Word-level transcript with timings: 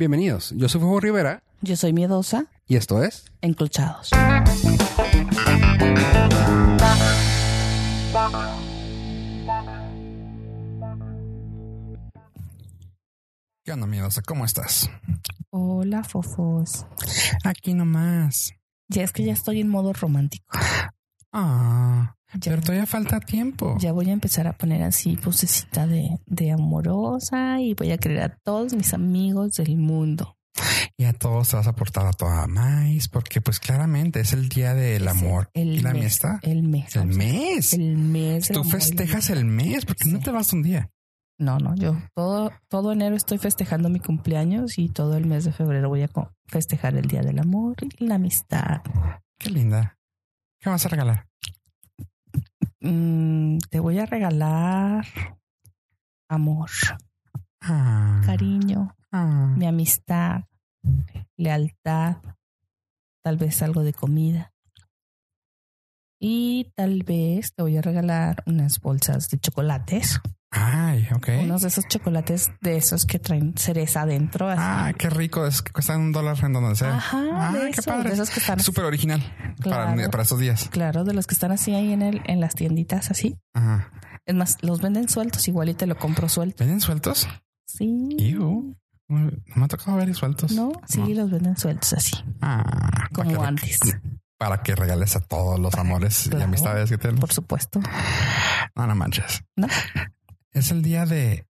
Bienvenidos, 0.00 0.54
yo 0.56 0.66
soy 0.66 0.80
Fuego 0.80 0.98
Rivera 0.98 1.42
Yo 1.60 1.76
soy 1.76 1.92
miedosa, 1.92 2.46
y 2.66 2.76
esto 2.76 3.04
es 3.04 3.26
enclochados. 3.42 4.08
¿Qué 13.62 13.72
onda, 13.72 13.86
miedosa? 13.86 14.22
¿Cómo 14.22 14.46
estás? 14.46 14.88
Hola, 15.50 16.02
fofos. 16.02 16.86
Aquí 17.44 17.74
nomás. 17.74 18.54
Ya 18.88 19.02
es 19.02 19.12
que 19.12 19.22
ya 19.24 19.34
estoy 19.34 19.60
en 19.60 19.68
modo 19.68 19.92
romántico. 19.92 20.58
Ah, 21.30 22.16
Ya, 22.34 22.50
pero 22.52 22.62
todavía 22.62 22.86
falta 22.86 23.20
tiempo. 23.20 23.76
ya 23.78 23.92
voy 23.92 24.10
a 24.10 24.12
empezar 24.12 24.46
a 24.46 24.52
poner 24.52 24.82
así 24.82 25.16
posecita 25.16 25.86
de, 25.86 26.18
de 26.26 26.52
amorosa 26.52 27.60
y 27.60 27.74
voy 27.74 27.92
a 27.92 27.98
querer 27.98 28.22
a 28.22 28.36
todos 28.44 28.72
mis 28.74 28.94
amigos 28.94 29.52
del 29.52 29.76
mundo. 29.76 30.36
Y 30.96 31.04
a 31.04 31.12
todos 31.12 31.48
te 31.48 31.56
vas 31.56 31.66
a 31.66 31.70
aportar 31.70 32.06
a 32.06 32.12
toda 32.12 32.46
más, 32.46 33.08
porque 33.08 33.40
pues 33.40 33.58
claramente 33.58 34.20
es 34.20 34.32
el 34.32 34.48
día 34.48 34.74
del 34.74 35.08
amor 35.08 35.50
el 35.54 35.76
y 35.76 35.80
la 35.80 35.92
mes, 35.92 36.02
amistad. 36.02 36.38
El 36.42 36.62
mes. 36.62 36.96
El 36.96 37.06
mes. 37.06 37.72
El 37.72 37.96
mes. 37.96 38.48
Tú 38.48 38.64
festejas 38.64 39.30
el 39.30 39.44
mes 39.44 39.86
porque 39.86 40.04
no 40.06 40.18
te 40.20 40.30
vas 40.30 40.52
un 40.52 40.62
día. 40.62 40.90
No, 41.38 41.58
no, 41.58 41.74
yo 41.74 41.96
todo, 42.14 42.52
todo 42.68 42.92
enero 42.92 43.16
estoy 43.16 43.38
festejando 43.38 43.88
mi 43.88 43.98
cumpleaños 43.98 44.78
y 44.78 44.90
todo 44.90 45.16
el 45.16 45.24
mes 45.24 45.44
de 45.46 45.52
febrero 45.52 45.88
voy 45.88 46.02
a 46.02 46.10
festejar 46.46 46.94
el 46.96 47.06
Día 47.06 47.22
del 47.22 47.38
Amor 47.38 47.76
y 47.98 48.04
la 48.04 48.16
Amistad. 48.16 48.82
Qué 49.38 49.48
linda. 49.48 49.96
¿Qué 50.60 50.68
vas 50.68 50.84
a 50.84 50.90
regalar? 50.90 51.28
Mm, 52.80 53.58
te 53.68 53.78
voy 53.78 53.98
a 53.98 54.06
regalar 54.06 55.04
amor, 56.28 56.70
Ah, 57.60 58.22
cariño, 58.24 58.96
ah. 59.12 59.54
mi 59.56 59.66
amistad, 59.66 60.44
lealtad, 61.36 62.16
tal 63.22 63.36
vez 63.36 63.60
algo 63.62 63.82
de 63.82 63.92
comida. 63.92 64.54
Y 66.18 66.72
tal 66.74 67.02
vez 67.02 67.54
te 67.54 67.62
voy 67.62 67.76
a 67.76 67.82
regalar 67.82 68.42
unas 68.46 68.80
bolsas 68.80 69.28
de 69.28 69.38
chocolates, 69.38 70.20
Ay, 70.52 71.06
ok. 71.14 71.28
unos 71.44 71.62
de 71.62 71.68
esos 71.68 71.86
chocolates 71.86 72.50
de 72.60 72.76
esos 72.76 73.06
que 73.06 73.18
traen 73.20 73.54
cereza 73.56 74.02
adentro. 74.02 74.48
así. 74.48 74.60
Ah, 74.62 74.92
qué 74.98 75.08
rico. 75.08 75.46
Es 75.46 75.62
que 75.62 75.70
cuestan 75.72 76.00
un 76.00 76.12
dólar 76.12 76.36
en 76.44 76.52
donde 76.52 76.74
sea. 76.74 76.96
Ajá, 76.96 77.22
Ah, 77.32 77.52
de, 77.52 77.60
qué 77.66 77.68
esos, 77.70 77.86
padre. 77.86 78.08
de 78.08 78.14
esos 78.14 78.30
que 78.30 78.40
están 78.40 78.58
Súper 78.60 78.84
original 78.84 79.20
para, 79.62 79.94
Claro. 79.94 80.10
para 80.10 80.22
estos 80.24 80.38
días. 80.40 80.68
Claro, 80.70 81.04
de 81.04 81.14
los 81.14 81.26
que 81.28 81.34
están 81.34 81.52
así 81.52 81.72
ahí 81.74 81.92
en 81.92 82.02
el, 82.02 82.20
en 82.26 82.40
las 82.40 82.54
tienditas 82.56 83.10
así. 83.12 83.36
Ajá. 83.54 83.90
Es 84.26 84.34
más, 84.34 84.56
los 84.62 84.80
venden 84.80 85.08
sueltos, 85.08 85.46
igual 85.48 85.68
y 85.68 85.74
te 85.74 85.86
lo 85.86 85.96
compro 85.96 86.28
suelto. 86.28 86.64
¿Venden 86.64 86.80
sueltos? 86.80 87.28
Sí. 87.66 88.08
Iu. 88.18 88.76
No 89.08 89.30
me 89.56 89.64
ha 89.64 89.68
tocado 89.68 89.96
ver 89.96 90.12
sueltos. 90.14 90.52
No, 90.52 90.72
sí, 90.86 91.00
No. 91.00 91.08
los 91.22 91.30
venden 91.30 91.56
sueltos 91.56 91.92
así, 91.94 92.16
Ah, 92.40 92.62
para 93.12 93.30
como 93.32 93.42
antes, 93.44 93.78
Para 94.38 94.62
que 94.62 94.74
regales 94.76 95.16
a 95.16 95.20
todos 95.20 95.58
los 95.60 95.74
amores 95.74 96.28
y 96.32 96.40
amistades 96.42 96.90
que 96.90 96.98
tienes. 96.98 97.18
por 97.20 97.32
supuesto. 97.32 97.80
No, 98.76 98.86
no 98.86 98.94
manches. 98.94 99.42
¿No? 99.56 99.66
Es 100.52 100.70
el 100.70 100.82
día 100.82 101.06
de. 101.06 101.46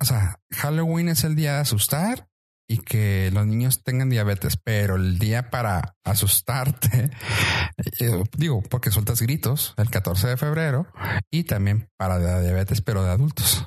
O 0.00 0.04
sea, 0.04 0.40
Halloween 0.50 1.08
es 1.08 1.24
el 1.24 1.36
día 1.36 1.54
de 1.54 1.60
asustar 1.60 2.28
y 2.68 2.78
que 2.78 3.30
los 3.32 3.46
niños 3.46 3.82
tengan 3.82 4.08
diabetes, 4.08 4.56
pero 4.56 4.96
el 4.96 5.18
día 5.18 5.50
para 5.50 5.96
asustarte, 6.04 7.10
eh, 8.00 8.24
digo, 8.36 8.62
porque 8.62 8.90
sueltas 8.90 9.20
gritos 9.20 9.74
el 9.76 9.90
14 9.90 10.28
de 10.28 10.36
febrero 10.36 10.86
y 11.30 11.44
también 11.44 11.90
para 11.96 12.18
la 12.18 12.40
diabetes, 12.40 12.80
pero 12.80 13.04
de 13.04 13.10
adultos. 13.10 13.66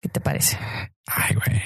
¿Qué 0.00 0.08
te 0.08 0.20
parece? 0.20 0.58
Ay, 1.06 1.34
güey. 1.34 1.62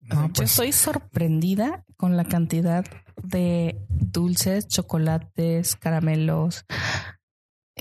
No, 0.00 0.26
Yo 0.26 0.32
pues 0.34 0.50
estoy 0.50 0.72
sorprendida 0.72 1.84
con 1.96 2.16
la 2.16 2.24
cantidad 2.24 2.84
de 3.22 3.80
dulces, 3.88 4.66
chocolates, 4.66 5.76
caramelos 5.76 6.64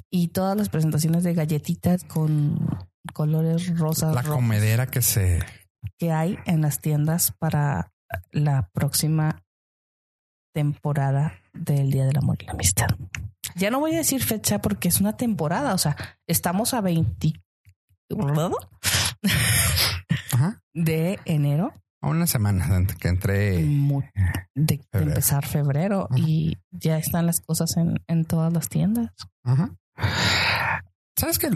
y 0.10 0.30
todas 0.30 0.56
las 0.56 0.70
presentaciones 0.70 1.24
de 1.24 1.34
galletitas 1.34 2.04
con 2.04 2.89
colores 3.14 3.78
rosas 3.78 4.14
la 4.16 4.22
rojos 4.22 4.36
comedera 4.38 4.88
que 4.88 5.02
se. 5.02 5.40
que 5.98 6.12
hay 6.12 6.38
en 6.46 6.62
las 6.62 6.80
tiendas 6.82 7.32
para 7.40 7.92
la 8.32 8.70
próxima 8.74 9.44
temporada 10.54 11.34
del 11.54 11.92
Día 11.92 12.06
del 12.06 12.18
Amor 12.18 12.38
y 12.42 12.46
la 12.46 12.54
Amistad. 12.54 12.88
Ya 13.56 13.70
no 13.72 13.80
voy 13.80 13.94
a 13.94 13.98
decir 13.98 14.24
fecha 14.24 14.60
porque 14.62 14.88
es 14.88 15.00
una 15.00 15.16
temporada, 15.18 15.74
o 15.74 15.78
sea, 15.78 15.96
estamos 16.28 16.74
a 16.74 16.82
20 16.82 17.34
Ajá. 20.32 20.62
de 20.74 21.20
enero 21.26 21.74
A 22.02 22.08
una 22.08 22.28
semana 22.28 22.66
antes 22.76 22.96
que 22.98 23.08
entre. 23.10 23.60
mu- 23.64 24.02
de, 24.56 24.78
de 24.78 24.78
Febrero. 24.92 25.10
empezar 25.12 25.46
febrero 25.46 26.08
Ajá. 26.10 26.20
y 26.20 26.58
ya 26.72 26.98
están 26.98 27.26
las 27.26 27.42
cosas 27.42 27.76
en, 27.78 28.02
en 28.08 28.26
todas 28.26 28.52
las 28.54 28.70
tiendas. 28.70 29.12
Ajá. 29.44 29.76
Sabes 31.18 31.40
que 31.40 31.50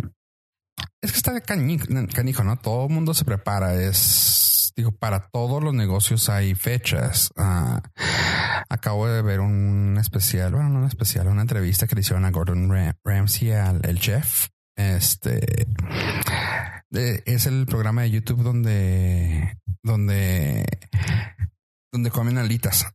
es 1.01 1.11
que 1.11 1.17
está 1.17 1.39
canijo, 1.41 1.85
canijo, 2.13 2.43
¿no? 2.43 2.57
Todo 2.57 2.87
el 2.87 2.93
mundo 2.93 3.13
se 3.13 3.25
prepara. 3.25 3.73
Es 3.75 4.73
digo, 4.75 4.91
para 4.91 5.27
todos 5.29 5.61
los 5.63 5.73
negocios 5.73 6.29
hay 6.29 6.55
fechas. 6.55 7.31
Ah, 7.37 7.81
acabo 8.69 9.07
de 9.07 9.21
ver 9.21 9.39
un 9.39 9.97
especial, 9.99 10.53
bueno, 10.53 10.69
no 10.69 10.79
un 10.79 10.85
especial, 10.87 11.27
una 11.27 11.41
entrevista 11.43 11.87
que 11.87 11.95
le 11.95 12.01
hicieron 12.01 12.25
a 12.25 12.31
Gordon 12.31 12.69
Ram- 12.69 12.95
Ramsay, 13.03 13.51
al 13.51 13.99
chef. 13.99 14.49
Este 14.75 15.67
es 17.25 17.45
el 17.45 17.65
programa 17.67 18.01
de 18.03 18.11
YouTube 18.11 18.41
donde, 18.41 19.57
donde, 19.83 20.65
donde 21.91 22.09
comen 22.09 22.39
alitas, 22.39 22.87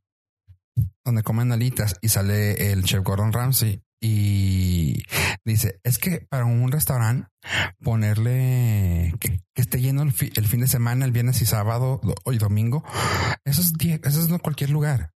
donde 1.05 1.22
comen 1.22 1.53
alitas 1.53 1.97
y 2.00 2.09
sale 2.09 2.72
el 2.72 2.83
chef 2.83 3.03
Gordon 3.05 3.33
Ramsay 3.33 3.81
y 4.00 5.03
dice 5.44 5.81
es 5.84 5.98
que 5.98 6.20
para 6.28 6.44
un 6.44 6.70
restaurante 6.70 7.28
ponerle 7.82 9.14
que, 9.20 9.41
que 9.54 9.62
esté 9.62 9.81
lleno 9.81 10.03
el, 10.03 10.12
fi- 10.12 10.32
el 10.36 10.47
fin 10.47 10.60
de 10.60 10.69
semana, 10.69 11.04
el 11.04 11.12
viernes 11.12 11.41
y 11.42 11.47
sábado 11.47 12.00
do- 12.03 12.32
y 12.32 12.38
domingo, 12.38 12.84
eso 13.44 13.60
es, 13.62 13.72
eso 14.04 14.20
es 14.22 14.28
no 14.28 14.38
cualquier 14.38 14.70
lugar, 14.70 15.12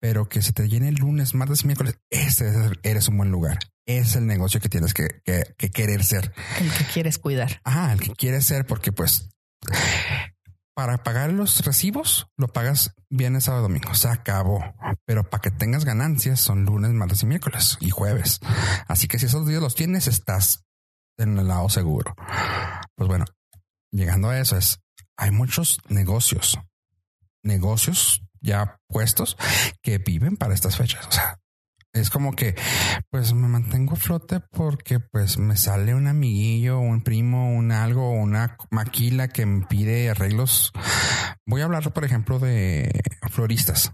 pero 0.00 0.28
que 0.28 0.42
se 0.42 0.52
te 0.52 0.68
llene 0.68 0.88
el 0.88 0.96
lunes, 0.96 1.34
martes 1.34 1.62
y 1.64 1.66
miércoles, 1.66 1.98
ese 2.10 2.48
es 2.48 2.56
eres 2.82 3.08
un 3.08 3.16
buen 3.18 3.30
lugar. 3.30 3.58
Es 3.86 4.14
el 4.14 4.26
negocio 4.26 4.60
que 4.60 4.68
tienes 4.68 4.94
que, 4.94 5.08
que- 5.24 5.54
que 5.58 5.70
querer 5.70 6.04
ser. 6.04 6.32
El 6.60 6.70
que 6.72 6.84
quieres 6.84 7.18
cuidar. 7.18 7.60
Ah, 7.64 7.92
el 7.92 8.00
que 8.00 8.12
quieres 8.14 8.46
ser, 8.46 8.64
porque 8.66 8.92
pues 8.92 9.28
para 10.80 10.96
pagar 10.96 11.30
los 11.30 11.62
recibos 11.66 12.28
lo 12.38 12.48
pagas 12.48 12.94
viernes, 13.10 13.44
sábado, 13.44 13.64
domingo. 13.64 13.92
Se 13.92 14.08
acabó. 14.08 14.64
Pero 15.04 15.28
para 15.28 15.42
que 15.42 15.50
tengas 15.50 15.84
ganancias 15.84 16.40
son 16.40 16.64
lunes, 16.64 16.90
martes 16.92 17.22
y 17.22 17.26
miércoles 17.26 17.76
y 17.80 17.90
jueves. 17.90 18.40
Así 18.88 19.06
que 19.06 19.18
si 19.18 19.26
esos 19.26 19.46
días 19.46 19.60
los 19.60 19.74
tienes, 19.74 20.06
estás 20.06 20.64
en 21.18 21.38
el 21.38 21.48
lado 21.48 21.68
seguro. 21.68 22.14
Pues 22.94 23.08
bueno, 23.08 23.26
llegando 23.90 24.30
a 24.30 24.40
eso 24.40 24.56
es, 24.56 24.80
hay 25.18 25.30
muchos 25.32 25.80
negocios, 25.90 26.58
negocios 27.42 28.22
ya 28.40 28.80
puestos 28.88 29.36
que 29.82 29.98
viven 29.98 30.38
para 30.38 30.54
estas 30.54 30.78
fechas. 30.78 31.06
O 31.08 31.12
sea, 31.12 31.40
es 31.92 32.10
como 32.10 32.32
que, 32.32 32.54
pues 33.10 33.32
me 33.32 33.48
mantengo 33.48 33.94
a 33.94 33.96
flote 33.96 34.40
porque 34.40 35.00
pues 35.00 35.38
me 35.38 35.56
sale 35.56 35.94
un 35.94 36.06
amiguillo, 36.06 36.78
un 36.78 37.02
primo, 37.02 37.52
un 37.52 37.72
algo, 37.72 38.12
una 38.12 38.56
maquila 38.70 39.28
que 39.28 39.46
me 39.46 39.66
pide 39.66 40.10
arreglos. 40.10 40.72
Voy 41.46 41.62
a 41.62 41.64
hablar, 41.64 41.92
por 41.92 42.04
ejemplo, 42.04 42.38
de 42.38 43.02
floristas. 43.30 43.92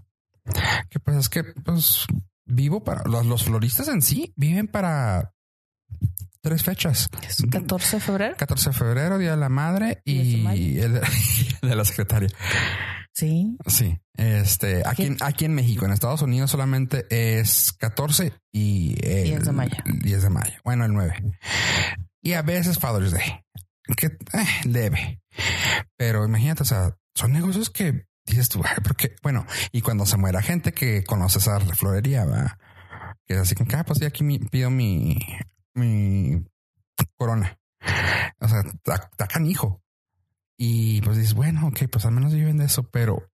Que 0.89 0.99
pues 0.99 1.17
es 1.17 1.29
que 1.29 1.43
pues 1.43 2.05
vivo 2.45 2.83
para 2.83 3.03
los, 3.05 3.25
los 3.25 3.43
floristas 3.43 3.87
en 3.89 4.01
sí 4.01 4.33
viven 4.37 4.67
para 4.67 5.33
tres 6.41 6.63
fechas. 6.63 7.09
Es 7.27 7.43
14 7.49 7.97
de 7.97 8.01
febrero. 8.01 8.35
14 8.37 8.69
de 8.69 8.75
febrero, 8.75 9.17
Día 9.17 9.31
de 9.31 9.37
la 9.37 9.49
Madre 9.49 10.01
¿Y 10.05 10.19
el 10.19 10.31
de 10.31 10.37
mayo? 10.43 10.61
y 10.61 10.79
el 10.79 10.93
de, 10.93 11.01
el 11.61 11.69
de 11.69 11.75
la 11.75 11.83
secretaria. 11.83 12.29
Sí. 13.17 13.57
Sí, 13.65 13.99
este 14.13 14.83
aquí, 14.85 15.15
aquí 15.21 15.45
en 15.45 15.55
México, 15.55 15.85
en 15.85 15.91
Estados 15.91 16.21
Unidos 16.21 16.51
solamente 16.51 17.07
es 17.09 17.73
14 17.73 18.31
y 18.51 18.95
el 19.03 19.23
10 19.23 19.45
de 19.45 19.51
mayo. 19.51 19.75
10 19.85 20.21
de 20.21 20.29
mayo. 20.29 20.53
Bueno, 20.63 20.85
el 20.85 20.93
9. 20.93 21.15
Y 22.21 22.33
a 22.33 22.43
veces 22.43 22.77
Father's 22.77 23.11
Day, 23.11 23.43
que 23.95 24.07
eh, 24.07 24.45
leve. 24.65 25.19
Pero 25.97 26.25
imagínate, 26.25 26.61
o 26.61 26.65
sea, 26.65 26.95
son 27.15 27.31
negocios 27.33 27.71
que 27.71 28.05
dices 28.25 28.49
tú, 28.49 28.61
"Ay, 28.63 28.77
porque 28.83 29.15
bueno, 29.23 29.47
y 29.71 29.81
cuando 29.81 30.05
se 30.05 30.17
muera 30.17 30.41
gente 30.43 30.71
que 30.73 31.03
conoce 31.03 31.39
esa 31.39 31.59
florería, 31.59 32.25
va, 32.25 32.59
que 33.25 33.33
es 33.33 33.39
así 33.39 33.55
que, 33.55 33.63
ah, 33.75 33.83
pues 33.83 33.99
aquí 34.03 34.23
mi- 34.23 34.37
pido 34.39 34.69
mi, 34.69 35.17
mi 35.73 36.43
corona. 37.17 37.57
O 38.39 38.47
sea, 38.47 38.59
está 38.61 39.27
canijo. 39.27 39.81
Y 40.57 41.01
pues 41.01 41.17
dices, 41.17 41.33
bueno, 41.35 41.67
ok, 41.67 41.83
pues 41.91 42.05
al 42.05 42.11
menos 42.11 42.33
viven 42.33 42.57
de 42.57 42.65
eso, 42.65 42.83
pero 42.89 43.29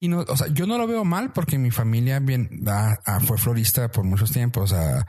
y 0.00 0.08
no, 0.08 0.20
o 0.20 0.36
sea, 0.36 0.46
yo 0.48 0.66
no 0.66 0.78
lo 0.78 0.86
veo 0.86 1.04
mal 1.04 1.30
porque 1.32 1.58
mi 1.58 1.70
familia 1.70 2.18
bien 2.20 2.48
ah, 2.66 2.96
ah, 3.04 3.20
fue 3.20 3.36
florista 3.36 3.90
por 3.90 4.02
muchos 4.02 4.32
tiempos, 4.32 4.72
o 4.72 4.74
sea, 4.74 5.06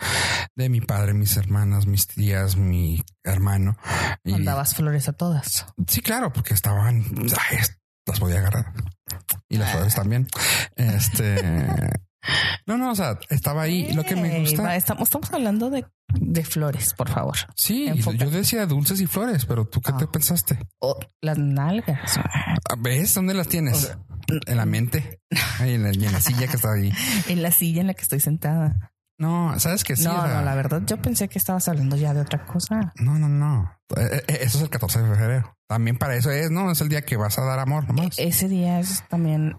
de 0.55 0.67
mi 0.67 0.81
padre, 0.81 1.13
mis 1.13 1.37
hermanas, 1.37 1.85
mis 1.87 2.07
tías, 2.07 2.57
mi 2.57 3.01
hermano. 3.23 3.77
Y 4.25 4.33
Mandabas 4.33 4.75
flores 4.75 5.07
a 5.07 5.13
todas. 5.13 5.65
sí, 5.87 6.01
claro, 6.01 6.33
porque 6.33 6.53
estaban, 6.53 7.05
ay, 7.49 7.57
las 8.05 8.19
podía 8.19 8.39
agarrar. 8.39 8.73
Y 9.47 9.57
las 9.57 9.69
Ah. 9.69 9.71
flores 9.73 9.95
también. 9.95 10.27
Este. 10.75 11.89
No, 12.65 12.77
no, 12.77 12.91
o 12.91 12.95
sea, 12.95 13.19
estaba 13.29 13.63
ahí. 13.63 13.91
Lo 13.93 14.03
que 14.03 14.15
me 14.15 14.39
gusta. 14.39 14.75
estamos, 14.75 15.03
estamos 15.03 15.31
hablando 15.33 15.69
de, 15.69 15.85
de 16.13 16.45
flores, 16.45 16.93
por 16.93 17.09
favor. 17.09 17.35
Sí, 17.55 17.87
Enfócate. 17.87 18.23
yo 18.25 18.31
decía 18.31 18.65
dulces 18.65 19.01
y 19.01 19.07
flores, 19.07 19.45
pero 19.45 19.65
tú 19.67 19.81
qué 19.81 19.91
Ah. 19.93 19.97
te 19.97 20.07
pensaste? 20.07 20.59
O 20.79 20.97
las 21.21 21.37
nalgas. 21.37 22.17
Ah, 22.17 22.75
¿Ves 22.77 23.13
dónde 23.13 23.33
las 23.33 23.47
tienes? 23.47 23.95
En 24.47 24.57
la 24.57 24.65
mente. 24.65 25.19
Ahí 25.59 25.73
en 25.75 25.83
la, 25.83 25.91
y 25.93 26.05
en 26.05 26.11
la 26.13 26.21
silla 26.21 26.47
que 26.47 26.55
está 26.55 26.71
ahí. 26.73 26.91
En 27.27 27.41
la 27.41 27.51
silla 27.51 27.81
en 27.81 27.87
la 27.87 27.93
que 27.93 28.01
estoy 28.03 28.19
sentada. 28.19 28.91
No, 29.19 29.57
sabes 29.59 29.83
que 29.83 29.95
sí. 29.95 30.05
no, 30.05 30.15
o 30.15 30.25
sea, 30.25 30.33
no, 30.39 30.41
la 30.41 30.55
verdad, 30.55 30.81
yo 30.87 30.97
pensé 31.01 31.27
que 31.29 31.37
estabas 31.37 31.67
hablando 31.67 31.95
ya 31.95 32.13
de 32.13 32.21
otra 32.21 32.45
cosa. 32.45 32.93
No, 32.95 33.19
no, 33.19 33.29
no. 33.29 33.71
Eh, 33.95 34.23
eh, 34.27 34.37
Eso 34.41 34.57
es 34.57 34.63
el 34.63 34.69
14 34.69 35.01
de 35.03 35.15
febrero. 35.15 35.55
También 35.67 35.97
para 35.97 36.15
eso 36.15 36.31
es, 36.31 36.49
¿no? 36.49 36.71
Es 36.71 36.81
el 36.81 36.89
día 36.89 37.03
que 37.03 37.15
vas 37.15 37.37
a 37.37 37.43
dar 37.43 37.59
amor 37.59 37.87
nomás. 37.87 38.17
Ese 38.17 38.47
día 38.49 38.79
es 38.79 39.03
también. 39.09 39.55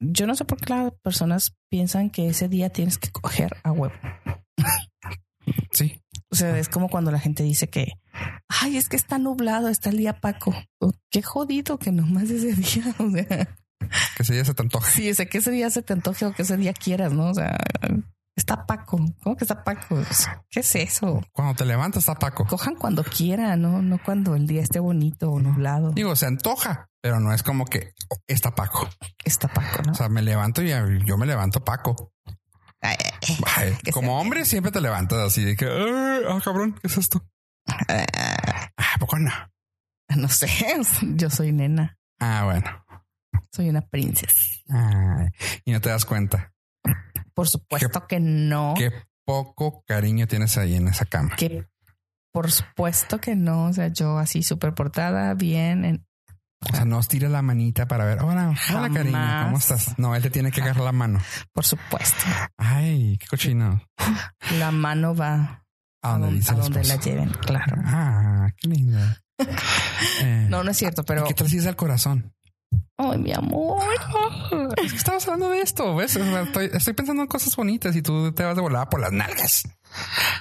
Yo 0.00 0.26
no 0.26 0.34
sé 0.34 0.44
por 0.44 0.60
qué 0.60 0.74
las 0.74 0.92
personas 1.02 1.54
piensan 1.70 2.10
que 2.10 2.28
ese 2.28 2.48
día 2.48 2.70
tienes 2.70 2.98
que 2.98 3.10
coger 3.10 3.56
a 3.64 3.72
huevo. 3.72 3.94
Sí. 5.72 6.00
O 6.30 6.36
sea, 6.36 6.58
es 6.58 6.68
como 6.68 6.88
cuando 6.88 7.10
la 7.10 7.18
gente 7.18 7.42
dice 7.42 7.68
que, 7.68 7.92
ay, 8.48 8.76
es 8.76 8.88
que 8.88 8.96
está 8.96 9.18
nublado, 9.18 9.68
está 9.68 9.90
el 9.90 9.96
día 9.96 10.20
Paco. 10.20 10.54
Qué 11.10 11.22
jodido 11.22 11.78
que 11.78 11.90
nomás 11.90 12.30
ese 12.30 12.54
día. 12.54 12.94
O 12.98 13.10
sea, 13.10 13.48
Que 14.16 14.22
ese 14.22 14.34
día 14.34 14.44
se 14.44 14.54
te 14.54 14.62
antoje. 14.62 14.90
sí, 14.90 15.10
o 15.10 15.14
sea, 15.14 15.26
que 15.26 15.38
ese 15.38 15.50
día 15.50 15.70
se 15.70 15.82
te 15.82 15.92
antoje 15.94 16.26
o 16.26 16.32
que 16.32 16.42
ese 16.42 16.56
día 16.56 16.72
quieras, 16.74 17.12
¿no? 17.12 17.30
O 17.30 17.34
sea, 17.34 17.56
está 18.38 18.64
Paco. 18.66 18.98
¿Cómo 19.22 19.36
que 19.36 19.44
está 19.44 19.62
Paco? 19.64 19.98
¿Qué 20.50 20.60
es 20.60 20.74
eso? 20.76 21.20
Cuando 21.32 21.54
te 21.54 21.64
levantas 21.64 22.00
está 22.02 22.14
Paco. 22.14 22.46
Cojan 22.46 22.74
cuando 22.76 23.04
quieran, 23.04 23.60
¿no? 23.62 23.82
No 23.82 23.98
cuando 24.02 24.34
el 24.34 24.46
día 24.46 24.62
esté 24.62 24.78
bonito 24.80 25.30
o 25.30 25.40
nublado. 25.40 25.90
Digo, 25.92 26.16
se 26.16 26.26
antoja, 26.26 26.88
pero 27.00 27.20
no 27.20 27.32
es 27.34 27.42
como 27.42 27.64
que 27.66 27.92
está 28.26 28.54
Paco. 28.54 28.88
Está 29.24 29.48
Paco, 29.48 29.82
¿no? 29.82 29.92
O 29.92 29.94
sea, 29.94 30.08
me 30.08 30.22
levanto 30.22 30.62
y 30.62 30.70
yo 31.06 31.16
me 31.18 31.26
levanto 31.26 31.62
Paco. 31.64 32.12
Ay, 32.80 32.96
Ay, 33.56 33.76
Que 33.82 33.90
como 33.90 34.08
sea- 34.08 34.16
hombre 34.20 34.44
siempre 34.44 34.70
te 34.72 34.80
levantas 34.80 35.18
así 35.18 35.44
de 35.44 35.56
que, 35.56 35.66
"Ay, 35.66 36.22
ah, 36.28 36.38
cabrón, 36.44 36.74
¿qué 36.80 36.86
es 36.86 36.96
esto? 36.96 37.26
ay, 37.88 38.04
Ah, 38.76 38.94
¿a 38.94 38.98
poco 39.00 39.18
no. 39.18 39.32
no 40.16 40.28
sé, 40.28 40.46
yo 41.16 41.28
soy 41.28 41.52
nena, 41.52 41.98
Ah, 42.20 42.44
bueno. 42.44 42.84
soy 43.52 43.68
una 43.68 43.80
princesa. 43.82 44.32
Ay, 44.70 45.28
y 45.64 45.72
no 45.72 45.80
te 45.80 45.88
das 45.90 46.04
cuenta. 46.04 46.52
Por 47.38 47.48
supuesto 47.48 48.04
que 48.08 48.18
no. 48.18 48.74
Qué 48.76 48.90
poco 49.24 49.84
cariño 49.86 50.26
tienes 50.26 50.58
ahí 50.58 50.74
en 50.74 50.88
esa 50.88 51.04
cama. 51.04 51.36
que 51.36 51.64
por 52.32 52.50
supuesto 52.50 53.20
que 53.20 53.36
no. 53.36 53.66
O 53.66 53.72
sea, 53.72 53.86
yo 53.88 54.18
así 54.18 54.42
súper 54.42 54.74
portada, 54.74 55.34
bien. 55.34 55.84
en- 55.84 56.06
O 56.68 56.74
sea, 56.74 56.84
no 56.84 56.98
estira 56.98 57.28
la 57.28 57.40
manita 57.40 57.86
para 57.86 58.04
ver. 58.04 58.20
Hola, 58.22 58.52
hola, 58.74 58.90
cariño. 58.90 59.44
¿Cómo 59.44 59.58
estás? 59.58 59.96
No, 60.00 60.16
él 60.16 60.22
te 60.22 60.30
tiene 60.30 60.50
que 60.50 60.62
agarrar 60.62 60.82
la 60.84 60.90
mano. 60.90 61.20
por 61.52 61.64
supuesto. 61.64 62.24
Ay, 62.56 63.16
qué 63.18 63.26
cochino. 63.28 63.80
La 64.58 64.72
mano 64.72 65.14
va 65.14 65.64
A 66.02 66.18
donde 66.18 66.32
dice 66.32 66.50
a 66.50 66.54
el 66.56 66.60
donde 66.60 66.82
la 66.84 66.96
lleven, 66.96 67.28
claro. 67.30 67.76
Ah, 67.84 68.48
qué 68.56 68.66
lindo. 68.68 68.98
Eh, 70.22 70.46
No, 70.50 70.64
no 70.64 70.70
es 70.72 70.76
cierto, 70.76 71.04
pero. 71.04 71.24
¿Qué 71.24 71.34
tal 71.34 71.48
si 71.48 71.58
es 71.58 71.66
al 71.66 71.76
corazón? 71.76 72.32
Ay, 72.98 73.18
mi 73.18 73.32
amor. 73.32 73.78
Es 74.82 74.92
que 74.92 74.96
estabas 74.98 75.26
hablando 75.28 75.50
de 75.50 75.60
esto, 75.60 75.94
¿ves? 75.94 76.16
Estoy, 76.16 76.70
estoy 76.72 76.92
pensando 76.94 77.22
en 77.22 77.28
cosas 77.28 77.54
bonitas 77.54 77.94
y 77.96 78.02
tú 78.02 78.32
te 78.32 78.44
vas 78.44 78.56
de 78.56 78.62
volada 78.62 78.88
por 78.88 79.00
las 79.00 79.12
nalgas. 79.12 79.62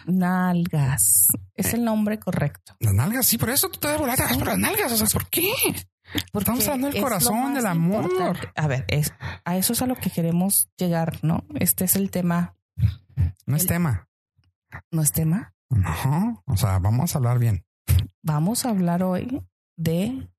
Nalgas. 0.06 1.27
Es 1.54 1.74
el 1.74 1.83
nombre 1.83 2.19
correcto. 2.19 2.75
Las 2.80 2.94
nalgas, 2.94 3.25
sí, 3.25 3.38
por 3.38 3.50
eso 3.50 3.69
tú 3.69 3.80
te 3.80 3.88
vas 3.88 3.95
de 3.98 4.00
volada 4.01 4.27
por 4.38 4.48
las 4.48 4.57
nalgas. 4.57 4.92
O 4.92 4.98
sea, 4.98 5.07
¿por 5.07 5.27
qué? 5.30 5.51
Porque 6.31 6.44
Estamos 6.44 6.68
hablando 6.68 6.89
del 6.89 7.01
corazón, 7.01 7.54
del 7.54 7.65
amor. 7.65 8.06
importante. 8.06 8.50
A 8.56 8.68
ver, 8.68 8.86
es, 8.88 9.13
a 9.44 9.57
eso 9.57 9.74
es 9.74 9.81
a 9.81 9.86
lo 9.88 9.95
que 9.95 10.10
queremos 10.10 10.69
llegar, 10.77 11.19
¿no? 11.21 11.44
Este 11.56 11.86
es 11.86 11.95
el 11.95 12.10
tema. 12.12 12.56
No 13.45 13.56
es 13.56 13.68
tema. 13.68 14.07
¿No 14.92 15.01
es 15.01 15.12
tema? 15.12 15.53
No, 15.69 16.44
o 16.45 16.57
sea, 16.57 16.80
vamos 16.80 17.13
a 17.13 17.18
hablar 17.18 17.39
bien. 17.39 17.65
Vamos 18.24 18.65
a 18.65 18.69
hablar 18.69 19.03
hoy 19.03 19.42
de 19.75 20.30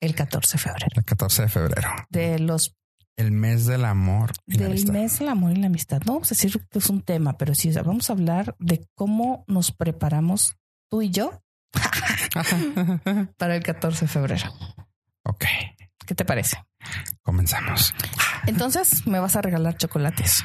el 0.00 0.14
14 0.14 0.52
de 0.52 0.58
febrero, 0.58 0.86
El 0.94 1.04
14 1.04 1.42
de 1.42 1.48
febrero, 1.48 1.88
de 2.10 2.38
los 2.38 2.76
el 3.16 3.30
mes 3.32 3.64
del 3.64 3.84
amor 3.86 4.32
y 4.46 4.54
la 4.58 4.64
del 4.64 4.72
amistad. 4.72 4.92
mes 4.92 5.18
del 5.18 5.28
amor 5.30 5.52
y 5.52 5.56
la 5.56 5.66
amistad. 5.68 6.02
No 6.04 6.12
vamos 6.14 6.28
a 6.30 6.34
decir 6.34 6.66
que 6.70 6.78
es 6.78 6.90
un 6.90 7.00
tema, 7.02 7.38
pero 7.38 7.54
sí 7.54 7.70
vamos 7.72 8.10
a 8.10 8.12
hablar 8.12 8.54
de 8.58 8.86
cómo 8.94 9.44
nos 9.46 9.72
preparamos 9.72 10.56
tú 10.90 11.00
y 11.00 11.08
yo 11.10 11.42
para 13.38 13.56
el 13.56 13.62
14 13.62 14.04
de 14.04 14.08
febrero. 14.08 14.52
ok, 15.24 15.44
¿Qué 16.06 16.14
te 16.14 16.24
parece? 16.24 16.62
comenzamos. 17.22 17.92
Entonces 18.46 19.06
me 19.06 19.18
vas 19.18 19.34
a 19.36 19.42
regalar 19.42 19.76
chocolates. 19.76 20.44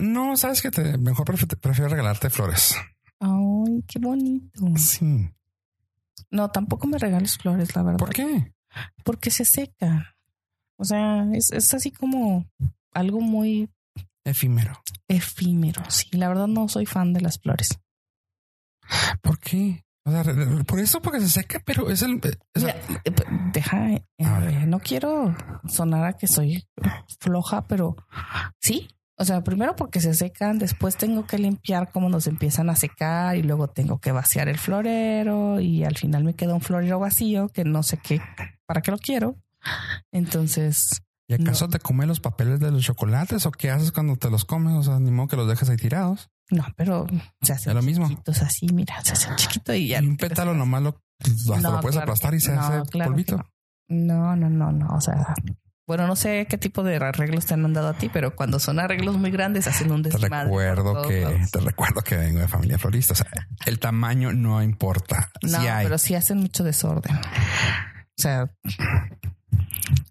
No, 0.00 0.36
sabes 0.36 0.60
que 0.62 0.70
te 0.70 0.98
mejor 0.98 1.24
prefiero 1.60 1.88
regalarte 1.88 2.30
flores. 2.30 2.76
Ay, 3.18 3.82
qué 3.88 3.98
bonito. 3.98 4.60
Sí. 4.76 5.30
No, 6.30 6.50
tampoco 6.50 6.86
me 6.86 6.98
regales 6.98 7.36
flores, 7.38 7.74
la 7.76 7.82
verdad. 7.82 7.98
¿Por 7.98 8.10
qué? 8.12 8.52
Porque 9.04 9.30
se 9.30 9.44
seca. 9.44 10.16
O 10.78 10.84
sea, 10.84 11.24
es, 11.32 11.50
es 11.52 11.72
así 11.74 11.90
como 11.90 12.46
algo 12.92 13.20
muy 13.20 13.70
Efímero. 14.24 14.82
efímero. 15.08 15.82
Sí, 15.88 16.08
la 16.12 16.28
verdad 16.28 16.46
no 16.48 16.68
soy 16.68 16.84
fan 16.86 17.12
de 17.12 17.20
las 17.20 17.38
flores. 17.38 17.78
¿Por 19.22 19.38
qué? 19.38 19.84
O 20.04 20.10
sea, 20.10 20.22
por 20.66 20.78
eso, 20.78 21.00
porque 21.02 21.20
se 21.20 21.28
seca, 21.28 21.60
pero 21.64 21.90
es 21.90 22.02
el. 22.02 22.20
Mira, 22.54 22.76
eh, 23.04 23.12
deja, 23.52 23.92
eh, 23.92 24.04
A 24.24 24.38
ver. 24.38 24.50
eh, 24.54 24.66
no 24.66 24.78
quiero 24.78 25.34
sonar 25.68 26.04
a 26.04 26.12
que 26.12 26.28
soy 26.28 26.68
floja, 27.20 27.66
pero 27.66 27.96
sí. 28.60 28.88
O 29.18 29.24
sea, 29.24 29.42
primero 29.42 29.74
porque 29.76 30.00
se 30.00 30.12
secan, 30.14 30.58
después 30.58 30.96
tengo 30.96 31.26
que 31.26 31.38
limpiar 31.38 31.90
cómo 31.90 32.10
nos 32.10 32.26
empiezan 32.26 32.68
a 32.68 32.76
secar 32.76 33.36
y 33.36 33.42
luego 33.42 33.68
tengo 33.68 33.98
que 33.98 34.12
vaciar 34.12 34.48
el 34.48 34.58
florero 34.58 35.58
y 35.58 35.84
al 35.84 35.96
final 35.96 36.22
me 36.22 36.34
queda 36.34 36.54
un 36.54 36.60
florero 36.60 36.98
vacío 36.98 37.48
que 37.48 37.64
no 37.64 37.82
sé 37.82 37.96
qué, 37.96 38.20
para 38.66 38.82
qué 38.82 38.90
lo 38.90 38.98
quiero. 38.98 39.36
Entonces, 40.12 41.02
¿Y 41.28 41.34
acaso 41.34 41.68
te 41.68 41.80
comes 41.80 42.06
los 42.06 42.20
papeles 42.20 42.60
de 42.60 42.70
los 42.70 42.84
chocolates 42.84 43.46
o 43.46 43.50
qué 43.50 43.70
haces 43.70 43.90
cuando 43.90 44.16
te 44.16 44.30
los 44.30 44.44
comes? 44.44 44.74
O 44.74 44.82
sea, 44.82 45.00
ni 45.00 45.10
modo 45.10 45.26
que 45.28 45.36
los 45.36 45.48
dejes 45.48 45.68
ahí 45.68 45.76
tirados. 45.76 46.30
no, 46.50 46.64
pero 46.76 47.06
se 47.42 47.52
hacen 47.52 47.74
lo 47.74 47.82
mismo. 47.82 48.08
chiquitos 48.08 48.42
así, 48.42 48.68
mira, 48.72 49.02
se 49.02 49.14
hacen 49.14 49.34
chiquito 49.34 49.74
y 49.74 49.88
ya. 49.88 50.00
y 50.00 50.06
un 50.06 50.16
pétalo 50.16 50.52
más. 50.52 50.58
nomás 50.58 50.82
lo, 50.82 51.02
hasta 51.18 51.60
No, 51.60 51.72
lo 51.76 51.80
puedes 51.80 51.96
claro 51.96 52.04
aplastar 52.04 52.34
y 52.34 52.40
se 52.40 52.54
no, 52.54 52.60
hace 52.60 52.90
claro 52.90 53.10
polvito. 53.10 53.44
No, 53.88 54.36
no, 54.36 54.48
no, 54.48 54.70
no. 54.70 54.94
O 54.94 55.00
sea, 55.00 55.34
bueno, 55.86 56.06
no 56.06 56.16
sé 56.16 56.46
qué 56.50 56.58
tipo 56.58 56.82
de 56.82 56.96
arreglos 56.96 57.46
te 57.46 57.54
han 57.54 57.72
dado 57.72 57.88
a 57.88 57.94
ti, 57.94 58.10
pero 58.12 58.34
cuando 58.34 58.58
son 58.58 58.80
arreglos 58.80 59.16
muy 59.16 59.30
grandes 59.30 59.66
hacen 59.68 59.92
un 59.92 60.02
Te 60.02 60.10
desmadre. 60.10 60.48
por 60.50 60.60
recuerdo 60.62 61.02
que 61.08 61.46
te 61.52 61.60
recuerdo 61.60 62.00
que 62.02 62.16
vengo 62.16 62.40
de 62.40 62.48
familia 62.48 62.78
florista. 62.78 63.12
O 63.12 63.16
sea, 63.16 63.26
el 63.66 63.78
tamaño 63.78 64.32
no 64.32 64.62
importa. 64.62 65.30
No, 65.42 65.58
hay. 65.58 65.84
pero 65.84 65.98
sí 65.98 66.14
hacen 66.14 66.38
mucho 66.38 66.64
desorden. 66.64 67.16
O 67.16 68.18
sea, 68.22 68.50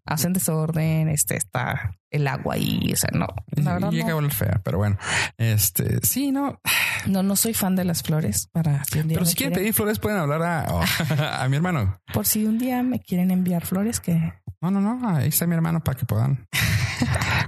hacen 0.05 0.33
desorden, 0.33 1.09
este 1.09 1.35
está 1.35 1.97
el 2.09 2.27
agua 2.27 2.55
ahí. 2.55 2.91
O 2.93 2.95
sea, 2.95 3.09
no, 3.13 3.27
la 3.55 3.73
verdad 3.73 3.91
llega 3.91 4.05
a 4.05 4.09
no. 4.11 4.17
oler 4.17 4.31
fea, 4.31 4.61
pero 4.63 4.77
bueno, 4.77 4.97
este 5.37 5.99
sí, 6.03 6.31
no. 6.31 6.61
no, 7.07 7.21
no 7.23 7.35
soy 7.35 7.53
fan 7.53 7.75
de 7.75 7.83
las 7.83 8.01
flores 8.03 8.47
para 8.51 8.83
si 8.85 8.99
un 8.99 9.09
día 9.09 9.17
Pero 9.17 9.25
si 9.25 9.35
quieren 9.35 9.53
pedir 9.53 9.73
flores, 9.73 9.99
pueden 9.99 10.19
hablar 10.19 10.41
a, 10.41 11.41
a 11.43 11.49
mi 11.49 11.57
hermano. 11.57 11.99
por 12.13 12.25
si 12.25 12.45
un 12.45 12.57
día 12.57 12.81
me 12.83 13.01
quieren 13.01 13.31
enviar 13.31 13.65
flores 13.65 13.99
que 13.99 14.33
No, 14.61 14.71
no, 14.71 14.81
no. 14.81 15.07
Ahí 15.09 15.29
está 15.29 15.45
mi 15.47 15.55
hermano 15.55 15.83
para 15.83 15.97
que 15.97 16.05
puedan. 16.05 16.47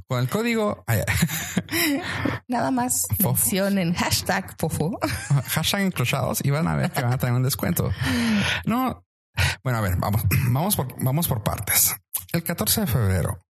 Con 0.07 0.19
el 0.19 0.29
código 0.29 0.83
nada 2.47 2.71
más 2.71 3.07
Fofo. 3.21 3.33
mencionen 3.33 3.93
hashtag 3.93 4.55
fofo. 4.57 4.99
hashtag 5.47 5.81
encrochados 5.81 6.43
y 6.43 6.49
van 6.49 6.67
a 6.67 6.75
ver 6.75 6.91
que 6.91 7.01
van 7.01 7.13
a 7.13 7.17
tener 7.17 7.35
un 7.35 7.43
descuento. 7.43 7.91
No. 8.65 9.03
Bueno, 9.63 9.79
a 9.79 9.81
ver, 9.81 9.97
vamos, 9.97 10.23
vamos 10.49 10.75
por, 10.75 11.03
vamos 11.03 11.27
por 11.27 11.43
partes. 11.43 11.95
El 12.31 12.43
14 12.43 12.81
de 12.81 12.87
febrero. 12.87 13.41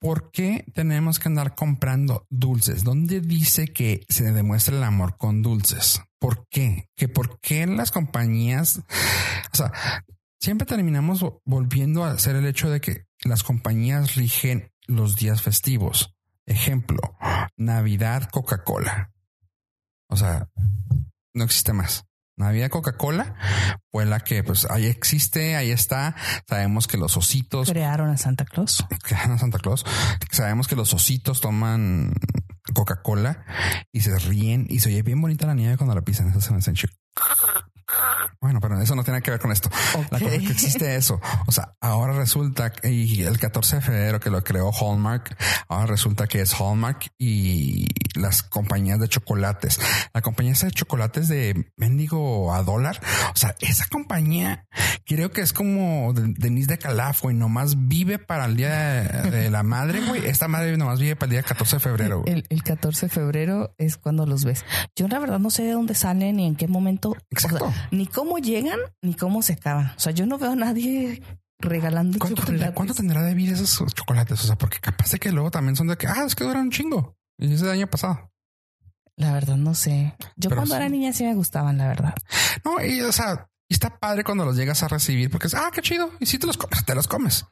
¿Por 0.00 0.30
qué 0.30 0.64
tenemos 0.74 1.18
que 1.18 1.28
andar 1.28 1.54
comprando 1.54 2.26
dulces? 2.30 2.82
¿Dónde 2.84 3.20
dice 3.20 3.68
que 3.68 4.04
se 4.08 4.32
demuestra 4.32 4.76
el 4.76 4.82
amor 4.82 5.16
con 5.18 5.42
dulces? 5.42 6.00
¿Por 6.18 6.46
qué? 6.48 6.88
¿Que 6.96 7.08
por 7.08 7.38
qué 7.40 7.66
las 7.66 7.90
compañías, 7.90 8.80
o 9.52 9.56
sea, 9.56 9.72
siempre 10.40 10.66
terminamos 10.66 11.22
vo- 11.22 11.40
volviendo 11.44 12.04
a 12.04 12.10
hacer 12.12 12.36
el 12.36 12.46
hecho 12.46 12.70
de 12.70 12.80
que 12.80 13.06
las 13.24 13.42
compañías 13.42 14.14
rigen 14.16 14.72
los 14.86 15.16
días 15.16 15.42
festivos? 15.42 16.14
Ejemplo, 16.46 16.98
Navidad, 17.56 18.28
Coca-Cola. 18.30 19.12
O 20.08 20.16
sea, 20.16 20.48
no 21.34 21.44
existe 21.44 21.72
más. 21.72 22.04
Navidad 22.36 22.70
Coca-Cola 22.70 23.36
fue 23.92 24.06
la 24.06 24.20
que 24.20 24.42
pues 24.42 24.64
ahí 24.70 24.86
existe, 24.86 25.56
ahí 25.56 25.70
está. 25.70 26.16
Sabemos 26.48 26.86
que 26.88 26.96
los 26.96 27.16
ositos 27.18 27.68
Crearon 27.70 28.08
a 28.08 28.16
Santa 28.16 28.46
Claus. 28.46 28.84
que 29.06 29.14
a 29.14 29.36
Santa 29.38 29.58
Claus. 29.58 29.84
Sabemos 30.30 30.66
que 30.66 30.74
los 30.74 30.92
ositos 30.94 31.40
toman 31.42 32.14
Coca-Cola 32.74 33.44
y 33.92 34.00
se 34.00 34.18
ríen 34.18 34.66
y 34.70 34.78
se 34.80 34.88
oye 34.88 35.02
bien 35.02 35.20
bonita 35.20 35.46
la 35.46 35.54
nieve 35.54 35.76
cuando 35.76 35.94
la 35.94 36.00
pisan. 36.02 36.30
Eso 36.30 36.40
se 36.40 36.52
me 36.52 36.58
hace. 36.58 36.72
Bueno, 38.40 38.60
pero 38.60 38.80
eso 38.80 38.94
no 38.94 39.04
tiene 39.04 39.20
que 39.22 39.30
ver 39.30 39.40
con 39.40 39.52
esto. 39.52 39.68
La 40.10 40.18
cosa 40.18 40.34
es 40.34 40.42
que 40.46 40.52
existe 40.52 40.96
eso. 40.96 41.20
O 41.46 41.52
sea, 41.52 41.74
ahora 41.80 42.14
resulta 42.14 42.70
que- 42.70 42.90
y 42.90 43.22
el 43.22 43.38
14 43.38 43.76
de 43.76 43.82
febrero 43.82 44.20
que 44.20 44.30
lo 44.30 44.42
creó 44.42 44.70
Hallmark, 44.72 45.36
ahora 45.68 45.86
resulta 45.86 46.26
que 46.26 46.40
es 46.40 46.54
Hallmark 46.58 47.12
y 47.18 47.86
las 48.18 48.42
compañías 48.42 48.98
de 48.98 49.08
chocolates. 49.08 49.78
La 50.14 50.22
compañía 50.22 50.52
esa 50.52 50.66
de 50.66 50.72
chocolates 50.72 51.28
de 51.28 51.70
mendigo 51.76 52.54
a 52.54 52.62
dólar. 52.62 53.00
O 53.34 53.36
sea, 53.36 53.54
esa 53.60 53.86
compañía 53.88 54.66
creo 55.04 55.30
que 55.32 55.42
es 55.42 55.52
como 55.52 56.12
de- 56.14 56.34
Denise 56.38 56.68
de 56.68 56.78
Calaf, 56.78 57.22
güey. 57.22 57.36
Nomás 57.36 57.88
vive 57.88 58.18
para 58.18 58.46
el 58.46 58.56
día 58.56 58.70
de 59.30 59.50
la 59.50 59.62
madre, 59.62 60.00
güey. 60.06 60.24
Esta 60.26 60.48
madre 60.48 60.76
nomás 60.76 60.98
vive 60.98 61.16
para 61.16 61.26
el 61.26 61.30
día 61.32 61.42
14 61.42 61.76
de 61.76 61.80
febrero. 61.80 62.22
El, 62.26 62.46
el 62.48 62.62
14 62.62 63.06
de 63.06 63.10
febrero 63.10 63.74
es 63.78 63.96
cuando 63.98 64.24
los 64.26 64.44
ves. 64.44 64.64
Yo 64.96 65.08
la 65.08 65.18
verdad 65.18 65.38
no 65.38 65.50
sé 65.50 65.64
de 65.64 65.72
dónde 65.72 65.94
salen 65.94 66.36
ni 66.36 66.46
en 66.46 66.56
qué 66.56 66.68
momento, 66.68 67.10
o 67.10 67.14
sea, 67.14 67.22
Exacto. 67.50 67.72
Ni 67.90 68.06
cómo 68.06 68.38
llegan 68.38 68.78
ni 69.02 69.14
cómo 69.14 69.42
se 69.42 69.54
acaban. 69.54 69.92
O 69.96 70.00
sea, 70.00 70.12
yo 70.12 70.26
no 70.26 70.38
veo 70.38 70.52
a 70.52 70.56
nadie 70.56 71.22
regalando 71.58 72.18
¿Cuánto 72.18 72.42
tendrá, 72.42 72.52
chocolates. 72.68 72.74
¿Cuánto 72.74 72.94
tendrá 72.94 73.22
de 73.22 73.34
vida 73.34 73.52
esos 73.52 73.94
chocolates? 73.94 74.42
O 74.42 74.46
sea, 74.46 74.56
porque 74.56 74.78
capaz 74.80 75.10
de 75.12 75.18
que 75.18 75.32
luego 75.32 75.50
también 75.50 75.76
son 75.76 75.88
de 75.88 75.96
que, 75.96 76.06
ah, 76.06 76.24
es 76.26 76.34
que 76.34 76.44
duran 76.44 76.62
un 76.62 76.70
chingo. 76.70 77.16
Y 77.38 77.52
ese 77.52 77.70
año 77.70 77.86
pasado. 77.86 78.30
La 79.16 79.32
verdad 79.32 79.56
no 79.56 79.74
sé. 79.74 80.14
Yo 80.36 80.48
Pero 80.48 80.56
cuando 80.56 80.74
sí. 80.74 80.80
era 80.80 80.88
niña 80.88 81.12
sí 81.12 81.24
me 81.24 81.34
gustaban, 81.34 81.76
la 81.78 81.88
verdad. 81.88 82.14
No, 82.64 82.82
y 82.84 83.02
o 83.02 83.12
sea, 83.12 83.48
y 83.68 83.74
está 83.74 83.98
padre 83.98 84.24
cuando 84.24 84.44
los 84.44 84.56
llegas 84.56 84.82
a 84.82 84.88
recibir 84.88 85.30
porque 85.30 85.46
es, 85.46 85.54
ah, 85.54 85.70
qué 85.72 85.82
chido. 85.82 86.10
Y 86.20 86.26
si 86.26 86.38
te 86.38 86.46
los 86.46 86.56
comes, 86.56 86.84
te 86.84 86.94
los 86.94 87.06
comes. 87.06 87.46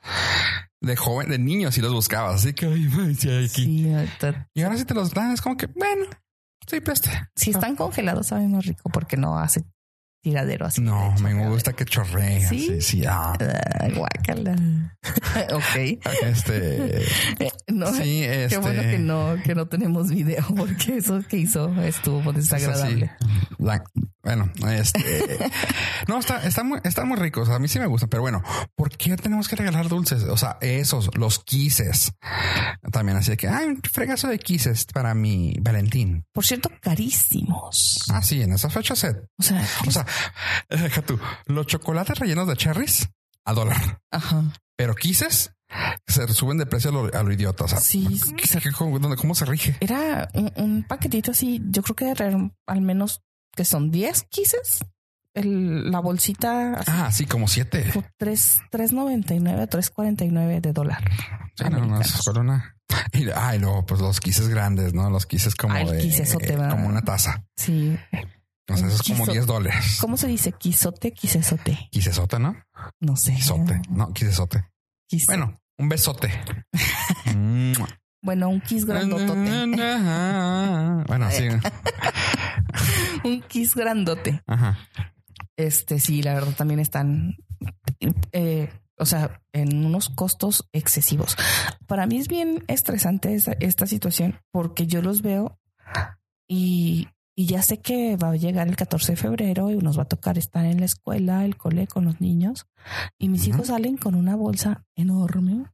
De 0.81 0.97
joven, 0.97 1.29
de 1.29 1.39
niño, 1.39 1.71
si 1.71 1.81
los 1.81 1.93
buscabas. 1.93 2.37
Así 2.37 2.55
que, 2.55 2.67
ay, 2.67 3.45
aquí. 3.45 3.49
Sí, 3.49 3.87
Y 4.55 4.63
ahora 4.63 4.79
si 4.79 4.85
te 4.85 4.95
los 4.95 5.13
dan, 5.13 5.33
es 5.33 5.41
como 5.43 5.57
que, 5.57 5.67
bueno, 5.67 6.07
sí, 6.67 6.81
preste. 6.81 7.11
si 7.37 7.51
están 7.51 7.77
congelados 7.77 8.29
sabe 8.29 8.49
más 8.49 8.65
rico 8.65 8.89
porque 8.91 9.17
no 9.17 9.39
hace 9.39 9.65
tiradero 10.21 10.67
así. 10.67 10.81
No, 10.81 11.15
me 11.23 11.49
gusta 11.49 11.73
que 11.73 11.85
chorrea. 11.85 12.49
¿Sí? 12.49 12.61
Sí, 12.61 12.81
sí. 12.81 13.05
ah. 13.07 13.35
Ah, 13.41 13.89
guácala. 13.95 14.57
ok. 15.53 15.99
Este, 16.23 17.05
No, 17.69 17.93
sí, 17.93 18.25
este. 18.25 18.49
Qué 18.57 18.59
bueno 18.59 18.83
que 18.83 18.99
no, 18.99 19.37
que 19.45 19.55
no 19.55 19.67
tenemos 19.67 20.11
video, 20.11 20.45
porque 20.57 20.97
eso 20.99 21.21
que 21.29 21.39
hizo 21.39 21.73
estuvo 21.83 22.21
es 22.21 22.27
así. 22.27 22.37
desagradable. 22.65 23.11
La- 23.59 23.83
bueno, 24.29 24.53
este 24.71 25.39
no 26.09 26.19
está, 26.19 26.43
está 26.45 26.63
muy, 26.65 26.81
está 26.85 27.05
muy 27.05 27.17
rico. 27.17 27.41
O 27.43 27.47
sea, 27.47 27.55
a 27.57 27.59
mí 27.59 27.69
sí 27.69 27.79
me 27.79 27.87
gusta, 27.87 28.07
pero 28.09 28.21
bueno, 28.23 28.43
¿por 28.77 28.91
qué 28.97 29.17
tenemos 29.17 29.49
que 29.49 29.57
regalar 29.57 29.89
dulces? 29.89 30.25
O 30.25 30.37
sea, 30.37 30.59
esos, 30.61 31.09
los 31.17 31.39
quises. 31.39 32.13
También 32.93 33.17
así 33.19 33.37
que 33.37 33.49
hay 33.49 33.67
un 33.67 33.81
fregazo 33.83 34.29
de 34.29 34.39
quises 34.39 34.85
para 34.87 35.15
mi 35.15 35.55
Valentín. 35.61 36.25
Por 36.33 36.45
cierto, 36.45 36.71
carísimos. 36.81 38.05
Ah, 38.11 38.23
sí, 38.23 38.43
en 38.43 38.53
esas 38.53 38.73
fechas 38.73 38.99
se 38.99 39.11
O 39.39 39.43
sea, 39.43 39.67
O 39.87 39.91
sea, 39.91 40.07
deja 40.69 41.03
tú, 41.03 41.19
los 41.47 41.67
chocolates 41.67 42.19
rellenos 42.19 42.47
de 42.49 42.57
cherries 42.57 43.09
a 43.45 43.53
dólar, 43.55 44.01
ajá. 44.11 44.45
pero 44.77 44.95
quises 44.95 45.53
se 46.07 46.27
suben 46.33 46.57
de 46.57 46.65
precio 46.67 46.89
a 46.91 46.93
lo, 46.95 47.19
a 47.19 47.23
lo 47.23 47.33
idiota. 47.33 47.65
O 47.65 47.69
sea, 47.69 47.79
Sí, 47.79 48.07
¿qué- 48.37 48.59
qué- 48.59 48.73
cómo, 48.73 48.99
cómo 49.17 49.35
se 49.35 49.45
rige? 49.45 49.77
Era 49.81 50.29
un, 50.35 50.51
un 50.57 50.83
paquetito 50.85 51.31
así. 51.33 51.61
Yo 51.71 51.83
creo 51.83 51.95
que 51.97 52.11
era 52.11 52.31
al 52.67 52.81
menos 52.81 53.21
que 53.59 53.65
son 53.65 53.91
10 53.91 54.23
quises. 54.31 54.79
El, 55.35 55.91
la 55.91 55.99
bolsita 55.99 56.75
así, 56.75 56.91
Ah, 56.95 57.11
sí, 57.13 57.27
como 57.27 57.49
siete. 57.49 57.91
por 57.93 58.05
tres- 58.17 58.59
3.99, 58.71 59.69
3.49 59.69 60.61
de 60.61 60.73
dólar. 60.73 61.03
Sí, 61.57 61.65
no, 61.71 61.85
no, 61.85 62.01
es 62.01 62.27
una. 62.29 62.77
Y, 63.13 63.29
ah, 63.35 63.55
y 63.57 63.59
luego, 63.59 63.85
pues 63.85 64.01
los 64.01 64.21
quises 64.21 64.49
grandes, 64.49 64.95
¿no? 64.95 65.11
Los 65.11 65.27
quises 65.27 65.55
como 65.57 65.75
Ah, 65.75 65.85
de 65.85 65.99
quisesote, 65.99 66.47
¿verdad? 66.57 66.71
como 66.71 66.87
una 66.87 67.03
taza. 67.03 67.45
Sí. 67.57 67.99
Un 68.69 68.75
eso 68.77 68.87
es 68.87 69.03
como 69.03 69.25
quiso- 69.25 69.33
10 69.33 69.47
dólares. 69.47 69.99
¿Cómo 70.01 70.17
se 70.17 70.29
dice? 70.29 70.53
Quisote, 70.53 71.13
quisesote. 71.13 71.89
Quisesote, 71.91 72.39
¿no? 72.39 72.55
No 73.01 73.17
sé. 73.17 73.35
Quisote. 73.35 73.83
No, 73.91 74.13
quisesote. 74.13 74.65
Quis- 75.11 75.27
Bueno, 75.27 75.59
un 75.79 75.89
besote. 75.89 76.31
Bueno, 78.21 78.49
un 78.49 78.61
kiss 78.61 78.85
grandotote. 78.85 79.33
bueno, 81.07 81.31
sí. 81.31 81.45
un 83.25 83.41
kiss 83.43 83.75
grandote. 83.75 84.43
Ajá. 84.47 84.79
Este, 85.57 85.99
sí, 86.01 86.23
la 86.23 86.35
verdad 86.35 86.55
también 86.57 86.79
están, 86.81 87.37
eh, 88.33 88.71
o 88.97 89.05
sea, 89.07 89.41
en 89.53 89.85
unos 89.85 90.09
costos 90.09 90.69
excesivos. 90.73 91.37
Para 91.87 92.07
mí 92.07 92.19
es 92.19 92.29
bien 92.29 92.65
estresante 92.69 93.35
esa- 93.35 93.57
esta 93.61 93.87
situación 93.87 94.41
porque 94.53 94.87
yo 94.87 95.03
los 95.03 95.23
veo 95.23 95.59
y, 96.49 97.09
y 97.37 97.47
ya 97.47 97.63
sé 97.63 97.81
que 97.81 98.17
va 98.17 98.31
a 98.31 98.37
llegar 98.37 98.69
el 98.69 98.77
14 98.77 99.13
de 99.13 99.17
febrero 99.17 99.71
y 99.71 99.79
nos 99.79 99.99
va 99.99 100.03
a 100.03 100.09
tocar 100.09 100.39
estar 100.39 100.65
en 100.65 100.79
la 100.81 100.87
escuela, 100.87 101.45
el 101.45 101.57
cole 101.57 101.87
con 101.89 102.05
los 102.05 102.21
niños 102.21 102.67
y 103.19 103.29
mis 103.29 103.47
hijos 103.49 103.69
salen 103.69 103.97
con 103.97 104.15
una 104.15 104.37
bolsa 104.37 104.85
enorme, 104.95 105.65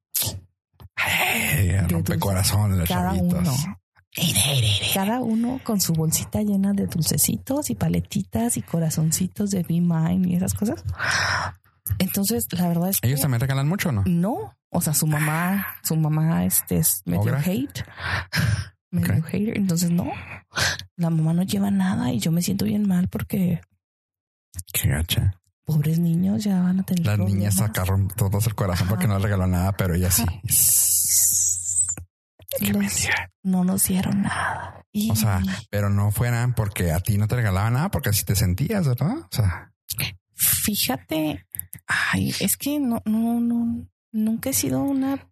rompe 1.88 1.94
dulces. 1.94 2.18
corazón 2.18 2.78
los 2.78 2.88
cada 2.88 3.14
chavitos. 3.14 3.40
uno. 3.40 3.78
Cada 4.94 5.20
uno 5.20 5.60
con 5.64 5.80
su 5.80 5.92
bolsita 5.92 6.40
llena 6.42 6.72
de 6.72 6.86
dulcecitos 6.86 7.70
y 7.70 7.74
paletitas 7.74 8.56
y 8.56 8.62
corazoncitos 8.62 9.50
de 9.50 9.62
Be 9.62 9.80
Mine 9.80 10.28
y 10.28 10.36
esas 10.36 10.54
cosas. 10.54 10.82
Entonces, 11.98 12.46
la 12.52 12.68
verdad 12.68 12.90
es 12.90 13.00
que 13.00 13.08
Ellos 13.08 13.20
también 13.20 13.40
regalan 13.40 13.68
mucho, 13.68 13.92
¿no? 13.92 14.02
no, 14.06 14.56
o 14.70 14.80
sea, 14.80 14.94
su 14.94 15.06
mamá, 15.06 15.66
su 15.82 15.96
mamá 15.96 16.44
este 16.44 16.78
es 16.78 17.02
medio 17.04 17.36
hate, 17.36 17.84
medio 18.90 19.18
Ok. 19.18 19.26
hater. 19.26 19.56
Entonces, 19.58 19.90
no, 19.90 20.10
la 20.96 21.10
mamá 21.10 21.32
no 21.34 21.42
lleva 21.42 21.70
nada 21.70 22.12
y 22.12 22.18
yo 22.20 22.30
me 22.32 22.42
siento 22.42 22.64
bien 22.64 22.86
mal 22.88 23.08
porque 23.08 23.60
Qué 24.72 24.88
gacha. 24.88 25.40
pobres 25.64 25.98
niños 25.98 26.44
ya 26.44 26.60
van 26.60 26.80
a 26.80 26.82
tener 26.84 27.04
Las 27.06 27.18
niñas 27.18 27.54
problemas. 27.56 27.76
sacaron 27.76 28.08
todos 28.08 28.46
el 28.46 28.54
corazón 28.54 28.88
porque 28.88 29.06
no 29.08 29.18
regaló 29.18 29.46
nada, 29.46 29.72
pero 29.72 29.94
ella 29.94 30.10
sí. 30.10 30.24
Los- 32.60 33.08
no 33.42 33.64
nos 33.64 33.84
dieron 33.84 34.22
nada. 34.22 34.82
Y 34.92 35.10
O 35.10 35.16
sea, 35.16 35.42
pero 35.70 35.90
no 35.90 36.10
fueran 36.12 36.54
porque 36.54 36.92
a 36.92 37.00
ti 37.00 37.18
no 37.18 37.26
te 37.28 37.36
regalaban 37.36 37.72
nada, 37.74 37.90
porque 37.90 38.10
así 38.10 38.24
te 38.24 38.36
sentías, 38.36 38.86
¿verdad? 38.86 39.16
O 39.18 39.28
sea, 39.30 39.72
fíjate, 40.34 41.46
ay, 41.86 42.34
es 42.40 42.56
que 42.56 42.78
no, 42.80 43.02
no, 43.04 43.40
no, 43.40 43.86
nunca 44.12 44.50
he 44.50 44.52
sido 44.54 44.82
una 44.82 45.28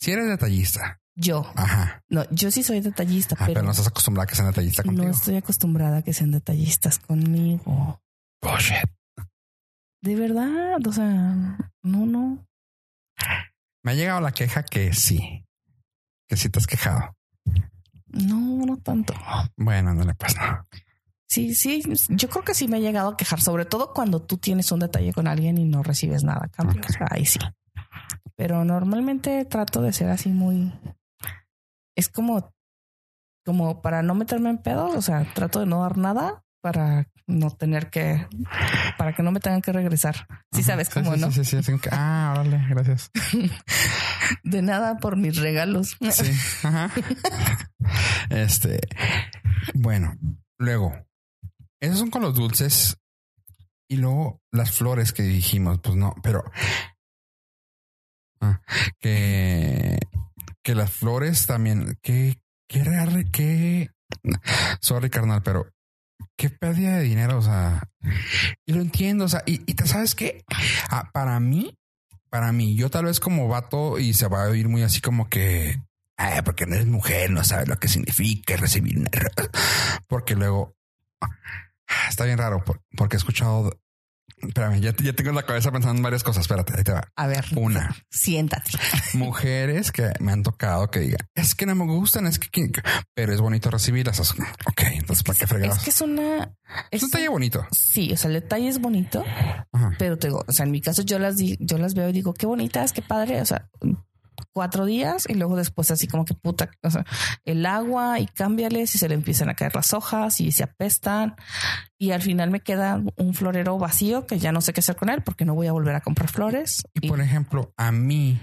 si 0.00 0.10
eres 0.12 0.26
detallista, 0.26 1.00
yo. 1.14 1.50
ajá, 1.54 2.02
No, 2.08 2.24
yo 2.30 2.50
sí 2.50 2.62
soy 2.62 2.80
detallista, 2.80 3.36
Ah, 3.38 3.44
pero, 3.46 3.54
pero 3.54 3.64
no 3.66 3.70
estás 3.70 3.86
acostumbrada 3.86 4.24
a 4.24 4.26
que 4.26 4.34
sean 4.34 4.48
detallistas 4.48 4.84
no 4.86 4.92
contigo. 4.92 5.10
estoy 5.10 5.36
acostumbrada 5.36 5.98
a 5.98 6.02
que 6.02 6.12
sean 6.12 6.30
detallistas 6.32 6.98
conmigo. 6.98 8.00
Bullshit. 8.42 8.90
De 10.00 10.16
verdad, 10.16 10.84
o 10.84 10.92
sea, 10.92 11.06
no, 11.84 12.06
no. 12.06 12.44
Me 13.84 13.92
ha 13.92 13.94
llegado 13.94 14.20
la 14.20 14.32
queja 14.32 14.64
que 14.64 14.92
sí, 14.92 15.41
que 16.32 16.38
sí 16.38 16.48
te 16.48 16.58
has 16.60 16.66
quejado. 16.66 17.14
No, 18.06 18.64
no 18.64 18.78
tanto. 18.78 19.12
Bueno, 19.54 19.92
no 19.92 20.02
le 20.02 20.14
pasa. 20.14 20.66
Sí, 21.28 21.54
sí, 21.54 21.82
yo 22.08 22.30
creo 22.30 22.42
que 22.42 22.54
sí 22.54 22.68
me 22.68 22.78
he 22.78 22.80
llegado 22.80 23.10
a 23.10 23.16
quejar, 23.18 23.42
sobre 23.42 23.66
todo 23.66 23.92
cuando 23.92 24.22
tú 24.22 24.38
tienes 24.38 24.72
un 24.72 24.80
detalle 24.80 25.12
con 25.12 25.26
alguien 25.26 25.58
y 25.58 25.66
no 25.66 25.82
recibes 25.82 26.24
nada 26.24 26.48
cambio. 26.48 26.80
Ok. 26.80 26.88
O 26.88 26.92
sea, 26.94 27.06
ahí 27.10 27.26
sí. 27.26 27.38
Pero 28.34 28.64
normalmente 28.64 29.44
trato 29.44 29.82
de 29.82 29.92
ser 29.92 30.08
así 30.08 30.30
muy. 30.30 30.72
Es 31.94 32.08
como, 32.08 32.54
como 33.44 33.82
para 33.82 34.02
no 34.02 34.14
meterme 34.14 34.48
en 34.48 34.56
pedos. 34.56 34.96
O 34.96 35.02
sea, 35.02 35.30
trato 35.34 35.60
de 35.60 35.66
no 35.66 35.82
dar 35.82 35.98
nada 35.98 36.41
para 36.62 37.08
no 37.26 37.50
tener 37.50 37.90
que, 37.90 38.26
para 38.96 39.14
que 39.14 39.22
no 39.22 39.32
me 39.32 39.40
tengan 39.40 39.60
que 39.60 39.72
regresar. 39.72 40.26
Sí, 40.52 40.60
Ajá. 40.60 40.62
sabes 40.62 40.88
cómo, 40.88 41.14
sí, 41.14 41.20
¿no? 41.20 41.30
Sí, 41.30 41.44
sí, 41.44 41.62
sí, 41.62 41.78
que, 41.78 41.90
ah, 41.92 42.30
órale, 42.34 42.64
gracias. 42.70 43.10
De 44.44 44.62
nada 44.62 44.96
por 44.98 45.16
mis 45.16 45.36
regalos. 45.36 45.96
Sí, 46.10 46.32
ajá. 46.62 46.90
Este, 48.30 48.80
bueno, 49.74 50.16
luego, 50.58 50.94
esos 51.80 51.98
son 51.98 52.10
con 52.10 52.22
los 52.22 52.34
dulces 52.34 52.96
y 53.88 53.96
luego 53.96 54.40
las 54.52 54.72
flores 54.72 55.12
que 55.12 55.24
dijimos, 55.24 55.80
pues 55.82 55.96
no, 55.96 56.14
pero 56.22 56.44
ah, 58.40 58.62
que 58.98 59.98
que 60.62 60.74
las 60.74 60.92
flores 60.92 61.46
también, 61.46 61.98
que 62.00 62.38
real, 62.70 63.30
que 63.30 63.90
sorry 64.80 65.10
carnal, 65.10 65.42
pero 65.42 65.66
qué 66.36 66.50
pérdida 66.50 66.96
de 66.96 67.04
dinero, 67.04 67.38
o 67.38 67.42
sea, 67.42 67.88
y 68.66 68.72
lo 68.72 68.80
entiendo, 68.80 69.24
o 69.24 69.28
sea, 69.28 69.42
y, 69.46 69.62
y 69.70 69.74
sabes 69.86 70.14
que 70.14 70.44
para 71.12 71.38
mí, 71.40 71.74
para 72.30 72.52
mí, 72.52 72.76
yo 72.76 72.90
tal 72.90 73.04
vez 73.06 73.20
como 73.20 73.48
vato 73.48 73.98
y 73.98 74.14
se 74.14 74.26
va 74.28 74.44
a 74.44 74.48
oír 74.48 74.68
muy 74.68 74.82
así 74.82 75.00
como 75.00 75.28
que 75.28 75.80
"Ah, 76.16 76.42
porque 76.44 76.66
no 76.66 76.74
eres 76.74 76.86
mujer, 76.86 77.30
no 77.30 77.44
sabes 77.44 77.68
lo 77.68 77.78
que 77.78 77.88
significa 77.88 78.56
recibir 78.56 78.98
una 78.98 79.10
ro-". 79.12 79.30
Porque 80.08 80.34
luego 80.34 80.74
ah, 81.20 82.08
está 82.08 82.24
bien 82.24 82.38
raro 82.38 82.64
por- 82.64 82.80
porque 82.96 83.16
he 83.16 83.18
escuchado 83.18 83.78
Espérame, 84.42 84.80
ya, 84.80 84.92
ya 84.96 85.12
tengo 85.12 85.32
la 85.32 85.44
cabeza 85.44 85.70
pensando 85.70 85.96
en 85.96 86.02
varias 86.02 86.22
cosas. 86.24 86.42
Espérate, 86.42 86.72
ahí 86.76 86.82
te 86.84 86.92
va. 86.92 87.08
A 87.16 87.26
ver, 87.26 87.44
Una, 87.56 87.94
siéntate. 88.10 88.70
mujeres 89.14 89.92
que 89.92 90.12
me 90.20 90.32
han 90.32 90.42
tocado 90.42 90.90
que 90.90 91.00
digan, 91.00 91.18
es 91.34 91.54
que 91.54 91.66
no 91.66 91.74
me 91.74 91.84
gustan, 91.84 92.26
es 92.26 92.38
que, 92.38 92.70
pero 93.14 93.32
es 93.32 93.40
bonito 93.40 93.70
recibirlas. 93.70 94.18
Ok, 94.20 94.82
entonces, 94.94 95.22
¿para 95.22 95.38
qué 95.38 95.46
fregados? 95.46 95.78
Es 95.78 95.84
que 95.84 95.90
es 95.90 96.00
una. 96.00 96.52
Es 96.90 97.02
un 97.02 97.10
detalle 97.10 97.28
bonito. 97.28 97.66
Sí, 97.70 98.12
o 98.12 98.16
sea, 98.16 98.28
el 98.28 98.34
detalle 98.34 98.68
es 98.68 98.80
bonito, 98.80 99.24
Ajá. 99.72 99.92
pero 99.98 100.18
te 100.18 100.28
digo, 100.28 100.44
o 100.46 100.52
sea, 100.52 100.64
en 100.64 100.72
mi 100.72 100.80
caso 100.80 101.02
yo 101.02 101.18
las 101.18 101.36
di- 101.36 101.56
yo 101.60 101.78
las 101.78 101.94
veo 101.94 102.08
y 102.08 102.12
digo, 102.12 102.32
qué 102.34 102.46
bonitas, 102.46 102.92
qué 102.92 103.02
padre, 103.02 103.40
o 103.40 103.46
sea, 103.46 103.68
cuatro 104.52 104.84
días 104.86 105.24
y 105.28 105.34
luego 105.34 105.56
después 105.56 105.90
así 105.90 106.06
como 106.08 106.24
que 106.24 106.34
puta, 106.34 106.70
o 106.82 106.90
sea, 106.90 107.04
el 107.44 107.64
agua 107.66 108.20
y 108.20 108.26
cámbiales 108.26 108.94
y 108.94 108.98
se 108.98 109.08
le 109.08 109.14
empiezan 109.14 109.48
a 109.48 109.54
caer 109.54 109.74
las 109.74 109.92
hojas 109.92 110.40
y 110.40 110.52
se 110.52 110.64
apestan 110.64 111.36
y 111.98 112.10
al 112.12 112.22
final 112.22 112.50
me 112.50 112.60
queda 112.60 113.00
un 113.16 113.34
florero 113.34 113.78
vacío 113.78 114.26
que 114.26 114.38
ya 114.38 114.52
no 114.52 114.60
sé 114.60 114.72
qué 114.72 114.80
hacer 114.80 114.96
con 114.96 115.08
él 115.08 115.22
porque 115.22 115.44
no 115.44 115.54
voy 115.54 115.66
a 115.66 115.72
volver 115.72 115.94
a 115.94 116.00
comprar 116.00 116.30
flores. 116.30 116.82
Y 116.94 117.08
por 117.08 117.20
ejemplo, 117.20 117.72
a 117.76 117.92
mí, 117.92 118.40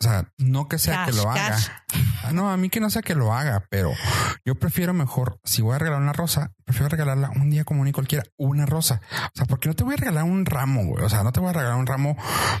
o 0.00 0.04
sea, 0.04 0.30
no 0.38 0.68
que 0.68 0.78
sea 0.78 1.06
que 1.06 1.12
lo 1.12 1.30
haga. 1.30 1.50
cash. 1.50 1.68
Ah, 2.22 2.32
No, 2.32 2.50
a 2.50 2.56
mí 2.56 2.68
que 2.68 2.80
no 2.80 2.90
sea 2.90 3.02
que 3.02 3.14
lo 3.14 3.32
haga, 3.32 3.64
pero 3.70 3.92
yo 4.44 4.54
prefiero 4.54 4.92
mejor, 4.92 5.40
si 5.44 5.62
voy 5.62 5.74
a 5.74 5.78
regalar 5.78 6.02
una 6.02 6.12
rosa, 6.12 6.52
prefiero 6.64 6.88
regalarla 6.88 7.30
un 7.36 7.50
día 7.50 7.64
común 7.64 7.88
y 7.88 7.92
cualquiera, 7.92 8.24
una 8.36 8.66
rosa. 8.66 9.00
O 9.12 9.30
sea, 9.34 9.46
porque 9.46 9.68
no 9.68 9.74
te 9.74 9.84
voy 9.84 9.94
a 9.94 9.98
regalar 9.98 10.24
un 10.24 10.44
ramo, 10.46 10.84
güey. 10.84 11.04
O 11.04 11.08
sea, 11.08 11.22
no 11.22 11.32
te 11.32 11.40
voy 11.40 11.50
a 11.50 11.54
regalar 11.54 11.76
un 11.78 11.86
ramo 11.86 12.16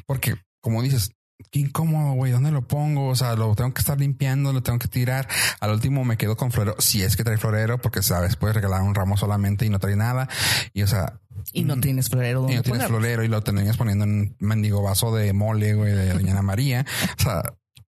porque, 0.06 0.36
como 0.60 0.82
dices, 0.82 1.12
qué 1.50 1.60
incómodo, 1.60 2.12
güey. 2.12 2.32
¿Dónde 2.32 2.50
lo 2.50 2.66
pongo? 2.66 3.08
O 3.08 3.14
sea, 3.16 3.34
lo 3.36 3.54
tengo 3.54 3.72
que 3.74 3.80
estar 3.80 3.98
limpiando, 3.98 4.52
lo 4.52 4.62
tengo 4.62 4.78
que 4.78 4.88
tirar. 4.88 5.28
Al 5.60 5.70
último 5.70 6.04
me 6.04 6.16
quedo 6.16 6.36
con 6.36 6.52
florero, 6.52 6.76
si 6.80 7.02
es 7.02 7.16
que 7.16 7.24
trae 7.24 7.38
florero, 7.38 7.78
porque 7.78 8.02
sabes, 8.02 8.36
puedes 8.36 8.54
regalar 8.56 8.82
un 8.82 8.94
ramo 8.94 9.16
solamente 9.16 9.64
y 9.66 9.70
no 9.70 9.78
trae 9.78 9.96
nada. 9.96 10.28
Y 10.72 10.82
o 10.82 10.86
sea, 10.86 11.20
Y 11.52 11.64
no 11.64 11.78
tienes 11.80 12.08
florero 12.08 12.40
y 12.40 12.56
no 12.56 12.62
tienes 12.62 12.68
ponerlo. 12.68 12.98
florero 12.98 13.24
y 13.24 13.28
lo 13.28 13.42
tenías 13.42 13.76
poniendo 13.76 14.04
en 14.04 14.10
un 14.10 14.36
mendigo 14.38 14.82
vaso 14.82 15.14
de 15.14 15.32
mole, 15.32 15.74
güey, 15.74 15.92
de 15.92 16.12
Doña 16.12 16.32
Ana 16.32 16.42
María. 16.42 16.84
O 17.18 17.22
sea, 17.22 17.42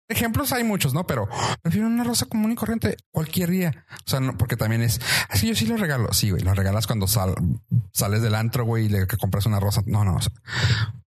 ejemplos 0.09 0.53
hay 0.53 0.65
muchos, 0.65 0.95
¿no? 0.95 1.07
Pero 1.07 1.29
prefiero 1.63 1.87
una 1.87 2.05
rosa 2.05 2.27
común 2.27 2.53
y 2.53 2.55
corriente 2.55 2.97
cualquier 3.11 3.51
día. 3.51 3.87
O 4.07 4.11
sea, 4.11 4.21
no, 4.21 4.37
porque 4.37 4.57
también 4.57 4.83
es 4.83 5.01
así. 5.29 5.49
Yo 5.49 5.55
sí 5.55 5.67
lo 5.67 5.77
regalo. 5.77 6.13
Sí, 6.13 6.31
güey, 6.31 6.43
lo 6.43 6.55
regalas 6.55 6.87
cuando 6.87 7.07
sal, 7.07 7.35
sales 7.93 8.23
del 8.23 8.35
antro, 8.35 8.65
güey, 8.65 8.87
y 8.87 8.89
le 8.89 9.07
compras 9.07 9.47
una 9.47 9.61
rosa. 9.61 9.83
No, 9.87 10.05
no, 10.05 10.17
o 10.17 10.21
sea, 10.21 10.33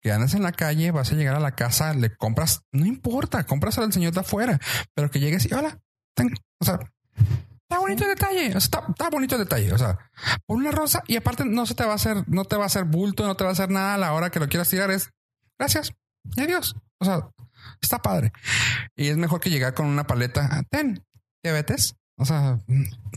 que 0.01 0.13
andes 0.13 0.35
en 0.35 0.43
la 0.43 0.53
calle, 0.53 0.91
vas 0.91 1.13
a 1.13 1.15
llegar 1.15 1.35
a 1.35 1.41
la 1.41 1.53
casa, 1.53 1.95
le 1.95 2.15
compras, 2.17 2.63
no 2.73 2.87
importa, 2.87 3.45
compras 3.45 3.79
al 3.79 3.93
señor 3.93 4.13
de 4.13 4.21
afuera, 4.21 4.61
pero 4.95 5.11
que 5.11 5.21
llegues 5.21 5.51
y 5.51 5.55
hola, 5.55 5.79
o 6.59 6.65
sea, 6.65 6.79
Está 7.73 7.81
bonito 7.81 8.05
el 8.05 8.11
detalle. 8.11 8.47
Está, 8.49 8.85
está 8.87 9.09
bonito 9.09 9.35
el 9.35 9.45
detalle. 9.45 9.73
O 9.73 9.79
sea, 9.79 9.99
pon 10.45 10.59
una 10.59 10.73
rosa 10.73 11.03
y 11.07 11.17
aparte 11.17 11.47
no 11.47 11.65
se 11.65 11.75
te 11.75 11.85
va 11.85 11.93
a 11.93 11.95
hacer, 11.95 12.23
no 12.29 12.45
te 12.45 12.57
va 12.57 12.65
a 12.65 12.67
hacer 12.67 12.85
bulto, 12.85 13.27
no 13.27 13.35
te 13.35 13.45
va 13.45 13.51
a 13.51 13.55
hacer 13.55 13.71
nada 13.71 13.95
a 13.95 13.99
la 13.99 14.13
hora 14.13 14.29
que 14.29 14.41
lo 14.41 14.49
quieras 14.49 14.69
tirar. 14.69 14.91
Es 14.91 15.09
gracias 15.59 15.95
y 16.37 16.43
adiós. 16.43 16.77
O 16.99 17.07
sea, 17.07 17.31
está 17.81 18.01
padre. 18.01 18.33
Y 18.97 19.09
es 19.09 19.17
mejor 19.17 19.41
que 19.41 19.51
llegar 19.51 19.75
con 19.75 19.87
una 19.87 20.07
paleta. 20.07 20.63
Ten 20.71 21.05
diabetes. 21.43 21.97
O 22.17 22.25
sea, 22.25 22.59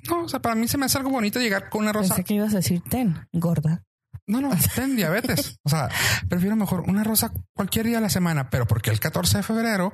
no, 0.10 0.24
o 0.24 0.30
sea, 0.30 0.42
para 0.42 0.56
mí 0.56 0.68
se 0.68 0.78
me 0.78 0.86
hace 0.86 0.98
algo 0.98 1.12
bonito 1.12 1.40
llegar 1.40 1.70
con 1.70 1.82
una 1.84 1.94
rosa. 1.94 2.16
Pensé 2.16 2.24
que 2.24 2.34
ibas 2.36 2.54
a 2.54 2.58
decir 2.58 2.82
ten, 2.90 3.28
gorda. 3.34 3.84
No, 4.28 4.42
no, 4.42 4.50
ten 4.74 4.96
diabetes. 4.96 5.60
O 5.64 5.70
sea, 5.70 5.90
prefiero 6.28 6.56
mejor 6.56 6.82
una 6.88 7.04
rosa 7.04 7.32
cualquier 7.54 7.86
día 7.86 7.98
de 7.98 8.02
la 8.02 8.10
semana, 8.10 8.50
pero 8.50 8.66
porque 8.66 8.90
el 8.90 9.00
14 9.00 9.38
de 9.38 9.44
febrero, 9.44 9.94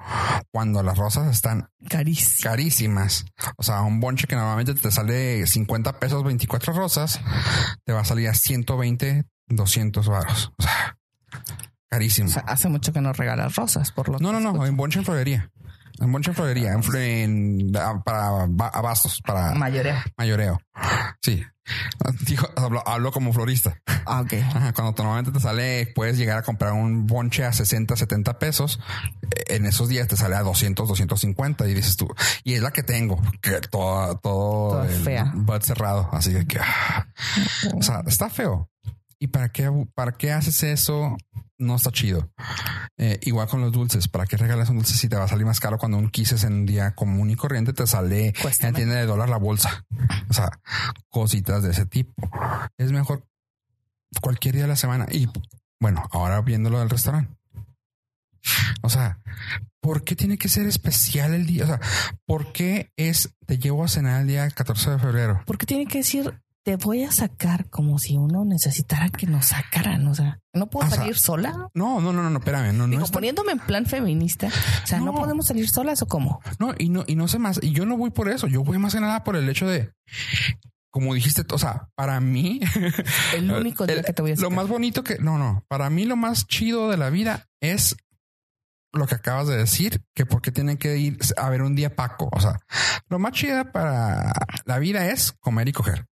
cuando 0.51 0.81
las 0.83 0.97
rosas 0.97 1.29
están 1.29 1.67
Carísimo. 1.89 2.49
carísimas. 2.49 3.25
O 3.57 3.63
sea, 3.63 3.81
un 3.81 3.99
bonche 3.99 4.27
que 4.27 4.35
normalmente 4.37 4.73
te 4.73 4.91
sale 4.91 5.45
50 5.45 5.99
pesos, 5.99 6.23
24 6.23 6.71
rosas, 6.71 7.19
te 7.83 7.91
va 7.91 8.01
a 8.01 8.05
salir 8.05 8.29
a 8.29 8.33
120, 8.33 9.25
200 9.47 10.07
varos. 10.07 10.53
O 10.57 10.63
sea, 10.63 10.97
carísimo. 11.91 12.29
O 12.29 12.31
sea, 12.31 12.43
hace 12.47 12.69
mucho 12.69 12.91
que 12.93 13.01
no 13.01 13.13
regalas 13.13 13.55
rosas, 13.55 13.91
por 13.91 14.09
lo 14.09 14.17
no, 14.19 14.31
no, 14.31 14.39
no, 14.39 14.49
escucho. 14.51 14.65
en 14.67 14.77
bonche 14.77 14.99
en 14.99 15.05
florería. 15.05 15.51
En 15.99 16.11
bonche 16.11 16.31
en 16.31 16.35
florería, 16.35 16.73
en, 16.73 16.95
en- 16.95 17.77
a- 17.77 18.01
para 18.01 18.45
ba- 18.47 18.69
abastos, 18.73 19.21
para 19.21 19.53
Mayoreo. 19.53 19.97
mayoreo. 20.17 20.59
Sí. 21.21 21.43
Dijo, 22.21 22.49
hablo, 22.57 22.81
hablo 22.87 23.11
como 23.11 23.31
florista. 23.33 23.77
Ah, 24.05 24.21
ok. 24.21 24.33
Ajá, 24.33 24.73
cuando 24.73 24.93
normalmente 25.03 25.31
te 25.31 25.39
sale, 25.39 25.91
puedes 25.93 26.17
llegar 26.17 26.39
a 26.39 26.41
comprar 26.41 26.73
un 26.73 27.05
bonche 27.05 27.45
a 27.45 27.53
60, 27.53 27.95
70 27.95 28.39
pesos. 28.39 28.79
Eh, 29.31 29.55
En 29.55 29.65
esos 29.67 29.87
días 29.87 30.07
te 30.07 30.17
sale 30.17 30.35
a 30.35 30.41
200, 30.41 30.87
250 30.87 31.67
y 31.67 31.73
dices 31.75 31.97
tú, 31.97 32.07
y 32.43 32.55
es 32.55 32.61
la 32.61 32.71
que 32.71 32.81
tengo, 32.83 33.21
que 33.41 33.59
todo, 33.69 34.17
todo 34.17 34.69
Toda 34.71 34.87
el 34.87 35.03
fea. 35.03 35.31
cerrado. 35.61 36.09
Así 36.11 36.33
que, 36.45 36.59
ah. 36.59 37.05
o 37.75 37.83
sea, 37.83 38.01
está 38.07 38.29
feo. 38.29 38.69
¿Y 39.21 39.27
para 39.27 39.49
qué, 39.49 39.69
para 39.93 40.13
qué 40.13 40.31
haces 40.31 40.63
eso? 40.63 41.15
No 41.59 41.75
está 41.75 41.91
chido. 41.91 42.31
Eh, 42.97 43.19
igual 43.21 43.47
con 43.47 43.61
los 43.61 43.71
dulces. 43.71 44.07
¿Para 44.07 44.25
qué 44.25 44.35
regalas 44.35 44.69
un 44.69 44.77
dulce 44.77 44.95
si 44.95 45.09
te 45.09 45.15
va 45.15 45.25
a 45.25 45.27
salir 45.27 45.45
más 45.45 45.59
caro 45.59 45.77
cuando 45.77 45.99
un 45.99 46.09
quises 46.09 46.43
en 46.43 46.53
un 46.53 46.65
día 46.65 46.95
común 46.95 47.29
y 47.29 47.35
corriente 47.35 47.71
te 47.71 47.85
sale 47.85 48.29
en 48.29 48.33
Cuéstame. 48.41 48.71
la 48.71 48.77
tienda 48.77 48.95
de 48.95 49.05
dólar 49.05 49.29
la 49.29 49.37
bolsa? 49.37 49.85
O 50.27 50.33
sea, 50.33 50.49
cositas 51.09 51.61
de 51.61 51.69
ese 51.69 51.85
tipo. 51.85 52.13
Es 52.79 52.91
mejor 52.91 53.23
cualquier 54.21 54.55
día 54.55 54.63
de 54.63 54.69
la 54.69 54.75
semana. 54.75 55.05
Y 55.11 55.29
bueno, 55.79 56.01
ahora 56.11 56.41
viéndolo 56.41 56.79
del 56.79 56.89
restaurante. 56.89 57.31
O 58.81 58.89
sea, 58.89 59.19
¿por 59.81 60.03
qué 60.03 60.15
tiene 60.15 60.39
que 60.39 60.49
ser 60.49 60.65
especial 60.65 61.35
el 61.35 61.45
día? 61.45 61.65
O 61.65 61.67
sea, 61.67 61.79
¿por 62.25 62.51
qué 62.53 62.91
es 62.97 63.35
te 63.45 63.59
llevo 63.59 63.83
a 63.83 63.87
cenar 63.87 64.21
el 64.21 64.27
día 64.27 64.49
14 64.49 64.89
de 64.89 64.97
febrero? 64.97 65.43
Porque 65.45 65.67
tiene 65.67 65.85
que 65.85 65.99
decir, 65.99 66.41
te 66.63 66.75
voy 66.75 67.03
a 67.03 67.11
sacar 67.11 67.69
como 67.69 67.97
si 67.97 68.17
uno 68.17 68.45
necesitara 68.45 69.09
que 69.09 69.25
nos 69.27 69.47
sacaran. 69.47 70.07
O 70.07 70.13
sea, 70.15 70.39
no 70.53 70.69
puedo 70.69 70.85
O 70.85 70.89
sea, 70.89 70.99
salir 70.99 71.17
sola. 71.17 71.69
No, 71.73 71.99
no, 72.01 72.13
no, 72.13 72.21
no, 72.23 72.29
no, 72.29 72.39
espérame, 72.39 72.71
no, 72.77 72.85
no 72.85 72.91
Digo, 72.91 73.03
es 73.03 73.09
tan- 73.09 73.13
poniéndome 73.15 73.51
en 73.53 73.59
plan 73.59 73.85
feminista. 73.85 74.47
O 74.83 74.87
sea, 74.87 74.99
no. 74.99 75.05
No. 75.05 75.13
podemos 75.15 75.47
salir 75.47 75.67
solas 75.69 76.01
o 76.01 76.07
cómo. 76.07 76.39
No, 76.59 76.73
y 76.77 76.89
no, 76.89 77.03
y 77.07 77.15
no 77.15 77.27
sé 77.27 77.39
más. 77.39 77.59
Y 77.63 77.71
yo 77.73 77.85
no 77.85 77.97
voy 77.97 78.11
por 78.11 78.29
eso. 78.29 78.47
Yo 78.47 78.63
voy 78.63 78.77
más 78.77 78.93
que 78.93 79.01
nada 79.01 79.23
por 79.23 79.35
el 79.35 79.49
hecho 79.49 79.67
de, 79.67 79.91
como 80.91 81.13
dijiste, 81.13 81.43
o 81.51 81.57
sea, 81.57 81.89
para 81.95 82.19
mí, 82.19 82.59
El 83.35 83.51
único 83.51 83.85
día 83.87 83.95
el- 83.97 84.05
que 84.05 84.13
te 84.13 84.21
voy 84.21 84.31
a 84.31 84.35
lo 84.35 84.41
sacar. 84.41 84.55
más 84.55 84.67
bonito 84.67 85.03
que, 85.03 85.17
no, 85.19 85.37
no, 85.37 85.63
para 85.67 85.89
mí 85.89 86.05
lo 86.05 86.15
más 86.15 86.45
chido 86.47 86.89
de 86.89 86.97
la 86.97 87.09
vida 87.09 87.47
es 87.61 87.95
lo 88.93 89.07
que 89.07 89.15
acabas 89.15 89.47
de 89.47 89.55
decir, 89.55 90.01
que 90.13 90.25
por 90.25 90.41
qué 90.41 90.51
tienen 90.51 90.77
que 90.77 90.97
ir 90.97 91.17
a 91.37 91.49
ver 91.49 91.61
un 91.61 91.75
día 91.75 91.95
Paco. 91.95 92.29
O 92.33 92.39
sea, 92.41 92.59
lo 93.07 93.19
más 93.19 93.31
chido 93.31 93.71
para 93.71 94.33
la 94.65 94.79
vida 94.79 95.07
es 95.07 95.31
comer 95.39 95.69
y 95.69 95.71
coger. 95.71 96.07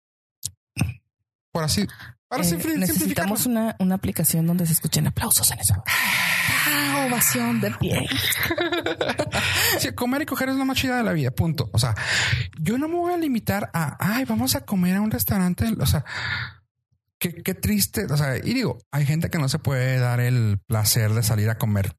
Por 1.52 1.64
así, 1.64 1.88
para 2.28 2.44
Eh, 2.44 2.78
necesitamos 2.78 3.48
una, 3.48 3.76
una 3.80 3.96
aplicación 3.96 4.46
donde 4.46 4.68
se 4.68 4.74
escuchen 4.74 5.08
aplausos 5.08 5.50
en 5.52 5.60
eso. 5.60 5.84
Ah, 5.88 7.08
ovación 7.10 7.60
de 7.60 7.72
pie. 7.72 8.08
Sí, 9.80 9.94
comer 9.94 10.24
y 10.24 10.26
coger 10.26 10.50
es 10.50 10.56
lo 10.56 10.66
más 10.66 10.78
chida 10.78 10.98
de 10.98 11.04
la 11.04 11.14
vida, 11.14 11.32
punto. 11.32 11.70
O 11.72 11.80
sea, 11.80 11.96
yo 12.60 12.78
no 12.78 12.88
me 12.88 12.96
voy 12.96 13.14
a 13.14 13.18
limitar 13.18 13.70
a, 13.74 13.96
ay, 14.00 14.26
vamos 14.26 14.56
a 14.56 14.62
comer 14.62 14.96
a 14.96 15.02
un 15.02 15.10
restaurante. 15.12 15.66
O 15.80 15.86
sea, 15.86 16.04
qué, 17.18 17.34
qué 17.36 17.54
triste. 17.54 18.06
O 18.06 18.18
sea, 18.18 18.38
y 18.38 18.54
digo, 18.54 18.80
hay 18.92 19.06
gente 19.06 19.30
que 19.30 19.38
no 19.38 19.48
se 19.48 19.60
puede 19.60 20.00
dar 20.00 20.20
el 20.20 20.60
placer 20.68 21.14
de 21.14 21.24
salir 21.24 21.50
a 21.50 21.58
comer 21.58 21.96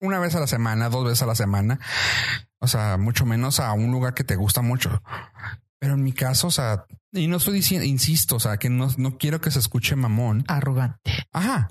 una 0.00 0.18
vez 0.18 0.34
a 0.34 0.40
la 0.40 0.46
semana, 0.46 0.88
dos 0.88 1.04
veces 1.04 1.22
a 1.22 1.26
la 1.26 1.34
semana. 1.34 1.80
O 2.58 2.68
sea, 2.68 2.96
mucho 2.96 3.26
menos 3.26 3.60
a 3.60 3.72
un 3.72 3.90
lugar 3.90 4.14
que 4.14 4.24
te 4.24 4.36
gusta 4.36 4.62
mucho. 4.62 5.02
Pero 5.78 5.94
en 5.94 6.02
mi 6.02 6.12
caso, 6.12 6.46
o 6.46 6.50
sea, 6.50 6.86
y 7.16 7.26
no 7.26 7.36
estoy 7.38 7.54
diciendo, 7.54 7.84
insisto, 7.86 8.36
o 8.36 8.40
sea, 8.40 8.56
que 8.58 8.70
no, 8.70 8.88
no 8.98 9.18
quiero 9.18 9.40
que 9.40 9.50
se 9.50 9.58
escuche 9.58 9.96
mamón. 9.96 10.44
Arrogante. 10.48 10.98
Ajá. 11.32 11.68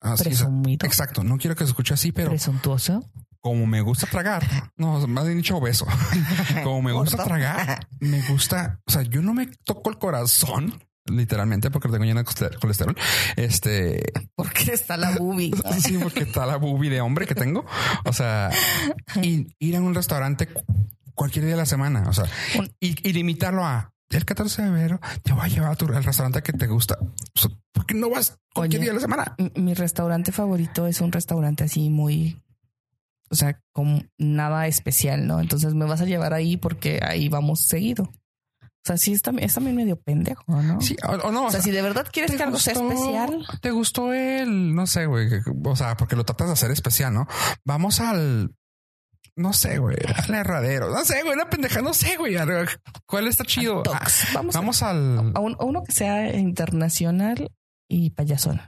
Así, 0.00 0.22
sea, 0.24 0.30
Presumido. 0.30 0.86
exacto. 0.86 1.24
No 1.24 1.38
quiero 1.38 1.56
que 1.56 1.64
se 1.64 1.70
escuche 1.70 1.94
así, 1.94 2.12
pero 2.12 2.30
Presuntuoso. 2.30 3.10
como 3.40 3.66
me 3.66 3.80
gusta 3.80 4.06
tragar, 4.06 4.46
no, 4.76 5.06
más 5.08 5.24
bien 5.26 5.38
dicho 5.38 5.56
obeso, 5.56 5.86
como 6.64 6.82
me 6.82 6.92
gusta 6.92 7.22
tragar, 7.24 7.88
me 8.00 8.22
gusta, 8.28 8.80
o 8.86 8.90
sea, 8.92 9.02
yo 9.02 9.22
no 9.22 9.34
me 9.34 9.46
toco 9.64 9.90
el 9.90 9.98
corazón, 9.98 10.80
literalmente, 11.06 11.70
porque 11.70 11.88
tengo 11.88 12.04
lleno 12.04 12.22
de 12.22 12.50
colesterol. 12.60 12.94
Este, 13.36 14.02
Porque 14.36 14.72
está 14.72 14.96
la 14.96 15.12
boobie. 15.18 15.50
sí, 15.80 15.98
porque 16.00 16.24
está 16.24 16.46
la 16.46 16.56
boobie 16.56 16.90
de 16.90 17.00
hombre 17.00 17.26
que 17.26 17.34
tengo. 17.34 17.64
O 18.04 18.12
sea, 18.12 18.50
y 19.22 19.46
ir 19.58 19.76
a 19.76 19.80
un 19.80 19.94
restaurante 19.94 20.46
cu- 20.48 20.62
cualquier 21.14 21.44
día 21.46 21.54
de 21.54 21.60
la 21.60 21.66
semana, 21.66 22.04
o 22.08 22.12
sea, 22.12 22.26
y 22.78 23.12
limitarlo 23.12 23.64
a 23.64 23.90
el 24.16 24.24
14 24.24 24.62
de 24.62 24.68
febrero 24.68 25.00
te 25.22 25.32
voy 25.32 25.42
a 25.44 25.48
llevar 25.48 25.72
a 25.72 25.76
tu 25.76 25.86
al 25.86 26.02
restaurante 26.04 26.42
que 26.42 26.52
te 26.52 26.66
gusta. 26.66 26.96
O 27.00 27.38
sea, 27.38 27.50
¿Por 27.72 27.86
qué 27.86 27.94
no 27.94 28.10
vas 28.10 28.38
cualquier 28.54 28.80
Oye. 28.80 28.86
día 28.86 28.90
de 28.90 28.94
la 28.96 29.00
semana? 29.00 29.36
Mi- 29.54 29.74
restaurante 29.74 30.32
favorito 30.32 30.86
es 30.86 31.00
un 31.00 31.12
restaurante 31.12 31.64
así 31.64 31.90
muy, 31.90 32.42
o 33.30 33.34
sea, 33.34 33.60
con 33.72 34.10
nada 34.18 34.66
especial, 34.66 35.26
¿no? 35.26 35.40
Entonces 35.40 35.74
me 35.74 35.84
vas 35.84 36.00
a 36.00 36.06
llevar 36.06 36.32
ahí 36.34 36.56
porque 36.56 37.00
ahí 37.02 37.28
vamos 37.28 37.66
seguido. 37.66 38.04
O 38.60 38.88
sea, 38.88 38.96
sí, 38.96 39.12
es 39.12 39.20
también, 39.22 39.46
es 39.46 39.54
también 39.54 39.76
medio 39.76 40.00
pendejo, 40.00 40.42
¿no? 40.48 40.80
Sí, 40.80 40.96
o, 41.06 41.12
o 41.28 41.30
no. 41.30 41.46
O 41.46 41.50
sea, 41.50 41.60
si 41.60 41.70
de 41.70 41.82
verdad 41.82 42.06
quieres 42.10 42.34
que 42.34 42.42
algo 42.42 42.58
sea 42.58 42.72
especial, 42.72 43.44
¿Te 43.60 43.70
gustó 43.70 44.14
el, 44.14 44.74
no 44.74 44.86
sé, 44.86 45.04
güey? 45.04 45.28
O 45.64 45.76
sea, 45.76 45.96
porque 45.96 46.16
lo 46.16 46.24
tratas 46.24 46.46
de 46.46 46.52
hacer 46.54 46.70
especial, 46.70 47.12
¿no? 47.12 47.28
Vamos 47.64 48.00
al, 48.00 48.54
no 49.38 49.52
sé, 49.52 49.78
güey, 49.78 49.96
al 50.14 50.34
herradero. 50.34 50.90
No 50.90 51.04
sé, 51.04 51.22
güey, 51.22 51.34
una 51.34 51.48
pendeja, 51.48 51.80
no 51.80 51.94
sé, 51.94 52.16
güey. 52.16 52.36
¿Cuál 53.06 53.26
está 53.28 53.44
chido? 53.44 53.82
Tox. 53.82 54.24
Ah, 54.24 54.30
Vamos, 54.34 54.54
vamos 54.54 54.82
al, 54.82 55.32
a, 55.34 55.40
un- 55.40 55.56
a 55.58 55.64
uno 55.64 55.82
que 55.84 55.92
sea 55.92 56.34
internacional 56.36 57.50
y 57.88 58.10
payasón. 58.10 58.60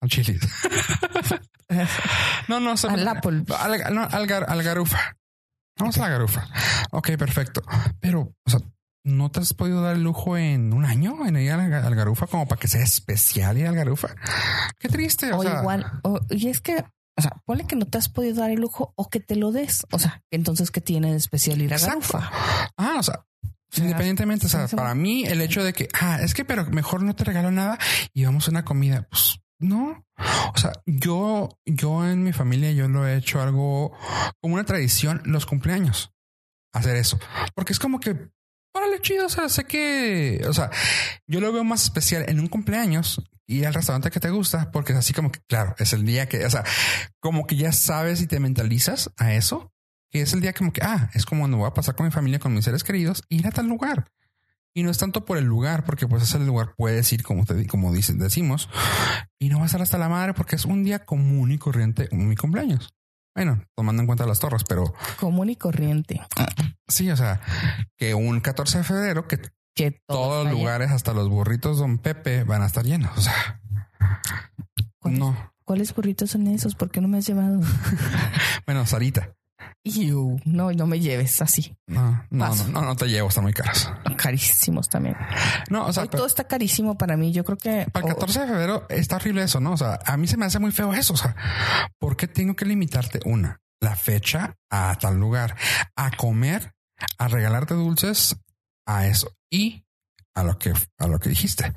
Al 0.00 0.08
chile. 0.08 0.38
no, 2.48 2.60
no, 2.60 2.74
Al 2.88 3.08
Apple. 3.08 3.44
Al, 3.58 3.94
no, 3.94 4.02
al, 4.02 4.26
gar- 4.26 4.46
al 4.48 4.62
garufa. 4.62 5.16
Vamos 5.78 5.96
a 5.98 6.02
la 6.02 6.08
garufa. 6.08 6.46
Ok, 6.90 7.10
perfecto. 7.18 7.62
Pero, 8.00 8.32
o 8.44 8.50
sea, 8.50 8.60
¿no 9.04 9.30
te 9.30 9.40
has 9.40 9.54
podido 9.54 9.82
dar 9.82 9.96
el 9.96 10.02
lujo 10.02 10.36
en 10.36 10.72
un 10.74 10.84
año 10.84 11.26
en 11.26 11.36
ir 11.36 11.52
al, 11.52 11.72
al 11.72 11.94
garufa 11.94 12.26
como 12.26 12.46
para 12.46 12.60
que 12.60 12.68
sea 12.68 12.82
especial 12.82 13.56
ir 13.58 13.66
al 13.66 13.74
garufa? 13.76 14.08
Qué 14.78 14.88
triste. 14.88 15.32
O, 15.32 15.38
O 15.38 15.42
sea, 15.42 15.60
igual, 15.60 16.00
o- 16.02 16.20
y 16.30 16.48
es 16.48 16.60
que, 16.60 16.84
o 17.20 17.22
sea, 17.22 17.42
ponle 17.44 17.66
que 17.66 17.76
no 17.76 17.86
te 17.86 17.98
has 17.98 18.08
podido 18.08 18.40
dar 18.40 18.50
el 18.50 18.60
lujo 18.60 18.94
o 18.96 19.10
que 19.10 19.20
te 19.20 19.36
lo 19.36 19.52
des. 19.52 19.86
O 19.92 19.98
sea, 19.98 20.22
entonces, 20.30 20.70
¿qué 20.70 20.80
tiene 20.80 21.10
de 21.10 21.18
especial 21.18 21.60
ir 21.60 21.74
a. 21.74 21.78
Garufa? 21.78 22.30
Ah, 22.78 22.96
o 22.98 23.02
sea, 23.02 23.26
independientemente, 23.76 24.46
o 24.46 24.48
sea, 24.48 24.66
para 24.68 24.94
mí 24.94 25.24
el 25.24 25.42
hecho 25.42 25.62
de 25.62 25.74
que, 25.74 25.88
ah, 26.00 26.18
es 26.22 26.32
que, 26.32 26.46
pero 26.46 26.64
mejor 26.70 27.02
no 27.02 27.14
te 27.14 27.24
regalo 27.24 27.50
nada 27.50 27.78
y 28.14 28.24
vamos 28.24 28.48
a 28.48 28.52
una 28.52 28.64
comida, 28.64 29.06
pues 29.10 29.40
no. 29.58 30.06
O 30.54 30.58
sea, 30.58 30.72
yo, 30.86 31.50
yo 31.66 32.06
en 32.06 32.22
mi 32.22 32.32
familia, 32.32 32.72
yo 32.72 32.88
lo 32.88 33.06
he 33.06 33.18
hecho 33.18 33.42
algo 33.42 33.92
como 34.40 34.54
una 34.54 34.64
tradición, 34.64 35.20
los 35.26 35.44
cumpleaños, 35.44 36.12
hacer 36.72 36.96
eso, 36.96 37.18
porque 37.54 37.74
es 37.74 37.78
como 37.78 38.00
que, 38.00 38.30
órale, 38.72 39.00
chido, 39.00 39.26
o 39.26 39.28
sea, 39.28 39.48
sé 39.48 39.64
que, 39.64 40.44
o 40.48 40.52
sea, 40.52 40.70
yo 41.26 41.40
lo 41.40 41.52
veo 41.52 41.64
más 41.64 41.82
especial 41.84 42.24
en 42.28 42.40
un 42.40 42.48
cumpleaños 42.48 43.22
y 43.46 43.64
al 43.64 43.74
restaurante 43.74 44.10
que 44.10 44.20
te 44.20 44.30
gusta, 44.30 44.70
porque 44.70 44.92
es 44.92 44.98
así 44.98 45.12
como 45.12 45.32
que, 45.32 45.40
claro, 45.46 45.74
es 45.78 45.92
el 45.92 46.04
día 46.04 46.28
que, 46.28 46.44
o 46.44 46.50
sea, 46.50 46.64
como 47.18 47.46
que 47.46 47.56
ya 47.56 47.72
sabes 47.72 48.20
y 48.20 48.26
te 48.26 48.40
mentalizas 48.40 49.10
a 49.16 49.34
eso 49.34 49.72
que 50.10 50.22
es 50.22 50.32
el 50.32 50.40
día 50.40 50.52
como 50.52 50.72
que, 50.72 50.82
ah, 50.82 51.08
es 51.14 51.24
como 51.24 51.42
cuando 51.42 51.58
voy 51.58 51.68
a 51.68 51.74
pasar 51.74 51.94
con 51.94 52.04
mi 52.04 52.12
familia, 52.12 52.40
con 52.40 52.52
mis 52.52 52.64
seres 52.64 52.84
queridos, 52.84 53.22
ir 53.28 53.46
a 53.46 53.52
tal 53.52 53.68
lugar. 53.68 54.10
Y 54.74 54.82
no 54.82 54.90
es 54.90 54.98
tanto 54.98 55.24
por 55.24 55.38
el 55.38 55.44
lugar, 55.44 55.84
porque 55.84 56.06
pues 56.06 56.22
ese 56.22 56.38
lugar 56.38 56.74
puedes 56.76 57.12
ir 57.12 57.22
como 57.22 57.44
te 57.44 57.66
como 57.66 57.92
dicen, 57.92 58.18
decimos, 58.18 58.68
y 59.38 59.48
no 59.48 59.58
va 59.58 59.64
a 59.64 59.66
estar 59.66 59.82
hasta 59.82 59.98
la 59.98 60.08
madre 60.08 60.34
porque 60.34 60.56
es 60.56 60.64
un 60.64 60.84
día 60.84 61.04
común 61.04 61.50
y 61.50 61.58
corriente, 61.58 62.08
mi 62.12 62.36
cumpleaños. 62.36 62.92
Bueno, 63.34 63.62
tomando 63.76 64.02
en 64.02 64.06
cuenta 64.06 64.26
las 64.26 64.38
torres, 64.40 64.64
pero 64.68 64.92
Común 65.18 65.50
y 65.50 65.56
corriente. 65.56 66.20
sí, 66.88 67.10
o 67.10 67.16
sea, 67.16 67.40
que 67.96 68.14
un 68.14 68.40
14 68.40 68.78
de 68.78 68.84
febrero, 68.84 69.28
que 69.28 69.38
Que 69.74 69.92
todo 70.06 70.18
todos 70.18 70.36
los 70.44 70.46
lleno. 70.52 70.58
lugares, 70.58 70.90
hasta 70.90 71.12
los 71.12 71.28
burritos 71.28 71.78
Don 71.78 71.98
Pepe, 71.98 72.44
van 72.44 72.62
a 72.62 72.66
estar 72.66 72.84
llenos. 72.84 73.16
O 73.16 73.20
sea, 73.20 73.60
¿Cuáles, 74.98 75.18
no. 75.20 75.52
¿Cuáles 75.64 75.94
burritos 75.94 76.30
son 76.32 76.46
esos? 76.48 76.74
¿Por 76.74 76.90
qué 76.90 77.00
no 77.00 77.08
me 77.08 77.18
has 77.18 77.26
llevado? 77.26 77.60
Bueno, 78.66 78.84
Sarita. 78.86 79.34
Iu, 79.82 80.38
no, 80.44 80.70
no 80.72 80.86
me 80.86 81.00
lleves 81.00 81.40
así. 81.40 81.74
No, 81.86 82.22
no, 82.30 82.54
no, 82.54 82.68
no, 82.68 82.82
no 82.82 82.96
te 82.96 83.06
llevo, 83.06 83.28
están 83.28 83.44
muy 83.44 83.54
caros. 83.54 83.90
Carísimos 84.16 84.88
también. 84.90 85.16
No, 85.70 85.86
o 85.86 85.92
sea, 85.92 86.02
Hoy 86.02 86.08
pero- 86.10 86.18
todo 86.18 86.26
está 86.26 86.44
carísimo 86.44 86.98
para 86.98 87.16
mí. 87.16 87.32
Yo 87.32 87.44
creo 87.44 87.56
que 87.56 87.86
Para 87.90 88.06
el 88.06 88.12
o- 88.12 88.14
14 88.16 88.40
de 88.40 88.46
febrero 88.46 88.86
está 88.90 89.16
horrible 89.16 89.42
eso, 89.42 89.58
¿no? 89.60 89.72
O 89.72 89.76
sea, 89.78 89.98
a 90.04 90.16
mí 90.18 90.26
se 90.26 90.36
me 90.36 90.44
hace 90.44 90.58
muy 90.58 90.70
feo 90.72 90.92
eso. 90.92 91.14
O 91.14 91.16
sea, 91.16 91.34
¿por 91.98 92.16
qué 92.16 92.28
tengo 92.28 92.54
que 92.54 92.66
limitarte 92.66 93.20
una, 93.24 93.60
la 93.80 93.96
fecha 93.96 94.54
a 94.70 94.96
tal 95.00 95.18
lugar, 95.18 95.56
a 95.96 96.10
comer, 96.10 96.74
a 97.18 97.28
regalarte 97.28 97.72
dulces, 97.72 98.36
a 98.86 99.06
eso 99.06 99.32
y 99.50 99.84
a 100.40 100.44
lo 100.44 100.58
que, 100.58 100.72
a 100.98 101.06
lo 101.06 101.18
que 101.20 101.28
dijiste? 101.28 101.72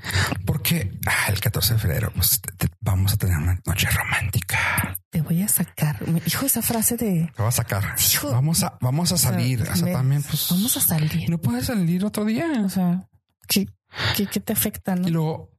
Porque 0.45 0.99
ah, 1.05 1.27
el 1.29 1.39
14 1.39 1.73
de 1.75 1.79
febrero 1.79 2.11
pues, 2.15 2.41
te- 2.41 2.51
te- 2.67 2.73
vamos 2.81 3.13
a 3.13 3.17
tener 3.17 3.37
una 3.37 3.59
noche 3.65 3.87
romántica. 3.89 4.97
te 5.09 5.21
voy 5.21 5.41
a 5.43 5.47
sacar. 5.47 6.05
Me 6.07 6.19
dijo 6.21 6.45
esa 6.45 6.61
frase 6.61 6.97
de 6.97 7.31
Te 7.35 7.43
va 7.43 7.49
a 7.49 7.51
sacar. 7.51 7.95
Hijo. 7.99 8.31
Vamos 8.31 8.63
a, 8.63 8.77
vamos 8.81 9.11
a 9.11 9.17
salir. 9.17 9.61
O 9.61 9.75
sea, 9.75 9.85
me- 9.85 9.93
también, 9.93 10.23
pues, 10.23 10.47
vamos 10.49 10.75
a 10.77 10.81
salir. 10.81 11.29
no 11.29 11.37
puedes 11.37 11.65
salir 11.67 12.03
otro 12.05 12.25
día. 12.25 12.47
O 12.65 12.69
sea, 12.69 13.07
¿qué, 13.47 13.67
qué, 14.15 14.25
qué 14.27 14.39
te 14.39 14.53
afecta? 14.53 14.95
No? 14.95 15.07
Y 15.07 15.11
luego, 15.11 15.51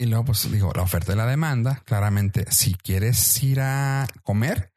y 0.00 0.06
luego, 0.06 0.24
pues 0.24 0.50
digo, 0.50 0.72
la 0.74 0.82
oferta 0.82 1.12
y 1.12 1.16
la 1.16 1.26
demanda. 1.26 1.82
Claramente, 1.84 2.46
si 2.50 2.74
quieres 2.74 3.42
ir 3.42 3.60
a 3.60 4.06
comer, 4.22 4.72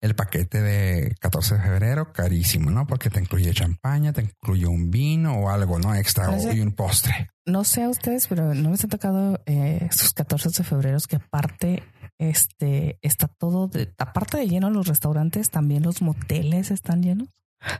el 0.00 0.14
paquete 0.14 0.60
de 0.62 1.14
14 1.20 1.56
de 1.56 1.60
febrero, 1.62 2.12
carísimo, 2.12 2.70
¿no? 2.70 2.86
Porque 2.86 3.10
te 3.10 3.20
incluye 3.20 3.52
champaña, 3.52 4.12
te 4.12 4.22
incluye 4.22 4.66
un 4.66 4.90
vino 4.90 5.34
o 5.38 5.50
algo, 5.50 5.78
¿no? 5.78 5.94
Extra 5.94 6.28
o- 6.28 6.30
Parece- 6.32 6.54
y 6.56 6.60
un 6.60 6.72
postre. 6.72 7.28
No 7.46 7.62
sé 7.64 7.82
a 7.82 7.90
ustedes, 7.90 8.26
pero 8.26 8.54
no 8.54 8.70
les 8.70 8.82
ha 8.84 8.88
tocado 8.88 9.38
eh, 9.46 9.86
sus 9.92 10.14
14 10.14 10.48
de 10.48 10.64
febrero 10.64 10.98
que 11.08 11.16
aparte 11.16 11.82
este 12.18 12.98
está 13.02 13.28
todo 13.28 13.68
de, 13.68 13.92
aparte 13.98 14.38
de 14.38 14.46
lleno 14.48 14.70
los 14.70 14.86
restaurantes, 14.86 15.50
también 15.50 15.82
los 15.82 16.00
moteles 16.00 16.70
están 16.70 17.02
llenos. 17.02 17.28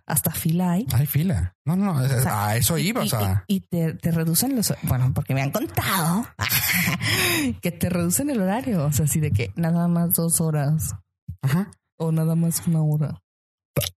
Hasta 0.06 0.30
fila 0.30 0.72
hay. 0.72 0.86
Hay 0.94 1.06
fila. 1.06 1.54
No, 1.64 1.76
no, 1.76 2.06
sea, 2.08 2.48
a 2.48 2.56
eso 2.56 2.78
iba. 2.78 3.02
y, 3.04 3.06
o 3.06 3.10
sea, 3.10 3.44
y- 3.48 3.56
y 3.56 3.60
te, 3.60 3.94
te 3.94 4.10
reducen 4.10 4.54
los 4.56 4.72
bueno, 4.82 5.12
porque 5.14 5.34
me 5.34 5.42
han 5.42 5.50
contado 5.50 6.26
que 7.62 7.70
te 7.72 7.88
reducen 7.90 8.30
el 8.30 8.40
horario. 8.40 8.84
O 8.86 8.92
sea, 8.92 9.04
así 9.06 9.20
de 9.20 9.30
que 9.32 9.52
nada 9.56 9.88
más 9.88 10.14
dos 10.14 10.40
horas 10.40 10.94
ajá, 11.42 11.70
o 11.98 12.12
nada 12.12 12.34
más 12.34 12.62
una 12.66 12.82
hora. 12.82 13.20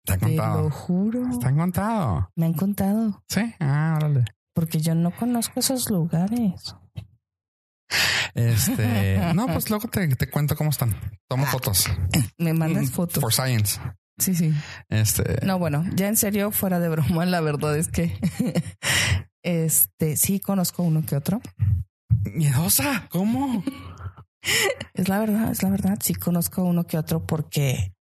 te 0.04 0.14
han 0.14 0.20
Te 0.20 0.26
lo 0.28 0.44
contado. 0.44 0.70
juro. 0.72 1.40
Te 1.40 1.48
han 1.48 1.58
contado. 1.58 2.30
Me 2.36 2.46
han 2.46 2.54
contado 2.54 3.24
Sí, 3.30 3.54
ah, 3.60 3.94
órale. 3.98 4.26
porque 4.54 4.80
yo 4.80 4.96
no 4.96 5.12
conozco 5.16 5.60
esos 5.60 5.90
lugares. 5.90 6.76
Este, 8.34 9.18
no, 9.36 9.48
pues 9.48 9.70
luego 9.70 9.88
te, 9.88 10.08
te 10.16 10.30
cuento 10.30 10.56
cómo 10.56 10.70
están. 10.70 10.96
Tomo 11.28 11.46
fotos. 11.46 11.88
Me 12.38 12.54
mandas 12.54 12.86
Mm, 12.86 12.94
fotos. 12.94 13.22
For 13.22 13.34
science. 13.34 13.80
Sí, 14.18 14.34
sí. 14.36 14.54
Este, 14.90 15.46
No, 15.46 15.60
bueno, 15.60 15.84
ya 15.96 16.08
en 16.08 16.16
serio, 16.18 16.52
fuera 16.52 16.80
de 16.80 16.90
broma, 16.90 17.26
la 17.26 17.42
verdad 17.42 17.78
es 17.78 17.88
que 17.90 18.18
este 19.44 20.16
sí 20.18 20.40
conozco 20.40 20.84
uno 20.84 21.06
que 21.06 21.16
otro. 21.16 21.42
miedosa. 22.34 23.08
¿Cómo? 23.10 23.64
Es 24.94 25.10
la 25.10 25.20
verdad, 25.20 25.52
es 25.52 25.64
la 25.64 25.70
verdad. 25.70 25.98
Sí 26.02 26.14
conozco 26.14 26.64
uno 26.64 26.86
que 26.86 26.98
otro 26.98 27.26
porque, 27.26 27.94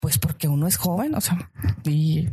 pues 0.00 0.18
porque 0.18 0.48
uno 0.48 0.66
es 0.66 0.76
joven, 0.76 1.14
o 1.14 1.20
sea, 1.20 1.50
y 1.84 2.28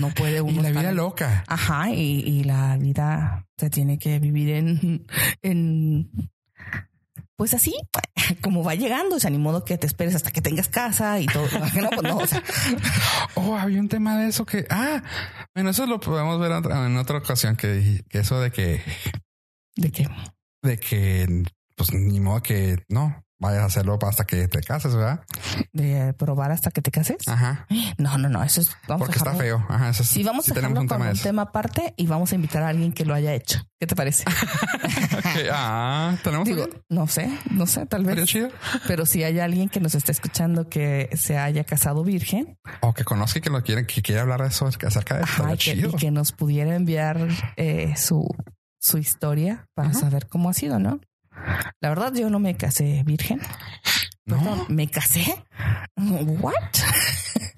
no 0.00 0.10
puede 0.10 0.36
Y 0.38 0.40
uno. 0.40 0.62
la 0.62 0.70
vida 0.70 0.92
loca. 0.92 1.44
Ajá, 1.48 1.90
y, 1.90 2.20
y 2.20 2.44
la 2.44 2.76
vida 2.76 3.46
se 3.58 3.70
tiene 3.70 3.98
que 3.98 4.18
vivir 4.18 4.50
en, 4.50 5.06
en, 5.42 6.10
pues 7.36 7.54
así, 7.54 7.74
como 8.42 8.64
va 8.64 8.74
llegando. 8.74 9.16
O 9.16 9.20
sea, 9.20 9.30
ni 9.30 9.38
modo 9.38 9.64
que 9.64 9.78
te 9.78 9.86
esperes 9.86 10.14
hasta 10.14 10.30
que 10.30 10.40
tengas 10.40 10.68
casa 10.68 11.20
y 11.20 11.26
todo. 11.26 11.46
No, 11.74 11.90
pues 11.90 12.02
no, 12.02 12.16
o 12.18 12.26
sea, 12.26 12.42
Oh, 13.34 13.56
había 13.56 13.80
un 13.80 13.88
tema 13.88 14.16
de 14.18 14.28
eso 14.28 14.46
que, 14.46 14.66
ah, 14.70 15.02
bueno, 15.54 15.70
eso 15.70 15.86
lo 15.86 16.00
podemos 16.00 16.38
ver 16.40 16.52
en 16.52 16.96
otra, 16.96 17.18
ocasión 17.18 17.56
que, 17.56 18.04
que 18.08 18.18
eso 18.20 18.40
de 18.40 18.50
que, 18.50 18.80
de 19.76 19.90
que 19.90 20.08
de 20.62 20.78
que, 20.78 21.44
pues 21.76 21.92
ni 21.92 22.20
modo 22.20 22.42
que 22.42 22.78
no 22.88 23.23
vayas 23.44 23.62
a 23.62 23.66
hacerlo 23.66 23.98
hasta 24.02 24.24
que 24.24 24.48
te 24.48 24.60
cases, 24.60 24.94
¿verdad? 24.94 25.24
de 25.72 26.12
probar 26.14 26.50
hasta 26.52 26.70
que 26.70 26.82
te 26.82 26.90
cases. 26.90 27.26
Ajá. 27.28 27.66
No, 27.98 28.18
no, 28.18 28.28
no, 28.28 28.42
eso 28.42 28.60
es. 28.60 28.70
Vamos 28.88 29.06
Porque 29.06 29.18
a 29.18 29.22
está 29.30 29.34
feo. 29.34 29.64
Ajá. 29.68 29.90
Eso 29.90 30.02
es- 30.02 30.08
Sí, 30.08 30.22
vamos 30.22 30.44
sí 30.44 30.50
a 30.52 30.54
tenemos 30.54 30.78
un 30.78 30.88
tema 30.88 31.04
un 31.06 31.10
eso. 31.12 31.22
tema 31.22 31.42
aparte 31.42 31.94
y 31.96 32.06
vamos 32.06 32.32
a 32.32 32.34
invitar 32.34 32.62
a 32.62 32.68
alguien 32.68 32.92
que 32.92 33.04
lo 33.04 33.14
haya 33.14 33.32
hecho. 33.34 33.60
¿Qué 33.80 33.86
te 33.86 33.94
parece? 33.96 34.24
Ah, 35.52 36.16
tenemos. 36.22 36.46
Digo, 36.46 36.66
no 36.88 37.06
sé, 37.06 37.28
no 37.50 37.66
sé, 37.66 37.86
tal 37.86 38.04
vez. 38.04 38.24
chido. 38.26 38.48
Pero 38.86 39.06
si 39.06 39.22
hay 39.24 39.38
alguien 39.40 39.68
que 39.68 39.80
nos 39.80 39.94
está 39.94 40.12
escuchando 40.12 40.68
que 40.68 41.10
se 41.16 41.38
haya 41.38 41.64
casado 41.64 42.04
virgen 42.04 42.58
O 42.80 42.92
que 42.94 43.04
conozca 43.04 43.38
y 43.38 43.42
que 43.42 43.50
lo 43.50 43.62
quiere, 43.62 43.86
que 43.86 44.02
quiere 44.02 44.20
hablar 44.20 44.42
de 44.42 44.48
eso 44.48 44.66
acerca 44.66 45.16
de 45.16 45.24
esto. 45.24 45.42
ajá, 45.44 45.54
y, 45.54 45.58
que, 45.58 45.72
y 45.72 45.92
que 45.96 46.10
nos 46.10 46.32
pudiera 46.32 46.74
enviar 46.74 47.28
eh, 47.56 47.94
su, 47.96 48.26
su 48.80 48.98
historia 48.98 49.66
para 49.74 49.90
Ajá. 49.90 50.00
saber 50.00 50.28
cómo 50.28 50.50
ha 50.50 50.54
sido, 50.54 50.78
¿no? 50.78 51.00
La 51.80 51.88
verdad, 51.90 52.12
yo 52.14 52.30
no 52.30 52.38
me 52.38 52.56
casé 52.56 53.02
virgen. 53.04 53.40
Perdón, 54.24 54.44
No, 54.58 54.66
¿Me 54.68 54.88
casé? 54.88 55.44
¿What? 55.96 56.54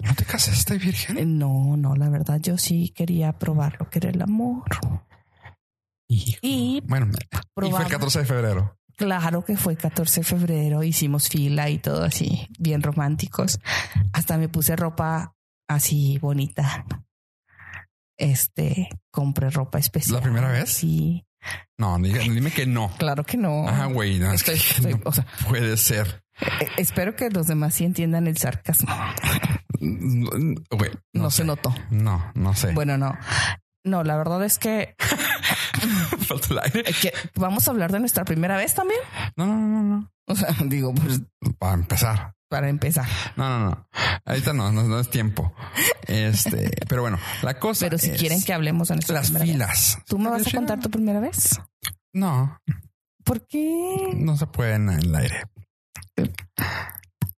no 0.04 0.14
te 0.14 0.24
casaste 0.24 0.78
virgen. 0.78 1.38
No, 1.38 1.76
no, 1.76 1.94
la 1.94 2.08
verdad, 2.08 2.40
yo 2.40 2.58
sí 2.58 2.88
quería 2.90 3.32
probar 3.38 3.76
lo 3.78 3.88
que 3.88 3.98
era 4.00 4.10
el 4.10 4.20
amor. 4.22 4.64
Hijo. 6.08 6.38
Y 6.42 6.82
Bueno, 6.86 7.06
y 7.06 7.10
fue 7.30 7.40
probamos. 7.54 7.80
el 7.82 7.88
14 7.88 8.18
de 8.20 8.24
febrero. 8.24 8.78
Claro 8.96 9.44
que 9.44 9.56
fue 9.56 9.76
14 9.76 10.20
de 10.20 10.24
febrero, 10.24 10.82
hicimos 10.82 11.28
fila 11.28 11.68
y 11.68 11.78
todo 11.78 12.04
así, 12.04 12.48
bien 12.58 12.82
románticos. 12.82 13.60
Hasta 14.12 14.38
me 14.38 14.48
puse 14.48 14.74
ropa 14.74 15.34
así 15.68 16.18
bonita. 16.18 16.84
Este, 18.16 18.88
compré 19.10 19.50
ropa 19.50 19.78
especial. 19.78 20.16
¿La 20.16 20.22
primera 20.22 20.50
vez? 20.50 20.70
Sí, 20.72 21.25
No, 21.78 21.98
dime 21.98 22.50
que 22.50 22.66
no. 22.66 22.90
claro 22.98 23.24
que 23.24 23.37
no. 23.37 23.68
Ajá, 23.68 23.87
güey. 23.87 24.18
No, 24.18 24.32
es 24.32 24.42
que 24.42 24.52
Estoy- 24.52 24.76
estoy- 24.90 24.94
no 24.94 25.00
o 25.04 25.12
sea, 25.12 25.26
puede 25.48 25.76
ser. 25.76 26.22
eh, 26.40 26.68
espero 26.78 27.14
que 27.16 27.28
los 27.30 27.46
demás 27.46 27.74
sí 27.74 27.85
entiendan 27.85 28.26
el 28.26 28.37
sarcasmo. 28.38 28.88
Güey, 29.78 30.90
No, 31.12 31.30
sé. 31.30 31.38
se 31.38 31.44
notó. 31.44 31.74
No, 31.90 32.32
no 32.35 32.54
sé. 32.54 32.72
Bueno, 32.72 32.96
no. 32.96 33.16
No, 33.85 34.02
la 34.04 34.16
verdad 34.16 34.42
es 34.44 34.59
que, 34.59 34.94
Falta 36.26 36.46
el 36.50 36.59
aire. 36.61 36.82
que 37.00 37.12
vamos 37.35 37.68
a 37.68 37.70
hablar 37.70 37.92
de 37.92 38.00
nuestra 38.00 38.24
primera 38.24 38.56
vez 38.56 38.74
también. 38.74 38.98
No, 39.37 39.46
no, 39.46 39.54
no, 39.56 39.82
no. 39.82 40.12
O 40.26 40.35
sea, 40.35 40.48
digo, 40.64 40.94
pues 40.94 41.20
Para 41.59 41.74
empezar. 41.74 42.32
Para 42.48 42.68
empezar. 42.68 43.06
No, 43.37 43.48
no, 43.48 43.70
no. 43.70 43.88
Ahorita 44.24 44.52
no, 44.52 44.72
no, 44.72 44.82
no 44.85 45.00
es 45.00 45.11
tiempo. 45.11 45.52
Este, 46.06 46.70
pero 46.88 47.02
bueno, 47.02 47.18
la 47.42 47.59
cosa. 47.59 47.87
Pero 47.87 47.98
si 47.98 48.11
es 48.11 48.18
quieren 48.18 48.42
que 48.42 48.52
hablemos 48.52 48.90
en 48.90 49.00
las 49.09 49.32
filas. 49.32 49.98
¿Tú 50.06 50.18
me 50.18 50.30
vas 50.30 50.46
a 50.46 50.50
contar 50.50 50.80
tu 50.80 50.90
primera 50.90 51.20
vez? 51.20 51.61
No, 52.12 52.59
¿Por 53.24 53.46
qué? 53.46 54.12
no 54.14 54.37
se 54.37 54.46
puede 54.46 54.74
en 54.74 54.88
el 54.88 55.14
aire. 55.14 55.42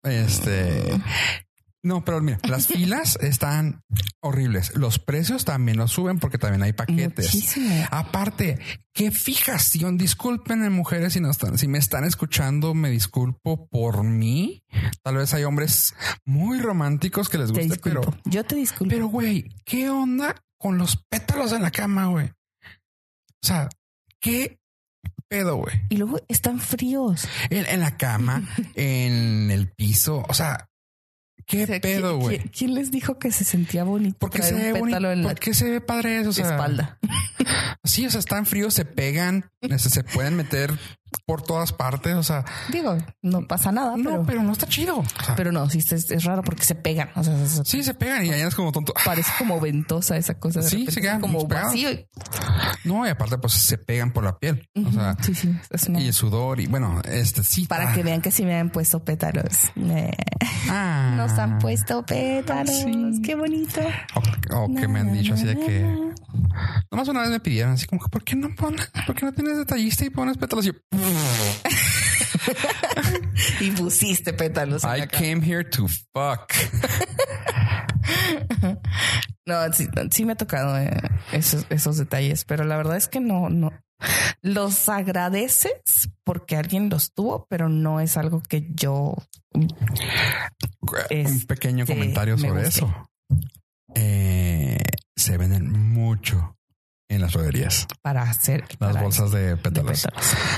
Este. 0.03 1.01
No, 1.83 2.05
pero 2.05 2.21
mira, 2.21 2.39
las 2.49 2.67
filas 2.69 3.17
están 3.21 3.83
horribles. 4.21 4.75
Los 4.77 4.99
precios 4.99 5.45
también 5.45 5.79
los 5.79 5.93
suben 5.93 6.19
porque 6.19 6.39
también 6.39 6.63
hay 6.63 6.73
paquetes. 6.73 7.33
Muchísimo. 7.35 7.87
Aparte, 7.91 8.59
qué 8.93 9.11
fijación. 9.11 9.97
Disculpen, 9.97 10.65
eh, 10.65 10.71
mujeres, 10.71 11.13
si 11.13 11.21
no 11.21 11.31
están, 11.31 11.57
si 11.57 11.69
me 11.69 11.79
están 11.79 12.05
escuchando, 12.05 12.75
me 12.75 12.91
disculpo 12.91 13.69
por 13.69 14.03
mí. 14.03 14.65
Tal 15.03 15.17
vez 15.17 15.33
hay 15.35 15.45
hombres 15.45 15.95
muy 16.25 16.59
románticos 16.61 17.29
que 17.29 17.39
les 17.39 17.53
Te 17.53 17.63
guste, 17.65 17.81
pero, 17.83 18.01
Yo 18.25 18.45
te 18.45 18.57
disculpo. 18.57 18.91
pero 18.93 19.07
güey, 19.07 19.49
¿qué 19.65 19.89
onda 19.89 20.35
con 20.59 20.79
los 20.79 20.97
pétalos 21.09 21.53
en 21.53 21.63
la 21.63 21.71
cama, 21.71 22.07
güey? 22.07 22.27
O 22.27 23.47
sea, 23.47 23.69
qué 24.21 24.59
pedo, 25.29 25.57
güey. 25.57 25.83
y 25.91 25.97
luego 25.99 26.19
están 26.27 26.59
fríos. 26.59 27.29
En, 27.51 27.67
en 27.67 27.81
la 27.81 27.97
cama, 27.97 28.43
en 28.75 29.51
el 29.53 29.71
piso. 29.71 30.25
O 30.29 30.35
sea, 30.35 30.69
qué 31.49 31.65
O 31.65 31.67
sea, 31.67 31.81
pedo, 31.81 32.11
¿quién- 32.11 32.21
güey. 32.21 32.39
quién- 32.39 32.49
¿Quién 32.51 32.75
les 32.75 32.91
dijo 32.93 33.19
que 33.19 33.33
se 33.33 33.43
sentía 33.45 33.83
bonito? 33.83 34.19
¿Por 34.19 34.31
qué 34.31 34.43
se 34.43 34.55
ve 34.55 34.73
bonito? 34.79 35.01
¿Por 35.23 35.39
qué 35.41 35.55
se 35.55 35.69
ve 35.71 35.81
padre 35.81 36.21
eso? 36.21 36.31
O 36.31 36.33
sea, 36.33 36.51
espalda? 36.51 36.99
Sí, 37.85 38.05
o 38.07 38.11
sea, 38.11 38.21
están 38.21 38.45
fríos, 38.45 38.75
se 38.75 38.85
pegan, 38.85 39.51
este, 39.63 39.89
se 39.89 40.05
pueden 40.05 40.37
meter 40.37 40.73
por 41.27 41.43
todas 41.43 41.73
partes. 41.73 42.15
O 42.15 42.23
sea, 42.23 42.45
Digo, 42.71 42.97
no 43.23 43.47
pasa 43.47 43.73
nada, 43.73 43.97
no, 43.97 44.03
pero, 44.11 44.23
pero, 44.25 44.43
no 44.43 44.53
está 44.53 44.67
chido. 44.67 44.99
O 44.99 45.25
sea, 45.25 45.35
pero 45.37 45.53
no, 45.53 45.69
sí 45.71 45.79
es, 45.79 45.93
es 46.11 46.25
raro 46.25 46.43
porque 46.43 46.65
se 46.65 46.75
pegan. 46.75 47.11
O 47.15 47.23
sea, 47.25 47.37
se- 47.47 47.65
sí, 47.65 47.83
se 47.83 47.95
pegan 47.95 48.25
y 48.27 48.31
ahí 48.31 48.41
es 48.43 48.55
como 48.55 48.73
tonto. 48.73 48.93
parece 49.05 49.31
como 49.39 49.61
ventosa 49.61 50.17
esa 50.17 50.35
cosa. 50.39 50.61
de 50.61 50.67
Sí, 50.69 50.77
repente, 50.77 50.93
se 50.93 51.01
quedan 51.01 51.21
como 51.21 51.47
vacío. 51.47 51.91
y- 51.93 52.07
No, 52.85 53.07
y 53.07 53.11
aparte, 53.11 53.39
pues 53.39 53.53
se 53.55 53.79
pegan 53.79 54.13
por 54.13 54.25
la 54.25 54.39
piel. 54.39 54.69
O 54.87 54.93
sea, 54.93 55.17
sí, 55.23 55.35
sí, 55.35 55.55
es 55.71 55.85
una- 55.89 56.01
y 56.01 56.07
el 56.09 56.15
sudor 56.15 56.61
y 56.61 56.67
bueno, 56.67 57.01
este 57.05 57.43
sí. 57.43 57.67
para 57.67 57.91
ah, 57.91 57.95
que 57.95 58.03
vean 58.03 58.21
que 58.23 58.31
sí 58.31 58.45
me 58.45 58.59
han 58.59 58.71
puesto 58.71 59.05
pétalos. 59.05 59.71
Eh, 59.77 60.11
ah, 60.71 61.15
Nos 61.17 61.33
han 61.39 61.59
puesto 61.59 62.05
pétalos. 62.05 62.75
Sí. 62.75 63.21
Qué 63.25 63.35
bonito. 63.35 63.81
O, 64.53 64.65
o 64.65 64.75
que 64.75 64.89
me 64.89 65.01
han 65.01 65.13
dicho 65.13 65.35
así 65.35 65.45
de 65.45 65.59
que 65.59 66.13
nomás 66.91 67.09
una 67.09 67.21
vez 67.23 67.31
me 67.31 67.41
pidieron 67.41 67.73
así 67.73 67.87
como 67.87 68.03
que 68.03 68.09
¿por 68.09 68.23
qué 68.25 68.37
no 68.37 68.49
pones, 68.55 68.89
por 69.07 69.15
qué 69.15 69.25
no 69.27 69.33
tienes 69.33 69.57
detallista 69.57 70.05
y 70.05 70.11
pones 70.11 70.37
pétalos? 70.37 70.67
Y 70.67 70.69
yo, 70.69 70.75
Y 73.61 73.71
pusiste 73.73 74.33
pétalos. 74.33 74.85
en 74.85 74.91
I 74.91 74.99
la 75.01 75.07
came 75.07 75.41
here 75.43 75.65
to 75.65 75.87
fuck. 76.13 76.53
No, 79.47 79.73
sí, 79.73 79.89
sí 80.11 80.27
me 80.27 80.33
ha 80.33 80.37
tocado 80.37 80.79
eh, 80.79 80.91
esos, 81.33 81.65
esos 81.71 81.97
detalles, 81.97 82.45
pero 82.45 82.65
la 82.65 82.77
verdad 82.77 82.99
es 82.99 83.09
que 83.09 83.19
no, 83.19 83.49
no. 83.49 83.73
Los 84.43 84.91
agradeces 84.91 86.11
porque 86.23 86.57
alguien 86.57 86.91
los 86.91 87.15
tuvo, 87.15 87.47
pero 87.49 87.71
no 87.71 88.01
es 88.01 88.19
algo 88.19 88.43
que 88.43 88.69
yo 88.75 89.15
Un 89.53 89.69
Este, 91.09 91.47
pequeño 91.47 91.87
comentario 91.87 92.37
me 92.37 92.49
sobre 92.49 92.69
eso. 92.69 93.09
Eh, 93.95 94.83
se 95.17 95.39
venden 95.39 95.73
mucho 95.73 96.58
en 97.09 97.21
las 97.23 97.33
droguerías 97.33 97.87
para 98.03 98.23
hacer 98.23 98.65
las 98.79 98.93
para 98.93 99.03
bolsas 99.03 99.31
de 99.31 99.39
de 99.49 99.57
pétalos. 99.57 100.07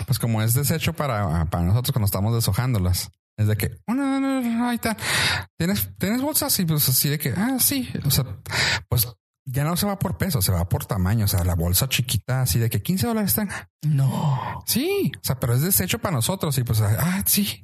Pues 0.07 0.19
como 0.19 0.43
es 0.43 0.55
desecho 0.55 0.93
para, 0.93 1.47
para 1.47 1.65
nosotros 1.65 1.93
cuando 1.93 2.07
estamos 2.07 2.35
deshojándolas. 2.35 3.11
Es 3.37 3.47
de 3.47 3.57
que, 3.57 3.79
oh, 3.87 3.95
no, 3.95 4.21
no, 4.21 4.69
ahí 4.69 4.75
está. 4.75 4.97
¿Tienes, 5.57 5.89
tienes 5.99 6.21
bolsas 6.21 6.59
y 6.61 6.67
pues 6.67 6.87
así 6.89 7.09
de 7.09 7.19
que, 7.19 7.33
ah, 7.35 7.57
sí. 7.59 7.89
O 8.05 8.11
sea, 8.11 8.25
pues 8.89 9.09
ya 9.47 9.65
no 9.65 9.77
se 9.77 9.87
va 9.87 9.99
por 9.99 10.19
peso, 10.19 10.43
se 10.43 10.53
va 10.53 10.69
por 10.69 10.85
tamaño. 10.85 11.25
O 11.25 11.29
sea, 11.29 11.43
la 11.45 11.55
bolsa 11.55 11.89
chiquita 11.89 12.43
así 12.43 12.59
de 12.59 12.69
que 12.69 12.83
15 12.83 13.07
dólares 13.07 13.35
tenga. 13.35 13.71
No. 13.83 14.63
Sí, 14.67 15.11
o 15.17 15.25
sea, 15.25 15.41
pero 15.41 15.55
es 15.55 15.63
desecho 15.63 15.99
para 16.01 16.17
nosotros 16.17 16.57
y 16.59 16.65
pues, 16.65 16.83
ah, 16.83 17.23
sí. 17.25 17.63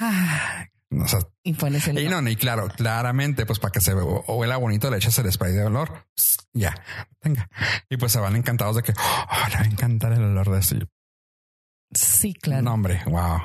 Ah, 0.00 0.66
o 0.90 1.08
sea, 1.08 1.20
Y 1.44 1.54
pones 1.54 1.86
el 1.88 1.98
y 1.98 2.08
no, 2.08 2.26
y 2.28 2.36
claro, 2.36 2.68
claramente, 2.68 3.46
pues 3.46 3.58
para 3.58 3.72
que 3.72 3.80
se 3.80 3.94
huela 3.94 4.56
bonito, 4.56 4.90
le 4.90 4.96
echas 4.96 5.18
el 5.18 5.30
spray 5.32 5.52
de 5.52 5.64
olor. 5.64 6.06
Pss, 6.16 6.48
Ya, 6.52 6.74
venga. 7.22 7.48
Y 7.88 7.96
pues 7.96 8.12
se 8.12 8.18
van 8.18 8.36
encantados 8.36 8.76
de 8.76 8.82
que 8.82 8.92
oh, 8.92 9.48
le 9.50 9.56
va 9.56 9.62
a 9.62 9.66
encantar 9.66 10.12
el 10.12 10.22
olor 10.22 10.50
de 10.50 10.58
esto. 10.58 10.76
Sí, 11.92 12.34
claro. 12.34 12.62
No, 12.62 12.74
hombre, 12.74 13.02
wow. 13.06 13.38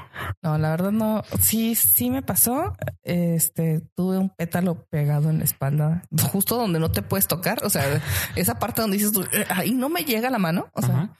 No, 0.43 0.57
la 0.57 0.69
verdad 0.69 0.91
no. 0.91 1.23
Sí, 1.41 1.73
sí 1.75 2.09
me 2.11 2.21
pasó. 2.21 2.75
Este, 3.03 3.81
tuve 3.95 4.17
un 4.19 4.29
pétalo 4.29 4.85
pegado 4.89 5.29
en 5.31 5.39
la 5.39 5.45
espalda, 5.45 6.03
justo 6.31 6.55
donde 6.57 6.79
no 6.79 6.91
te 6.91 7.01
puedes 7.01 7.27
tocar. 7.27 7.63
O 7.63 7.69
sea, 7.69 7.83
esa 8.35 8.59
parte 8.59 8.81
donde 8.81 8.97
dices 8.97 9.11
"Eh, 9.31 9.45
ahí 9.49 9.71
no 9.71 9.89
me 9.89 10.03
llega 10.03 10.29
la 10.29 10.37
mano. 10.37 10.67
O 10.73 10.81
sea, 10.81 10.95
Ajá. 10.95 11.17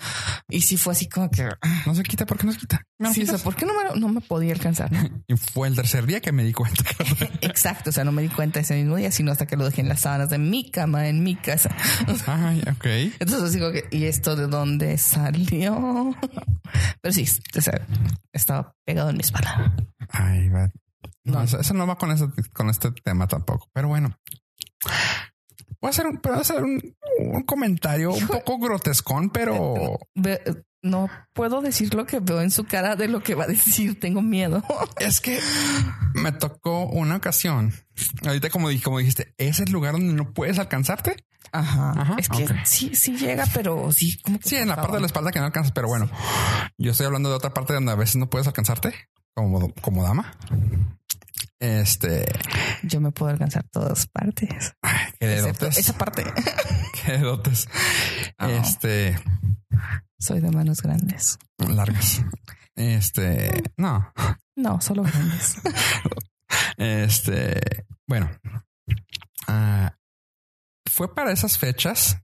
y 0.50 0.62
sí 0.62 0.78
fue 0.78 0.94
así 0.94 1.10
como 1.10 1.30
que, 1.32 1.50
No 1.86 1.96
se 1.96 2.04
quita, 2.04 2.26
¿por 2.28 2.38
qué 2.38 2.46
no 2.46 2.54
se 2.54 2.60
quita? 2.60 2.82
¿Me 3.00 3.12
sí, 3.14 3.24
o 3.24 3.26
sea, 3.26 3.34
quitas? 3.36 3.42
¿por 3.42 3.56
qué 3.56 3.66
no 3.66 3.74
me, 3.74 4.00
no 4.00 4.08
me 4.10 4.22
podía 4.22 4.54
alcanzar? 4.54 4.92
Y 5.28 5.36
fue 5.38 5.68
el 5.68 5.76
tercer 5.76 6.06
día 6.06 6.22
que 6.22 6.32
me 6.32 6.44
di 6.44 6.54
cuenta. 6.54 6.84
Exacto. 7.42 7.90
O 7.90 7.94
sea, 7.94 8.04
no 8.04 8.12
me 8.12 8.22
di 8.22 8.30
cuenta 8.30 8.60
ese 8.60 8.76
mismo 8.76 8.96
día, 8.98 9.12
sino 9.12 9.32
hasta 9.32 9.48
que 9.48 9.56
lo 9.58 9.66
dejé 9.66 9.82
en 9.82 9.90
las 9.90 10.02
sábanas 10.02 10.30
de 10.30 10.38
mi 10.38 10.70
cama, 10.70 11.08
en 11.08 11.24
mi 11.24 11.36
casa. 11.36 11.76
Ay, 12.28 12.62
ok. 12.72 12.86
Entonces 13.20 13.54
digo 13.54 13.72
que, 13.72 13.86
¿y 13.90 14.06
esto 14.06 14.36
de 14.36 14.46
dónde 14.48 14.98
salió? 15.00 16.16
Pero 17.02 17.14
sí, 17.16 17.40
o 17.58 17.62
sea, 17.62 17.86
estaba 18.34 18.76
pegado 18.86 19.10
en 19.10 19.18
mi 19.18 19.22
espalda. 19.22 19.76
Ay, 20.10 20.50
va. 20.50 20.72
No, 21.24 21.34
No. 21.34 21.42
Eso, 21.44 21.60
eso 21.60 21.74
no 21.74 21.88
va 21.88 21.98
con 21.98 22.12
este, 22.12 22.28
con 22.54 22.70
este 22.70 22.92
tema 22.92 23.28
tampoco. 23.28 23.70
Pero 23.74 23.88
bueno. 23.88 24.18
Voy 25.82 25.88
a 25.88 25.90
hacer 25.90 26.08
un, 26.08 26.18
puedo 26.18 26.36
hacer 26.40 26.64
un, 26.64 26.96
un 27.20 27.44
comentario 27.44 28.12
un 28.14 28.28
poco 28.28 28.58
grotescón, 28.60 29.30
pero 29.30 30.00
no 30.82 31.10
puedo 31.34 31.62
decir 31.62 31.94
lo 31.96 32.06
que 32.06 32.20
veo 32.20 32.42
en 32.42 32.52
su 32.52 32.64
cara 32.66 32.96
de 32.96 33.08
lo 33.08 33.22
que 33.24 33.36
va 33.36 33.44
a 33.46 33.48
decir. 33.48 34.00
Tengo 34.00 34.22
miedo. 34.22 34.64
es 35.00 35.20
que 35.22 35.40
me 36.14 36.32
tocó 36.32 36.86
una 36.86 37.16
ocasión. 37.18 37.74
Ahorita, 38.26 38.50
como, 38.50 38.70
di- 38.70 38.80
como 38.80 39.00
dijiste, 39.00 39.34
es 39.38 39.60
el 39.60 39.72
lugar 39.72 39.94
donde 39.94 40.14
no 40.14 40.34
puedes 40.34 40.60
alcanzarte. 40.60 41.18
Ajá. 41.60 41.92
Ajá, 42.02 42.16
es 42.18 42.30
que 42.30 42.48
sí, 42.66 42.96
sí 42.96 43.18
llega, 43.18 43.46
pero 43.54 43.92
sí, 43.92 44.18
como 44.22 44.40
que 44.40 44.50
Sí, 44.50 44.56
en 44.56 44.68
la 44.70 44.76
parte 44.76 44.94
de 44.94 45.00
la 45.02 45.08
espalda 45.08 45.32
que 45.32 45.40
no 45.40 45.46
alcanzas, 45.46 45.72
pero 45.72 45.88
bueno, 45.88 46.10
yo 46.78 46.92
estoy 46.92 47.06
hablando 47.06 47.30
de 47.30 47.36
otra 47.36 47.54
parte 47.54 47.74
donde 47.74 47.92
a 47.92 47.96
veces 47.96 48.18
no 48.18 48.30
puedes 48.30 48.48
alcanzarte 48.48 48.94
como, 49.34 49.74
como 49.76 50.04
dama. 50.04 50.34
Este, 51.60 52.26
Yo 52.84 53.00
me 53.02 53.12
puedo 53.12 53.32
alcanzar 53.32 53.66
todas 53.72 54.08
partes. 54.08 54.74
ay, 54.82 55.14
qué 55.20 55.36
esa 55.78 55.98
parte. 55.98 56.24
Qué 57.06 57.14
dedotes. 57.14 57.68
Oh. 58.40 58.46
Este, 58.48 59.18
Soy 60.20 60.42
de 60.42 60.52
manos 60.52 60.82
grandes. 60.82 61.38
largas. 61.58 62.24
Este, 62.76 63.64
no, 63.78 64.12
No, 64.56 64.82
solo 64.82 65.04
grandes. 65.04 65.56
este, 66.78 67.86
bueno, 68.08 68.30
ah, 69.48 69.94
fue 70.96 71.14
para 71.14 71.34
esas 71.34 71.58
fechas, 71.58 72.22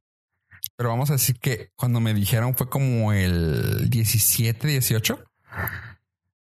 pero 0.77 0.89
vamos 0.89 1.09
a 1.09 1.13
decir 1.13 1.37
que 1.39 1.71
cuando 1.75 1.99
me 1.99 2.13
dijeron 2.13 2.55
fue 2.55 2.69
como 2.69 3.11
el 3.11 3.89
17, 3.89 4.65
18 4.65 5.21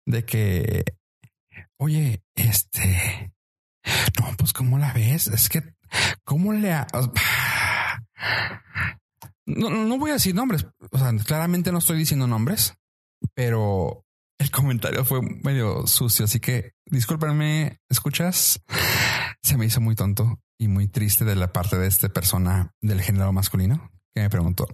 de 0.05 0.25
que, 0.25 0.85
oye, 1.77 2.23
este, 2.35 3.33
no, 4.17 4.33
pues 4.37 4.53
cómo 4.53 4.77
la 4.77 4.93
ves, 4.93 5.27
es 5.27 5.49
que, 5.49 5.61
cómo 6.23 6.53
le, 6.53 6.71
ha- 6.71 6.87
no, 9.45 9.69
no 9.69 9.97
voy 9.97 10.11
a 10.11 10.13
decir 10.13 10.33
nombres, 10.33 10.65
o 10.91 10.97
sea, 10.97 11.11
claramente 11.25 11.73
no 11.73 11.79
estoy 11.79 11.97
diciendo 11.97 12.27
nombres, 12.27 12.73
pero 13.33 14.05
el 14.39 14.51
comentario 14.51 15.03
fue 15.03 15.21
medio 15.21 15.85
sucio, 15.85 16.25
así 16.25 16.39
que 16.39 16.71
discúlpenme, 16.85 17.79
escuchas, 17.89 18.61
se 19.41 19.57
me 19.57 19.65
hizo 19.65 19.81
muy 19.81 19.95
tonto 19.95 20.39
y 20.57 20.67
muy 20.67 20.87
triste 20.87 21.25
de 21.25 21.35
la 21.35 21.51
parte 21.51 21.77
de 21.77 21.87
esta 21.87 22.09
persona 22.09 22.73
del 22.81 23.01
género 23.01 23.33
masculino 23.33 23.91
que 24.13 24.21
me 24.21 24.29
preguntó. 24.29 24.67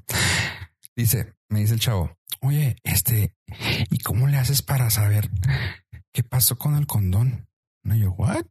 Dice, 0.95 1.36
me 1.49 1.60
dice 1.60 1.75
el 1.75 1.80
chavo, 1.80 2.17
oye, 2.41 2.75
este, 2.84 3.36
¿y 3.89 3.99
cómo 3.99 4.27
le 4.27 4.38
haces 4.38 4.62
para 4.62 4.89
saber 4.89 5.30
qué 6.12 6.23
pasó 6.23 6.58
con 6.58 6.75
el 6.75 6.88
condón? 6.88 7.47
No, 7.84 7.95
yo, 7.95 8.12
what? 8.12 8.45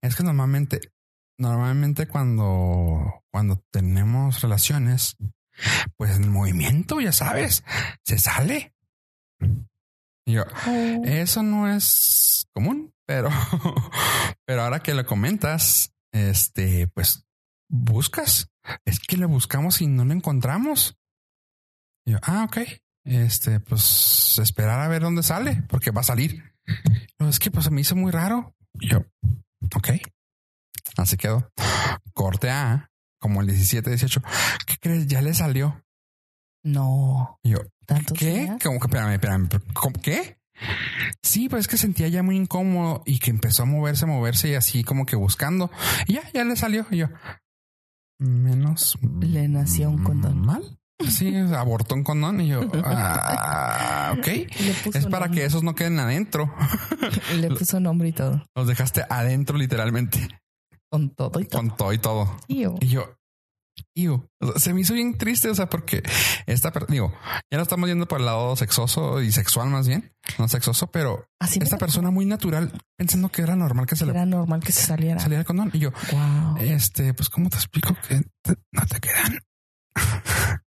Es 0.00 0.16
que 0.16 0.22
normalmente, 0.22 0.92
normalmente 1.36 2.06
cuando, 2.06 3.24
cuando 3.30 3.62
tenemos 3.70 4.40
relaciones, 4.40 5.16
pues 5.96 6.16
en 6.16 6.24
el 6.24 6.30
movimiento, 6.30 7.00
ya 7.00 7.12
sabes, 7.12 7.64
se 8.04 8.18
sale. 8.18 8.74
Y 10.24 10.34
yo, 10.34 10.44
eso 11.04 11.42
no 11.42 11.68
es 11.68 12.46
común, 12.52 12.94
pero, 13.08 13.30
pero 14.46 14.62
ahora 14.62 14.80
que 14.80 14.92
lo 14.94 15.06
comentas, 15.06 15.94
este, 16.12 16.86
pues 16.88 17.24
buscas. 17.70 18.50
Es 18.84 19.00
que 19.00 19.16
le 19.16 19.24
buscamos 19.24 19.80
y 19.80 19.86
no 19.86 20.04
lo 20.04 20.12
encontramos. 20.12 20.96
Y 22.06 22.12
yo, 22.12 22.18
ah, 22.22 22.44
ok. 22.44 22.58
Este, 23.04 23.60
pues 23.60 24.38
esperar 24.38 24.80
a 24.80 24.88
ver 24.88 25.00
dónde 25.02 25.22
sale, 25.22 25.62
porque 25.70 25.90
va 25.90 26.02
a 26.02 26.04
salir. 26.04 26.54
No, 27.18 27.28
es 27.30 27.38
que 27.38 27.50
pues 27.50 27.64
se 27.64 27.70
me 27.70 27.80
hizo 27.80 27.96
muy 27.96 28.12
raro. 28.12 28.54
Y 28.74 28.90
yo, 28.90 29.04
ok. 29.74 29.88
Así 30.98 31.16
quedó. 31.16 31.50
Corte 32.12 32.50
A, 32.50 32.90
como 33.20 33.40
el 33.40 33.46
17, 33.46 33.88
18. 33.88 34.20
¿Qué 34.66 34.76
crees? 34.80 35.06
Ya 35.06 35.22
le 35.22 35.32
salió. 35.32 35.82
No. 36.62 37.38
Y 37.42 37.50
yo, 37.50 37.58
¿Tantos 37.86 38.18
¿qué? 38.18 38.40
días? 38.40 38.62
Como 38.62 38.78
que, 38.80 38.86
espérame, 38.86 39.12
espérame. 39.14 39.48
¿cómo- 39.72 39.98
¿Qué? 40.02 40.37
Sí, 41.22 41.48
pues 41.48 41.60
es 41.62 41.68
que 41.68 41.76
sentía 41.76 42.08
ya 42.08 42.22
muy 42.22 42.36
incómodo 42.36 43.02
y 43.06 43.18
que 43.18 43.30
empezó 43.30 43.62
a 43.64 43.66
moverse, 43.66 44.04
a 44.04 44.08
moverse 44.08 44.48
y 44.50 44.54
así 44.54 44.84
como 44.84 45.06
que 45.06 45.16
buscando. 45.16 45.70
Y 46.06 46.14
ya, 46.14 46.22
ya 46.32 46.44
le 46.44 46.56
salió. 46.56 46.86
Y 46.90 46.98
yo, 46.98 47.08
menos 48.18 48.98
Le 49.20 49.48
nació 49.48 49.90
un 49.90 50.02
condón. 50.04 50.40
mal. 50.44 50.78
Sí, 51.08 51.32
abortó 51.36 51.94
un 51.94 52.02
condón 52.02 52.40
y 52.40 52.48
yo, 52.48 52.60
ah, 52.84 54.14
ok. 54.18 54.26
Es 54.26 55.06
para 55.06 55.26
nombre. 55.26 55.40
que 55.40 55.46
esos 55.46 55.62
no 55.62 55.74
queden 55.76 55.98
adentro. 56.00 56.52
Le 57.36 57.48
puso 57.50 57.78
nombre 57.78 58.08
y 58.08 58.12
todo. 58.12 58.44
Los 58.56 58.66
dejaste 58.66 59.04
adentro 59.08 59.56
literalmente, 59.56 60.26
Con 60.90 61.10
todo 61.10 61.38
y 61.40 61.44
todo. 61.44 61.60
con 61.60 61.76
todo 61.76 61.92
y 61.92 61.98
todo. 61.98 62.36
Tío. 62.48 62.74
Y 62.80 62.88
yo, 62.88 63.16
iu, 63.94 64.28
o 64.40 64.46
sea, 64.46 64.58
se 64.60 64.74
me 64.74 64.80
hizo 64.82 64.94
bien 64.94 65.16
triste, 65.18 65.48
o 65.48 65.54
sea, 65.54 65.68
porque 65.68 66.02
esta, 66.46 66.72
digo, 66.88 67.12
ya 67.50 67.56
no 67.58 67.62
estamos 67.62 67.88
yendo 67.88 68.06
por 68.08 68.20
el 68.20 68.26
lado 68.26 68.54
sexoso 68.56 69.20
y 69.22 69.32
sexual 69.32 69.68
más 69.70 69.86
bien, 69.88 70.12
no 70.38 70.48
sexoso, 70.48 70.88
pero 70.90 71.26
Así 71.40 71.58
esta 71.62 71.78
persona 71.78 72.10
muy 72.10 72.24
natural 72.26 72.72
pensando 72.96 73.28
que 73.30 73.42
era 73.42 73.56
normal 73.56 73.86
que 73.86 73.96
se 73.96 74.04
le 74.06 74.12
Era 74.12 74.26
normal 74.26 74.60
que 74.62 74.72
se 74.72 74.82
saliera. 74.84 75.20
saliera 75.20 75.40
el 75.40 75.46
condón. 75.46 75.70
Y 75.72 75.78
yo, 75.78 75.90
Wow. 76.12 76.56
este, 76.58 77.14
pues, 77.14 77.28
¿cómo 77.28 77.48
te 77.50 77.56
explico 77.56 77.94
que 78.08 78.22
te- 78.42 78.56
no 78.72 78.82
te 78.86 79.00
quedan? 79.00 79.38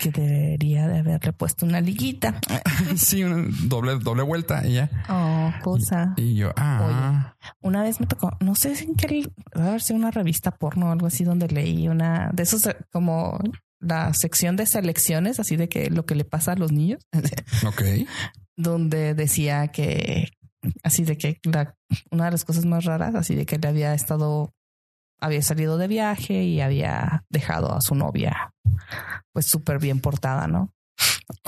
Que 0.00 0.10
debería 0.10 0.86
de 0.86 1.00
haberle 1.00 1.32
puesto 1.32 1.66
una 1.66 1.80
liguita. 1.80 2.40
sí, 2.96 3.24
una 3.24 3.48
doble, 3.64 3.98
doble 3.98 4.22
vuelta 4.22 4.66
y 4.66 4.74
ya. 4.74 4.90
Oh, 5.08 5.52
cosa. 5.62 6.14
Y 6.16 6.36
yo, 6.36 6.52
ah, 6.56 7.34
Una 7.60 7.82
vez 7.82 8.00
me 8.00 8.06
tocó, 8.06 8.36
no 8.40 8.54
sé 8.54 8.76
si 8.76 8.84
en 8.84 8.94
qué, 8.94 9.06
debe 9.06 9.68
haber 9.68 9.82
sido 9.82 9.98
una 9.98 10.10
revista 10.10 10.52
porno 10.52 10.86
o 10.86 10.92
algo 10.92 11.06
así 11.06 11.24
donde 11.24 11.48
leí 11.48 11.88
una 11.88 12.30
de 12.32 12.42
esos 12.42 12.66
eh, 12.66 12.76
como 12.92 13.38
la 13.80 14.12
sección 14.14 14.56
de 14.56 14.66
selecciones, 14.66 15.40
así 15.40 15.56
de 15.56 15.68
que 15.68 15.90
lo 15.90 16.06
que 16.06 16.14
le 16.14 16.24
pasa 16.24 16.52
a 16.52 16.56
los 16.56 16.72
niños, 16.72 17.06
ok. 17.66 17.82
donde 18.56 19.14
decía 19.14 19.68
que 19.68 20.30
así 20.82 21.04
de 21.04 21.16
que 21.16 21.38
la, 21.44 21.76
una 22.10 22.26
de 22.26 22.30
las 22.32 22.44
cosas 22.44 22.64
más 22.64 22.84
raras, 22.84 23.14
así 23.14 23.34
de 23.34 23.46
que 23.46 23.58
le 23.58 23.68
había 23.68 23.94
estado, 23.94 24.52
había 25.20 25.42
salido 25.42 25.78
de 25.78 25.88
viaje 25.88 26.42
y 26.44 26.60
había 26.60 27.24
dejado 27.30 27.74
a 27.74 27.80
su 27.80 27.94
novia 27.94 28.52
pues 29.32 29.46
súper 29.46 29.78
bien 29.78 30.00
portada, 30.00 30.46
¿no? 30.48 30.72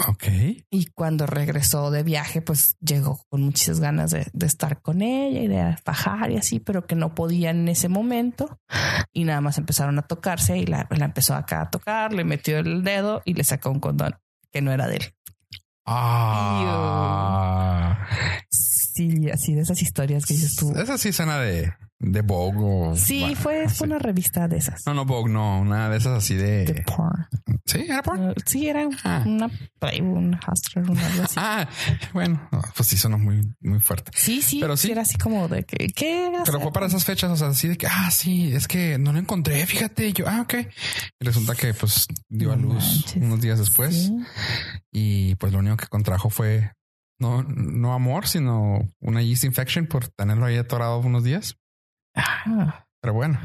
Ok. 0.09 0.25
Y 0.71 0.87
cuando 0.95 1.27
regresó 1.27 1.91
de 1.91 2.03
viaje, 2.03 2.43
pues 2.43 2.77
llegó 2.81 3.25
con 3.29 3.43
muchas 3.43 3.81
ganas 3.81 4.11
de, 4.11 4.27
de 4.33 4.47
estar 4.47 4.83
con 4.83 5.03
ella 5.03 5.41
y 5.41 5.49
de 5.49 5.77
fajar 5.85 6.31
y 6.31 6.37
así, 6.37 6.61
pero 6.61 6.87
que 6.87 6.97
no 6.97 7.15
podían 7.15 7.61
en 7.61 7.69
ese 7.69 7.89
momento. 7.89 8.59
Y 9.13 9.25
nada 9.25 9.41
más 9.41 9.57
empezaron 9.57 9.99
a 9.99 10.03
tocarse 10.03 10.59
y 10.59 10.67
la, 10.67 10.87
la 10.91 11.05
empezó 11.05 11.35
acá 11.35 11.63
a 11.63 11.71
tocar, 11.71 12.13
le 12.13 12.25
metió 12.25 12.59
el 12.59 12.83
dedo 12.83 13.23
y 13.25 13.35
le 13.35 13.45
sacó 13.45 13.71
un 13.71 13.81
condón 13.81 14.17
que 14.53 14.61
no 14.61 14.73
era 14.73 14.89
de 14.89 14.97
él. 14.97 15.15
Ah, 15.87 18.07
Sí, 18.51 19.31
así 19.31 19.55
de 19.55 19.63
esas 19.63 19.81
historias 19.81 20.27
que 20.27 20.35
dices 20.35 20.57
tú. 20.57 20.73
esa 20.77 20.99
sí 20.99 21.13
suena 21.13 21.39
de, 21.39 21.73
de 22.01 22.23
Vogue 22.23 22.59
o. 22.61 22.97
Sí, 22.97 23.21
bueno, 23.21 23.37
fue, 23.37 23.69
fue 23.69 23.87
una 23.89 23.99
revista 23.99 24.47
de 24.49 24.59
esas. 24.59 24.83
No, 24.87 24.95
no, 24.95 25.05
Vogue, 25.05 25.33
no, 25.33 25.61
una 25.61 25.89
de 25.89 25.97
esas 25.97 26.19
así 26.19 26.35
de. 26.35 26.65
De 26.65 26.83
porn. 26.83 27.27
Sí, 27.67 27.85
era 27.89 28.03
porn. 28.03 28.31
Uh, 28.31 28.35
Sí, 28.47 28.69
era 28.69 28.89
Ah. 29.05 29.23
una 29.27 29.51
Hustler, 30.47 30.89
una 30.91 31.07
algo 31.07 31.23
así. 31.25 31.35
Ah, 31.39 31.69
bueno, 32.13 32.49
pues 32.77 32.89
sí 32.89 32.97
sonó 32.97 33.19
muy, 33.19 33.41
muy 33.61 33.81
fuerte. 33.81 34.11
Sí, 34.15 34.43
sí, 34.43 34.59
Pero 34.61 34.77
sí. 34.77 34.91
era 34.91 35.03
así 35.03 35.17
como 35.19 35.49
de 35.49 35.65
que, 35.65 35.89
¿qué? 35.89 36.31
Pero 36.45 36.61
fue 36.61 36.73
para 36.73 36.87
esas 36.87 37.05
fechas, 37.05 37.31
o 37.31 37.37
sea, 37.37 37.49
así 37.49 37.69
de 37.69 37.77
que, 37.77 37.87
ah, 37.87 38.11
sí, 38.11 38.53
es 38.55 38.69
que 38.69 38.99
no 38.99 39.13
lo 39.13 39.19
encontré, 39.19 39.67
fíjate. 39.67 40.09
Y 40.09 40.13
yo, 40.13 40.27
ah, 40.29 40.41
ok. 40.43 40.55
Y 41.21 41.25
resulta 41.25 41.55
que 41.55 41.75
pues 41.75 42.07
dio 42.29 42.53
a 42.53 42.57
luz 42.57 42.75
manches. 42.75 43.17
unos 43.17 43.41
días 43.41 43.59
después 43.59 44.07
Sí. 44.07 44.13
y 44.93 45.35
pues 45.37 45.53
lo 45.53 45.59
único 45.59 45.77
que 45.77 45.87
contrajo 45.87 46.31
fue 46.31 46.73
no, 47.19 47.43
no 47.43 47.93
amor, 47.95 48.29
sino 48.29 48.79
una 49.01 49.23
yeast 49.23 49.45
infection 49.45 49.87
por 49.87 50.09
tenerlo 50.09 50.47
ahí 50.47 50.57
atorado 50.57 50.99
unos 51.01 51.25
días. 51.25 51.57
Ah. 52.19 52.85
Pero 53.01 53.15
bueno. 53.15 53.39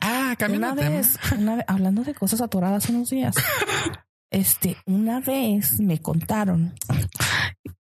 Ah, 0.00 0.34
cambiando 0.38 0.72
Una 0.72 0.88
vez, 0.90 1.18
una 1.36 1.56
vez, 1.56 1.64
hablando 1.68 2.02
de 2.04 2.14
cosas 2.14 2.40
atoradas 2.40 2.88
unos 2.88 3.10
días, 3.10 3.34
este, 4.32 4.76
una 4.86 5.20
vez 5.20 5.78
me 5.80 6.00
contaron 6.00 6.74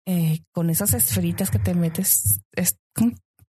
eh, 0.05 0.43
con 0.51 0.69
esas 0.69 0.93
esferitas 0.93 1.49
que 1.49 1.59
te 1.59 1.73
metes, 1.73 2.41
es. 2.53 2.77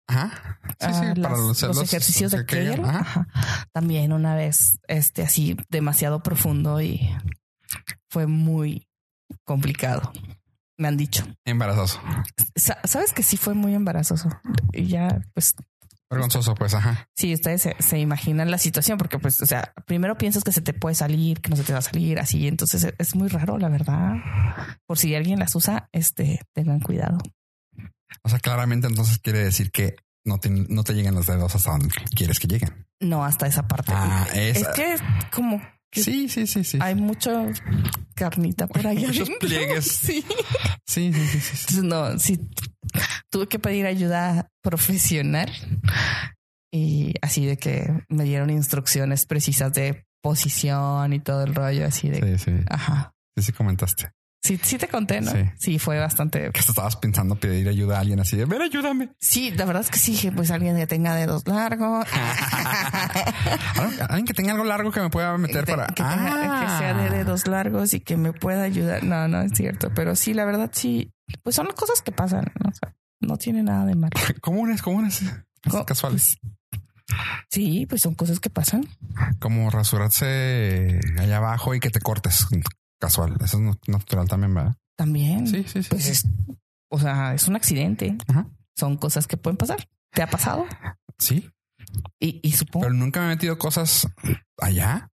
Ajá. 0.09 0.59
Sí, 0.68 0.75
Ah, 0.87 0.92
sí, 0.92 1.20
para 1.22 1.31
las- 1.31 1.38
los, 1.38 1.62
los 1.62 1.83
ejercicios 1.83 2.31
de 2.33 2.44
Kegel. 2.46 2.70
Kegel. 2.77 2.85
Ajá. 2.85 2.98
Ajá. 3.01 3.66
También 3.72 4.12
una 4.12 4.35
vez, 4.35 4.79
este, 4.88 5.22
así 5.22 5.57
demasiado 5.70 6.22
profundo 6.22 6.81
y 6.81 7.01
fue 8.11 8.27
muy 8.27 8.87
complicado. 9.44 10.12
Me 10.79 10.88
han 10.88 10.96
dicho. 10.96 11.25
Embarazoso. 11.44 12.01
Sa- 12.57 12.81
Sabes 12.85 13.12
que 13.12 13.22
sí 13.22 13.37
fue 13.37 13.55
muy 13.55 13.75
embarazoso. 13.75 14.29
Y 14.72 14.87
ya, 14.87 15.20
pues, 15.35 15.55
Vergonzoso, 16.12 16.55
pues, 16.55 16.75
ajá. 16.75 17.09
Sí, 17.16 17.35
ustedes 17.35 17.62
se, 17.62 17.77
se 17.81 17.98
imaginan 17.98 18.51
la 18.51 18.59
situación 18.59 18.98
porque, 18.98 19.18
pues, 19.18 19.40
o 19.42 19.46
sea, 19.46 19.72
primero 19.87 20.16
piensas 20.16 20.44
que 20.44 20.53
se 20.53 20.61
te 20.61 20.72
puede 20.75 20.94
salir, 20.94 21.40
que 21.40 21.51
no 21.51 21.57
se 21.57 21.64
te 21.64 21.72
va 21.72 21.79
a 21.81 21.83
salir, 21.83 22.18
así. 22.18 22.46
Entonces 22.48 22.85
es- 22.85 22.94
es 22.98 23.14
muy 23.14 23.29
raro, 23.29 23.59
la 23.59 23.68
verdad. 23.68 24.14
Por 24.87 24.98
si 24.98 25.14
alguien 25.14 25.38
las 25.38 25.55
usa, 25.55 25.88
este, 25.92 26.40
tengan 26.55 26.81
cuidado. 26.81 27.18
O 28.22 28.29
sea, 28.29 28.38
claramente 28.38 28.87
entonces 28.87 29.18
quiere 29.18 29.40
decir 29.44 29.70
que 29.70 29.96
no 30.25 30.38
te, 30.38 30.51
no 30.51 30.85
te 30.85 30.92
llegan 30.94 31.14
los 31.14 31.27
dedos 31.27 31.55
hasta 31.55 31.72
donde 31.72 31.88
quieres 32.14 32.38
que 32.38 32.46
lleguen. 32.46 32.87
No 33.01 33.25
hasta 33.25 33.46
esa 33.46 33.66
parte. 33.66 33.90
Ah, 33.94 34.27
es 34.35 34.66
que 34.68 34.96
como 35.33 35.61
que 35.90 36.03
Sí, 36.05 36.29
sí, 36.29 36.46
sí, 36.46 36.62
sí. 36.62 36.79
hay 36.81 36.94
mucho 36.94 37.46
carnita 38.14 38.66
por 38.68 38.87
ahí. 38.87 38.98
Muchos 39.07 39.29
adentro. 39.29 39.38
pliegues. 39.48 39.87
Sí. 40.03 40.25
Sí, 40.87 41.12
sí, 41.12 41.27
sí, 41.27 41.40
sí, 41.40 41.57
sí. 41.57 41.66
Entonces, 41.77 41.85
no, 41.85 42.18
sí. 42.18 42.38
Tuve 43.33 43.49
que 43.49 43.59
pedir 43.59 43.87
ayuda 43.87 44.47
profesional 44.62 45.51
y 46.71 47.14
así 47.23 47.47
de 47.47 47.57
que 47.57 47.90
me 48.09 48.25
dieron 48.25 48.51
instrucciones 48.51 49.25
precisas 49.27 49.73
de 49.73 50.05
posición 50.23 51.12
y 51.14 51.18
todo 51.21 51.42
el 51.45 51.55
rollo, 51.55 51.87
así 51.87 52.09
de 52.11 52.37
Sí, 52.38 52.45
sí. 52.45 52.64
Ajá. 52.68 53.12
Sí, 53.37 53.42
sí 53.45 53.53
comentaste. 53.53 54.11
Sí, 54.45 54.59
sí 54.61 54.77
te 54.77 54.88
conté, 54.88 55.21
¿no? 55.21 55.31
Sí. 55.31 55.38
Sí, 55.57 55.79
fue 55.79 55.99
bastante. 56.01 56.51
Que 56.51 56.61
estabas 56.61 56.97
pensando 56.97 57.37
pedir 57.37 57.68
ayuda 57.68 57.97
a 57.97 58.01
alguien 58.01 58.18
así 58.21 58.37
de, 58.37 58.45
ven, 58.45 58.61
ayúdame. 58.61 59.11
Sí, 59.21 59.53
la 59.53 59.64
verdad 59.64 59.83
es 59.83 59.90
que 59.90 59.99
sí, 60.01 60.31
pues 60.35 60.51
alguien 60.51 60.77
que 60.77 60.87
tenga 60.88 61.14
dedos 61.14 61.47
largos. 61.47 62.07
Alguien 64.09 64.27
que 64.27 64.35
tenga 64.35 64.53
algo 64.53 64.64
largo 64.64 64.90
que 64.90 65.01
me 65.01 65.11
pueda 65.11 65.37
meter 65.38 65.64
que, 65.64 65.73
para... 65.73 65.87
que 65.87 66.03
tenga- 66.03 66.61
que 66.61 66.68
sea 66.79 66.95
de 66.95 67.07
Ah. 67.09 67.12
dedos 67.12 67.47
largos 67.47 67.95
y 67.95 68.01
que 68.01 68.16
me 68.16 68.33
pueda 68.33 68.62
ayudar. 68.64 69.05
No, 69.05 69.29
no 69.29 69.42
es 69.42 69.53
cierto, 69.55 69.90
pero 69.95 70.16
sí, 70.16 70.35
la 70.35 70.45
verdad 70.45 70.71
sí, 70.73 71.12
pues 71.42 71.55
son 71.57 71.68
cosas 71.77 72.03
que 72.03 72.12
pasan. 72.12 72.53
¿no? 72.62 72.71
O 72.71 72.75
sea, 72.75 72.95
no 73.22 73.37
tiene 73.38 73.62
nada 73.62 73.87
de 73.87 73.94
malo. 73.94 74.12
Comunes, 74.40 74.82
comunes. 74.82 75.22
Co- 75.70 75.85
Casuales. 75.87 76.38
Sí, 77.50 77.87
pues 77.87 78.00
son 78.02 78.14
cosas 78.14 78.40
que 78.40 78.48
pasan. 78.50 78.87
Como 79.38 79.70
rasurarse 79.70 80.98
allá 81.18 81.37
abajo 81.38 81.74
y 81.74 81.80
que 81.80 81.90
te 81.90 82.00
cortes. 82.00 82.46
Casual. 82.98 83.37
Eso 83.44 83.58
es 83.58 83.62
nat- 83.62 83.88
natural 83.88 84.28
también, 84.28 84.54
¿verdad? 84.54 84.74
También. 84.96 85.46
Sí, 85.46 85.64
sí, 85.66 85.82
sí. 85.82 85.88
Pues 85.90 86.06
es, 86.06 86.24
o 86.88 86.98
sea, 86.98 87.35
es 87.35 87.48
un 87.48 87.56
accidente. 87.56 88.16
Ajá. 88.28 88.46
Son 88.76 88.96
cosas 88.96 89.26
que 89.26 89.37
pueden 89.37 89.56
pasar. 89.56 89.87
¿Te 90.12 90.22
ha 90.22 90.26
pasado? 90.30 90.64
Sí, 91.18 91.50
Y, 92.18 92.40
y 92.42 92.52
supongo, 92.52 92.85
pero 92.87 92.94
nunca 92.94 93.20
me 93.20 93.26
he 93.26 93.28
metido 93.30 93.58
cosas 93.58 94.08
allá. 94.58 95.11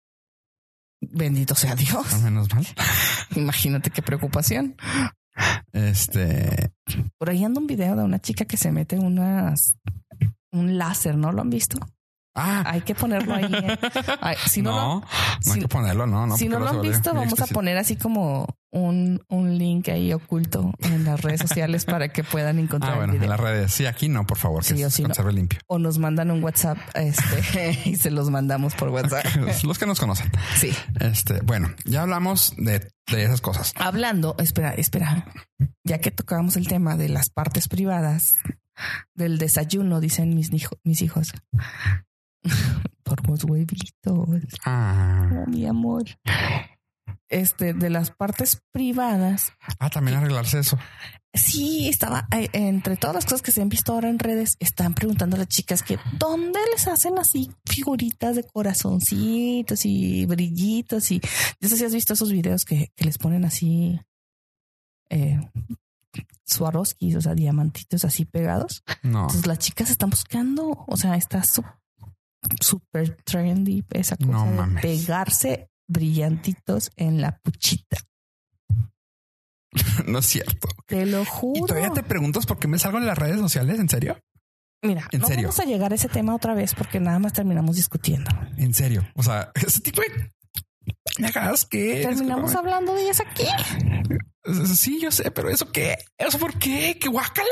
bendito 1.01 1.55
sea 1.55 1.75
Dios. 1.75 2.13
Al 2.13 2.21
menos 2.23 2.53
mal. 2.53 2.65
Imagínate 3.35 3.89
qué 3.89 4.01
preocupación. 4.01 4.75
Este, 5.73 6.71
Por 7.17 7.29
ahí 7.29 7.43
anda 7.43 7.59
un 7.59 7.67
video 7.67 7.95
de 7.95 8.03
una 8.03 8.19
chica 8.19 8.45
que 8.45 8.57
se 8.57 8.71
mete 8.71 8.97
unas 8.97 9.77
un 10.51 10.77
láser, 10.77 11.17
¿no 11.17 11.31
lo 11.31 11.41
han 11.41 11.49
visto? 11.49 11.77
Ah, 12.37 12.63
Hay 12.65 12.81
que 12.81 12.95
ponerlo 12.95 13.33
ahí. 13.35 13.51
¿eh? 13.51 13.77
Ay, 14.21 14.37
si 14.47 14.61
no, 14.61 14.71
no, 14.71 14.77
lo, 14.77 14.83
no, 15.01 15.05
hay 15.35 15.53
si- 15.53 15.59
que 15.59 15.67
ponerlo, 15.67 16.07
no, 16.07 16.25
no. 16.27 16.37
si 16.37 16.47
no 16.47 16.59
lo 16.59 16.69
han 16.69 16.81
visto, 16.81 17.13
vamos 17.13 17.39
a 17.41 17.47
poner 17.47 17.77
así 17.77 17.95
como 17.97 18.47
un, 18.71 19.21
un 19.29 19.57
link 19.57 19.89
ahí 19.89 20.13
oculto 20.13 20.71
en 20.79 21.03
las 21.05 21.21
redes 21.21 21.41
sociales 21.41 21.85
para 21.85 22.09
que 22.09 22.23
puedan 22.23 22.59
encontrar 22.59 22.93
Ah, 22.93 22.97
bueno, 22.97 23.13
el 23.13 23.23
en 23.23 23.29
las 23.29 23.39
redes. 23.39 23.73
Sí, 23.73 23.85
aquí 23.85 24.07
no, 24.09 24.25
por 24.27 24.37
favor, 24.37 24.63
que 24.63 24.75
Sí, 24.75 24.83
o 24.83 24.89
se 24.89 24.97
si 24.97 25.01
no. 25.03 25.09
conserve 25.09 25.33
limpio. 25.33 25.59
O 25.67 25.79
nos 25.79 25.97
mandan 25.97 26.31
un 26.31 26.43
WhatsApp 26.43 26.77
este, 26.93 27.79
y 27.89 27.95
se 27.95 28.11
los 28.11 28.29
mandamos 28.29 28.75
por 28.75 28.89
WhatsApp. 28.91 29.25
Los 29.63 29.77
que 29.79 29.85
nos 29.85 29.99
conocen. 29.99 30.31
Sí. 30.55 30.71
Este, 30.99 31.41
bueno, 31.41 31.69
ya 31.85 32.03
hablamos 32.03 32.53
de, 32.57 32.87
de 33.11 33.23
esas 33.23 33.41
cosas. 33.41 33.73
Hablando, 33.77 34.35
espera, 34.39 34.73
espera. 34.75 35.25
Ya 35.83 35.99
que 35.99 36.11
tocábamos 36.11 36.55
el 36.57 36.67
tema 36.67 36.97
de 36.97 37.09
las 37.09 37.29
partes 37.29 37.67
privadas 37.67 38.35
del 39.15 39.39
desayuno, 39.39 39.99
dicen 40.01 40.35
mis, 40.35 40.53
hijo- 40.53 40.77
mis 40.83 41.01
hijos. 41.01 41.31
Por 43.03 43.27
los 43.29 43.43
huevitos. 43.45 43.87
Ah, 44.65 45.29
Oh, 45.45 45.49
mi 45.49 45.65
amor. 45.65 46.03
este, 47.29 47.73
de 47.73 47.89
las 47.89 48.11
partes 48.11 48.61
privadas. 48.71 49.53
Ah, 49.79 49.89
también 49.89 50.17
arreglarse 50.17 50.59
eso. 50.59 50.77
Sí, 51.33 51.87
estaba 51.87 52.27
eh, 52.31 52.49
entre 52.53 52.97
todas 52.97 53.13
las 53.15 53.25
cosas 53.25 53.41
que 53.41 53.51
se 53.51 53.61
han 53.61 53.69
visto 53.69 53.93
ahora 53.93 54.09
en 54.09 54.17
redes, 54.17 54.55
están 54.59 54.93
preguntando 54.95 55.35
a 55.35 55.39
las 55.39 55.47
chicas 55.49 55.83
que 55.83 55.99
dónde 56.17 56.59
les 56.73 56.87
hacen 56.87 57.19
así 57.19 57.51
figuritas 57.65 58.35
de 58.35 58.43
corazoncitos 58.43 59.85
y 59.85 60.25
brillitos 60.25 61.11
y 61.11 61.21
no 61.61 61.69
sé 61.69 61.77
si 61.77 61.85
has 61.85 61.93
visto 61.93 62.13
esos 62.13 62.31
videos 62.31 62.65
que, 62.65 62.91
que 62.95 63.05
les 63.05 63.17
ponen 63.19 63.45
así 63.45 63.99
eh, 65.09 65.39
o 66.59 67.21
sea, 67.21 67.35
diamantitos 67.35 68.03
así 68.05 68.25
pegados. 68.25 68.83
No. 69.03 69.21
Entonces 69.23 69.45
las 69.45 69.59
chicas 69.59 69.89
están 69.91 70.09
buscando, 70.09 70.85
o 70.87 70.97
sea, 70.97 71.15
está 71.17 71.43
su- 71.43 71.63
súper 72.61 73.15
trendy 73.23 73.83
esa 73.91 74.15
cosa 74.17 74.29
No 74.31 74.45
de 74.45 74.51
mames. 74.51 74.81
pegarse 74.81 75.69
brillantitos 75.87 76.91
en 76.95 77.21
la 77.21 77.37
puchita. 77.39 77.97
no 80.07 80.19
es 80.19 80.25
cierto. 80.25 80.67
Te 80.85 81.05
lo 81.05 81.21
¿Y 81.21 81.25
juro. 81.25 81.65
todavía 81.67 81.91
te 81.91 82.03
preguntas 82.03 82.45
por 82.45 82.59
qué 82.59 82.67
me 82.67 82.79
salgo 82.79 82.97
en 82.97 83.05
las 83.05 83.17
redes 83.17 83.37
sociales? 83.39 83.79
¿En 83.79 83.89
serio? 83.89 84.19
Mira, 84.83 85.07
¿En 85.11 85.21
no 85.21 85.27
serio? 85.27 85.43
vamos 85.47 85.59
a 85.59 85.65
llegar 85.65 85.91
a 85.91 85.95
ese 85.95 86.07
tema 86.07 86.35
otra 86.35 86.53
vez 86.53 86.73
porque 86.75 86.99
nada 86.99 87.19
más 87.19 87.33
terminamos 87.33 87.75
discutiendo. 87.75 88.29
En 88.57 88.73
serio. 88.73 89.07
O 89.15 89.23
sea, 89.23 89.51
ese 89.55 89.81
tipo 89.81 90.01
de 90.01 90.31
pendejadas 91.15 91.65
que 91.65 92.01
Terminamos 92.03 92.51
discúlpame. 92.51 92.57
hablando 92.75 92.93
de 92.93 93.03
ellas 93.03 93.21
aquí. 93.21 93.45
Sí, 94.75 94.99
yo 95.01 95.11
sé, 95.11 95.31
pero 95.31 95.49
eso 95.49 95.71
qué? 95.71 95.97
¿Eso 96.17 96.37
por 96.39 96.57
qué? 96.57 96.97
¡Qué 97.01 97.09
guácala! 97.09 97.49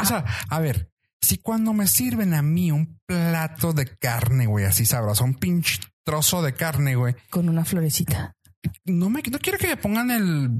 O 0.00 0.04
sea, 0.06 0.24
a 0.48 0.58
ver, 0.60 0.90
si 1.20 1.38
cuando 1.38 1.72
me 1.72 1.86
sirven 1.86 2.34
a 2.34 2.42
mí 2.42 2.70
un 2.70 2.98
plato 3.06 3.72
de 3.72 3.86
carne, 3.96 4.46
güey, 4.46 4.64
así 4.64 4.86
sabroso, 4.86 5.24
un 5.24 5.34
pinche 5.34 5.80
trozo 6.04 6.42
de 6.42 6.54
carne, 6.54 6.96
güey, 6.96 7.14
Con 7.30 7.48
una 7.48 7.64
florecita. 7.64 8.32
No 8.84 9.10
me 9.10 9.22
no 9.30 9.38
quiero 9.38 9.58
que 9.58 9.68
me 9.68 9.76
pongan 9.76 10.10
el 10.10 10.50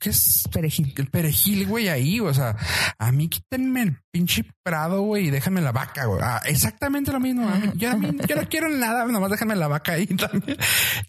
¿qué 0.00 0.10
es? 0.10 0.42
Perejil. 0.52 0.92
El 0.96 1.06
perejil, 1.08 1.66
güey, 1.66 1.88
ahí, 1.88 2.20
o 2.20 2.32
sea, 2.34 2.56
a 2.98 3.12
mí 3.12 3.28
quítenme 3.28 3.82
el 3.82 3.96
pinche 4.10 4.44
prado, 4.62 5.02
güey, 5.02 5.26
y 5.26 5.30
déjame 5.30 5.60
la 5.60 5.72
vaca, 5.72 6.04
güey. 6.06 6.20
Ah, 6.22 6.40
exactamente 6.44 7.10
lo 7.12 7.20
mismo. 7.20 7.48
Mí- 7.48 7.72
yo, 7.76 7.90
a 7.90 7.96
mí- 7.96 8.16
yo 8.28 8.36
no 8.36 8.48
quiero 8.48 8.68
nada, 8.68 9.04
nomás 9.06 9.30
déjame 9.30 9.56
la 9.56 9.68
vaca 9.68 9.92
ahí 9.92 10.06
también. 10.06 10.58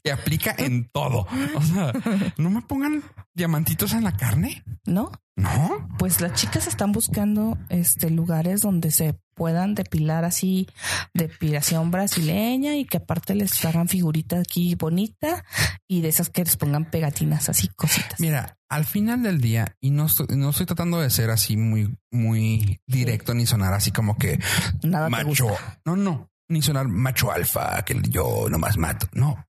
Y 0.04 0.10
aplica 0.10 0.56
en 0.58 0.90
todo. 0.92 1.28
O 1.56 1.62
sea, 1.62 1.92
no 2.38 2.50
me 2.50 2.62
pongan 2.62 3.04
diamantitos 3.34 3.94
en 3.94 4.04
la 4.04 4.16
carne. 4.16 4.64
¿No? 4.86 5.12
No. 5.36 5.88
Pues 6.00 6.22
las 6.22 6.34
chicas 6.34 6.66
están 6.68 6.92
buscando 6.94 7.58
este 7.70 8.10
lugares 8.10 8.62
donde 8.62 8.92
se 8.92 9.16
puedan 9.36 9.76
depilar 9.76 10.26
así 10.26 10.68
depilación 11.14 11.92
brasileña 11.92 12.76
y 12.76 12.86
que 12.86 12.98
aparte 12.98 13.36
les 13.36 13.64
hagan 13.66 13.88
figurita 13.88 14.40
aquí 14.40 14.76
bonita 14.76 15.46
y 15.88 16.02
de 16.02 16.10
esas 16.10 16.30
que 16.30 16.44
les 16.44 16.58
pongan 16.58 16.90
pegatinas 16.90 17.50
así 17.50 17.68
cositas. 17.76 18.20
Mira, 18.20 18.58
al 18.70 18.86
final 18.86 19.22
del 19.22 19.42
día, 19.42 19.76
y 19.80 19.92
no 19.92 20.06
estoy, 20.08 20.28
no 20.30 20.50
estoy 20.50 20.66
tratando 20.66 21.00
de 21.00 21.10
ser 21.10 21.30
así 21.30 21.58
muy, 21.58 21.96
muy 22.12 22.80
directo 22.88 23.34
ni 23.34 23.46
sonar 23.46 23.74
así 23.74 23.92
como 23.92 24.18
que 24.18 24.40
Nada 24.82 25.10
macho. 25.10 25.48
No, 25.86 25.96
no, 25.96 26.32
ni 26.50 26.62
sonar 26.62 26.88
macho 26.88 27.32
alfa, 27.32 27.84
que 27.84 28.02
yo 28.10 28.48
nomás 28.50 28.78
mato. 28.78 29.08
No, 29.14 29.46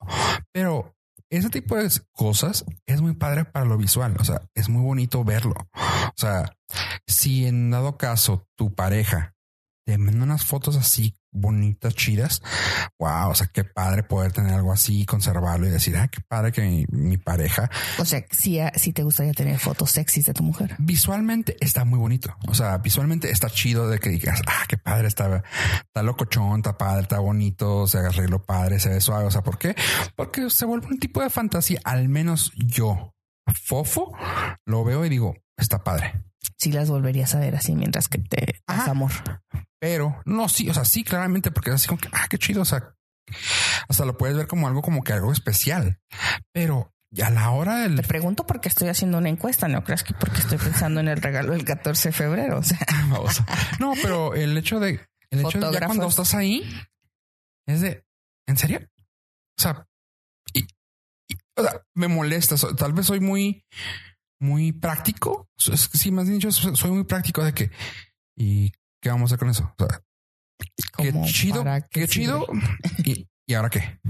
pero 0.52 0.96
ese 1.30 1.50
tipo 1.50 1.76
de 1.76 1.90
cosas 2.12 2.64
es 2.86 3.00
muy 3.00 3.14
padre 3.14 3.44
para 3.44 3.64
lo 3.64 3.76
visual. 3.76 4.16
O 4.18 4.24
sea, 4.24 4.42
es 4.54 4.68
muy 4.68 4.82
bonito 4.82 5.24
verlo. 5.24 5.54
O 5.74 6.14
sea, 6.16 6.52
si 7.06 7.46
en 7.46 7.70
dado 7.70 7.96
caso 7.96 8.46
tu 8.56 8.74
pareja 8.74 9.35
te 9.86 9.98
manda 9.98 10.24
unas 10.24 10.44
fotos 10.44 10.76
así 10.76 11.14
bonitas, 11.30 11.94
chidas, 11.94 12.42
wow, 12.98 13.28
o 13.28 13.34
sea, 13.34 13.46
qué 13.46 13.62
padre 13.62 14.02
poder 14.02 14.32
tener 14.32 14.54
algo 14.54 14.72
así, 14.72 15.04
conservarlo 15.04 15.66
y 15.66 15.70
decir, 15.70 15.96
ah, 15.96 16.08
qué 16.08 16.20
padre 16.26 16.50
que 16.50 16.62
mi, 16.62 16.86
mi 16.90 17.18
pareja 17.18 17.70
O 17.98 18.04
sea, 18.04 18.24
si, 18.30 18.58
si 18.74 18.92
te 18.92 19.02
gustaría 19.02 19.32
tener 19.32 19.58
fotos 19.58 19.90
sexys 19.90 20.24
de 20.24 20.34
tu 20.34 20.42
mujer. 20.42 20.74
visualmente 20.78 21.56
está 21.60 21.84
muy 21.84 21.98
bonito. 21.98 22.34
O 22.48 22.54
sea, 22.54 22.78
visualmente 22.78 23.30
está 23.30 23.48
chido 23.48 23.88
de 23.88 23.98
que 23.98 24.08
digas, 24.08 24.42
ah, 24.46 24.64
qué 24.66 24.76
padre 24.76 25.08
está, 25.08 25.44
está 25.84 26.02
locochón, 26.02 26.56
está 26.56 26.76
padre, 26.76 27.02
está 27.02 27.18
bonito, 27.18 27.86
se 27.86 27.98
arregló 27.98 28.42
padre, 28.42 28.80
se 28.80 28.88
ve 28.88 29.00
suave. 29.00 29.26
O 29.26 29.30
sea, 29.30 29.42
¿por 29.42 29.58
qué? 29.58 29.76
Porque 30.16 30.50
se 30.50 30.64
vuelve 30.64 30.88
un 30.88 30.98
tipo 30.98 31.22
de 31.22 31.30
fantasía. 31.30 31.80
Al 31.84 32.08
menos 32.08 32.52
yo, 32.56 33.14
fofo, 33.62 34.16
lo 34.64 34.84
veo 34.84 35.04
y 35.04 35.10
digo, 35.10 35.36
está 35.56 35.84
padre. 35.84 36.24
Si 36.58 36.72
las 36.72 36.88
volverías 36.88 37.34
a 37.34 37.40
ver 37.40 37.54
así 37.56 37.74
mientras 37.74 38.08
que 38.08 38.18
te 38.18 38.60
das 38.66 38.80
Ajá. 38.80 38.90
amor. 38.92 39.12
Pero 39.78 40.20
no, 40.24 40.48
sí, 40.48 40.68
o 40.70 40.74
sea, 40.74 40.84
sí, 40.84 41.04
claramente, 41.04 41.50
porque 41.50 41.70
es 41.70 41.76
así 41.76 41.86
como 41.88 42.00
que, 42.00 42.08
ah, 42.12 42.26
qué 42.30 42.38
chido. 42.38 42.62
O 42.62 42.64
sea, 42.64 42.94
hasta 43.88 44.04
lo 44.04 44.16
puedes 44.16 44.36
ver 44.36 44.46
como 44.46 44.66
algo 44.66 44.82
como 44.82 45.02
que 45.02 45.12
algo 45.12 45.32
especial, 45.32 45.98
pero 46.52 46.92
a 47.22 47.30
la 47.30 47.50
hora 47.50 47.76
Te 47.82 47.88
del 47.88 48.02
pregunto 48.02 48.46
porque 48.46 48.68
estoy 48.68 48.88
haciendo 48.88 49.18
una 49.18 49.28
encuesta, 49.28 49.68
no 49.68 49.84
creas 49.84 50.02
que 50.04 50.12
porque 50.14 50.38
estoy 50.40 50.58
pensando 50.58 51.00
en 51.00 51.08
el 51.08 51.20
regalo 51.20 51.52
del 51.52 51.64
14 51.64 52.08
de 52.08 52.12
febrero. 52.12 52.58
O 52.58 52.62
sea, 52.62 52.78
Vamos. 53.10 53.42
No, 53.78 53.92
pero 54.02 54.34
el 54.34 54.56
hecho 54.56 54.80
de 54.80 55.00
el 55.30 55.40
hecho 55.40 55.58
de 55.60 55.72
ya 55.72 55.86
cuando 55.86 56.06
estás 56.08 56.34
ahí 56.34 56.62
es 57.66 57.80
de 57.80 58.04
¿en 58.46 58.56
serio? 58.56 58.80
O 59.58 59.62
sea, 59.62 59.86
y, 60.54 60.60
y- 61.28 61.36
o 61.56 61.62
sea, 61.62 61.82
me 61.94 62.08
molesta. 62.08 62.54
Tal 62.76 62.92
vez 62.92 63.06
soy 63.06 63.20
muy, 63.20 63.64
muy 64.40 64.72
práctico. 64.72 65.48
Es 65.72 65.88
que 65.88 65.98
sí, 65.98 66.10
más 66.10 66.24
bien 66.26 66.38
dicho, 66.38 66.52
so- 66.52 66.74
soy 66.76 66.90
muy 66.90 67.04
práctico 67.04 67.42
de 67.44 67.52
que 67.54 67.70
y 68.36 68.70
qué 69.02 69.08
vamos 69.10 69.22
a 69.22 69.34
hacer 69.34 69.38
con 69.38 69.50
eso. 69.50 69.72
O 69.78 69.86
sea, 69.86 70.02
qué 70.98 71.12
chido, 71.24 71.64
qué 71.90 72.08
chido. 72.08 72.46
Y, 73.04 73.28
y 73.46 73.54
ahora 73.54 73.70
qué? 73.70 74.00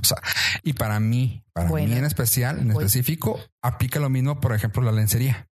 O 0.00 0.04
sea, 0.04 0.18
y 0.62 0.72
para 0.72 0.98
mí, 1.00 1.44
para 1.52 1.68
Bueno, 1.68 1.88
mí 1.88 1.94
en 1.98 2.04
especial, 2.04 2.58
en 2.58 2.70
específico, 2.70 3.38
aplica 3.62 4.00
lo 4.00 4.10
mismo, 4.10 4.40
por 4.40 4.54
ejemplo, 4.54 4.82
la 4.82 4.92
lencería. 4.92 5.48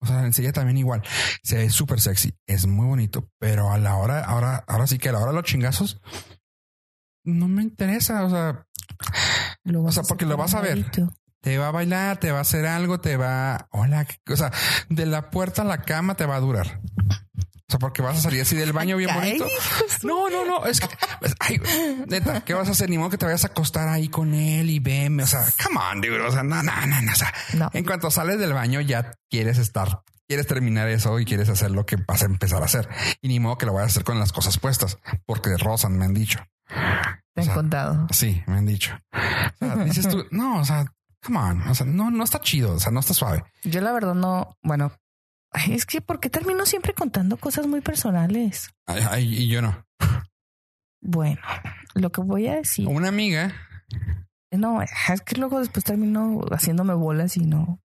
O 0.00 0.06
sea, 0.06 0.16
la 0.16 0.22
lencería 0.22 0.52
también 0.52 0.78
igual. 0.78 1.02
Se 1.42 1.56
ve 1.58 1.70
súper 1.70 2.00
sexy, 2.00 2.34
es 2.46 2.66
muy 2.66 2.86
bonito, 2.86 3.28
pero 3.38 3.70
a 3.70 3.78
la 3.78 3.96
hora, 3.96 4.24
ahora, 4.24 4.64
ahora 4.66 4.86
sí 4.86 4.98
que 4.98 5.08
a 5.10 5.12
la 5.12 5.18
hora 5.20 5.28
de 5.30 5.36
los 5.36 5.44
chingazos, 5.44 6.00
no 7.24 7.46
me 7.48 7.62
interesa. 7.62 8.24
O 8.24 8.30
sea, 8.30 8.66
Lo 9.64 9.82
O 9.84 9.92
sea, 9.92 10.02
porque 10.04 10.26
lo 10.26 10.36
vas 10.36 10.54
a 10.54 10.60
ver. 10.60 10.76
bonito. 10.76 11.12
Te 11.46 11.58
va 11.58 11.68
a 11.68 11.70
bailar, 11.70 12.16
te 12.16 12.32
va 12.32 12.38
a 12.38 12.40
hacer 12.40 12.66
algo, 12.66 12.98
te 12.98 13.16
va, 13.16 13.68
hola, 13.70 14.04
¿qué- 14.04 14.32
o 14.32 14.36
sea, 14.36 14.50
de 14.88 15.06
la 15.06 15.30
puerta 15.30 15.62
a 15.62 15.64
la 15.64 15.80
cama 15.82 16.16
te 16.16 16.26
va 16.26 16.34
a 16.34 16.40
durar. 16.40 16.80
O 17.06 17.68
sea, 17.68 17.78
porque 17.78 18.02
vas 18.02 18.18
a 18.18 18.22
salir 18.22 18.40
así 18.42 18.56
del 18.56 18.72
baño 18.72 18.96
bien 18.96 19.14
bonito. 19.14 19.46
No, 20.02 20.28
no, 20.28 20.44
no. 20.44 20.66
Es 20.66 20.80
que, 20.80 20.88
ay, 21.38 21.60
neta, 22.08 22.40
¿qué 22.40 22.52
vas 22.52 22.66
a 22.66 22.72
hacer? 22.72 22.90
Ni 22.90 22.98
modo 22.98 23.10
que 23.10 23.18
te 23.18 23.26
vayas 23.26 23.44
a 23.44 23.48
acostar 23.48 23.88
ahí 23.88 24.08
con 24.08 24.34
él 24.34 24.68
y 24.70 24.80
veme. 24.80 25.22
O 25.22 25.26
sea, 25.28 25.44
come 25.64 25.78
on, 25.78 26.00
dude. 26.00 26.20
O 26.20 26.32
sea, 26.32 26.42
no, 26.42 26.60
no, 26.64 26.72
no, 26.84 27.00
no. 27.02 27.12
O 27.12 27.14
sea, 27.14 27.32
No. 27.54 27.70
en 27.72 27.84
cuanto 27.84 28.10
sales 28.10 28.40
del 28.40 28.52
baño, 28.52 28.80
ya 28.80 29.12
quieres 29.30 29.58
estar, 29.58 30.00
quieres 30.26 30.48
terminar 30.48 30.88
eso 30.88 31.16
y 31.20 31.24
quieres 31.24 31.48
hacer 31.48 31.70
lo 31.70 31.86
que 31.86 31.94
vas 31.94 32.22
a 32.22 32.26
empezar 32.26 32.60
a 32.60 32.64
hacer. 32.64 32.88
Y 33.22 33.28
ni 33.28 33.38
modo 33.38 33.56
que 33.56 33.66
lo 33.66 33.72
vayas 33.72 33.90
a 33.90 33.92
hacer 33.92 34.04
con 34.04 34.18
las 34.18 34.32
cosas 34.32 34.58
puestas, 34.58 34.98
porque 35.26 35.56
rozan, 35.56 35.96
me 35.96 36.06
han 36.06 36.14
dicho. 36.14 36.40
Te 37.34 37.42
O 37.42 37.44
sea, 37.44 37.52
han 37.52 37.54
contado. 37.60 38.06
Sí, 38.10 38.42
me 38.48 38.58
han 38.58 38.66
dicho. 38.66 38.98
O 39.12 39.64
sea, 39.64 39.76
dices 39.84 40.08
tú, 40.08 40.24
no, 40.32 40.60
o 40.60 40.64
sea, 40.64 40.86
come 41.22 41.38
on. 41.38 41.62
O 41.68 41.74
sea, 41.74 41.86
no, 41.86 42.10
no 42.10 42.24
está 42.24 42.40
chido. 42.40 42.74
O 42.74 42.80
sea, 42.80 42.92
no 42.92 43.00
está 43.00 43.14
suave. 43.14 43.44
Yo 43.64 43.80
la 43.80 43.92
verdad 43.92 44.14
no, 44.14 44.56
bueno, 44.62 44.92
ay, 45.52 45.74
es 45.74 45.86
que 45.86 46.00
porque 46.00 46.30
termino 46.30 46.66
siempre 46.66 46.94
contando 46.94 47.36
cosas 47.36 47.66
muy 47.66 47.80
personales. 47.80 48.70
Ay, 48.86 49.02
ay, 49.10 49.34
y 49.42 49.48
yo 49.48 49.62
no. 49.62 49.84
Bueno, 51.00 51.40
lo 51.94 52.10
que 52.10 52.20
voy 52.20 52.48
a 52.48 52.56
decir, 52.56 52.88
Una 52.88 53.08
amiga 53.08 53.54
no, 54.56 54.82
es 54.82 55.20
que 55.24 55.36
luego 55.36 55.58
después 55.58 55.84
termino 55.84 56.40
haciéndome 56.50 56.94
bolas 56.94 57.36
y 57.36 57.40
no, 57.40 57.80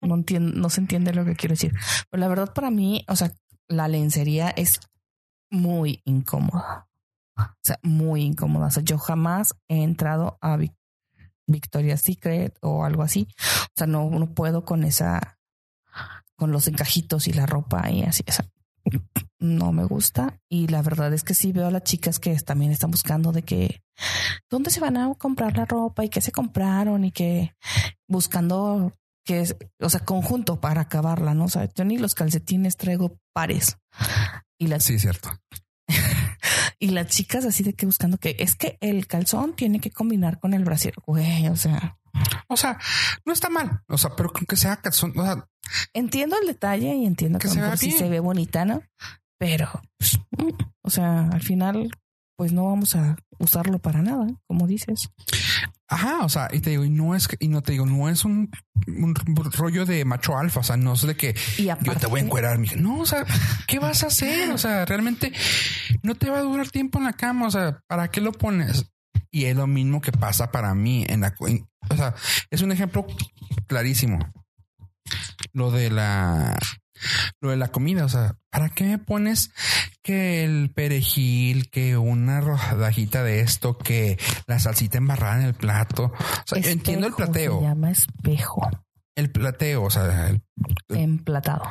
no 0.00 0.14
entiendo, 0.14 0.52
no 0.58 0.70
se 0.70 0.80
entiende 0.80 1.14
lo 1.14 1.24
que 1.24 1.36
quiero 1.36 1.54
decir. 1.54 1.72
Pero 2.10 2.20
la 2.20 2.28
verdad 2.28 2.52
para 2.52 2.70
mí, 2.70 3.04
o 3.08 3.16
sea, 3.16 3.32
la 3.68 3.88
lencería 3.88 4.50
es 4.50 4.80
muy 5.50 6.00
incómoda. 6.04 6.88
O 7.38 7.62
sea, 7.62 7.78
muy 7.82 8.22
incómoda. 8.22 8.66
O 8.66 8.70
sea, 8.70 8.82
yo 8.82 8.98
jamás 8.98 9.54
he 9.68 9.82
entrado 9.82 10.38
a 10.40 10.56
Victoria's 11.52 12.02
Secret 12.02 12.56
o 12.60 12.84
algo 12.84 13.02
así. 13.02 13.28
O 13.38 13.72
sea, 13.76 13.86
no, 13.86 14.10
no 14.10 14.34
puedo 14.34 14.64
con 14.64 14.84
esa, 14.84 15.38
con 16.36 16.52
los 16.52 16.66
encajitos 16.68 17.28
y 17.28 17.32
la 17.32 17.46
ropa 17.46 17.90
y 17.90 18.02
así. 18.02 18.24
O 18.28 18.32
sea, 18.32 18.46
no 19.38 19.72
me 19.72 19.84
gusta. 19.84 20.40
Y 20.48 20.68
la 20.68 20.82
verdad 20.82 21.12
es 21.12 21.24
que 21.24 21.34
sí 21.34 21.52
veo 21.52 21.66
a 21.66 21.70
las 21.70 21.84
chicas 21.84 22.18
que 22.18 22.34
también 22.36 22.72
están 22.72 22.90
buscando 22.90 23.32
de 23.32 23.42
que 23.42 23.82
dónde 24.50 24.70
se 24.70 24.80
van 24.80 24.96
a 24.96 25.14
comprar 25.14 25.56
la 25.56 25.64
ropa 25.64 26.04
y 26.04 26.08
qué 26.08 26.20
se 26.20 26.32
compraron 26.32 27.04
y 27.04 27.12
que 27.12 27.54
buscando 28.08 28.92
que 29.24 29.40
es, 29.40 29.56
o 29.80 29.88
sea, 29.88 30.00
conjunto 30.00 30.60
para 30.60 30.82
acabarla, 30.82 31.34
¿no? 31.34 31.44
O 31.44 31.48
sea, 31.48 31.68
yo 31.74 31.84
ni 31.84 31.96
los 31.98 32.14
calcetines 32.14 32.76
traigo 32.76 33.18
pares. 33.32 33.78
Y 34.58 34.66
las 34.66 34.84
Sí, 34.84 34.98
cierto. 34.98 35.30
y 36.78 36.88
las 36.88 37.06
chicas 37.08 37.44
así 37.44 37.62
de 37.62 37.74
que 37.74 37.86
buscando 37.86 38.18
que 38.18 38.36
es 38.38 38.54
que 38.54 38.78
el 38.80 39.06
calzón 39.06 39.54
tiene 39.54 39.80
que 39.80 39.90
combinar 39.90 40.38
con 40.40 40.54
el 40.54 40.64
brasier, 40.64 40.94
güey. 41.06 41.48
O 41.48 41.56
sea, 41.56 41.96
O 42.48 42.56
sea, 42.56 42.78
no 43.24 43.32
está 43.32 43.48
mal. 43.48 43.82
O 43.88 43.96
sea, 43.98 44.10
pero 44.16 44.30
con 44.30 44.44
que 44.44 44.56
sea 44.56 44.76
calzón, 44.76 45.18
o 45.18 45.24
sea, 45.24 45.48
entiendo 45.94 46.36
el 46.40 46.46
detalle 46.46 46.94
y 46.94 47.06
entiendo 47.06 47.38
Que 47.38 47.48
se 47.48 47.60
bien. 47.60 47.98
se 47.98 48.08
ve 48.08 48.20
bonita, 48.20 48.64
¿no? 48.64 48.82
Pero, 49.38 49.68
pues, 49.98 50.18
mm, 50.38 50.50
o 50.82 50.90
sea, 50.90 51.28
al 51.28 51.42
final, 51.42 51.90
pues 52.36 52.52
no 52.52 52.66
vamos 52.66 52.94
a 52.96 53.16
usarlo 53.38 53.78
para 53.78 54.02
nada, 54.02 54.26
como 54.46 54.66
dices. 54.66 55.08
Ajá, 55.92 56.24
o 56.24 56.28
sea, 56.28 56.48
y 56.52 56.60
te 56.60 56.70
digo, 56.70 56.84
y 56.84 56.90
no 56.90 57.14
es 57.14 57.28
y 57.38 57.48
no 57.48 57.62
te 57.62 57.72
digo, 57.72 57.84
no 57.86 58.08
es 58.08 58.24
un, 58.24 58.50
un 58.86 59.14
rollo 59.52 59.84
de 59.84 60.04
macho 60.04 60.36
alfa, 60.38 60.60
o 60.60 60.62
sea, 60.62 60.76
no 60.76 60.94
es 60.94 61.02
de 61.02 61.16
que 61.16 61.34
Y 61.58 61.64
yo 61.64 61.76
te 61.76 61.84
voy 61.84 61.90
a 61.90 61.98
aparte- 61.98 62.18
encuerar, 62.20 62.58
mija. 62.58 62.76
No, 62.76 62.98
o 63.00 63.06
sea, 63.06 63.24
¿qué 63.66 63.78
vas 63.78 64.02
a 64.02 64.06
hacer? 64.06 64.50
O 64.52 64.58
sea, 64.58 64.84
realmente 64.86 65.32
no 66.02 66.14
te 66.14 66.30
va 66.30 66.38
a 66.38 66.42
durar 66.42 66.70
tiempo 66.70 66.98
en 66.98 67.04
la 67.04 67.12
cama, 67.12 67.46
o 67.46 67.50
sea, 67.50 67.80
¿para 67.86 68.10
qué 68.10 68.20
lo 68.20 68.32
pones? 68.32 68.86
Y 69.30 69.44
es 69.46 69.56
lo 69.56 69.66
mismo 69.66 70.00
que 70.00 70.12
pasa 70.12 70.50
para 70.50 70.74
mí 70.74 71.04
en 71.08 71.20
la, 71.22 71.34
en- 71.40 71.68
o 71.90 71.96
sea, 71.96 72.14
es 72.50 72.62
un 72.62 72.72
ejemplo 72.72 73.06
clarísimo. 73.66 74.18
Lo 75.52 75.70
de 75.70 75.90
la, 75.90 76.58
lo 77.40 77.50
de 77.50 77.56
la 77.56 77.68
comida, 77.68 78.04
o 78.04 78.08
sea, 78.08 78.36
¿para 78.50 78.68
qué 78.68 78.84
me 78.84 78.98
pones 78.98 79.50
que 80.02 80.44
el 80.44 80.70
perejil, 80.70 81.70
que 81.70 81.96
una 81.96 82.40
rodajita 82.40 83.22
de 83.22 83.40
esto, 83.40 83.78
que 83.78 84.18
la 84.46 84.58
salsita 84.58 84.98
embarrada 84.98 85.40
en 85.40 85.46
el 85.46 85.54
plato? 85.54 86.12
O 86.14 86.42
sea, 86.46 86.58
yo 86.60 86.70
entiendo 86.70 87.06
el 87.06 87.12
Espejo, 87.12 87.32
plateo, 87.32 87.58
Se 87.60 87.64
llama 87.66 87.90
espejo. 87.90 88.70
el 89.16 89.30
plateo, 89.30 89.82
o 89.84 89.90
sea, 89.90 90.28
el, 90.28 90.42
Emplatado. 90.88 91.62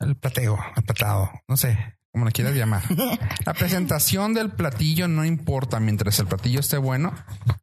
el 0.00 0.16
plateo, 0.16 0.58
el 0.76 0.82
platado, 0.84 1.30
no 1.48 1.56
sé, 1.56 1.78
como 2.12 2.26
le 2.26 2.32
quieras 2.32 2.54
llamar. 2.54 2.82
La 3.46 3.54
presentación 3.54 4.34
del 4.34 4.50
platillo 4.50 5.08
no 5.08 5.24
importa 5.24 5.80
mientras 5.80 6.18
el 6.18 6.26
platillo 6.26 6.60
esté 6.60 6.76
bueno 6.76 7.12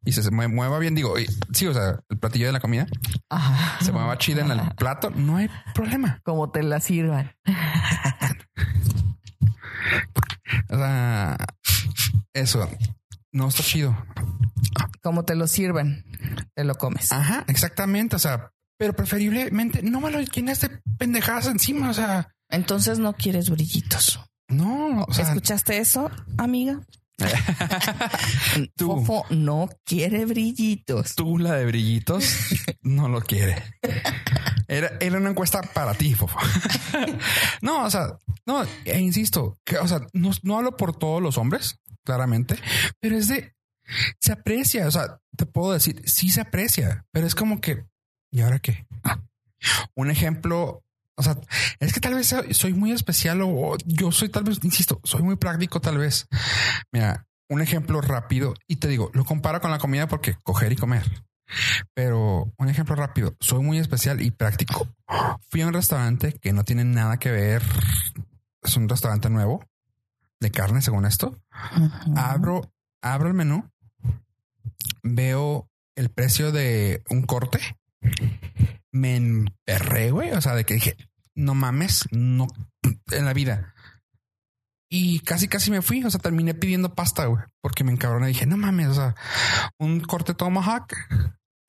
y 0.04 0.12
se 0.12 0.22
mue- 0.30 0.52
mueva 0.52 0.78
bien. 0.78 0.94
Digo, 0.94 1.18
y- 1.18 1.26
sí, 1.52 1.66
o 1.66 1.72
sea, 1.74 2.00
el 2.08 2.18
platillo 2.18 2.46
de 2.46 2.52
la 2.52 2.60
comida 2.60 2.86
Ajá. 3.28 3.82
se 3.84 3.92
mueva 3.92 4.18
chida 4.18 4.42
en 4.42 4.50
el 4.50 4.60
plato, 4.76 5.10
no 5.10 5.36
hay 5.36 5.48
problema. 5.74 6.20
Como 6.24 6.50
te 6.50 6.62
la 6.62 6.80
sirvan. 6.80 7.32
O 10.68 10.76
sea, 10.76 11.36
eso 12.32 12.68
no 13.32 13.48
está 13.48 13.62
chido. 13.62 13.96
Como 15.02 15.24
te 15.24 15.34
lo 15.34 15.46
sirvan, 15.46 16.04
te 16.54 16.64
lo 16.64 16.74
comes. 16.76 17.10
Ajá, 17.12 17.44
exactamente. 17.48 18.16
O 18.16 18.18
sea, 18.18 18.50
pero 18.78 18.92
preferiblemente 18.94 19.82
no 19.82 20.00
me 20.00 20.10
lo 20.10 20.20
llenes 20.20 20.60
de 20.60 20.80
pendejadas 20.98 21.46
encima. 21.46 21.90
O 21.90 21.94
sea, 21.94 22.28
Entonces 22.48 22.98
no 22.98 23.12
quieres 23.14 23.48
brillitos. 23.50 24.20
No, 24.50 25.04
o 25.04 25.12
sea, 25.12 25.28
¿Escuchaste 25.28 25.78
eso, 25.78 26.10
amiga? 26.38 26.80
tú, 28.76 29.04
Fofo 29.04 29.26
no 29.30 29.68
quiere 29.84 30.24
brillitos. 30.24 31.14
tú 31.14 31.38
la 31.38 31.54
de 31.54 31.66
brillitos 31.66 32.24
no 32.82 33.08
lo 33.08 33.20
quiere. 33.20 33.62
Era, 34.68 34.92
era 35.00 35.18
una 35.18 35.30
encuesta 35.30 35.60
para 35.62 35.94
ti, 35.94 36.14
Fofo. 36.14 36.38
no, 37.62 37.84
o 37.84 37.90
sea, 37.90 38.18
no, 38.46 38.64
e 38.84 39.00
insisto, 39.00 39.58
que, 39.64 39.78
o 39.78 39.88
sea, 39.88 40.00
no, 40.12 40.30
no 40.42 40.56
hablo 40.56 40.76
por 40.76 40.96
todos 40.96 41.22
los 41.22 41.38
hombres, 41.38 41.78
claramente, 42.04 42.56
pero 43.00 43.16
es 43.16 43.28
de, 43.28 43.54
se 44.18 44.32
aprecia, 44.32 44.86
o 44.86 44.90
sea, 44.90 45.20
te 45.36 45.46
puedo 45.46 45.72
decir, 45.72 46.02
sí 46.06 46.30
se 46.30 46.40
aprecia, 46.40 47.04
pero 47.12 47.26
es 47.26 47.34
como 47.34 47.60
que, 47.60 47.84
¿y 48.30 48.40
ahora 48.40 48.58
qué? 48.60 48.86
Un 49.94 50.10
ejemplo, 50.10 50.84
o 51.20 51.22
sea, 51.22 51.36
es 51.78 51.92
que 51.92 52.00
tal 52.00 52.14
vez 52.14 52.34
soy- 52.52 52.72
muy 52.74 52.92
especial 52.92 53.40
o, 53.42 53.76
yo 53.84 54.10
soy 54.10 54.30
tal 54.30 54.44
vez, 54.44 54.58
insisto, 54.62 55.00
soy 55.04 55.22
muy 55.22 55.36
práctico 55.36 55.80
tal 55.80 55.98
vez. 55.98 56.26
Mira, 56.92 57.26
un 57.48 57.60
ejemplo 57.60 58.00
rápido 58.00 58.54
y 58.66 58.76
te 58.76 58.88
digo, 58.88 59.10
lo 59.12 59.24
comparo 59.24 59.60
con 59.60 59.70
la 59.70 59.78
comida 59.78 60.08
porque 60.08 60.34
coger 60.42 60.72
y 60.72 60.76
comer. 60.76 61.04
Pero 61.94 62.52
un 62.56 62.68
ejemplo 62.68 62.94
rápido, 62.94 63.36
soy 63.40 63.62
muy 63.62 63.78
especial 63.78 64.22
y 64.22 64.30
práctico. 64.30 64.88
Fui 65.50 65.60
a 65.60 65.66
un 65.66 65.72
restaurante 65.74 66.32
que 66.40 66.52
no 66.52 66.64
tiene 66.64 66.84
nada 66.84 67.18
que 67.18 67.30
ver. 67.30 67.62
Es 68.62 68.76
un 68.76 68.88
restaurante 68.88 69.28
nuevo 69.30 69.64
de 70.40 70.50
carne, 70.50 70.80
según 70.80 71.04
esto. 71.06 71.36
Abro, 72.16 72.72
abro 73.02 73.28
el 73.28 73.34
menú, 73.34 73.68
veo 75.02 75.68
el 75.96 76.08
precio 76.10 76.52
de 76.52 77.02
un 77.10 77.22
corte. 77.22 77.58
Me 78.92 79.16
emperré, 79.16 80.10
güey. 80.10 80.30
O 80.32 80.40
sea, 80.40 80.54
de 80.54 80.64
que 80.64 80.74
dije, 80.74 80.96
no 81.36 81.54
mames, 81.54 82.04
no 82.10 82.46
en 83.10 83.24
la 83.24 83.32
vida. 83.32 83.74
Y 84.92 85.20
casi, 85.20 85.46
casi 85.46 85.70
me 85.70 85.82
fui. 85.82 86.02
O 86.04 86.10
sea, 86.10 86.20
terminé 86.20 86.54
pidiendo 86.54 86.94
pasta, 86.94 87.26
güey, 87.26 87.44
porque 87.62 87.84
me 87.84 87.92
encabroné. 87.92 88.26
Dije, 88.28 88.46
no 88.46 88.56
mames, 88.56 88.88
o 88.88 88.94
sea, 88.94 89.14
un 89.78 90.00
corte 90.00 90.34
tomahawk 90.34 90.94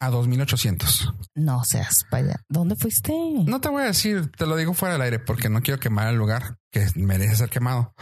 a 0.01 0.09
2800. 0.09 1.13
No 1.35 1.63
seas 1.63 2.05
vaya. 2.11 2.41
¿Dónde 2.49 2.75
fuiste? 2.75 3.13
No 3.45 3.61
te 3.61 3.69
voy 3.69 3.83
a 3.83 3.85
decir, 3.85 4.31
te 4.31 4.47
lo 4.47 4.55
digo 4.55 4.73
fuera 4.73 4.93
del 4.93 5.03
aire 5.03 5.19
porque 5.19 5.47
no 5.47 5.61
quiero 5.61 5.79
quemar 5.79 6.07
el 6.07 6.15
lugar 6.15 6.57
que 6.71 6.87
merece 6.95 7.35
ser 7.35 7.49
quemado, 7.49 7.93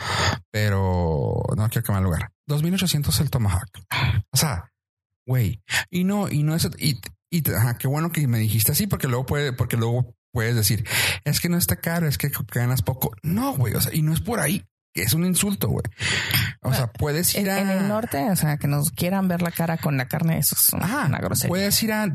pero 0.50 1.44
no 1.58 1.70
quiero 1.70 1.86
quemar 1.86 2.00
el 2.00 2.06
lugar. 2.06 2.32
2800 2.48 3.20
el 3.20 3.30
Tomahawk. 3.30 3.70
O 4.32 4.38
sea, 4.38 4.72
güey, 5.28 5.62
y 5.92 6.06
no, 6.06 6.30
y 6.30 6.44
no 6.44 6.56
es, 6.56 6.70
y, 6.78 7.02
y 7.30 7.52
ajá, 7.52 7.78
qué 7.78 7.88
bueno 7.90 8.12
que 8.12 8.26
me 8.28 8.40
dijiste 8.40 8.72
así 8.72 8.88
porque 8.88 9.10
luego 9.10 9.26
puede, 9.26 9.52
porque 9.52 9.76
luego 9.76 10.16
puedes 10.32 10.56
decir, 10.56 10.86
es 11.24 11.40
que 11.40 11.50
no 11.50 11.58
está 11.58 11.76
caro, 11.78 12.08
es 12.08 12.18
que 12.18 12.32
ganas 12.54 12.82
poco. 12.82 13.12
No, 13.24 13.54
güey, 13.56 13.74
o 13.76 13.82
sea, 13.82 13.94
y 13.94 14.02
no 14.02 14.14
es 14.14 14.22
por 14.22 14.40
ahí, 14.40 14.66
que 14.94 15.04
es 15.04 15.14
un 15.14 15.26
insulto, 15.26 15.68
güey. 15.70 15.84
O 16.62 16.74
sea, 16.74 16.88
puedes 16.88 17.36
En, 17.36 17.44
ir 17.44 17.50
a... 17.52 17.60
en 17.60 17.70
el 17.70 17.88
norte, 17.88 18.30
o 18.30 18.36
sea, 18.36 18.58
que 18.58 18.68
nos 18.68 18.92
quieran 18.92 19.28
ver 19.28 19.42
la 19.42 19.52
cara 19.52 19.78
con 19.78 19.98
la 19.98 20.08
carne, 20.08 20.38
eso 20.40 20.56
es 20.60 20.70
una, 20.74 20.86
Ajá, 20.86 21.06
una 21.08 21.20
grosería. 21.20 21.50
puedes 21.50 21.82
ir 21.84 21.94
a 21.94 22.08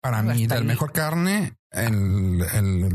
para 0.00 0.22
mí 0.22 0.46
del 0.46 0.58
el- 0.58 0.64
mejor 0.64 0.92
carne 0.92 1.54
el 1.72 2.42
el, 2.54 2.90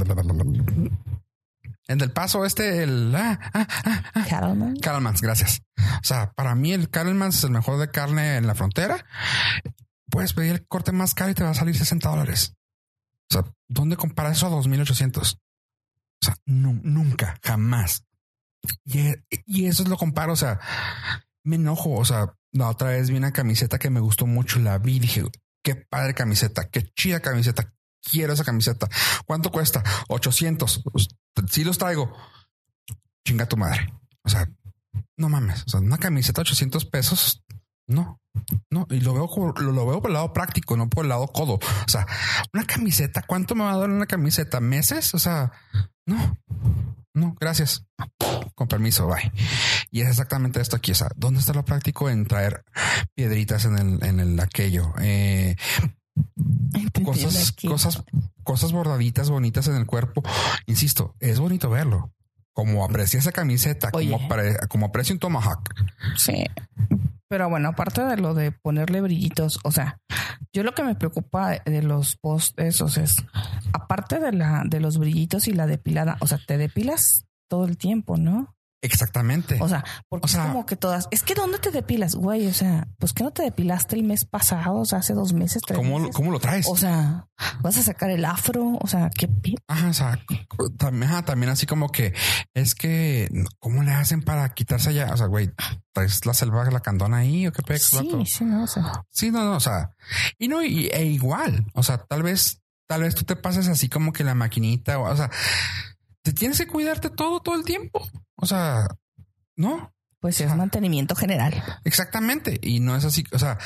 el 1.88 1.98
del 1.98 2.12
paso 2.12 2.46
este 2.46 2.84
el 2.84 3.14
ah, 3.16 3.38
ah, 3.54 3.68
ah, 3.86 4.04
ah, 4.14 4.26
Cattleman. 4.30 4.76
Cattleman's, 4.78 5.22
gracias. 5.22 5.62
O 5.78 6.04
sea, 6.04 6.32
para 6.32 6.56
mí 6.56 6.72
el 6.74 6.90
Cattleman's 6.90 7.38
es 7.40 7.44
el 7.44 7.52
mejor 7.52 7.80
de 7.80 7.90
carne 7.90 8.38
en 8.38 8.48
la 8.48 8.56
frontera. 8.56 9.04
Puedes 10.10 10.34
pedir 10.34 10.52
el 10.54 10.68
corte 10.68 10.92
más 10.94 11.14
caro 11.14 11.32
y 11.32 11.34
te 11.34 11.44
va 11.44 11.50
a 11.50 11.54
salir 11.56 11.78
60 11.78 12.08
dólares. 12.10 12.54
O 13.32 13.34
sea, 13.34 13.46
¿dónde 13.70 13.96
comparas 13.96 14.38
eso 14.38 14.48
a 14.48 14.50
2800? 14.50 15.34
O 15.34 16.26
sea, 16.26 16.36
nu- 16.46 16.82
nunca, 16.84 17.40
jamás. 17.42 18.04
Y, 18.84 19.66
eso 19.66 19.84
es 19.84 19.90
lo 19.90 19.96
comparo. 19.98 20.34
O 20.34 20.36
sea, 20.36 20.60
me 21.44 21.56
enojo. 21.56 21.92
O 21.96 22.04
sea, 22.06 22.36
la 22.52 22.68
otra 22.68 22.90
vez 22.90 23.10
vi 23.10 23.16
una 23.16 23.32
camiseta 23.32 23.80
que 23.80 23.90
me 23.90 24.02
gustó 24.02 24.28
mucho. 24.28 24.60
La 24.60 24.78
vi 24.78 24.98
y 24.98 25.00
dije, 25.00 25.24
qué 25.64 25.76
padre 25.76 26.14
camiseta, 26.14 26.68
qué 26.70 26.84
chida 26.94 27.22
camiseta. 27.22 27.74
Quiero 28.04 28.34
esa 28.34 28.44
camiseta. 28.44 28.88
¿Cuánto 29.26 29.50
cuesta? 29.50 29.82
800. 30.10 30.84
Pues, 30.92 31.08
Sí 31.50 31.64
los 31.64 31.78
traigo. 31.78 32.14
Chinga 33.26 33.46
tu 33.48 33.56
madre. 33.58 33.94
O 34.24 34.30
sea, 34.30 34.50
no 35.16 35.30
mames. 35.30 35.64
O 35.66 35.70
sea, 35.70 35.80
una 35.80 35.98
camiseta 35.98 36.42
800 36.42 36.86
pesos. 36.86 37.44
No, 37.92 38.20
no. 38.72 38.88
Y 38.90 39.02
lo 39.02 39.14
veo 39.14 39.28
como- 39.28 39.52
lo, 39.54 39.72
lo 39.72 39.86
veo 39.86 40.02
por 40.02 40.10
el 40.10 40.14
lado 40.16 40.34
práctico, 40.34 40.78
no 40.78 40.90
por 40.90 41.06
el 41.06 41.10
lado 41.10 41.28
codo. 41.28 41.56
O 41.56 41.88
sea, 41.88 42.06
una 42.54 42.66
camiseta, 42.66 43.22
¿cuánto 43.28 43.54
me 43.56 43.64
va 43.64 43.74
a 43.74 43.78
dar 43.78 43.90
una 43.90 44.06
camiseta? 44.06 44.60
¿Meses? 44.60 45.14
O 45.14 45.20
sea, 45.20 45.52
no, 46.06 46.38
no, 47.14 47.36
gracias. 47.40 47.86
Con 48.56 48.68
permiso, 48.68 49.08
bye. 49.08 49.32
Y 49.92 50.02
es 50.02 50.08
exactamente 50.10 50.62
esto 50.62 50.76
aquí. 50.78 50.92
O 50.92 50.96
sea, 50.96 51.10
¿dónde 51.16 51.40
está 51.42 51.54
lo 51.54 51.66
práctico 51.66 52.10
en 52.10 52.26
traer 52.26 52.64
piedritas 53.16 53.66
en 53.66 53.78
el, 53.78 54.04
en 54.04 54.20
el 54.20 54.40
aquello? 54.40 54.94
Eh, 55.02 55.56
cosas, 57.04 57.54
cosas, 57.68 58.04
cosas 58.44 58.72
bordaditas 58.72 59.30
bonitas 59.30 59.68
en 59.68 59.76
el 59.76 59.86
cuerpo. 59.86 60.24
Insisto, 60.66 61.16
es 61.20 61.40
bonito 61.40 61.70
verlo. 61.70 62.14
Como 62.54 62.84
aprecia 62.84 63.18
esa 63.20 63.32
camiseta, 63.32 63.90
Oye. 63.94 64.12
como, 64.12 64.28
apre- 64.30 64.68
como 64.68 64.86
aprecia 64.88 65.14
un 65.14 65.20
tomahawk. 65.20 65.70
Sí. 66.18 66.44
Pero 67.32 67.50
bueno, 67.50 67.70
aparte 67.70 68.04
de 68.04 68.18
lo 68.18 68.34
de 68.34 68.52
ponerle 68.52 69.00
brillitos, 69.00 69.62
o 69.64 69.72
sea, 69.72 70.02
yo 70.52 70.64
lo 70.64 70.74
que 70.74 70.84
me 70.84 70.96
preocupa 70.96 71.52
de 71.64 71.82
los 71.82 72.18
posts 72.18 72.54
esos 72.58 72.98
es, 72.98 73.24
aparte 73.72 74.20
de 74.20 74.34
la, 74.34 74.64
de 74.66 74.82
los 74.82 74.98
brillitos 74.98 75.48
y 75.48 75.54
la 75.54 75.66
depilada, 75.66 76.18
o 76.20 76.28
sea, 76.28 76.40
te 76.46 76.58
depilas 76.58 77.26
todo 77.50 77.64
el 77.64 77.78
tiempo, 77.78 78.18
¿no? 78.18 78.54
Exactamente. 78.82 79.58
O 79.62 79.70
sea, 79.70 79.84
porque 80.10 80.26
O 80.26 80.28
sea- 80.28 80.42
es 80.46 80.48
como 80.48 80.66
que 80.66 80.76
todas, 80.76 81.08
es 81.12 81.22
que 81.22 81.36
¿dónde 81.36 81.60
te 81.60 81.70
depilas? 81.72 82.16
Güey, 82.16 82.48
o 82.48 82.54
sea, 82.54 82.88
pues 82.98 83.14
que 83.14 83.24
no 83.24 83.32
te 83.32 83.44
depilaste 83.44 83.96
el 83.96 84.04
mes 84.04 84.26
pasado, 84.26 84.78
o 84.78 84.86
sea, 84.86 85.00
hace 85.00 85.14
dos 85.14 85.34
meses, 85.34 85.62
tres 85.66 85.78
¿Cómo, 85.78 86.00
meses? 86.00 86.16
¿Cómo 86.16 86.32
lo 86.32 86.40
traes? 86.40 86.66
O 86.68 86.76
sea, 86.76 87.28
vas 87.62 87.78
a 87.78 87.84
sacar 87.84 88.10
el 88.10 88.26
afro, 88.26 88.78
o 88.82 88.88
sea, 88.88 89.12
qué 89.16 89.30
Ajá, 89.68 89.90
o 89.90 89.94
sea, 89.94 90.20
también, 90.78 91.12
ajá, 91.12 91.24
también 91.26 91.52
así 91.52 91.66
como 91.68 91.90
que 91.90 92.14
es 92.56 92.74
que 92.74 93.30
cómo 93.60 93.84
le 93.84 93.92
hacen 93.92 94.24
para 94.24 94.50
quitarse 94.54 94.90
allá. 94.90 95.14
O 95.14 95.18
sea, 95.18 95.28
güey, 95.28 95.52
traes 95.94 96.26
la 96.26 96.34
selva, 96.34 96.70
la 96.72 96.80
candona 96.80 97.18
ahí 97.18 97.48
o 97.48 97.52
qué 97.52 97.62
pex, 97.62 97.92
vato? 97.94 98.26
Sí, 98.26 98.26
sí, 98.26 98.46
no, 98.46 98.64
o 98.64 98.68
sea, 98.68 99.04
Sí, 99.12 99.30
no, 99.30 99.44
no, 99.44 99.58
o 99.58 99.60
sea, 99.60 99.92
y 100.40 100.48
no, 100.48 100.64
y, 100.64 100.88
e 100.88 101.06
igual, 101.06 101.68
o 101.74 101.84
sea, 101.84 102.00
tal 102.00 102.24
vez, 102.24 102.62
tal 102.88 103.04
vez 103.04 103.14
tú 103.14 103.24
te 103.26 103.36
pases 103.36 103.68
así 103.68 103.90
como 103.90 104.12
que 104.12 104.24
la 104.24 104.34
maquinita, 104.34 104.98
o, 104.98 105.12
o 105.12 105.16
sea, 105.16 105.30
te 106.24 106.34
tienes 106.34 106.58
que 106.58 106.68
cuidarte 106.68 107.10
todo, 107.10 107.40
todo 107.40 107.56
el 107.56 107.64
tiempo. 107.64 108.08
O 108.42 108.46
sea, 108.46 108.88
no, 109.56 109.94
pues 110.20 110.42
es 110.42 110.56
mantenimiento 110.56 111.16
general. 111.16 111.64
exactamente. 111.84 112.60
Y 112.62 112.80
no 112.80 112.96
es 112.96 113.06
así, 113.06 113.24
o 113.32 113.40
sea, 113.40 113.58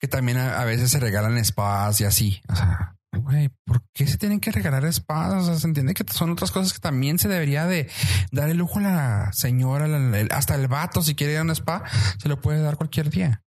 que 0.00 0.08
también 0.08 0.38
a, 0.38 0.60
a 0.60 0.64
veces 0.64 0.90
se 0.90 1.00
regalan 1.00 1.42
spas 1.44 2.00
y 2.00 2.04
así. 2.04 2.40
O 2.48 2.56
sea, 2.56 2.96
güey, 3.16 3.50
¿por 3.64 3.82
qué 3.94 4.06
se 4.06 4.18
tienen 4.18 4.40
que 4.40 4.52
regalar 4.52 4.90
spas? 4.92 5.32
O 5.34 5.46
sea, 5.46 5.58
se 5.58 5.66
entiende 5.66 5.94
que 5.94 6.04
son 6.12 6.30
otras 6.30 6.50
cosas 6.50 6.72
que 6.72 6.78
también 6.80 7.18
se 7.18 7.28
debería 7.28 7.66
de 7.66 7.90
dar 8.32 8.48
el 8.48 8.56
lujo 8.58 8.78
a 8.78 8.82
la 8.82 9.32
señora, 9.32 9.86
la- 9.88 10.26
hasta 10.36 10.54
el 10.54 10.68
vato, 10.68 11.02
si 11.02 11.14
quiere 11.14 11.34
ir 11.34 11.38
a 11.38 11.42
un 11.42 11.50
spa, 11.50 11.82
se 12.18 12.28
lo 12.28 12.40
puede 12.40 12.60
dar 12.62 12.76
cualquier 12.76 13.10
día. 13.10 13.42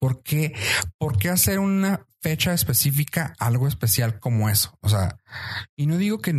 ¿Por 0.00 0.22
qué, 0.22 0.54
¿Por 0.98 1.16
qué 1.18 1.30
hacer 1.30 1.58
una 1.58 2.04
fecha 2.20 2.52
específica 2.52 3.32
algo 3.38 3.66
especial 3.68 4.18
como 4.20 4.50
eso? 4.50 4.76
O 4.82 4.88
sea, 4.90 5.16
y 5.76 5.86
no 5.86 5.96
digo 5.96 6.18
que, 6.18 6.30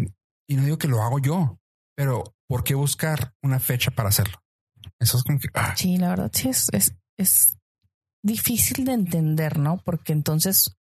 y 0.47 0.55
no 0.55 0.64
digo 0.64 0.78
que 0.78 0.88
lo 0.88 1.01
hago 1.01 1.18
yo, 1.20 1.58
pero 1.95 2.36
¿por 2.48 2.64
qué 2.64 2.76
buscar 2.76 3.34
una 3.43 3.60
fecha 3.60 3.91
para 3.91 4.10
hacerlo? 4.10 4.38
Eso 5.00 5.18
es 5.18 5.24
como 5.24 5.39
que... 5.39 5.48
ah, 5.54 5.74
Sí, 5.76 5.98
la 5.98 6.10
verdad 6.10 6.32
sí 6.34 6.50
es, 6.50 6.68
es, 6.72 6.93
es 7.18 7.58
difícil 8.24 8.86
de 8.86 8.93
entender, 8.93 9.60
¿no? 9.60 9.78
Porque 9.84 10.14
entonces 10.14 10.78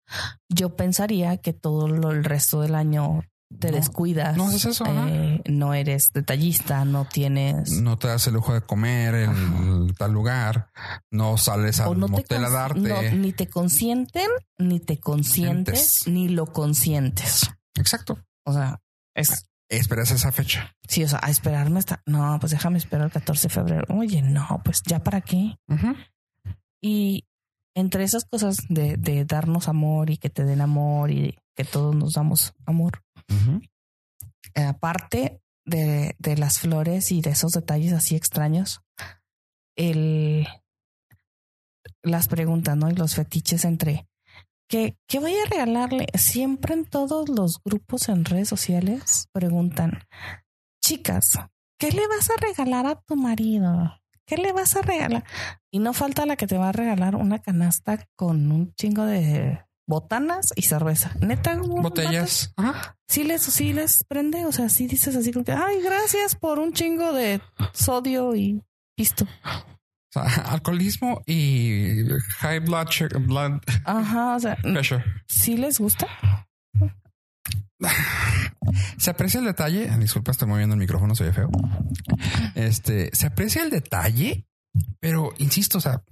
yo 0.48 0.76
pensaría 0.76 1.36
que 1.38 1.52
todo 1.52 1.88
lo- 1.88 2.10
el 2.10 2.24
resto 2.24 2.60
del 2.60 2.74
año 2.74 3.22
te 3.60 3.70
No, 3.70 3.76
descuidas. 3.76 4.36
no 4.36 4.48
haces 4.48 4.64
eso, 4.64 4.84
eh, 5.08 5.40
no 5.48 5.72
eres 5.72 6.12
detallista, 6.12 6.84
no 6.84 7.04
tienes. 7.04 7.70
no 7.80 7.96
te 7.96 8.08
das 8.08 8.26
el 8.26 8.34
lujo 8.34 8.52
de 8.52 8.60
comer 8.62 9.14
en 9.14 9.94
tal 9.94 10.10
lugar, 10.12 10.70
no 11.12 11.36
sales 11.38 11.78
al 11.78 11.96
no 11.98 12.06
te 12.06 12.12
motel 12.12 12.44
a 12.44 12.50
darte. 12.50 12.80
no, 12.80 13.02
ni 13.02 13.32
te 13.32 13.48
consienten, 13.48 14.28
ni 14.58 14.80
te 14.80 14.98
consientes, 14.98 15.80
Sientes. 15.80 16.08
ni 16.08 16.28
lo 16.28 16.46
consientes. 16.52 17.48
Exacto. 17.76 18.18
O 18.44 18.52
sea, 18.52 18.80
es 19.14 19.48
Esperas 19.68 20.10
esa 20.12 20.30
fecha. 20.30 20.76
sí, 20.88 21.02
o 21.02 21.08
sea, 21.08 21.18
a 21.22 21.30
esperarme 21.30 21.80
hasta 21.80 22.02
no, 22.06 22.38
pues 22.38 22.52
déjame 22.52 22.78
esperar 22.78 23.06
el 23.06 23.12
14 23.12 23.48
de 23.48 23.54
febrero. 23.54 23.84
Oye, 23.88 24.22
no, 24.22 24.60
pues 24.64 24.82
ya 24.86 25.02
para 25.02 25.20
qué. 25.20 25.58
Y 26.80 27.26
entre 27.74 28.04
esas 28.04 28.24
cosas 28.24 28.58
de, 28.68 28.96
de 28.96 29.24
darnos 29.24 29.68
amor 29.68 30.10
y 30.10 30.18
que 30.18 30.30
te 30.30 30.44
den 30.44 30.60
amor 30.60 31.10
y 31.10 31.36
que 31.56 31.64
todos 31.64 31.96
nos 31.96 32.14
damos 32.14 32.54
amor, 32.64 33.02
eh, 34.54 34.62
aparte 34.62 35.40
de, 35.64 36.14
de 36.18 36.36
las 36.36 36.60
flores 36.60 37.10
y 37.10 37.20
de 37.20 37.30
esos 37.30 37.52
detalles 37.52 37.92
así 37.92 38.14
extraños, 38.14 38.82
el 39.76 40.46
las 42.02 42.28
preguntas, 42.28 42.76
¿no? 42.76 42.88
Y 42.88 42.94
los 42.94 43.14
fetiches 43.14 43.64
entre 43.64 44.06
¿qué, 44.68 44.96
¿qué 45.06 45.18
voy 45.18 45.34
a 45.34 45.48
regalarle? 45.48 46.06
Siempre 46.14 46.74
en 46.74 46.84
todos 46.84 47.28
los 47.28 47.60
grupos 47.64 48.08
en 48.08 48.24
redes 48.24 48.48
sociales 48.48 49.28
preguntan, 49.32 50.04
chicas, 50.82 51.38
¿qué 51.78 51.92
le 51.92 52.06
vas 52.08 52.30
a 52.30 52.40
regalar 52.40 52.86
a 52.86 53.00
tu 53.00 53.16
marido? 53.16 53.92
¿Qué 54.26 54.36
le 54.36 54.52
vas 54.52 54.74
a 54.76 54.82
regalar? 54.82 55.24
Y 55.70 55.78
no 55.78 55.92
falta 55.92 56.26
la 56.26 56.36
que 56.36 56.46
te 56.46 56.58
va 56.58 56.70
a 56.70 56.72
regalar 56.72 57.14
una 57.14 57.38
canasta 57.38 58.06
con 58.16 58.50
un 58.50 58.74
chingo 58.74 59.04
de 59.04 59.64
botanas 59.86 60.52
y 60.56 60.62
cerveza. 60.62 61.12
Neta, 61.20 61.56
Botellas. 61.56 62.52
Ajá. 62.56 62.98
sí 63.06 63.22
les, 63.22 63.42
sí 63.42 63.72
les 63.72 64.04
prende. 64.04 64.44
O 64.44 64.52
sea, 64.52 64.68
sí 64.68 64.88
dices 64.88 65.14
así 65.14 65.32
como 65.32 65.44
que, 65.44 65.52
ay, 65.52 65.80
gracias 65.80 66.34
por 66.34 66.58
un 66.58 66.72
chingo 66.72 67.12
de 67.12 67.40
sodio 67.72 68.34
y 68.34 68.62
pisto. 68.96 69.26
O 70.14 70.20
sea, 70.20 70.22
alcoholismo 70.52 71.22
y 71.26 72.04
high 72.38 72.60
blood, 72.60 72.88
sugar- 72.90 73.18
blood 73.20 73.60
Ajá, 73.84 74.36
o 74.36 74.40
sea, 74.40 74.56
pressure. 74.56 75.04
sí 75.28 75.56
les 75.56 75.78
gusta. 75.78 76.06
Se 78.98 79.10
aprecia 79.10 79.38
el 79.40 79.46
detalle. 79.46 79.88
Disculpa, 79.98 80.30
estoy 80.32 80.48
moviendo 80.48 80.74
el 80.74 80.80
micrófono, 80.80 81.14
soy 81.14 81.32
feo. 81.32 81.50
Este 82.54 83.10
se 83.14 83.26
aprecia 83.28 83.62
el 83.62 83.70
detalle, 83.70 84.46
pero 85.00 85.32
insisto, 85.38 85.78
o 85.78 85.80
sea, 85.80 86.02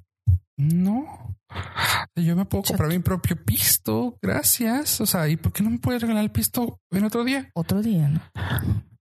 no. 0.57 1.37
Yo 2.17 2.37
me 2.37 2.45
puedo 2.45 2.63
comprar 2.65 2.89
mi 2.91 2.99
propio 3.01 3.43
pisto. 3.45 4.19
Gracias. 4.23 5.01
O 5.01 5.07
sea, 5.07 5.29
¿y 5.29 5.37
por 5.37 5.53
qué 5.53 5.63
no 5.63 5.71
me 5.71 5.79
puedes 5.79 6.01
regalar 6.03 6.23
el 6.23 6.31
pisto 6.31 6.81
en 6.93 7.05
otro 7.05 7.25
día? 7.25 7.51
Otro 7.55 7.83
día, 7.83 8.09
¿no? 8.09 8.21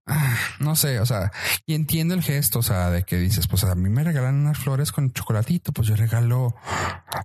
Ah, 0.06 0.36
no 0.60 0.76
sé, 0.76 1.00
o 1.00 1.06
sea, 1.06 1.32
y 1.64 1.74
entiendo 1.74 2.12
el 2.14 2.22
gesto, 2.22 2.58
o 2.58 2.62
sea, 2.62 2.90
de 2.90 3.04
que 3.04 3.16
dices, 3.16 3.46
pues 3.48 3.64
a 3.64 3.74
mí 3.74 3.88
me 3.88 4.04
regalan 4.04 4.34
unas 4.34 4.58
flores 4.58 4.92
con 4.92 5.12
chocolatito, 5.12 5.72
pues 5.72 5.88
yo 5.88 5.96
regalo 5.96 6.54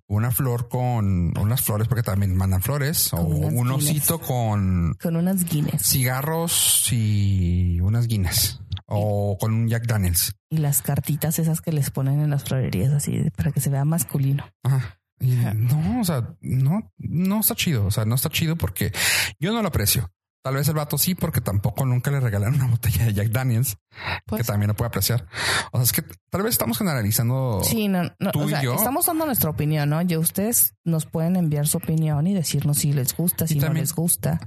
una 0.07 0.31
flor 0.31 0.69
con 0.69 1.37
unas 1.37 1.61
flores 1.61 1.87
porque 1.89 2.03
también 2.03 2.37
mandan 2.37 2.61
flores 2.61 3.11
o 3.13 3.17
Con 3.17 3.57
un 3.57 3.71
osito 3.71 4.19
con 4.19 4.93
Con 5.01 5.15
unas 5.17 5.43
Guinness 5.43 5.81
cigarros 5.83 6.87
y 6.91 7.79
unas 7.81 8.07
guinness 8.07 8.61
o 8.85 9.37
con 9.39 9.53
un 9.53 9.67
Jack 9.67 9.85
Daniels. 9.85 10.35
y 10.49 10.57
las 10.57 10.81
cartitas 10.81 11.37
esas 11.37 11.61
que 11.61 11.71
les 11.71 11.89
ponen 11.91 12.21
en 12.21 12.29
las 12.29 12.43
florerías 12.45 12.93
así 12.93 13.29
para 13.35 13.51
que 13.51 13.59
se 13.59 13.69
vea 13.69 13.83
masculino. 13.85 14.45
Ajá. 14.63 14.99
Y 15.19 15.35
no, 15.53 15.99
o 15.99 16.03
sea, 16.05 16.33
no, 16.39 16.93
no 16.97 17.39
está 17.41 17.53
chido. 17.53 17.85
O 17.85 17.91
sea, 17.91 18.05
no 18.05 18.15
está 18.15 18.29
chido 18.29 18.55
porque 18.55 18.93
yo 19.37 19.51
no 19.51 19.61
lo 19.61 19.67
aprecio. 19.67 20.09
Tal 20.49 20.55
vez 20.55 20.67
el 20.67 20.73
vato 20.73 20.97
sí, 20.97 21.13
porque 21.13 21.41
tampoco 21.41 21.85
nunca 21.85 22.09
le 22.09 22.19
regalaron 22.19 22.55
una 22.55 22.65
botella 22.65 23.05
de 23.05 23.13
Jack 23.13 23.27
Daniels 23.27 23.77
Pues, 24.25 24.41
que 24.41 24.47
también 24.47 24.69
lo 24.69 24.73
puede 24.73 24.87
apreciar. 24.87 25.27
O 25.71 25.77
sea, 25.77 25.83
es 25.83 25.91
que 25.91 26.01
tal 26.31 26.41
vez 26.41 26.53
estamos 26.53 26.79
generalizando. 26.79 27.61
Sí, 27.63 27.87
no, 27.87 28.11
no, 28.17 28.31
tú 28.31 28.41
o 28.41 28.49
y 28.49 28.55
yo. 28.63 28.73
estamos 28.73 29.05
dando 29.05 29.27
nuestra 29.27 29.51
opinión, 29.51 29.91
¿no? 29.91 30.01
Yo 30.01 30.19
ustedes 30.19 30.73
nos 30.83 31.05
pueden 31.05 31.35
enviar 31.35 31.67
su 31.67 31.77
opinión 31.77 32.25
y 32.25 32.33
decirnos 32.33 32.79
si 32.79 32.93
les 32.93 33.15
gusta, 33.15 33.45
si 33.45 33.59
no 33.59 33.71
les 33.71 33.93
gusta. 33.93 34.39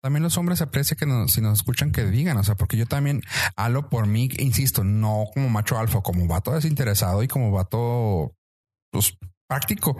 También 0.00 0.22
los 0.22 0.38
hombres 0.38 0.62
aprecia 0.62 0.96
que 0.96 1.04
nos, 1.04 1.32
si 1.32 1.40
nos 1.40 1.58
escuchan 1.58 1.90
que 1.90 2.04
digan, 2.04 2.36
o 2.36 2.44
sea, 2.44 2.54
porque 2.54 2.76
yo 2.76 2.86
también 2.86 3.20
hablo 3.56 3.88
por 3.88 4.06
mí, 4.06 4.28
insisto, 4.38 4.84
no 4.84 5.24
como 5.34 5.48
macho 5.48 5.80
alfa, 5.80 6.00
como 6.00 6.28
vato 6.28 6.52
desinteresado 6.52 7.24
y 7.24 7.26
como 7.26 7.50
vato, 7.50 8.36
pues 8.92 9.18
práctico. 9.50 9.96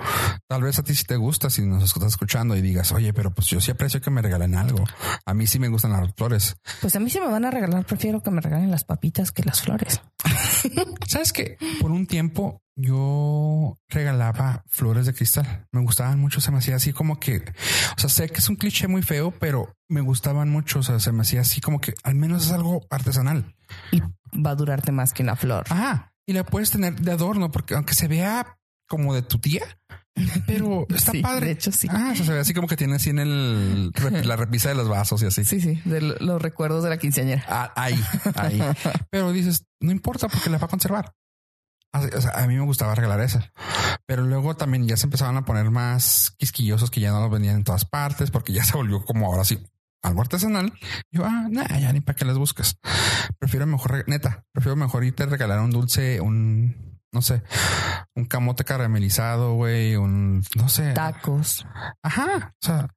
Tal 0.47 0.63
vez 0.63 0.79
a 0.79 0.85
ti 0.85 0.95
sí 0.95 1.03
te 1.03 1.17
gusta 1.17 1.51
si 1.51 1.63
nos 1.63 1.83
estás 1.83 2.05
escuchando 2.05 2.57
y 2.57 2.63
digas, 2.63 2.93
oye, 2.93 3.13
pero 3.13 3.33
pues 3.33 3.49
yo 3.49 3.61
sí 3.61 3.73
aprecio 3.73 4.01
que 4.01 4.09
me 4.09 4.23
regalen 4.23 4.55
algo. 4.55 4.85
A 5.27 5.35
mí 5.35 5.49
sí 5.49 5.59
me 5.59 5.67
gustan 5.67 5.91
las 5.91 6.15
flores. 6.15 6.55
Pues 6.81 6.95
a 6.95 7.01
mí 7.01 7.11
si 7.11 7.19
me 7.19 7.27
van 7.27 7.45
a 7.45 7.51
regalar, 7.51 7.85
prefiero 7.85 8.23
que 8.23 8.31
me 8.31 8.41
regalen 8.41 8.71
las 8.71 8.85
papitas 8.85 9.33
que 9.33 9.43
las 9.43 9.61
flores. 9.61 10.01
Sabes 11.09 11.33
que 11.33 11.59
por 11.81 11.91
un 11.91 12.07
tiempo 12.07 12.63
yo 12.77 13.77
regalaba 13.89 14.63
flores 14.69 15.07
de 15.07 15.15
cristal. 15.15 15.67
Me 15.73 15.81
gustaban 15.81 16.21
mucho. 16.21 16.41
Se 16.41 16.53
me 16.53 16.59
hacía 16.59 16.77
así 16.77 16.93
como 16.93 17.19
que, 17.19 17.39
o 17.39 18.01
sea, 18.01 18.09
sé 18.09 18.29
que 18.29 18.39
es 18.39 18.49
un 18.49 18.55
cliché 18.55 18.87
muy 18.87 19.03
feo, 19.03 19.33
pero 19.33 19.75
me 19.89 20.01
gustaban 20.01 20.49
mucho. 20.49 20.79
O 20.79 20.83
sea, 20.85 21.01
se 21.01 21.11
me 21.11 21.23
hacía 21.23 21.41
así 21.41 21.61
como 21.61 21.81
que 21.81 21.93
al 22.05 22.15
menos 22.15 22.47
es 22.47 22.53
algo 22.53 22.87
artesanal. 22.89 23.57
Y 23.91 24.01
va 24.41 24.51
a 24.51 24.55
durarte 24.55 24.93
más 24.93 25.13
que 25.13 25.25
una 25.25 25.35
flor. 25.35 25.65
Ajá. 25.71 26.13
Y 26.25 26.35
la 26.35 26.47
puedes 26.47 26.71
tener 26.71 26.95
de 26.95 27.11
adorno 27.11 27.51
porque 27.51 27.75
aunque 27.75 27.95
se 27.95 28.07
vea 28.07 28.60
como 28.91 29.15
de 29.15 29.23
tu 29.23 29.39
tía, 29.39 29.63
pero 30.47 30.85
está 30.95 31.13
Sí, 31.13 31.23
padre. 31.23 31.47
de 31.47 31.53
hecho, 31.53 31.71
sí. 31.73 31.87
Ah, 31.91 32.11
o 32.13 32.17
sea, 32.17 32.27
se 32.27 32.33
ve 32.33 32.41
así 32.41 32.53
como 32.53 32.67
que 32.67 32.77
tiene 32.77 32.97
así 32.97 33.09
en 33.11 33.21
el 33.21 33.93
la 34.25 34.37
repisa 34.37 34.69
de 34.69 34.75
los 34.75 34.89
vasos 34.89 35.23
y 35.23 35.27
así. 35.27 35.45
Sí, 35.45 35.61
sí, 35.61 35.81
de 35.85 36.01
lo- 36.01 36.17
los 36.19 36.43
recuerdos 36.43 36.83
de 36.83 36.91
la 36.91 36.99
quinceañera. 36.99 37.45
Ah, 37.49 37.73
ahí, 37.77 37.99
ahí. 38.35 38.61
Pero 39.11 39.33
dices, 39.33 39.65
no 39.81 39.93
importa 39.93 40.29
porque 40.29 40.51
la 40.51 40.59
va 40.59 40.67
a 40.67 40.69
conservar. 40.71 41.15
Así- 41.93 42.11
O 42.15 42.21
sea, 42.21 42.33
a 42.33 42.47
mí 42.49 42.55
me 42.57 42.65
gustaba 42.65 42.95
regalar 42.95 43.21
esa. 43.21 43.53
Pero 44.07 44.25
luego 44.25 44.57
también 44.57 44.87
ya 44.89 44.97
se 44.97 45.07
empezaban 45.07 45.37
a 45.37 45.45
poner 45.45 45.71
más 45.71 46.35
quisquillosos 46.37 46.91
que 46.91 47.01
ya 47.01 47.13
no 47.13 47.21
los 47.21 47.31
vendían 47.31 47.57
en 47.57 47.65
todas 47.65 47.85
partes 47.85 48.31
porque 48.33 48.53
ya 48.53 48.65
se 48.65 48.77
volvió 48.77 49.05
como 49.05 49.27
ahora 49.27 49.45
sí 49.45 49.59
algo 50.03 50.23
artesanal. 50.23 50.73
Yo, 51.13 51.25
ah, 51.25 51.47
nah, 51.51 51.79
ya 51.79 51.93
ni 51.93 52.01
para 52.01 52.17
qué 52.17 52.25
las 52.25 52.39
buscas. 52.39 52.77
Prefiero 53.39 53.67
mejor, 53.67 54.05
neta, 54.09 54.45
prefiero 54.53 54.75
mejor 54.75 55.05
irte 55.05 55.23
a 55.25 55.27
regalar 55.27 55.61
un 55.61 55.71
dulce, 55.71 56.21
un, 56.21 56.90
no 57.13 57.23
sé, 57.23 57.43
un 58.15 58.25
camote 58.27 58.65
caramelizado, 58.65 59.55
güey, 59.55 59.97
un, 59.97 60.43
no 60.57 60.69
sé. 60.69 60.93
Tacos. 60.93 61.67
Ajá. 62.03 62.55
O 62.63 62.67
sea, 62.67 62.89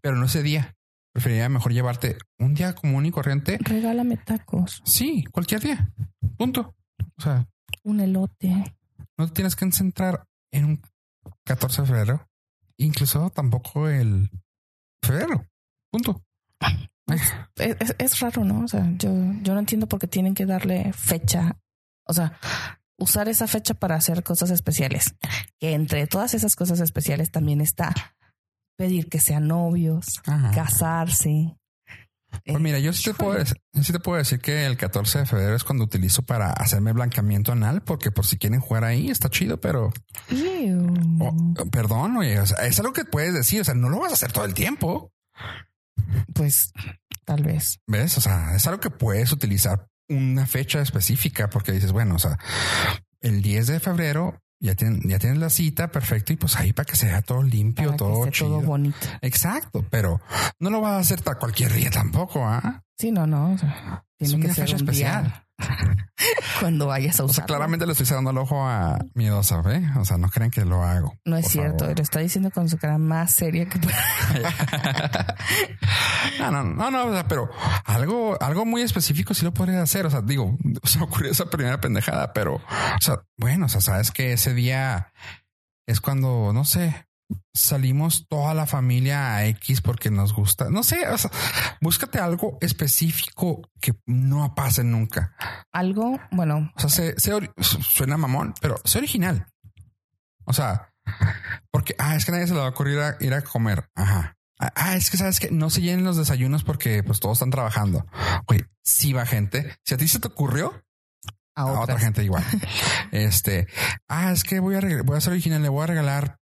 pero 0.00 0.16
no 0.16 0.26
ese 0.26 0.42
día. 0.42 0.74
Preferiría 1.14 1.48
mejor 1.50 1.72
llevarte 1.74 2.16
un 2.38 2.54
día 2.54 2.74
común 2.74 3.04
y 3.04 3.10
corriente 3.10 3.58
Regálame 3.60 4.16
tacos. 4.16 4.80
Sí, 4.86 5.24
cualquier 5.30 5.60
día. 5.60 5.92
Punto. 6.38 6.74
O 7.18 7.22
sea, 7.22 7.46
Un 7.82 8.00
elote. 8.00 8.74
no 9.18 9.26
te 9.28 9.34
tienes 9.34 9.54
que 9.54 9.70
centrar 9.72 10.24
en 10.52 10.64
un 10.64 10.82
14 11.44 11.82
de 11.82 11.88
febrero, 11.88 12.28
incluso 12.78 13.28
tampoco 13.30 13.88
el 13.88 14.30
febrero. 15.04 15.46
Punto. 15.90 16.22
Es, 17.08 17.34
es- 17.80 17.94
es 17.98 18.20
raro, 18.20 18.44
¿no? 18.44 18.64
O 18.64 18.68
sea, 18.68 18.90
yo, 18.96 19.10
yo 19.42 19.52
no 19.52 19.58
entiendo 19.60 19.86
por 19.86 19.98
qué 20.00 20.06
tienen 20.06 20.34
que 20.34 20.46
darle 20.46 20.92
fecha. 20.94 21.58
O 22.06 22.14
sea, 22.14 22.38
usar 23.02 23.28
esa 23.28 23.46
fecha 23.46 23.74
para 23.74 23.96
hacer 23.96 24.22
cosas 24.22 24.50
especiales. 24.50 25.14
Que 25.58 25.72
entre 25.74 26.06
todas 26.06 26.34
esas 26.34 26.56
cosas 26.56 26.80
especiales 26.80 27.30
también 27.30 27.60
está 27.60 27.92
pedir 28.76 29.08
que 29.08 29.20
sean 29.20 29.48
novios, 29.48 30.20
Ajá. 30.26 30.50
casarse. 30.52 31.56
Pues 32.46 32.60
mira, 32.60 32.78
yo 32.78 32.94
sí 32.94 33.04
te 33.04 33.14
puedo 33.14 33.44
yo 33.74 33.82
sí 33.82 33.92
te 33.92 34.00
puedo 34.00 34.16
decir 34.16 34.40
que 34.40 34.64
el 34.64 34.78
14 34.78 35.20
de 35.20 35.26
febrero 35.26 35.54
es 35.54 35.64
cuando 35.64 35.84
utilizo 35.84 36.22
para 36.22 36.50
hacerme 36.50 36.92
blanqueamiento 36.92 37.52
anal, 37.52 37.82
porque 37.82 38.10
por 38.10 38.24
si 38.24 38.38
quieren 38.38 38.60
jugar 38.60 38.84
ahí 38.84 39.10
está 39.10 39.28
chido, 39.28 39.60
pero 39.60 39.92
Ew. 40.30 41.18
oh, 41.20 41.54
perdón, 41.70 42.16
oye, 42.16 42.40
o 42.40 42.46
sea, 42.46 42.66
es 42.66 42.78
algo 42.80 42.94
que 42.94 43.04
puedes 43.04 43.34
decir, 43.34 43.60
o 43.60 43.64
sea, 43.64 43.74
no 43.74 43.90
lo 43.90 43.98
vas 44.00 44.12
a 44.12 44.14
hacer 44.14 44.32
todo 44.32 44.46
el 44.46 44.54
tiempo. 44.54 45.12
Pues 46.32 46.72
tal 47.26 47.42
vez. 47.42 47.80
¿Ves? 47.86 48.16
O 48.16 48.20
sea, 48.22 48.54
es 48.56 48.66
algo 48.66 48.80
que 48.80 48.90
puedes 48.90 49.30
utilizar 49.32 49.86
una 50.12 50.46
fecha 50.46 50.80
específica 50.80 51.48
porque 51.50 51.72
dices, 51.72 51.92
bueno, 51.92 52.14
o 52.16 52.18
sea, 52.18 52.38
el 53.20 53.42
10 53.42 53.66
de 53.66 53.80
febrero 53.80 54.38
ya, 54.60 54.74
tienen, 54.74 55.00
ya 55.08 55.18
tienes 55.18 55.38
la 55.38 55.50
cita, 55.50 55.90
perfecto, 55.90 56.32
y 56.32 56.36
pues 56.36 56.56
ahí 56.56 56.72
para 56.72 56.86
que 56.86 56.96
sea 56.96 57.20
todo 57.22 57.42
limpio, 57.42 57.86
Para 57.86 57.96
todo 57.96 58.28
chido. 58.30 58.48
todo 58.50 58.60
bonito. 58.60 58.96
Exacto, 59.20 59.84
pero 59.90 60.20
no 60.60 60.70
lo 60.70 60.80
vas 60.80 60.92
a 60.92 60.98
hacer 60.98 61.22
para 61.22 61.38
cualquier 61.38 61.72
día 61.72 61.90
tampoco, 61.90 62.46
¿ah? 62.46 62.82
Sí, 62.98 63.10
no, 63.10 63.26
no. 63.26 63.52
o 63.54 63.58
sea, 63.58 64.04
tiene 64.16 64.34
Es 64.34 64.40
que 64.40 64.46
una 64.46 64.54
ser 64.54 64.64
fecha 64.66 64.76
un 64.76 64.82
especial. 64.82 65.24
día. 65.24 65.46
Cuando 66.60 66.86
vayas 66.86 67.18
a 67.18 67.24
O 67.24 67.28
sea, 67.28 67.32
usar. 67.42 67.46
claramente 67.46 67.84
le 67.86 67.92
estoy 67.92 68.06
cerrando 68.06 68.30
el 68.30 68.38
ojo 68.38 68.64
a 68.66 68.98
miedosa, 69.14 69.60
¿ve? 69.62 69.82
O 69.98 70.04
sea, 70.04 70.18
no 70.18 70.28
creen 70.28 70.50
que 70.50 70.64
lo 70.64 70.82
hago. 70.84 71.14
No 71.24 71.36
es 71.36 71.48
cierto, 71.48 71.80
favor. 71.80 71.96
lo 71.98 72.02
está 72.02 72.20
diciendo 72.20 72.50
con 72.50 72.68
su 72.68 72.78
cara 72.78 72.98
más 72.98 73.32
seria 73.34 73.68
que 73.68 73.78
pueda. 73.78 73.96
No, 76.38 76.50
no, 76.50 76.62
no, 76.64 76.90
no, 76.90 77.04
o 77.06 77.12
sea, 77.12 77.26
pero 77.28 77.50
algo, 77.84 78.40
algo 78.40 78.64
muy 78.64 78.82
específico 78.82 79.34
sí 79.34 79.44
lo 79.44 79.52
podría 79.52 79.82
hacer. 79.82 80.06
O 80.06 80.10
sea, 80.10 80.22
digo, 80.22 80.56
se 80.84 80.98
me 80.98 81.04
ocurrió 81.04 81.30
esa 81.30 81.46
primera 81.46 81.80
pendejada, 81.80 82.32
pero, 82.32 82.54
o 82.56 83.00
sea, 83.00 83.22
bueno, 83.36 83.66
o 83.66 83.68
sea, 83.68 83.80
sabes 83.80 84.10
que 84.10 84.32
ese 84.32 84.54
día 84.54 85.12
es 85.86 86.00
cuando, 86.00 86.52
no 86.52 86.64
sé, 86.64 87.06
salimos 87.54 88.26
toda 88.28 88.54
la 88.54 88.66
familia 88.66 89.34
a 89.36 89.46
X 89.46 89.80
porque 89.80 90.10
nos 90.10 90.32
gusta. 90.34 90.70
No 90.70 90.82
sé, 90.82 91.08
o 91.08 91.18
sea, 91.18 91.30
búscate 91.80 92.18
algo 92.18 92.58
específico 92.60 93.62
que 93.80 93.94
no 94.06 94.54
pase 94.54 94.84
nunca. 94.84 95.34
Algo, 95.72 96.18
bueno, 96.30 96.70
O 96.76 96.80
sea, 96.80 96.90
se, 96.90 97.18
se 97.20 97.34
ori- 97.34 97.52
suena 97.62 98.16
mamón, 98.16 98.54
pero 98.60 98.76
sé 98.84 98.98
original. 98.98 99.46
O 100.44 100.52
sea, 100.52 100.92
porque, 101.70 101.94
ah, 101.98 102.16
es 102.16 102.24
que 102.24 102.32
nadie 102.32 102.46
se 102.46 102.54
le 102.54 102.60
va 102.60 102.66
a 102.66 102.70
ocurrir 102.70 102.98
a, 103.00 103.16
ir 103.20 103.34
a 103.34 103.42
comer. 103.42 103.88
Ajá. 103.94 104.36
Ah, 104.58 104.72
Ah, 104.76 104.96
es 104.96 105.10
que 105.10 105.16
sabes 105.16 105.40
que 105.40 105.50
no 105.50 105.70
se 105.70 105.80
llenen 105.80 106.04
los 106.04 106.16
desayunos 106.16 106.62
porque 106.64 107.02
pues 107.02 107.18
todos 107.20 107.38
están 107.38 107.50
trabajando. 107.50 108.06
Güey, 108.46 108.64
sí 108.84 109.12
va 109.12 109.26
gente. 109.26 109.74
Si 109.84 109.94
a 109.94 109.96
ti 109.96 110.06
se 110.06 110.20
te 110.20 110.28
ocurrió, 110.28 110.84
a 111.56 111.62
a 111.62 111.80
otra 111.80 111.98
gente 111.98 112.22
igual. 112.24 112.44
este, 113.10 113.66
ah, 114.08 114.30
es 114.32 114.44
que 114.44 114.60
voy 114.60 114.76
a, 114.76 115.02
voy 115.02 115.16
a 115.16 115.20
ser 115.20 115.32
original, 115.32 115.62
le 115.62 115.68
voy 115.68 115.82
a 115.82 115.86
regalar 115.88 116.38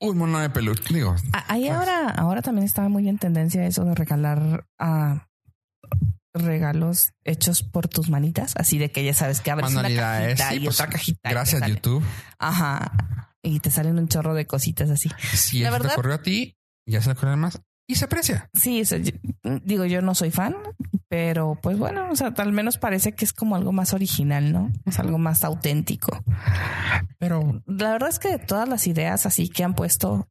un 0.00 0.18
mono 0.18 0.38
de 0.38 0.50
peluche. 0.50 0.92
Digo, 0.94 1.14
Ah, 1.32 1.44
Ahí 1.48 1.68
ahora, 1.68 2.10
ahora 2.10 2.42
también 2.42 2.64
estaba 2.64 2.88
muy 2.88 3.08
en 3.08 3.18
tendencia 3.18 3.64
eso 3.66 3.84
de 3.84 3.94
regalar 3.94 4.66
a 4.78 5.28
regalos 6.34 7.12
hechos 7.24 7.62
por 7.62 7.88
tus 7.88 8.10
manitas, 8.10 8.54
así 8.56 8.76
de 8.78 8.90
que 8.90 9.04
ya 9.04 9.14
sabes 9.14 9.40
que 9.40 9.50
abres 9.52 9.70
una 9.72 9.82
cajita 9.82 10.48
sí, 10.50 10.56
y 10.56 10.64
pues, 10.64 10.80
otra 10.80 10.92
cajita. 10.92 11.30
y 11.30 11.32
gracias 11.32 11.60
sale- 11.60 11.74
YouTube. 11.74 12.02
Ajá. 12.38 13.30
Y 13.42 13.60
te 13.60 13.70
salen 13.70 13.98
un 13.98 14.08
chorro 14.08 14.34
de 14.34 14.46
cositas 14.46 14.90
así. 14.90 15.10
Si 15.34 15.60
La 15.60 15.68
eso 15.68 15.76
te 15.76 15.82
verdad- 15.82 15.92
ocurrió 15.94 16.14
a 16.14 16.22
ti, 16.22 16.56
ya 16.88 17.00
se 17.02 17.08
le 17.08 17.12
ocurrió 17.12 17.36
más 17.36 17.60
y 17.88 17.94
se 17.94 18.06
aprecia. 18.06 18.50
Sí, 18.54 18.80
o 18.80 18.84
sea, 18.84 18.98
yo- 18.98 19.12
digo, 19.62 19.84
yo 19.84 20.02
no 20.02 20.14
soy 20.14 20.30
fan, 20.32 20.56
pero 21.14 21.56
pues 21.62 21.78
bueno, 21.78 22.08
o 22.10 22.16
sea, 22.16 22.34
al 22.36 22.50
menos 22.50 22.76
parece 22.76 23.12
que 23.12 23.24
es 23.24 23.32
como 23.32 23.54
algo 23.54 23.70
más 23.70 23.94
original, 23.94 24.52
¿no? 24.52 24.72
Es 24.84 24.98
algo 24.98 25.16
más 25.16 25.44
auténtico. 25.44 26.24
Pero 27.18 27.62
La 27.66 27.92
verdad 27.92 28.08
es 28.08 28.18
que 28.18 28.30
de 28.30 28.38
todas 28.40 28.68
las 28.68 28.88
ideas 28.88 29.24
así 29.24 29.48
que 29.48 29.62
han 29.62 29.76
puesto, 29.76 30.28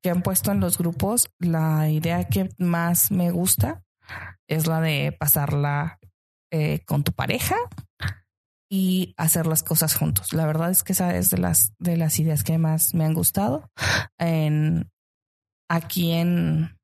que 0.00 0.08
han 0.08 0.22
puesto 0.22 0.52
en 0.52 0.60
los 0.60 0.78
grupos, 0.78 1.28
la 1.38 1.90
idea 1.90 2.24
que 2.24 2.48
más 2.56 3.10
me 3.10 3.30
gusta 3.30 3.82
es 4.48 4.66
la 4.66 4.80
de 4.80 5.12
pasarla 5.12 5.98
eh, 6.50 6.80
con 6.86 7.04
tu 7.04 7.12
pareja 7.12 7.56
y 8.70 9.12
hacer 9.18 9.46
las 9.46 9.62
cosas 9.62 9.94
juntos. 9.94 10.32
La 10.32 10.46
verdad 10.46 10.70
es 10.70 10.82
que 10.82 10.94
esa 10.94 11.14
es 11.14 11.28
de 11.28 11.36
las 11.36 11.74
de 11.78 11.98
las 11.98 12.18
ideas 12.18 12.42
que 12.42 12.56
más 12.56 12.94
me 12.94 13.04
han 13.04 13.12
gustado. 13.12 13.70
En 14.16 14.90
aquí 15.68 16.12
en 16.12 16.75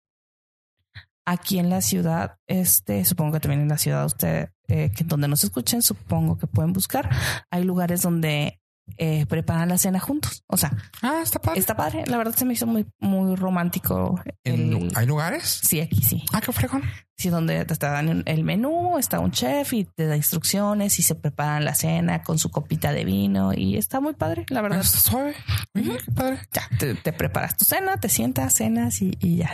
aquí 1.26 1.58
en 1.58 1.70
la 1.70 1.80
ciudad, 1.80 2.36
este, 2.46 3.04
supongo 3.04 3.32
que 3.34 3.40
también 3.40 3.62
en 3.62 3.68
la 3.68 3.78
ciudad 3.78 4.04
usted, 4.06 4.50
eh, 4.68 4.90
que 4.94 5.04
donde 5.04 5.28
nos 5.28 5.44
escuchen, 5.44 5.82
supongo 5.82 6.38
que 6.38 6.46
pueden 6.46 6.72
buscar. 6.72 7.08
Hay 7.50 7.64
lugares 7.64 8.02
donde 8.02 8.58
eh, 8.98 9.26
preparan 9.26 9.68
la 9.68 9.78
cena 9.78 10.00
juntos. 10.00 10.42
O 10.48 10.56
sea, 10.56 10.72
Ah, 11.02 11.20
está 11.22 11.40
padre. 11.40 11.60
está 11.60 11.76
padre. 11.76 12.02
La 12.06 12.16
verdad 12.16 12.34
se 12.34 12.44
me 12.44 12.54
hizo 12.54 12.66
muy, 12.66 12.84
muy 12.98 13.36
romántico. 13.36 14.20
El- 14.44 14.90
¿Hay 14.96 15.06
lugares? 15.06 15.60
Sí, 15.62 15.80
aquí 15.80 16.02
sí. 16.02 16.24
Ah, 16.32 16.40
qué 16.40 16.52
fregón. 16.52 16.82
Sí, 17.16 17.28
donde 17.28 17.64
te 17.64 17.74
dan 17.86 18.24
el 18.26 18.42
menú, 18.44 18.98
está 18.98 19.20
un 19.20 19.30
chef 19.30 19.72
y 19.74 19.84
te 19.84 20.06
da 20.06 20.16
instrucciones 20.16 20.98
y 20.98 21.02
se 21.02 21.14
preparan 21.14 21.64
la 21.64 21.74
cena 21.76 22.24
con 22.24 22.40
su 22.40 22.50
copita 22.50 22.92
de 22.92 23.04
vino 23.04 23.52
y 23.54 23.76
está 23.76 24.00
muy 24.00 24.14
padre, 24.14 24.44
la 24.48 24.60
verdad. 24.62 24.80
Está 24.80 24.98
suave. 24.98 25.34
Oye, 25.76 25.98
qué 26.04 26.10
padre. 26.12 26.38
Ya, 26.52 26.68
te, 26.78 26.94
te 26.96 27.12
preparas 27.12 27.56
tu 27.56 27.64
cena, 27.64 27.96
te 27.98 28.08
sientas, 28.08 28.54
cenas 28.54 29.00
y, 29.00 29.16
y 29.20 29.36
ya. 29.36 29.52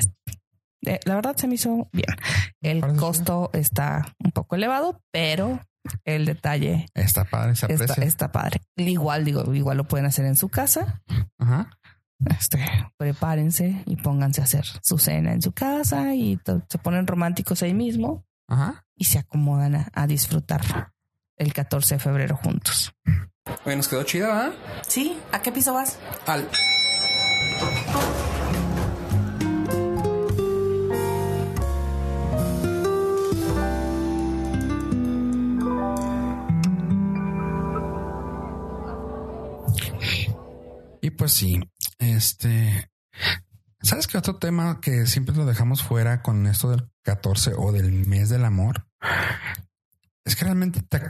Eh, 0.87 1.01
La 1.05 1.15
verdad 1.17 1.37
se 1.37 1.47
me 1.49 1.55
hizo 1.57 1.89
bien. 1.93 2.07
El 2.63 2.81
Parece 2.81 2.99
costo 2.99 3.51
está 3.53 4.15
un 4.25 4.31
poco 4.33 4.57
elevado, 4.57 5.01
pero 5.13 5.61
el 6.05 6.27
detalle 6.27 6.87
Está 6.95 7.25
padre, 7.25 7.57
se 7.57 7.67
está, 7.73 7.85
aprecia. 7.85 8.05
está 8.05 8.33
padre. 8.33 8.61
Igual 8.77 9.25
digo, 9.25 9.55
igual 9.55 9.77
lo 9.77 9.85
pueden 9.89 10.07
hacer 10.07 10.25
en 10.27 10.37
su 10.37 10.49
casa. 10.49 11.03
Ajá. 11.39 11.71
Este, 12.31 12.59
prepárense 12.97 13.83
y 13.87 13.97
pónganse 13.97 14.41
a 14.41 14.45
hacer 14.45 14.65
su 14.83 14.99
cena 14.99 15.33
en 15.33 15.41
su 15.41 15.53
casa 15.53 16.15
y 16.15 16.37
to- 16.37 16.63
se 16.69 16.79
ponen 16.79 17.07
románticos 17.07 17.63
ahí 17.63 17.75
mismo 17.75 18.25
Ajá. 18.49 18.85
y 18.97 19.05
se 19.05 19.21
acomodan 19.21 19.77
a, 19.77 19.89
a 19.95 20.07
disfrutar 20.09 20.93
el 21.37 21.53
14 21.53 21.95
de 21.95 21.99
febrero 22.01 22.37
juntos. 22.37 22.93
Oye, 23.65 23.77
nos 23.77 23.87
quedó 23.89 24.03
chida, 24.03 24.27
¿verdad? 24.27 24.53
Sí, 24.87 25.17
¿a 25.33 25.41
qué 25.41 25.53
piso 25.53 25.73
vas? 25.75 25.97
Al. 26.27 26.49
Y 41.09 41.11
pues 41.11 41.33
sí, 41.33 41.59
este, 41.99 42.91
¿sabes 43.81 44.07
qué 44.07 44.19
otro 44.19 44.37
tema 44.37 44.79
que 44.83 45.07
siempre 45.07 45.35
lo 45.35 45.47
dejamos 45.47 45.83
fuera 45.83 46.21
con 46.21 46.47
esto 46.47 46.69
del 46.69 46.87
14 47.03 47.55
o 47.57 47.73
del 47.73 48.07
mes 48.07 48.29
del 48.29 48.45
amor? 48.45 48.87
Es 50.27 50.37
que 50.37 50.45
realmente, 50.45 50.83
te 50.83 51.01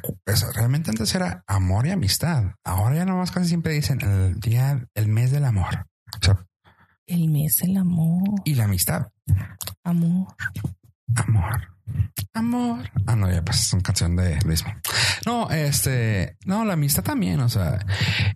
realmente 0.55 0.91
antes 0.91 1.13
era 1.17 1.43
amor 1.49 1.89
y 1.89 1.91
amistad. 1.91 2.45
Ahora 2.63 2.95
ya 2.95 3.07
nomás 3.07 3.33
casi 3.33 3.49
siempre 3.49 3.73
dicen 3.73 4.01
el 4.03 4.39
día, 4.39 4.87
el 4.95 5.09
mes 5.09 5.33
del 5.33 5.45
amor. 5.45 5.89
O 6.17 6.25
sea, 6.25 6.47
El 7.05 7.29
mes, 7.29 7.61
el 7.63 7.77
amor, 7.77 8.41
y 8.45 8.55
la 8.55 8.67
amistad. 8.67 9.09
amor. 9.83 10.29
Amor. 11.17 11.75
Amor. 12.35 12.89
Ah, 13.05 13.17
no, 13.17 13.29
ya 13.29 13.45
pues 13.45 13.63
es 13.63 13.73
una 13.73 13.83
canción 13.83 14.15
de 14.15 14.39
Luis. 14.43 14.65
No, 15.27 15.51
este, 15.51 16.37
no, 16.45 16.65
la 16.65 16.75
amistad 16.75 17.03
también. 17.03 17.41
O 17.41 17.49
sea, 17.49 17.85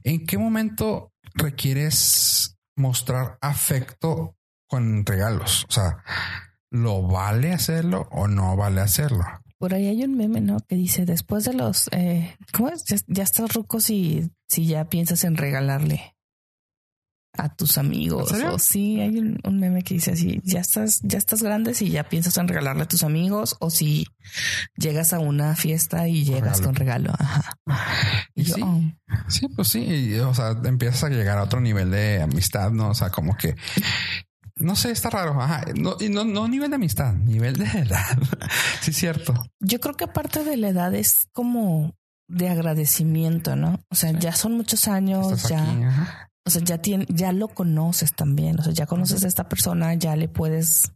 ¿en 0.03 0.27
qué 0.27 0.39
momento 0.39 1.12
requieres 1.35 2.57
mostrar 2.77 3.39
afecto 3.41 4.37
con 4.67 5.05
regalos? 5.05 5.67
O 5.69 5.73
sea, 5.73 6.03
¿lo 6.71 7.03
vale 7.03 7.53
hacerlo 7.53 8.09
o 8.11 8.29
no 8.29 8.57
vale 8.57 8.81
hacerlo? 8.81 9.25
Por 9.59 9.75
ahí 9.75 9.87
hay 9.87 10.03
un 10.03 10.17
meme, 10.17 10.41
¿no? 10.41 10.59
Que 10.61 10.75
dice, 10.75 11.05
después 11.05 11.45
de 11.45 11.55
los... 11.55 11.89
Eh, 11.93 12.37
¿Cómo 12.53 12.69
es? 12.71 12.85
Ya, 12.85 12.97
ya 13.07 13.23
estás 13.23 13.53
ruco 13.55 13.81
si, 13.81 14.31
si 14.49 14.67
ya 14.67 14.89
piensas 14.89 15.23
en 15.25 15.37
regalarle 15.37 16.15
a 17.37 17.49
tus 17.55 17.79
amigos. 17.79 18.31
O 18.33 18.59
sí, 18.59 19.01
hay 19.01 19.19
un, 19.19 19.39
un 19.45 19.59
meme 19.59 19.83
que 19.83 19.95
dice 19.95 20.13
así, 20.13 20.41
ya 20.45 20.61
estás, 20.61 21.01
ya 21.03 21.19
estás 21.19 21.43
grande 21.43 21.75
si 21.75 21.91
ya 21.91 22.05
piensas 22.09 22.37
en 22.37 22.47
regalarle 22.49 22.83
a 22.83 22.89
tus 22.89 23.03
amigos 23.05 23.57
o 23.61 23.71
si 23.71 24.07
llegas 24.77 25.13
a 25.13 25.19
una 25.19 25.57
fiesta 25.57 26.09
y 26.09 26.25
llegas 26.25 26.59
regalo. 26.59 26.65
con 26.67 26.75
regalo. 26.75 27.13
Ajá. 27.19 27.57
Y 28.35 28.43
Y 28.43 28.45
yo, 28.45 28.55
sí. 28.57 28.61
oh, 28.65 28.81
Sí, 29.29 29.49
pues 29.49 29.69
sí. 29.69 29.81
y, 29.81 30.19
o 30.19 30.35
sea, 30.35 30.57
empiezas 30.65 31.05
a 31.05 31.09
llegar 31.09 31.39
a 31.39 31.45
otro 31.45 31.61
nivel 31.61 31.91
de 31.91 32.21
amistad, 32.23 32.71
¿no? 32.71 32.91
O 32.91 32.95
sea, 32.95 33.11
como 33.11 33.37
que 33.37 33.55
no 34.57 34.77
sé, 34.77 34.91
está 34.91 35.11
raro. 35.11 35.41
Ajá. 35.41 35.65
No, 35.75 35.97
y 35.99 36.09
no, 36.09 36.25
no 36.25 36.47
nivel 36.47 36.71
de 36.71 36.77
amistad, 36.77 37.15
nivel 37.15 37.55
de 37.55 37.65
edad. 37.67 38.19
sí, 38.81 38.91
es 38.91 38.97
cierto. 38.97 39.35
Yo 39.61 39.81
creo 39.81 39.95
que 39.97 40.05
aparte 40.05 40.45
de 40.45 40.57
la 40.57 40.69
edad 40.69 40.95
es 40.95 41.27
como 41.33 41.95
de 42.29 42.49
agradecimiento, 42.51 43.57
¿no? 43.57 43.81
O 43.91 43.95
sea, 43.95 44.11
Sí. 44.11 44.17
ya 44.21 44.33
son 44.33 44.53
muchos 44.57 44.87
años, 44.89 45.33
Estás 45.33 45.51
ya, 45.51 45.63
aquí. 45.73 45.83
O 46.45 46.51
sea, 46.51 46.63
ya 46.63 46.79
tiene, 46.79 47.07
ya 47.09 47.33
lo 47.33 47.49
conoces 47.49 48.15
también, 48.15 48.59
o 48.59 48.63
sea, 48.63 48.73
ya 48.73 48.87
conoces 48.87 49.25
a 49.25 49.29
esta 49.29 49.49
persona, 49.49 49.95
ya 49.95 50.17
le 50.17 50.29
puedes, 50.29 50.93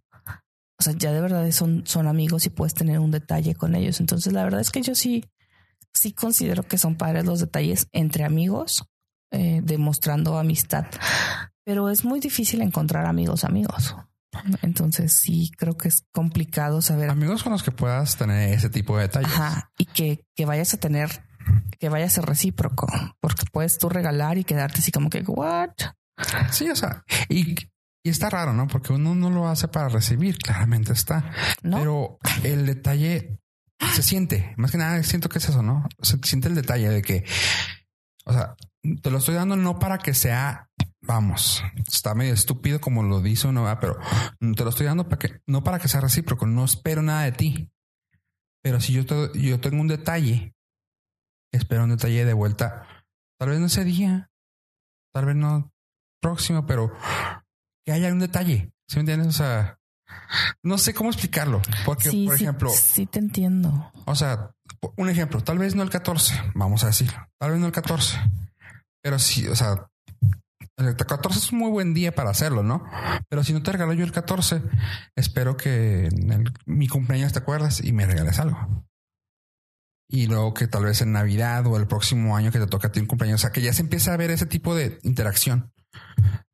o 0.78 0.82
sea, 0.82 0.92
ya 0.94 1.12
de 1.12 1.20
verdad 1.20 1.50
son, 1.52 1.86
son 1.86 2.08
amigos 2.08 2.46
y 2.46 2.50
puedes 2.50 2.74
tener 2.74 2.98
un 2.98 3.10
detalle 3.10 3.54
con 3.54 3.74
ellos. 3.74 4.00
Entonces, 4.00 4.32
la 4.32 4.44
verdad 4.44 4.60
es 4.60 4.70
que 4.70 4.82
yo 4.82 4.94
sí, 4.94 5.24
sí 5.92 6.12
considero 6.12 6.62
que 6.64 6.78
son 6.78 6.96
padres 6.96 7.24
los 7.24 7.40
detalles 7.40 7.88
entre 7.92 8.24
amigos, 8.24 8.84
eh, 9.30 9.60
demostrando 9.62 10.38
amistad, 10.38 10.86
pero 11.64 11.90
es 11.90 12.04
muy 12.04 12.20
difícil 12.20 12.60
encontrar 12.60 13.06
amigos, 13.06 13.44
amigos. 13.44 13.96
Entonces, 14.62 15.12
sí 15.12 15.50
creo 15.56 15.76
que 15.76 15.88
es 15.88 16.04
complicado 16.12 16.82
saber 16.82 17.10
Amigos 17.10 17.42
con 17.42 17.52
los 17.52 17.62
que 17.62 17.70
puedas 17.70 18.16
tener 18.16 18.52
ese 18.52 18.68
tipo 18.68 18.96
de 18.96 19.04
detalles. 19.04 19.32
Ajá. 19.32 19.70
Y 19.78 19.86
que, 19.86 20.24
que 20.34 20.44
vayas 20.44 20.74
a 20.74 20.76
tener, 20.78 21.25
que 21.78 21.88
vaya 21.88 22.06
a 22.06 22.10
ser 22.10 22.24
recíproco, 22.24 22.86
porque 23.20 23.44
puedes 23.52 23.78
tú 23.78 23.88
regalar 23.88 24.38
y 24.38 24.44
quedarte 24.44 24.78
así 24.80 24.90
como 24.92 25.10
que, 25.10 25.20
what? 25.26 25.70
Sí, 26.50 26.68
o 26.70 26.76
sea, 26.76 27.04
y, 27.28 27.54
y 28.04 28.08
está 28.10 28.30
raro, 28.30 28.52
¿no? 28.52 28.66
Porque 28.68 28.92
uno 28.92 29.14
no 29.14 29.30
lo 29.30 29.48
hace 29.48 29.68
para 29.68 29.88
recibir, 29.88 30.38
claramente 30.38 30.92
está. 30.92 31.30
No, 31.62 31.78
Pero 31.78 32.18
el 32.42 32.64
detalle 32.66 33.38
se 33.94 34.02
siente, 34.02 34.54
más 34.56 34.70
que 34.70 34.78
nada 34.78 35.02
siento 35.02 35.28
que 35.28 35.38
es 35.38 35.48
eso, 35.48 35.62
¿no? 35.62 35.86
Se 36.00 36.18
siente 36.22 36.48
el 36.48 36.54
detalle 36.54 36.88
de 36.88 37.02
que, 37.02 37.24
o 38.24 38.32
sea, 38.32 38.56
te 39.02 39.10
lo 39.10 39.18
estoy 39.18 39.34
dando 39.34 39.56
no 39.56 39.78
para 39.78 39.98
que 39.98 40.14
sea, 40.14 40.70
vamos, 41.02 41.62
está 41.86 42.14
medio 42.14 42.32
estúpido 42.32 42.80
como 42.80 43.02
lo 43.02 43.20
dice 43.20 43.46
uno, 43.48 43.64
¿verdad? 43.64 43.78
pero 43.80 43.98
te 44.56 44.64
lo 44.64 44.70
estoy 44.70 44.86
dando 44.86 45.04
para 45.08 45.18
que, 45.18 45.40
no 45.46 45.62
para 45.62 45.78
que 45.78 45.88
sea 45.88 46.00
recíproco, 46.00 46.46
no 46.46 46.64
espero 46.64 47.02
nada 47.02 47.22
de 47.24 47.32
ti, 47.32 47.70
Pero 48.62 48.80
si 48.80 48.94
yo, 48.94 49.04
te- 49.06 49.38
yo 49.40 49.60
tengo 49.60 49.80
un 49.80 49.86
detalle, 49.88 50.54
espero 51.52 51.84
un 51.84 51.90
detalle 51.90 52.24
de 52.24 52.32
vuelta, 52.32 52.86
tal 53.38 53.50
vez 53.50 53.60
no 53.60 53.66
ese 53.66 53.84
día, 53.84 54.30
tal 55.14 55.26
vez 55.26 55.36
no 55.36 55.72
próximo, 56.20 56.66
pero 56.66 56.92
que 57.84 57.92
haya 57.92 58.12
un 58.12 58.18
detalle. 58.18 58.72
¿Sí 58.88 58.96
me 58.96 59.00
entiendes? 59.00 59.28
O 59.28 59.32
sea, 59.32 59.78
no 60.62 60.78
sé 60.78 60.94
cómo 60.94 61.10
explicarlo. 61.10 61.60
Porque, 61.84 62.10
sí, 62.10 62.26
por 62.26 62.36
sí, 62.38 62.44
ejemplo, 62.44 62.70
sí 62.70 63.06
te 63.06 63.18
entiendo. 63.18 63.90
o 64.04 64.14
sea, 64.14 64.52
un 64.96 65.08
ejemplo, 65.08 65.42
tal 65.42 65.58
vez 65.58 65.74
no 65.74 65.82
el 65.82 65.90
14, 65.90 66.34
vamos 66.54 66.84
a 66.84 66.88
decir, 66.88 67.12
tal 67.38 67.50
vez 67.52 67.60
no 67.60 67.66
el 67.66 67.72
14, 67.72 68.18
pero 69.02 69.18
sí, 69.18 69.46
o 69.48 69.56
sea, 69.56 69.88
el 70.78 70.94
14 70.96 71.38
es 71.38 71.52
un 71.52 71.58
muy 71.60 71.70
buen 71.70 71.94
día 71.94 72.14
para 72.14 72.30
hacerlo, 72.30 72.62
¿no? 72.62 72.84
Pero 73.28 73.42
si 73.42 73.52
no 73.52 73.62
te 73.62 73.72
regalo 73.72 73.92
yo 73.94 74.04
el 74.04 74.12
14, 74.12 74.62
espero 75.16 75.56
que 75.56 76.06
en 76.06 76.32
el- 76.32 76.52
mi 76.66 76.86
cumpleaños 76.88 77.32
te 77.32 77.38
acuerdas 77.38 77.82
y 77.82 77.92
me 77.92 78.06
regales 78.06 78.38
algo. 78.38 78.84
Y 80.08 80.26
luego 80.26 80.54
que 80.54 80.68
tal 80.68 80.84
vez 80.84 81.00
en 81.02 81.12
Navidad 81.12 81.66
o 81.66 81.76
el 81.76 81.86
próximo 81.86 82.36
año 82.36 82.52
que 82.52 82.58
te 82.60 82.66
toca 82.66 82.88
a 82.88 82.92
ti 82.92 83.00
un 83.00 83.06
cumpleaños, 83.06 83.40
o 83.40 83.42
sea, 83.42 83.50
que 83.50 83.60
ya 83.62 83.72
se 83.72 83.82
empieza 83.82 84.12
a 84.12 84.16
ver 84.16 84.30
ese 84.30 84.46
tipo 84.46 84.74
de 84.74 84.98
interacción. 85.02 85.72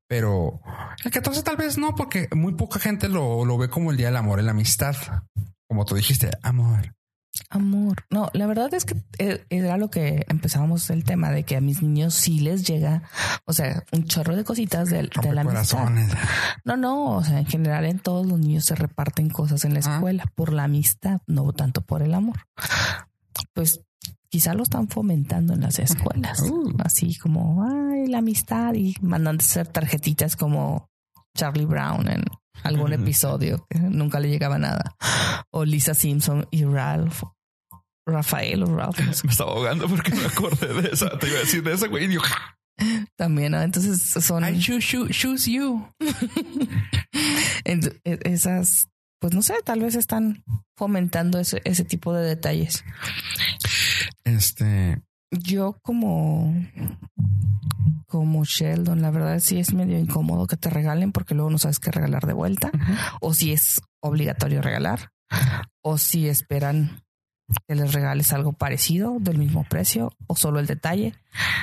Pero 0.08 0.60
el 1.04 1.10
14 1.10 1.42
tal 1.42 1.56
vez 1.56 1.78
no, 1.78 1.94
porque 1.94 2.28
muy 2.34 2.54
poca 2.54 2.78
gente 2.78 3.08
lo, 3.08 3.44
lo 3.44 3.56
ve 3.58 3.68
como 3.68 3.90
el 3.90 3.96
Día 3.96 4.06
del 4.06 4.16
Amor 4.16 4.40
y 4.40 4.42
la 4.42 4.50
Amistad. 4.52 4.94
Como 5.68 5.84
tú 5.86 5.94
dijiste, 5.94 6.30
amor. 6.42 6.94
Amor. 7.48 8.04
No, 8.10 8.28
la 8.34 8.46
verdad 8.46 8.74
es 8.74 8.84
que 8.84 8.94
eh, 9.18 9.46
era 9.48 9.78
lo 9.78 9.90
que 9.90 10.26
empezábamos 10.28 10.90
el 10.90 11.04
tema 11.04 11.30
de 11.30 11.44
que 11.44 11.56
a 11.56 11.62
mis 11.62 11.80
niños 11.82 12.12
sí 12.12 12.40
les 12.40 12.66
llega, 12.66 13.04
o 13.46 13.54
sea, 13.54 13.84
un 13.92 14.04
chorro 14.04 14.36
de 14.36 14.44
cositas 14.44 14.90
de, 14.90 15.08
de 15.22 15.32
la 15.32 15.40
amistad. 15.40 15.78
corazones. 15.78 16.12
No, 16.66 16.76
no, 16.76 17.16
o 17.16 17.24
sea, 17.24 17.38
en 17.38 17.46
general 17.46 17.86
en 17.86 17.98
todos 18.00 18.26
los 18.26 18.38
niños 18.38 18.66
se 18.66 18.74
reparten 18.74 19.30
cosas 19.30 19.64
en 19.64 19.72
la 19.72 19.80
Ah. 19.82 19.94
escuela 19.94 20.24
por 20.34 20.52
la 20.52 20.64
amistad, 20.64 21.22
no 21.26 21.50
tanto 21.54 21.80
por 21.80 22.02
el 22.02 22.12
amor. 22.12 22.36
Pues 23.54 23.80
quizá 24.28 24.54
lo 24.54 24.62
están 24.62 24.88
fomentando 24.88 25.52
en 25.54 25.60
las 25.60 25.78
escuelas, 25.78 26.40
Uh. 26.50 26.72
así 26.84 27.16
como, 27.18 27.64
ay, 27.64 28.06
la 28.06 28.18
amistad 28.18 28.74
y 28.74 28.94
mandan 29.00 29.36
a 29.36 29.38
hacer 29.38 29.66
tarjetitas 29.68 30.36
como 30.36 30.88
Charlie 31.36 31.66
Brown 31.66 32.08
en 32.08 32.24
algún 32.64 32.92
episodio 32.92 33.66
que 33.70 33.78
nunca 33.80 34.20
le 34.20 34.28
llegaba 34.28 34.58
nada. 34.58 34.96
O 35.50 35.64
Lisa 35.64 35.94
Simpson 35.94 36.46
y 36.50 36.64
Ralph. 36.64 37.22
Rafael 38.06 38.62
o 38.64 38.76
Ralph. 38.76 38.98
Me 39.24 39.30
estaba 39.30 39.52
ahogando 39.52 39.86
porque 39.88 40.12
me 40.14 40.24
acordé 40.26 40.74
de 40.82 40.88
esa. 40.92 41.16
Te 41.18 41.28
iba 41.28 41.36
a 41.36 41.40
decir 41.40 41.62
de 41.62 41.72
esa, 41.72 41.86
güey. 41.86 42.06
y 42.06 42.14
yo, 42.14 42.20
También, 43.16 43.52
¿no? 43.52 43.62
Entonces 43.62 44.02
son 44.24 44.44
I 44.44 44.58
choose 44.58 44.96
you, 44.96 45.08
choose 45.08 45.48
you. 45.52 45.86
ent- 47.64 48.00
e- 48.04 48.18
esas, 48.24 48.88
pues 49.22 49.34
no 49.34 49.40
sé, 49.40 49.54
tal 49.64 49.78
vez 49.78 49.94
están 49.94 50.42
fomentando 50.76 51.38
ese, 51.38 51.62
ese 51.64 51.84
tipo 51.84 52.12
de 52.12 52.26
detalles. 52.26 52.84
Este, 54.24 55.00
Yo 55.30 55.78
como 55.80 56.52
como 58.06 58.44
Sheldon, 58.44 59.00
la 59.00 59.12
verdad 59.12 59.38
sí 59.38 59.60
es 59.60 59.72
medio 59.72 59.96
incómodo 59.96 60.48
que 60.48 60.56
te 60.56 60.70
regalen 60.70 61.12
porque 61.12 61.36
luego 61.36 61.50
no 61.50 61.58
sabes 61.58 61.78
qué 61.78 61.92
regalar 61.92 62.26
de 62.26 62.32
vuelta 62.32 62.72
o 63.20 63.32
si 63.32 63.52
es 63.52 63.80
obligatorio 64.00 64.60
regalar 64.60 65.12
o 65.82 65.98
si 65.98 66.28
esperan 66.28 67.00
que 67.68 67.76
les 67.76 67.94
regales 67.94 68.32
algo 68.32 68.52
parecido 68.52 69.18
del 69.20 69.38
mismo 69.38 69.62
precio 69.62 70.10
o 70.26 70.34
solo 70.34 70.58
el 70.58 70.66
detalle. 70.66 71.14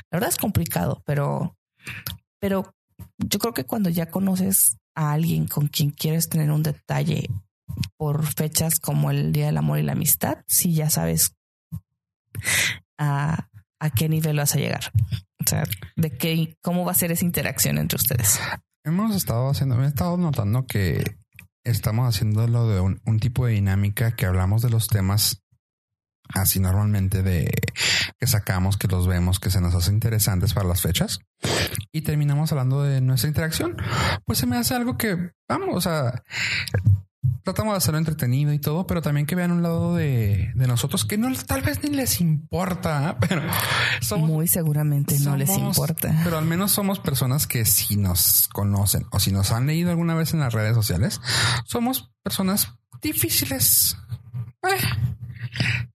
La 0.09 0.15
verdad 0.15 0.29
es 0.29 0.37
complicado, 0.37 1.03
pero 1.05 1.57
pero 2.39 2.73
yo 3.17 3.37
creo 3.37 3.53
que 3.53 3.65
cuando 3.65 3.89
ya 3.89 4.09
conoces 4.09 4.77
a 4.95 5.11
alguien 5.11 5.45
con 5.45 5.67
quien 5.67 5.91
quieres 5.91 6.29
tener 6.29 6.51
un 6.51 6.63
detalle 6.63 7.29
por 7.97 8.25
fechas 8.25 8.79
como 8.79 9.11
el 9.11 9.31
Día 9.31 9.47
del 9.47 9.57
Amor 9.57 9.79
y 9.79 9.83
la 9.83 9.93
Amistad, 9.93 10.39
si 10.47 10.73
ya 10.73 10.89
sabes 10.89 11.35
a, 12.97 13.49
a 13.79 13.89
qué 13.89 14.09
nivel 14.09 14.37
vas 14.37 14.55
a 14.55 14.59
llegar. 14.59 14.91
O 15.39 15.49
sea, 15.49 15.63
de 15.95 16.17
qué, 16.17 16.57
cómo 16.61 16.85
va 16.85 16.91
a 16.91 16.95
ser 16.95 17.11
esa 17.11 17.25
interacción 17.25 17.77
entre 17.77 17.97
ustedes. 17.97 18.39
hemos 18.83 19.15
estado 19.15 19.49
haciendo, 19.49 19.81
he 19.83 19.87
estado 19.87 20.17
notando 20.17 20.65
que 20.65 21.15
estamos 21.63 22.07
haciendo 22.07 22.47
lo 22.47 22.67
de 22.67 22.79
un, 22.81 23.01
un 23.05 23.19
tipo 23.19 23.45
de 23.45 23.53
dinámica 23.53 24.15
que 24.15 24.25
hablamos 24.25 24.61
de 24.61 24.69
los 24.69 24.87
temas 24.87 25.41
así 26.33 26.59
normalmente 26.59 27.23
de 27.23 27.51
que 28.19 28.27
sacamos, 28.27 28.77
que 28.77 28.87
los 28.87 29.07
vemos, 29.07 29.39
que 29.39 29.49
se 29.49 29.61
nos 29.61 29.73
hace 29.75 29.91
interesantes 29.91 30.53
para 30.53 30.67
las 30.67 30.81
fechas 30.81 31.19
y 31.91 32.01
terminamos 32.01 32.51
hablando 32.51 32.83
de 32.83 33.01
nuestra 33.01 33.27
interacción. 33.27 33.77
Pues 34.25 34.39
se 34.39 34.45
me 34.45 34.57
hace 34.57 34.75
algo 34.75 34.97
que 34.97 35.31
vamos, 35.47 35.75
o 35.75 35.81
sea, 35.81 36.23
tratamos 37.43 37.73
de 37.73 37.77
hacerlo 37.77 37.97
entretenido 37.97 38.53
y 38.53 38.59
todo, 38.59 38.87
pero 38.87 39.01
también 39.01 39.25
que 39.25 39.35
vean 39.35 39.51
un 39.51 39.61
lado 39.61 39.95
de, 39.95 40.51
de 40.55 40.67
nosotros 40.67 41.05
que 41.05 41.17
no 41.17 41.33
tal 41.45 41.61
vez 41.61 41.83
ni 41.83 41.89
les 41.89 42.21
importa, 42.21 43.17
pero 43.27 43.41
somos 44.01 44.29
Muy 44.29 44.47
seguramente 44.47 45.19
no 45.19 45.35
les 45.35 45.49
importa. 45.57 46.15
Pero 46.23 46.37
al 46.37 46.45
menos 46.45 46.71
somos 46.71 46.99
personas 46.99 47.47
que 47.47 47.65
si 47.65 47.97
nos 47.97 48.47
conocen 48.49 49.05
o 49.11 49.19
si 49.19 49.31
nos 49.31 49.51
han 49.51 49.67
leído 49.67 49.89
alguna 49.89 50.15
vez 50.15 50.33
en 50.33 50.39
las 50.39 50.53
redes 50.53 50.75
sociales, 50.75 51.19
somos 51.65 52.11
personas 52.23 52.73
difíciles, 53.01 53.97
eh, 54.63 54.77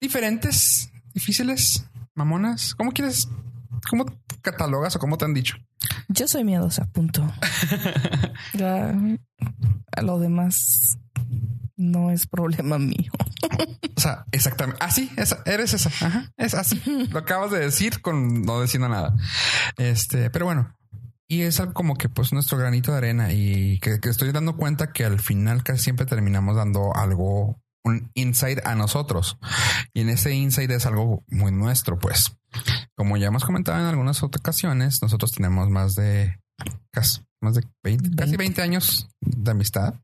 diferentes, 0.00 0.90
difíciles, 1.12 1.86
mamonas. 2.14 2.74
¿Cómo 2.74 2.92
quieres? 2.92 3.28
¿Cómo 3.88 4.06
catalogas 4.40 4.96
o 4.96 4.98
cómo 4.98 5.18
te 5.18 5.24
han 5.24 5.34
dicho? 5.34 5.56
Yo 6.08 6.26
soy 6.28 6.44
miedosa, 6.44 6.86
punto. 6.86 7.30
Ya, 8.54 8.94
a 9.96 10.02
lo 10.02 10.18
demás 10.20 10.98
no 11.76 12.10
es 12.10 12.26
problema 12.26 12.78
mío. 12.78 13.12
O 13.96 14.00
sea, 14.00 14.24
exactamente. 14.32 14.82
Así, 14.84 15.10
esa, 15.16 15.42
eres 15.44 15.74
esa. 15.74 15.88
Ajá, 16.04 16.32
es 16.36 16.54
así. 16.54 16.80
Lo 17.10 17.18
acabas 17.18 17.50
de 17.50 17.60
decir 17.60 18.00
con 18.00 18.42
no 18.42 18.60
diciendo 18.62 18.88
nada. 18.88 19.14
Este, 19.76 20.30
pero 20.30 20.46
bueno. 20.46 20.76
Y 21.26 21.42
es 21.42 21.58
algo 21.58 21.72
como 21.72 21.96
que 21.96 22.10
pues 22.10 22.32
nuestro 22.32 22.58
granito 22.58 22.92
de 22.92 22.98
arena 22.98 23.32
y 23.32 23.78
que, 23.80 23.98
estoy 24.02 24.30
dando 24.30 24.56
cuenta 24.56 24.92
que 24.92 25.04
al 25.04 25.20
final 25.20 25.62
casi 25.62 25.84
siempre 25.84 26.04
terminamos 26.04 26.54
dando 26.54 26.94
algo, 26.94 27.58
un 27.82 28.10
insight 28.14 28.64
a 28.66 28.74
nosotros. 28.74 29.38
Y 29.94 30.02
en 30.02 30.10
ese 30.10 30.34
insight 30.34 30.70
es 30.70 30.86
algo 30.86 31.24
muy 31.28 31.50
nuestro, 31.50 31.98
pues. 31.98 32.36
Como 32.94 33.16
ya 33.16 33.28
hemos 33.28 33.44
comentado 33.44 33.80
en 33.80 33.86
algunas 33.86 34.22
otras 34.22 34.40
ocasiones, 34.40 35.00
nosotros 35.02 35.32
tenemos 35.32 35.70
más 35.70 35.94
de 35.94 36.38
más 37.44 37.54
de 37.54 37.64
20, 37.82 38.16
casi 38.16 38.36
20 38.36 38.62
años 38.62 39.08
de 39.20 39.50
amistad. 39.50 39.94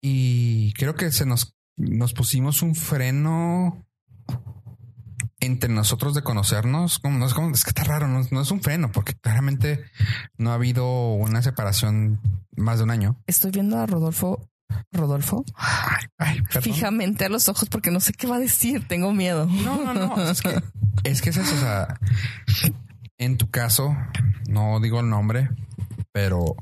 Y 0.00 0.72
creo 0.74 0.94
que 0.94 1.12
se 1.12 1.26
nos, 1.26 1.54
nos 1.76 2.12
pusimos 2.12 2.62
un 2.62 2.74
freno 2.74 3.86
entre 5.40 5.70
nosotros 5.70 6.14
de 6.14 6.22
conocernos. 6.22 6.98
Como, 6.98 7.18
no 7.18 7.26
es, 7.26 7.34
como, 7.34 7.50
es 7.50 7.64
que 7.64 7.70
está 7.70 7.84
raro, 7.84 8.08
no, 8.08 8.26
no 8.30 8.40
es 8.40 8.50
un 8.50 8.60
freno, 8.60 8.90
porque 8.92 9.14
claramente 9.14 9.84
no 10.38 10.50
ha 10.50 10.54
habido 10.54 11.12
una 11.14 11.42
separación 11.42 12.20
más 12.56 12.78
de 12.78 12.84
un 12.84 12.90
año. 12.90 13.16
Estoy 13.26 13.50
viendo 13.50 13.78
a 13.78 13.86
Rodolfo, 13.86 14.48
Rodolfo, 14.92 15.44
Ay, 16.18 16.42
perdón. 16.42 16.62
fijamente 16.62 17.24
a 17.24 17.28
los 17.28 17.48
ojos 17.48 17.68
porque 17.68 17.90
no 17.90 18.00
sé 18.00 18.12
qué 18.12 18.26
va 18.26 18.36
a 18.36 18.40
decir. 18.40 18.86
Tengo 18.88 19.12
miedo. 19.12 19.46
No, 19.46 19.84
no, 19.84 19.94
no. 19.94 20.30
Es 20.30 20.42
que 20.42 20.62
es, 21.04 21.22
que 21.22 21.30
es 21.30 21.36
eso. 21.36 21.54
O 21.54 21.58
sea, 21.58 22.00
en 23.18 23.36
tu 23.36 23.50
caso, 23.50 23.96
no 24.48 24.80
digo 24.80 25.00
el 25.00 25.08
nombre, 25.08 25.50
pero 26.16 26.56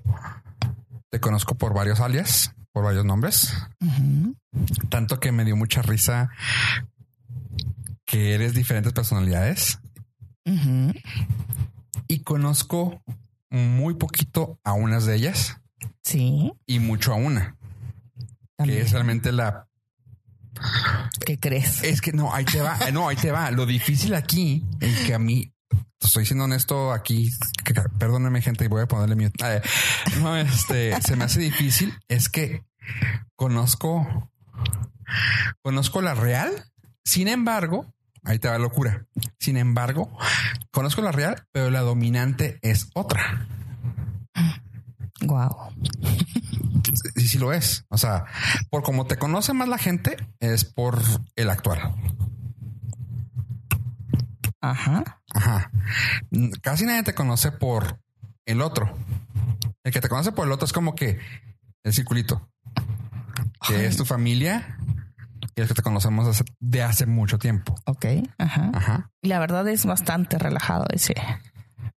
te 1.11 1.21
conozco 1.21 1.55
por 1.55 1.75
varios 1.75 2.01
alias, 2.01 2.53
por 2.73 2.83
varios 2.83 3.05
nombres. 3.05 3.55
Tanto 4.89 5.21
que 5.21 5.31
me 5.31 5.45
dio 5.45 5.55
mucha 5.55 5.81
risa 5.81 6.29
que 8.05 8.35
eres 8.35 8.53
diferentes 8.53 8.93
personalidades 8.93 9.79
y 12.09 12.19
conozco 12.25 13.01
muy 13.49 13.95
poquito 13.95 14.59
a 14.65 14.73
unas 14.73 15.07
de 15.07 15.15
ellas 15.15 15.61
Sí. 16.03 16.53
y 16.67 16.81
mucho 16.81 17.13
a 17.13 17.15
una, 17.15 17.57
que 18.59 18.81
es 18.81 18.91
realmente 18.91 19.31
la 19.31 19.69
¿Qué 21.25 21.39
crees? 21.39 21.85
Es 21.85 22.01
que 22.01 22.13
no, 22.13 22.35
ahí 22.35 22.45
te 22.45 22.61
va. 22.61 22.77
No, 22.93 23.09
ahí 23.09 23.17
te 23.17 23.31
va. 23.31 23.53
Lo 23.53 23.67
difícil 23.67 24.15
aquí, 24.15 24.65
el 24.81 25.07
que 25.07 25.15
a 25.15 25.19
mí, 25.21 25.53
estoy 26.01 26.27
siendo 26.27 26.45
honesto 26.45 26.93
aquí, 26.93 27.31
perdónenme 27.99 28.43
gente 28.43 28.65
y 28.65 28.69
voy 28.69 28.83
a 28.83 28.87
ponerle 28.87 29.17
mute. 29.17 29.45
Eh, 29.45 29.63
no, 30.21 30.37
este, 30.37 31.01
se 31.03 31.17
me 31.17 31.25
hace 31.25 31.41
difícil. 31.41 31.99
Es 32.09 32.29
que 32.29 32.65
conozco, 33.37 34.31
conozco 35.63 36.03
la 36.03 36.15
real. 36.15 36.53
Sin 37.05 37.29
embargo, 37.29 37.93
ahí 38.23 38.39
te 38.39 38.49
va 38.49 38.59
locura. 38.59 39.07
Sin 39.39 39.57
embargo, 39.57 40.17
conozco 40.71 41.03
la 41.03 41.13
real, 41.13 41.47
pero 41.53 41.71
la 41.71 41.81
dominante 41.81 42.59
es 42.63 42.89
otra. 42.95 43.47
Wow. 45.23 45.73
Y 47.17 47.27
sí 47.27 47.39
lo 47.39 47.53
es. 47.53 47.87
O 47.89 47.99
sea, 47.99 48.27
por 48.71 48.83
como 48.83 49.07
te 49.07 49.17
conoce 49.17 49.53
más 49.53 49.69
la 49.69 49.79
gente, 49.79 50.17
es 50.41 50.65
por 50.65 51.01
el 51.35 51.51
actual. 51.51 51.95
Ajá. 54.61 55.23
Ajá. 55.35 55.71
N- 56.31 56.51
Casi 56.63 56.85
nadie 56.87 57.03
te 57.03 57.15
conoce 57.15 57.53
por 57.53 57.99
el 58.47 58.61
otro. 58.63 58.97
El 59.85 59.93
que 59.93 60.01
te 60.01 60.09
conoce 60.09 60.33
por 60.33 60.47
el 60.47 60.53
otro 60.53 60.65
es 60.67 60.73
como 60.73 60.95
que 60.95 61.19
el 61.85 61.93
circulito, 61.93 62.49
que 63.67 63.87
es 63.87 63.97
tu 63.97 64.05
familia 64.05 64.79
y 65.57 65.61
el 65.61 65.69
que 65.69 65.75
te 65.75 65.83
conocemos 65.83 66.27
hace- 66.27 66.45
de 66.61 66.83
hace 66.83 67.07
mucho 67.07 67.39
tiempo. 67.39 67.75
Ok. 67.85 68.07
Ajá. 68.39 68.71
Ajá. 68.75 69.11
Y 69.23 69.29
la 69.29 69.39
verdad 69.39 69.69
es 69.69 69.85
bastante 69.85 70.39
relajado 70.39 70.87
ese. 70.91 71.15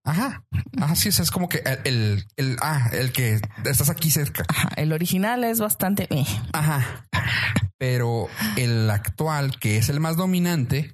Ajá. 0.03 0.43
Así 0.81 1.09
es, 1.09 1.19
es 1.19 1.31
como 1.31 1.47
que 1.49 1.59
el, 1.65 1.79
el, 1.85 2.25
el- 2.38 2.57
ah, 2.61 2.89
el 2.93 3.11
que 3.11 3.39
estás 3.65 3.89
aquí 3.89 4.09
cerca. 4.11 4.43
Ajá. 4.47 4.69
El 4.75 4.91
original 4.93 5.43
es 5.43 5.59
bastante. 5.59 6.07
eh. 6.13 6.25
Ajá. 6.53 7.05
Pero 7.77 8.27
el 8.57 8.89
actual, 8.89 9.57
que 9.59 9.77
es 9.77 9.89
el 9.89 9.99
más 9.99 10.17
dominante, 10.17 10.93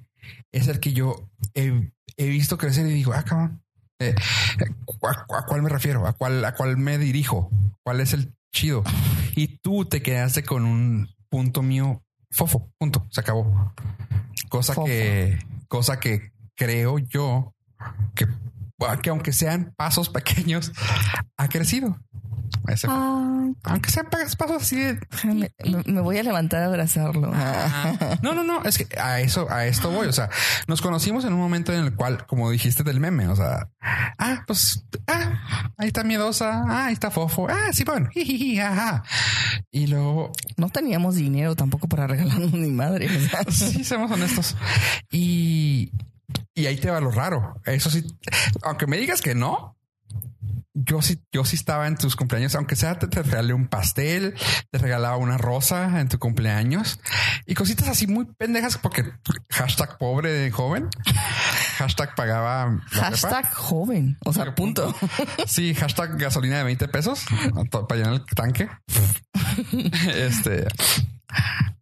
es 0.56 0.68
el 0.68 0.80
que 0.80 0.92
yo 0.92 1.28
he, 1.54 1.90
he 2.16 2.28
visto 2.28 2.56
crecer 2.58 2.86
y 2.86 2.92
digo, 2.92 3.12
ah, 3.12 3.22
cabrón. 3.24 3.62
eh, 3.98 4.14
¿a, 5.02 5.36
a 5.38 5.46
cuál 5.46 5.62
me 5.62 5.68
refiero? 5.68 6.06
¿A 6.06 6.12
cuál, 6.12 6.44
¿A 6.44 6.54
cuál 6.54 6.76
me 6.76 6.98
dirijo? 6.98 7.50
¿Cuál 7.82 8.00
es 8.00 8.12
el 8.12 8.32
chido? 8.52 8.82
Y 9.34 9.58
tú 9.58 9.84
te 9.84 10.00
quedaste 10.02 10.44
con 10.44 10.64
un 10.64 11.08
punto 11.28 11.62
mío 11.62 12.02
fofo, 12.30 12.70
punto, 12.78 13.06
se 13.10 13.20
acabó. 13.20 13.72
Cosa 14.48 14.74
Fofo. 14.74 14.86
que, 14.86 15.38
cosa 15.68 15.98
que 16.00 16.32
creo 16.56 16.98
yo 16.98 17.54
que, 18.14 18.26
que 19.02 19.10
aunque 19.10 19.32
sean 19.32 19.72
pasos 19.76 20.08
pequeños, 20.08 20.72
ha 21.36 21.48
crecido. 21.48 21.98
Ese. 22.68 22.86
Ah, 22.90 23.46
Aunque 23.64 23.90
sean 23.90 24.06
pasos 24.10 24.62
así 24.62 24.76
de 24.76 24.98
me, 25.86 26.00
voy 26.00 26.18
a 26.18 26.22
levantar 26.22 26.62
a 26.62 26.66
abrazarlo. 26.66 27.30
Ah, 27.34 28.18
No, 28.22 28.32
no, 28.34 28.42
no, 28.44 28.62
es 28.64 28.78
que 28.78 28.98
a 28.98 29.20
eso, 29.20 29.50
a 29.50 29.66
esto 29.66 29.90
voy. 29.90 30.06
O 30.06 30.12
sea, 30.12 30.30
nos 30.66 30.80
conocimos 30.80 31.24
en 31.24 31.32
un 31.32 31.40
momento 31.40 31.72
en 31.72 31.80
el 31.84 31.94
cual, 31.94 32.26
como 32.26 32.50
dijiste 32.50 32.82
del 32.82 33.00
meme, 33.00 33.28
o 33.28 33.36
sea, 33.36 33.68
ah, 33.80 34.44
pues, 34.46 34.84
ah, 35.06 35.72
ahí 35.76 35.88
está 35.88 36.04
miedosa, 36.04 36.64
ah, 36.66 36.86
ahí 36.86 36.92
está 36.94 37.10
fofo, 37.10 37.46
ah, 37.48 37.72
sí, 37.72 37.84
bueno, 37.84 38.08
ajá. 38.62 39.04
Y 39.70 39.86
luego, 39.86 40.32
No 40.56 40.68
teníamos 40.68 41.16
dinero 41.16 41.54
tampoco 41.56 41.88
para 41.88 42.06
regalarnos 42.06 42.52
ni 42.52 42.70
madre. 42.70 43.08
sea. 43.28 43.44
sí, 43.50 43.84
seamos 43.84 44.10
honestos. 44.10 44.56
Y, 45.10 45.92
y 46.54 46.66
ahí 46.66 46.76
te 46.76 46.90
va 46.90 47.00
lo 47.00 47.10
raro. 47.10 47.60
Eso 47.64 47.90
sí, 47.90 48.04
aunque 48.62 48.86
me 48.86 48.96
digas 48.96 49.20
que 49.20 49.34
no. 49.34 49.76
Yo 50.74 51.02
sí, 51.02 51.22
yo 51.32 51.44
sí 51.44 51.54
estaba 51.54 51.86
en 51.86 51.96
tus 51.96 52.16
cumpleaños, 52.16 52.54
aunque 52.56 52.74
sea 52.74 52.98
te, 52.98 53.06
te 53.06 53.22
regalé 53.22 53.54
un 53.54 53.68
pastel, 53.68 54.34
te 54.70 54.78
regalaba 54.78 55.16
una 55.16 55.38
rosa 55.38 56.00
en 56.00 56.08
tu 56.08 56.18
cumpleaños 56.18 56.98
y 57.46 57.54
cositas 57.54 57.88
así 57.88 58.08
muy 58.08 58.24
pendejas 58.24 58.76
porque 58.78 59.04
hashtag 59.50 59.98
pobre 59.98 60.32
de 60.32 60.50
joven, 60.50 60.88
hashtag 61.76 62.14
pagaba 62.16 62.80
prepa. 62.90 63.10
Hashtag 63.10 63.54
joven. 63.54 64.18
O 64.24 64.32
sea, 64.32 64.54
punto. 64.54 64.94
Sí, 65.46 65.74
hashtag 65.74 66.18
gasolina 66.18 66.58
de 66.58 66.64
20 66.64 66.88
pesos 66.88 67.24
para 67.70 67.96
llenar 67.96 68.14
el 68.14 68.24
tanque. 68.24 68.68
este 70.14 70.66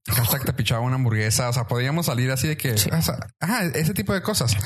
hashtag 0.07 0.45
te 0.45 0.53
pichaba 0.53 0.81
una 0.81 0.97
hamburguesa. 0.97 1.49
O 1.49 1.53
sea, 1.53 1.67
podíamos 1.67 2.07
salir 2.07 2.31
así 2.31 2.49
de 2.49 2.57
que, 2.57 2.73
o 2.73 2.79
sea, 3.03 3.19
ajá, 3.41 3.65
ese 3.67 3.95
tipo 3.95 4.13
de 4.13 4.23
cosas. 4.23 4.57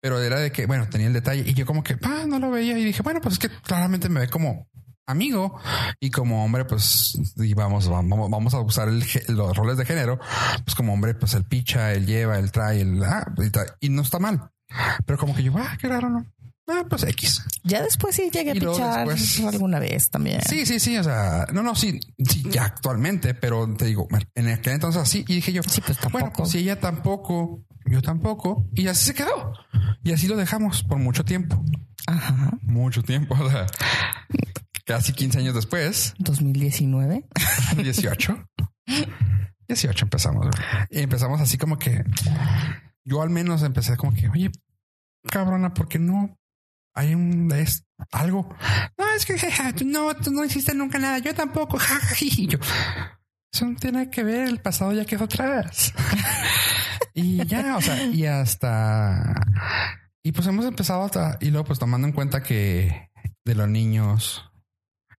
Pero 0.00 0.20
era 0.20 0.38
de 0.40 0.52
que, 0.52 0.66
bueno, 0.66 0.88
tenía 0.88 1.06
el 1.06 1.12
detalle 1.12 1.44
y 1.46 1.54
yo 1.54 1.66
como 1.66 1.82
que 1.82 1.96
ah, 2.02 2.24
no 2.26 2.38
lo 2.38 2.50
veía 2.50 2.78
y 2.78 2.84
dije, 2.84 3.02
bueno, 3.02 3.20
pues 3.20 3.34
es 3.34 3.38
que 3.38 3.48
claramente 3.48 4.08
me 4.08 4.20
ve 4.20 4.28
como 4.28 4.68
amigo 5.06 5.58
y 6.00 6.10
como 6.10 6.44
hombre, 6.44 6.64
pues 6.64 7.18
y 7.36 7.54
vamos, 7.54 7.88
vamos, 7.88 8.30
vamos 8.30 8.54
a 8.54 8.60
usar 8.60 8.88
el 8.88 9.04
los 9.28 9.56
roles 9.56 9.76
de 9.76 9.84
género. 9.84 10.18
Pues 10.64 10.74
como 10.74 10.92
hombre, 10.92 11.14
pues 11.14 11.34
el 11.34 11.44
picha, 11.44 11.92
el 11.92 12.06
lleva, 12.06 12.38
el 12.38 12.52
trae, 12.52 12.80
el 12.80 13.02
ah, 13.02 13.32
y 13.80 13.88
no 13.88 14.02
está 14.02 14.18
mal. 14.18 14.50
Pero 15.04 15.18
como 15.18 15.34
que 15.34 15.42
yo, 15.42 15.52
ah, 15.58 15.76
qué 15.78 15.88
raro, 15.88 16.08
no. 16.08 16.26
Ah, 16.68 16.84
pues 16.88 17.02
X. 17.02 17.42
Ya 17.64 17.82
después 17.82 18.14
sí 18.14 18.30
llegué 18.32 18.52
a 18.52 18.56
Y 18.56 18.60
pichar 18.60 19.06
después- 19.08 19.40
alguna 19.52 19.78
vez 19.78 20.08
también. 20.10 20.40
Sí, 20.48 20.64
sí, 20.64 20.78
sí. 20.78 20.96
O 20.96 21.04
sea, 21.04 21.46
no, 21.52 21.62
no, 21.62 21.74
sí, 21.74 21.98
sí, 22.18 22.44
ya 22.50 22.64
actualmente, 22.64 23.34
pero 23.34 23.74
te 23.74 23.86
digo, 23.86 24.06
en 24.34 24.48
aquel 24.48 24.74
entonces 24.74 25.02
así. 25.02 25.24
Y 25.28 25.34
dije 25.36 25.52
yo, 25.52 25.62
Sí, 25.64 25.80
pues, 25.84 25.98
bueno, 26.02 26.18
tampoco. 26.20 26.36
pues 26.44 26.50
si 26.52 26.58
ella 26.58 26.78
tampoco, 26.80 27.64
yo 27.86 28.00
tampoco. 28.00 28.68
Y 28.74 28.86
así 28.86 29.06
se 29.06 29.14
quedó. 29.14 29.52
Y 30.04 30.12
así 30.12 30.28
lo 30.28 30.36
dejamos 30.36 30.82
por 30.84 30.98
mucho 30.98 31.24
tiempo. 31.24 31.62
Ajá. 32.06 32.50
Mucho 32.62 33.02
tiempo. 33.02 33.34
O 33.40 33.50
sea, 33.50 33.66
casi 34.84 35.12
15 35.12 35.38
años 35.38 35.54
después, 35.54 36.14
2019. 36.18 37.24
18. 37.76 38.46
18 39.68 40.04
empezamos. 40.04 40.46
Y 40.90 41.00
empezamos 41.00 41.40
así 41.40 41.58
como 41.58 41.78
que 41.78 42.04
yo 43.04 43.20
al 43.22 43.30
menos 43.30 43.62
empecé 43.62 43.96
como 43.96 44.12
que, 44.14 44.28
oye, 44.28 44.50
cabrona, 45.28 45.72
¿por 45.74 45.88
qué 45.88 45.98
no 45.98 46.36
hay 46.94 47.14
un 47.14 47.50
es 47.52 47.84
algo? 48.10 48.54
No, 48.98 49.04
es 49.16 49.24
que 49.24 49.36
tú 49.76 49.84
no, 49.84 50.14
tú 50.16 50.30
no 50.30 50.44
hiciste 50.44 50.74
nunca 50.74 50.98
nada. 50.98 51.18
Yo 51.18 51.34
tampoco. 51.34 51.78
ja, 51.78 51.98
ja, 51.98 52.16
yo, 52.48 52.58
eso 53.52 53.66
no 53.66 53.76
tiene 53.76 54.10
que 54.10 54.22
ver. 54.22 54.48
El 54.48 54.60
pasado 54.60 54.92
ya 54.92 55.04
quedó 55.04 55.24
atrás. 55.24 55.92
y 57.14 57.44
ya, 57.46 57.76
o 57.76 57.80
sea, 57.80 58.04
y 58.04 58.26
hasta 58.26 59.34
y 60.22 60.32
pues 60.32 60.46
hemos 60.46 60.64
empezado 60.64 61.02
hasta 61.02 61.36
y 61.40 61.50
luego 61.50 61.66
pues 61.66 61.78
tomando 61.78 62.06
en 62.06 62.12
cuenta 62.12 62.42
que 62.42 63.10
de 63.44 63.54
los 63.54 63.68
niños, 63.68 64.50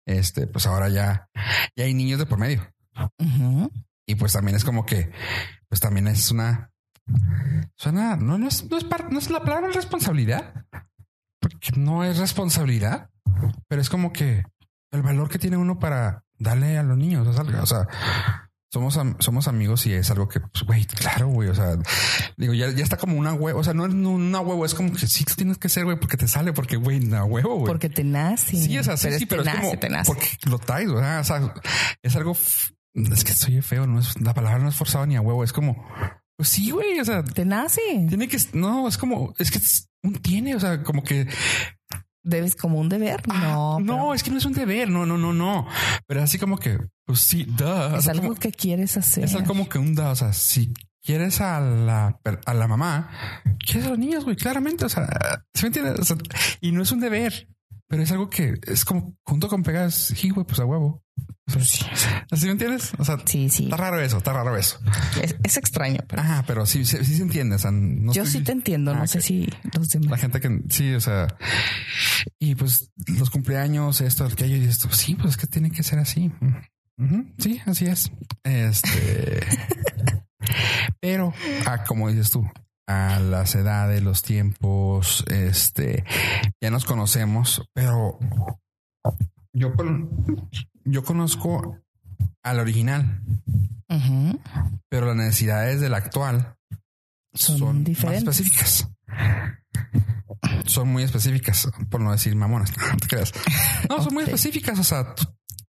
este, 0.06 0.48
pues 0.48 0.66
ahora 0.66 0.90
ya, 0.90 1.30
ya 1.76 1.84
hay 1.84 1.94
niños 1.94 2.20
de 2.20 2.26
por 2.26 2.40
medio. 2.40 2.74
Y 4.06 4.16
pues 4.16 4.34
también 4.34 4.56
es 4.56 4.64
como 4.64 4.86
que, 4.86 5.12
pues 5.68 5.82
también 5.82 6.08
es 6.08 6.32
una, 6.32 6.72
suena, 7.76 8.16
no, 8.16 8.38
no 8.38 8.48
es, 8.48 8.70
no 8.70 8.78
es, 8.78 8.86
no 9.10 9.20
es 9.20 9.30
la 9.30 9.42
palabra 9.42 9.70
responsabilidad, 9.72 10.66
porque 11.44 11.72
no 11.80 12.04
es 12.04 12.18
responsabilidad, 12.18 13.10
pero 13.68 13.82
es 13.82 13.90
como 13.90 14.14
que 14.14 14.44
el 14.92 15.02
valor 15.02 15.30
que 15.30 15.40
tiene 15.40 15.58
uno 15.58 15.78
para 15.78 16.24
darle 16.40 16.78
a 16.78 16.84
los 16.84 16.98
niños, 16.98 17.28
o 17.28 17.66
sea, 17.66 17.88
somos, 18.72 19.00
somos 19.20 19.48
amigos 19.48 19.86
y 19.86 19.94
es 19.94 20.10
algo 20.10 20.28
que, 20.28 20.40
pues, 20.40 20.64
güey, 20.64 20.86
claro, 20.86 21.28
güey, 21.28 21.50
o 21.50 21.56
sea, 21.56 21.78
digo, 22.38 22.54
ya, 22.54 22.70
ya 22.72 22.84
está 22.84 22.98
como 22.98 23.18
una 23.18 23.34
huevo, 23.34 23.60
o 23.60 23.64
sea, 23.64 23.74
no 23.74 23.86
es 23.86 23.94
no 23.94 24.12
una 24.12 24.40
huevo, 24.40 24.66
es 24.66 24.74
como 24.74 24.92
que 24.94 25.06
sí 25.06 25.26
tienes 25.36 25.58
que 25.58 25.70
ser, 25.70 25.84
güey, 25.86 26.00
porque 26.00 26.18
te 26.18 26.28
sale, 26.28 26.54
porque, 26.54 26.78
güey, 26.78 27.06
una 27.06 27.24
huevo, 27.24 27.56
güey. 27.56 27.68
Porque 27.68 27.90
te 27.90 28.04
nace. 28.04 28.58
Sí, 28.58 28.78
es 28.78 28.88
así, 28.88 29.08
pero 29.08 29.18
sí, 29.18 29.24
es 29.24 29.30
pero 29.30 29.44
te 29.44 29.50
es 29.50 29.56
nace, 29.56 29.68
como 29.68 29.80
te 29.80 29.90
nace. 29.90 30.12
porque 30.14 30.30
lo 30.50 30.58
traes, 30.60 30.90
o 30.90 31.00
sea, 31.00 31.20
o 31.20 31.24
sea, 31.24 31.54
es 32.02 32.16
algo, 32.16 32.36
es 32.96 33.24
que 33.24 33.34
soy 33.34 33.62
feo, 33.62 33.86
no 33.86 34.00
es 34.00 34.20
la 34.22 34.34
palabra 34.34 34.60
no 34.60 34.70
es 34.70 34.76
forzado 34.76 35.06
ni 35.06 35.16
a 35.18 35.22
huevo, 35.22 35.44
es 35.44 35.54
como, 35.54 35.86
pues 36.36 36.50
sí, 36.50 36.72
güey, 36.72 37.00
o 37.00 37.06
sea, 37.06 37.24
Te 37.24 37.46
nace. 37.46 37.82
tiene 38.10 38.28
que, 38.28 38.38
no, 38.54 38.88
es 38.88 38.98
como, 38.98 39.34
es 39.38 39.52
que 39.52 39.60
es 39.60 39.88
tiene, 40.22 40.56
o 40.56 40.60
sea, 40.60 40.84
como 40.84 41.04
que, 41.04 41.28
Debes 42.26 42.56
como 42.56 42.80
un 42.80 42.88
deber. 42.88 43.22
ah, 43.30 43.40
No, 43.44 43.80
no, 43.82 43.86
pero 43.96 44.14
es 44.14 44.24
que 44.24 44.32
no 44.32 44.38
es 44.38 44.46
un 44.46 44.54
deber, 44.54 44.90
no, 44.90 45.06
no, 45.06 45.18
no, 45.18 45.34
no, 45.34 45.68
pero 46.08 46.22
así 46.24 46.40
como 46.40 46.58
que, 46.58 46.80
pues 47.06 47.20
sí, 47.20 47.46
o 47.60 47.98
es 47.98 48.04
sea, 48.06 48.12
algo 48.14 48.28
como- 48.30 48.40
que 48.40 48.52
quieres 48.52 48.96
hacer. 48.96 49.26
es 49.26 49.36
algo 49.36 49.48
como 49.48 49.68
que 49.68 49.78
un 49.78 49.94
da, 49.94 50.12
o 50.12 50.16
sea, 50.16 50.32
si 50.32 50.74
quieres 51.02 51.42
a 51.42 51.60
la, 51.60 52.18
a 52.46 52.54
la 52.54 52.68
mamá, 52.70 53.10
quieres 53.66 53.88
a 53.88 53.90
los 53.90 54.00
niños, 54.00 54.24
güey, 54.24 54.38
claramente, 54.38 54.86
o 54.86 54.90
sea, 54.90 55.06
¿sí 55.54 55.70
me? 55.70 55.90
O 55.92 56.04
sea, 56.06 56.16
y 56.62 56.72
no 56.72 56.82
es 56.84 56.92
un 56.94 57.02
deber, 57.02 57.50
pero 57.90 58.04
es 58.04 58.12
algo 58.14 58.30
que 58.30 58.54
es 58.68 58.86
como 58.86 59.18
junto 59.26 59.50
con 59.50 59.62
pegas, 59.64 59.94
sí, 59.94 60.30
güey, 60.30 60.46
pues 60.48 60.62
a 60.62 60.66
huevo. 60.66 61.04
¿Así 62.32 62.46
me 62.46 62.54
entiendes? 62.54 62.94
O 62.98 63.04
sea, 63.06 63.18
Sí, 63.26 63.50
sí. 63.50 63.66
está 63.66 63.76
raro 63.78 64.00
eso, 64.00 64.18
está 64.18 64.32
raro 64.34 64.56
eso. 64.58 64.80
Es, 65.22 65.36
es 65.44 65.58
extraño, 65.58 66.00
pero 66.08 66.22
Ajá, 66.22 66.44
pero 66.48 66.66
sí, 66.66 66.86
sí, 66.86 66.98
sí 67.04 67.16
se 67.18 67.22
entiende. 67.24 67.56
O 67.58 67.60
sea, 67.60 67.70
no 67.72 68.14
yo 68.14 68.24
estoy- 68.24 68.40
sí 68.40 68.44
te 68.46 68.54
entiendo. 68.54 68.92
Ah, 68.92 68.96
no 69.00 69.08
sé 69.08 69.22
si 69.22 69.48
los 69.74 69.94
La 69.96 70.00
demás. 70.02 70.22
gente 70.22 70.40
que 70.40 70.62
sí, 70.70 70.94
o 70.94 71.02
sea, 71.02 71.28
y 72.40 72.56
pues 72.56 72.90
los 73.08 73.30
cumpleaños, 73.30 74.00
esto, 74.02 74.26
aquello 74.26 74.56
y 74.56 74.64
esto. 74.66 74.90
Sí, 74.92 75.16
pues 75.16 75.32
es 75.32 75.38
que 75.38 75.48
tiene 75.48 75.70
que 75.70 75.84
ser 75.84 76.00
así. 76.00 76.32
Sí, 77.40 77.62
así 77.66 77.86
es. 77.86 78.12
Este, 78.44 79.42
pero 81.02 81.34
ah, 81.66 81.84
como 81.86 82.10
dices 82.10 82.32
tú, 82.32 82.50
a 82.88 83.20
las 83.20 83.56
edades, 83.56 84.02
los 84.02 84.22
tiempos, 84.22 85.26
este, 85.28 86.04
ya 86.62 86.70
nos 86.70 86.86
conocemos, 86.86 87.64
pero 87.74 88.18
yo 89.54 89.74
con, 89.74 90.50
yo 90.86 91.04
conozco 91.04 91.78
al 92.44 92.60
original, 92.60 93.22
pero 94.90 95.08
las 95.08 95.16
necesidades 95.16 95.80
del 95.82 95.94
actual 95.94 96.56
Son 97.34 97.58
son, 97.58 97.84
diferentes. 97.84 98.26
más 98.26 98.40
específicas. 98.40 98.90
Son 100.66 100.88
muy 100.88 101.04
específicas, 101.04 101.70
por 101.90 102.02
no 102.02 102.12
decir 102.12 102.36
mamonas. 102.36 102.72
No 102.92 102.98
te 102.98 103.08
creas. 103.08 103.32
No, 103.90 104.04
son 104.04 104.14
muy 104.14 104.24
específicas. 104.24 104.80
O 104.80 104.84
sea, 104.84 105.14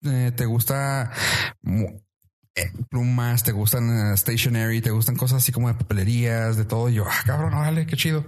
eh, 0.03 0.31
te 0.35 0.45
gusta 0.45 1.11
eh, 2.55 2.71
plumas, 2.89 3.43
te 3.43 3.51
gustan 3.51 4.13
eh, 4.13 4.17
stationery, 4.17 4.81
te 4.81 4.91
gustan 4.91 5.15
cosas 5.15 5.37
así 5.43 5.51
como 5.51 5.67
de 5.67 5.75
papelerías, 5.75 6.57
de 6.57 6.65
todo. 6.65 6.89
Y 6.89 6.95
yo, 6.95 7.05
ah, 7.07 7.23
cabrón, 7.25 7.53
órale, 7.53 7.85
qué 7.85 7.95
chido. 7.95 8.25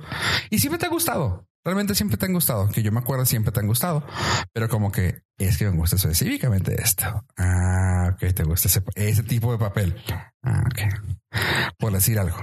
Y 0.50 0.60
siempre 0.60 0.80
te 0.80 0.86
ha 0.86 0.90
gustado. 0.90 1.48
Realmente 1.64 1.96
siempre 1.96 2.18
te 2.18 2.26
han 2.26 2.34
gustado. 2.34 2.70
Que 2.70 2.84
yo 2.84 2.92
me 2.92 3.00
acuerdo, 3.00 3.26
siempre 3.26 3.52
te 3.52 3.60
han 3.60 3.68
gustado. 3.68 4.06
Pero 4.52 4.68
como 4.68 4.92
que 4.92 5.24
es 5.38 5.58
que 5.58 5.70
me 5.70 5.78
gusta 5.78 5.96
específicamente 5.96 6.82
esto. 6.82 7.26
Ah, 7.38 8.12
ok, 8.14 8.34
te 8.34 8.44
gusta 8.44 8.68
ese, 8.68 8.84
ese 8.96 9.24
tipo 9.24 9.52
de 9.52 9.58
papel. 9.58 9.96
Ah, 10.42 10.64
ok. 10.66 11.40
Por 11.78 11.94
decir 11.94 12.20
algo. 12.20 12.38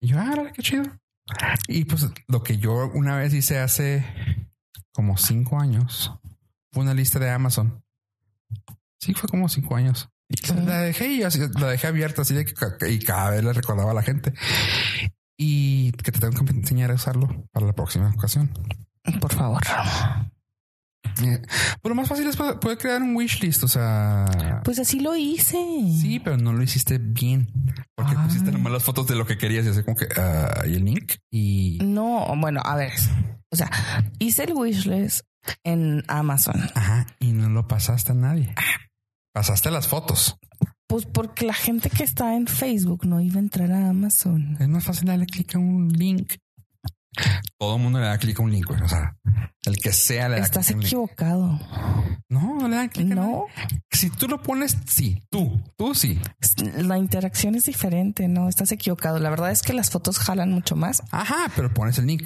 Y 0.00 0.08
yo, 0.08 0.18
ah, 0.18 0.50
qué 0.54 0.62
chido. 0.62 0.84
Y 1.68 1.84
pues 1.84 2.06
lo 2.28 2.42
que 2.42 2.58
yo 2.58 2.90
una 2.94 3.16
vez 3.16 3.32
hice 3.34 3.58
hace 3.58 4.04
como 4.92 5.16
cinco 5.16 5.58
años 5.58 6.12
fue 6.72 6.82
una 6.82 6.94
lista 6.94 7.18
de 7.18 7.30
Amazon. 7.30 7.82
Sí, 9.00 9.14
fue 9.14 9.28
como 9.28 9.48
cinco 9.48 9.74
años. 9.74 10.08
Y 10.28 10.52
la 10.52 10.80
dejé 10.80 11.08
y 11.08 11.22
así, 11.22 11.40
la 11.58 11.68
dejé 11.68 11.86
abierta 11.86 12.22
así 12.22 12.34
de 12.34 12.44
que 12.44 12.54
y 12.90 12.98
cada 13.00 13.30
vez 13.30 13.44
le 13.44 13.52
recordaba 13.52 13.90
a 13.90 13.94
la 13.94 14.02
gente 14.02 14.32
y 15.36 15.92
que 15.92 16.12
te 16.12 16.20
tengo 16.20 16.44
que 16.44 16.52
enseñar 16.52 16.90
a 16.90 16.94
usarlo 16.94 17.28
para 17.52 17.66
la 17.66 17.72
próxima 17.72 18.08
ocasión. 18.14 18.50
Por 19.20 19.32
favor. 19.32 19.60
Eh, 21.22 21.40
Pero 21.82 21.94
lo 21.94 21.94
más 21.94 22.08
fácil 22.08 22.26
es 22.26 22.36
poder 22.36 22.78
crear 22.78 23.00
un 23.02 23.14
wishlist. 23.14 23.62
O 23.64 23.68
sea, 23.68 24.60
Pues 24.64 24.78
así 24.78 25.00
lo 25.00 25.14
hice. 25.14 25.56
sí, 26.00 26.18
pero 26.20 26.36
no 26.36 26.52
lo 26.52 26.62
hiciste 26.62 26.98
bien 26.98 27.48
porque 27.94 28.14
Ay. 28.16 28.24
pusiste 28.26 28.50
nomás 28.50 28.72
las 28.72 28.82
fotos 28.82 29.06
de 29.06 29.14
lo 29.14 29.26
que 29.26 29.38
querías 29.38 29.64
y 29.66 29.68
así 29.68 29.82
como 29.84 29.96
que 29.96 30.08
ah, 30.16 30.64
y 30.66 30.74
el 30.74 30.84
link 30.84 31.12
y 31.30 31.78
No, 31.82 32.26
bueno, 32.36 32.60
a 32.64 32.74
ver. 32.76 32.92
O 33.52 33.56
sea, 33.56 33.70
hice 34.18 34.44
el 34.44 34.54
wishlist 34.54 35.20
en 35.62 36.02
Amazon. 36.08 36.60
ajá, 36.74 37.06
y 37.20 37.32
no 37.32 37.48
lo 37.50 37.68
pasaste 37.68 38.12
a 38.12 38.14
nadie. 38.16 38.54
Pasaste 39.32 39.70
las 39.70 39.86
fotos. 39.86 40.38
Pues 40.86 41.06
porque 41.06 41.46
la 41.46 41.54
gente 41.54 41.88
que 41.90 42.04
está 42.04 42.36
en 42.36 42.46
Facebook 42.46 43.06
no 43.06 43.20
iba 43.20 43.36
a 43.36 43.40
entrar 43.40 43.72
a 43.72 43.88
Amazon. 43.88 44.56
Es 44.60 44.68
más 44.68 44.84
fácil 44.84 45.08
darle 45.08 45.26
clic 45.26 45.54
a 45.54 45.58
un 45.58 45.88
link. 45.88 46.34
Todo 47.58 47.76
el 47.76 47.82
mundo 47.82 48.00
le 48.00 48.06
da 48.06 48.18
clic 48.18 48.38
a 48.38 48.42
un 48.42 48.50
link, 48.52 48.66
güey. 48.66 48.80
O 48.82 48.88
sea, 48.88 49.16
el 49.64 49.76
que 49.78 49.92
sea 49.92 50.28
le 50.28 50.36
da 50.38 50.42
Estás 50.42 50.66
clic 50.66 50.76
un 50.76 50.80
link. 50.82 50.88
equivocado. 50.88 51.60
No, 52.28 52.58
no 52.60 52.68
le 52.68 52.76
dan 52.76 52.88
clic. 52.88 53.06
No, 53.08 53.46
Si 53.90 54.10
tú 54.10 54.26
lo 54.28 54.42
pones, 54.42 54.76
sí, 54.86 55.22
tú, 55.30 55.60
tú 55.76 55.94
sí. 55.94 56.20
la 56.76 56.98
interacción 56.98 57.54
es 57.54 57.66
diferente, 57.66 58.26
no, 58.28 58.48
estás 58.48 58.72
equivocado. 58.72 59.18
La 59.20 59.30
verdad 59.30 59.50
es 59.52 59.62
que 59.62 59.72
las 59.72 59.90
fotos 59.90 60.18
jalan 60.18 60.50
mucho 60.52 60.74
más. 60.76 61.02
Ajá, 61.10 61.50
pero 61.54 61.72
pones 61.72 61.98
el 61.98 62.06
link. 62.06 62.24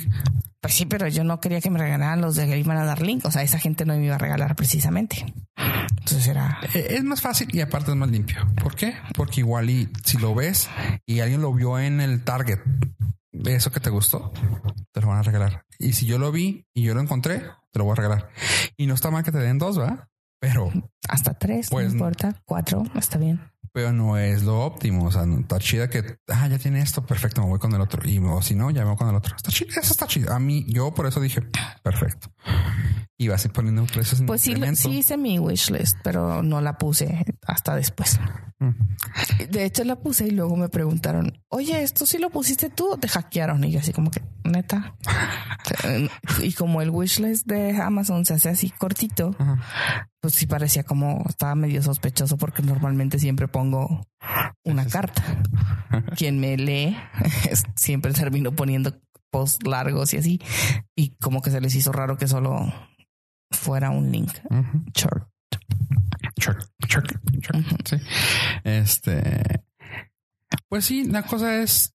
Pues 0.61 0.74
sí, 0.74 0.86
pero 0.86 1.07
yo 1.07 1.22
no 1.22 1.41
quería 1.41 1.61
que 1.61 1.70
me 1.70 1.78
regalaran 1.78 2.20
los 2.20 2.34
de 2.34 2.47
que 2.47 2.59
iban 2.59 2.76
a 2.78 2.84
dar 2.84 3.01
link. 3.03 3.24
O 3.24 3.30
sea, 3.30 3.43
esa 3.43 3.59
gente 3.61 3.84
no 3.84 3.95
me 3.97 4.05
iba 4.05 4.16
a 4.16 4.18
regalar 4.18 4.57
precisamente. 4.57 5.32
Entonces 5.91 6.26
era... 6.26 6.59
Eh, 6.74 6.95
Es 6.97 7.05
más 7.05 7.20
fácil 7.20 7.49
y 7.55 7.61
aparte 7.61 7.91
es 7.93 7.97
más 7.97 8.09
limpio. 8.11 8.39
¿Por 8.61 8.74
qué? 8.74 8.95
Porque 9.14 9.41
igual 9.41 9.70
y 9.70 9.89
si 10.05 10.18
lo 10.18 10.34
ves 10.34 10.68
y 11.07 11.20
alguien 11.20 11.43
lo 11.43 11.53
vio 11.53 11.78
en 11.78 12.01
el 12.01 12.24
target 12.24 12.59
eso 13.33 13.70
que 13.70 13.81
te 13.81 13.91
gustó, 13.91 14.33
te 14.93 15.01
lo 15.01 15.09
van 15.09 15.18
a 15.18 15.22
regalar. 15.22 15.64
Y 15.79 15.93
si 15.93 16.07
yo 16.07 16.18
lo 16.18 16.33
vi 16.33 16.66
y 16.74 16.83
yo 16.83 16.95
lo 16.95 17.01
encontré, 17.01 17.43
te 17.70 17.79
lo 17.79 17.85
voy 17.85 17.93
a 17.93 17.97
regalar. 17.97 18.31
Y 18.76 18.87
no 18.87 18.95
está 18.95 19.11
mal 19.11 19.24
que 19.24 19.33
te 19.33 19.39
den 19.39 19.59
dos, 19.59 19.79
¿verdad? 19.79 20.09
Pero, 20.41 20.70
Hasta 21.09 21.35
tres, 21.35 21.68
Pues, 21.70 21.87
no 21.89 21.93
importa. 21.93 22.41
Cuatro, 22.45 22.85
está 22.95 23.18
bien. 23.18 23.41
pero 23.72 23.93
no 23.93 24.16
es 24.16 24.43
lo 24.45 24.61
óptimo. 24.64 25.05
O 25.07 25.11
sea, 25.12 25.26
no 25.26 25.41
está 25.41 25.59
chida 25.59 25.91
que, 25.91 26.16
ah, 26.29 26.47
ya 26.49 26.59
tiene 26.59 26.81
esto, 26.81 27.05
perfecto, 27.05 27.43
me 27.43 27.49
voy 27.49 27.59
con 27.59 27.72
el 27.74 27.81
otro. 27.81 28.09
Y 28.09 28.18
o 28.18 28.41
si 28.43 28.55
no, 28.55 28.70
ya 28.70 28.83
me 28.83 28.89
voy 28.89 28.97
con 28.97 29.09
el 29.09 29.16
otro. 29.16 29.37
Está 29.37 29.51
chido, 29.51 29.70
eso 29.70 29.93
está 29.93 30.07
chido. 30.07 30.33
A 30.33 30.39
mí, 30.39 30.64
yo 30.68 30.93
por 30.95 31.07
eso 31.07 31.20
dije, 31.20 31.43
perfecto. 31.83 32.29
Y 33.21 33.27
vas 33.27 33.45
a 33.45 33.49
ir 33.49 33.53
poniendo 33.53 33.85
precios 33.87 34.21
en 34.21 34.27
Pues 34.27 34.43
sí, 34.43 34.55
sí 34.77 34.91
hice 34.91 35.16
mi 35.16 35.41
wishlist, 35.41 35.99
pero 36.05 36.41
no 36.45 36.61
la 36.61 36.79
puse 36.79 37.25
hasta 37.49 37.75
después. 37.75 38.21
Mm. 38.61 39.51
De 39.51 39.64
hecho, 39.64 39.83
la 39.83 39.97
puse 39.97 40.29
y 40.29 40.31
luego 40.31 40.57
me 40.57 40.69
preguntaron, 40.69 41.43
oye, 41.49 41.83
¿esto 41.83 42.07
sí 42.07 42.19
lo 42.19 42.31
pusiste 42.31 42.71
tú? 42.71 42.97
Te 43.01 43.09
hackearon. 43.09 43.64
Y 43.64 43.73
yo 43.73 43.81
así 43.81 43.93
como 43.93 44.12
que, 44.12 44.23
neta. 44.45 44.95
y 46.43 46.53
como 46.53 46.81
el 46.81 46.91
wishlist 46.91 47.45
de 47.47 47.77
Amazon 47.81 48.25
se 48.25 48.35
hace 48.35 48.51
así 48.51 48.71
cortito, 48.71 49.35
Ajá. 49.37 50.09
pues 50.21 50.35
sí 50.37 50.47
parecía 50.47 50.85
como 50.85 51.25
estaba 51.29 51.57
medio 51.57 51.83
sospechoso 51.83 52.37
porque 52.37 52.62
normalmente 52.62 53.19
siempre 53.19 53.49
pongo 53.49 54.07
una 54.64 54.87
carta. 54.87 55.25
Quien 56.16 56.39
me 56.39 56.57
lee 56.57 56.97
siempre 57.75 58.12
termino 58.12 58.53
poniendo 58.53 59.01
posts 59.31 59.66
largos 59.66 60.14
y 60.14 60.19
así. 60.19 60.41
Y 60.95 61.16
como 61.21 61.43
que 61.43 61.51
se 61.51 61.61
les 61.61 61.75
hizo 61.75 61.91
raro 61.91 62.16
que 62.16 62.29
solo 62.29 62.73
fuera 63.51 63.90
un 63.90 64.11
link 64.12 64.32
short. 64.94 65.28
Chuck, 66.40 66.59
Chuck, 66.86 67.05
Chuck, 67.40 67.57
sí. 67.88 67.96
Este, 68.64 69.64
pues 70.68 70.84
sí, 70.84 71.05
la 71.05 71.22
cosa 71.22 71.57
es, 71.62 71.94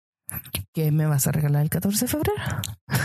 ¿Qué 0.73 0.91
me 0.91 1.07
vas 1.07 1.27
a 1.27 1.33
regalar 1.33 1.63
el 1.63 1.69
14 1.71 2.07
de 2.07 2.11
febrero? 2.11 2.43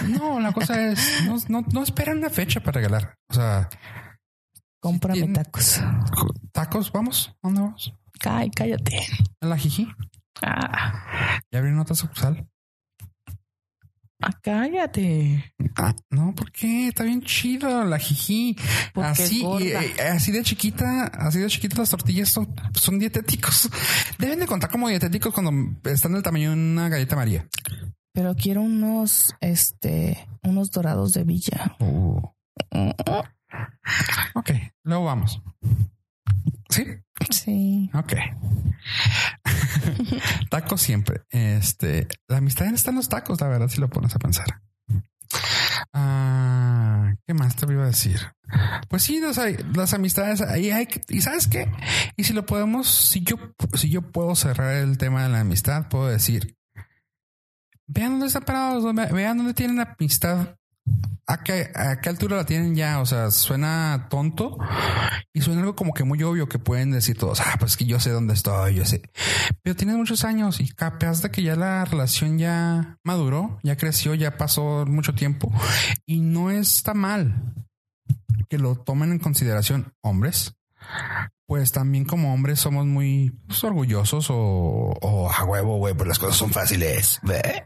no, 0.07 0.39
la 0.39 0.51
cosa 0.53 0.81
es, 0.89 1.23
no, 1.25 1.35
no, 1.49 1.65
no 1.73 1.83
esperan 1.83 2.19
una 2.19 2.29
fecha 2.29 2.61
para 2.61 2.75
regalar. 2.79 3.15
O 3.29 3.33
sea, 3.33 3.69
Cómprame 4.79 5.27
tacos. 5.29 5.81
tacos, 6.53 6.91
vamos, 6.91 7.29
¿a 7.43 7.47
¿dónde 7.47 7.61
vamos? 7.61 7.93
Ay, 8.25 8.49
cállate. 8.51 8.99
A 9.41 9.45
la 9.47 9.57
jiji. 9.57 9.87
Ah, 10.41 11.39
Ya 11.51 11.59
abrieron 11.59 11.79
otra 11.81 11.95
sucursal. 11.95 12.47
Ah, 14.22 14.32
cállate. 14.41 15.53
Ah, 15.76 15.93
no, 16.09 16.34
¿por 16.36 16.51
qué? 16.51 16.88
Está 16.89 17.03
bien 17.03 17.22
chido 17.22 17.84
la 17.86 17.99
jiji. 17.99 18.55
Porque 18.93 19.09
Así, 19.09 19.43
y, 19.59 19.68
eh, 19.68 19.95
así 20.11 20.32
de 20.32 20.43
chiquita, 20.43 21.05
así 21.05 21.39
de 21.39 21.47
chiquitas 21.47 21.80
las 21.80 21.89
tortillas 21.89 22.30
son, 22.30 22.53
son 22.74 22.99
dietéticos. 22.99 23.70
Deben 24.20 24.39
de 24.39 24.47
contar 24.47 24.70
como 24.70 24.89
dietéticos 24.89 25.34
cuando 25.34 25.51
están 25.89 26.13
del 26.13 26.24
tamaño 26.24 26.49
de 26.51 26.55
una 26.55 26.89
galleta 26.89 27.15
María. 27.15 27.47
Pero 28.13 28.36
quiero 28.36 28.61
unos, 28.61 29.36
este, 29.41 30.28
unos 30.41 30.72
dorados 30.72 31.13
de 31.13 31.24
villa. 31.24 31.76
Uh, 31.80 32.20
ok, 34.34 34.51
luego 34.84 35.05
vamos. 35.05 35.41
Sí, 36.70 36.84
Sí. 37.30 37.89
ok. 37.93 38.13
tacos 40.49 40.82
siempre. 40.82 41.22
Este, 41.30 42.08
la 42.28 42.38
amistad 42.38 42.68
está 42.74 42.91
en 42.91 42.97
los 42.97 43.10
tacos, 43.10 43.41
la 43.41 43.47
verdad, 43.47 43.68
si 43.68 43.80
lo 43.80 43.89
pones 43.89 44.16
a 44.16 44.20
pensar. 44.20 44.62
Ah, 45.93 47.14
¿qué 47.26 47.34
más 47.34 47.55
te 47.55 47.72
iba 47.72 47.84
a 47.84 47.88
decir? 47.88 48.20
Pues 48.88 49.03
sí, 49.03 49.22
las 49.74 49.93
amistades 49.93 50.41
ahí 50.41 50.72
hay 50.72 50.86
que, 50.86 51.01
y 51.10 51.22
sabes 51.22 51.47
qué? 51.47 51.70
Y 52.16 52.24
si 52.24 52.34
lo 52.34 52.45
podemos, 52.45 52.88
si 52.88 53.22
yo, 53.22 53.36
si 53.74 53.89
yo 53.89 54.01
puedo 54.01 54.36
cerrar 54.36 54.76
el 54.76 54.97
tema 54.97 55.24
de 55.24 55.30
la 55.30 55.41
amistad, 55.41 55.89
puedo 55.89 56.08
decir, 56.08 56.55
vean 57.88 58.12
dónde 58.12 58.28
están 58.28 58.43
parados, 58.43 58.84
vean 59.12 59.38
dónde 59.38 59.53
tienen 59.53 59.80
amistad. 59.80 60.55
¿A 61.29 61.43
qué, 61.43 61.71
¿A 61.75 61.99
qué 61.99 62.07
altura 62.07 62.38
la 62.38 62.45
tienen 62.45 62.75
ya? 62.75 63.01
O 63.01 63.05
sea, 63.05 63.31
suena 63.31 64.07
tonto 64.09 64.57
y 65.33 65.41
suena 65.41 65.59
algo 65.59 65.75
como 65.75 65.93
que 65.93 66.05
muy 66.05 66.23
obvio 66.23 66.47
que 66.47 66.57
pueden 66.57 66.91
decir 66.91 67.17
todos, 67.17 67.41
ah, 67.41 67.57
pues 67.59 67.75
que 67.75 67.85
yo 67.85 67.99
sé 67.99 68.11
dónde 68.11 68.33
estoy, 68.33 68.75
yo 68.75 68.85
sé. 68.85 69.01
Pero 69.61 69.75
tienes 69.75 69.97
muchos 69.97 70.23
años 70.23 70.61
y 70.61 70.69
capaz 70.69 71.21
de 71.21 71.29
que 71.29 71.43
ya 71.43 71.57
la 71.57 71.83
relación 71.83 72.38
ya 72.38 72.97
maduró, 73.03 73.59
ya 73.61 73.75
creció, 73.75 74.13
ya 74.13 74.38
pasó 74.38 74.85
mucho 74.88 75.15
tiempo 75.15 75.51
y 76.05 76.21
no 76.21 76.49
está 76.49 76.93
mal 76.93 77.53
que 78.49 78.57
lo 78.57 78.75
tomen 78.75 79.11
en 79.11 79.19
consideración 79.19 79.93
hombres. 80.01 80.53
Pues 81.45 81.73
también 81.73 82.05
como 82.05 82.33
hombres 82.33 82.61
somos 82.61 82.85
muy 82.85 83.38
pues, 83.47 83.63
orgullosos 83.65 84.29
o, 84.29 84.35
o 84.35 85.29
a 85.29 85.43
huevo, 85.43 85.77
güey, 85.77 85.93
pues 85.93 86.07
las 86.07 86.19
cosas 86.19 86.38
son 86.38 86.51
fáciles. 86.51 87.19
¿ve? 87.23 87.63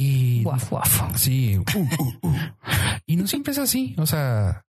Y 0.00 0.44
Guaf, 0.44 0.70
guaf. 0.70 1.16
Sí. 1.16 1.58
uh, 1.58 1.62
uh, 1.78 2.14
uh. 2.22 2.34
Y 3.04 3.16
no 3.16 3.26
siempre 3.26 3.52
es 3.52 3.58
así. 3.58 3.96
O 3.98 4.06
sea, 4.06 4.62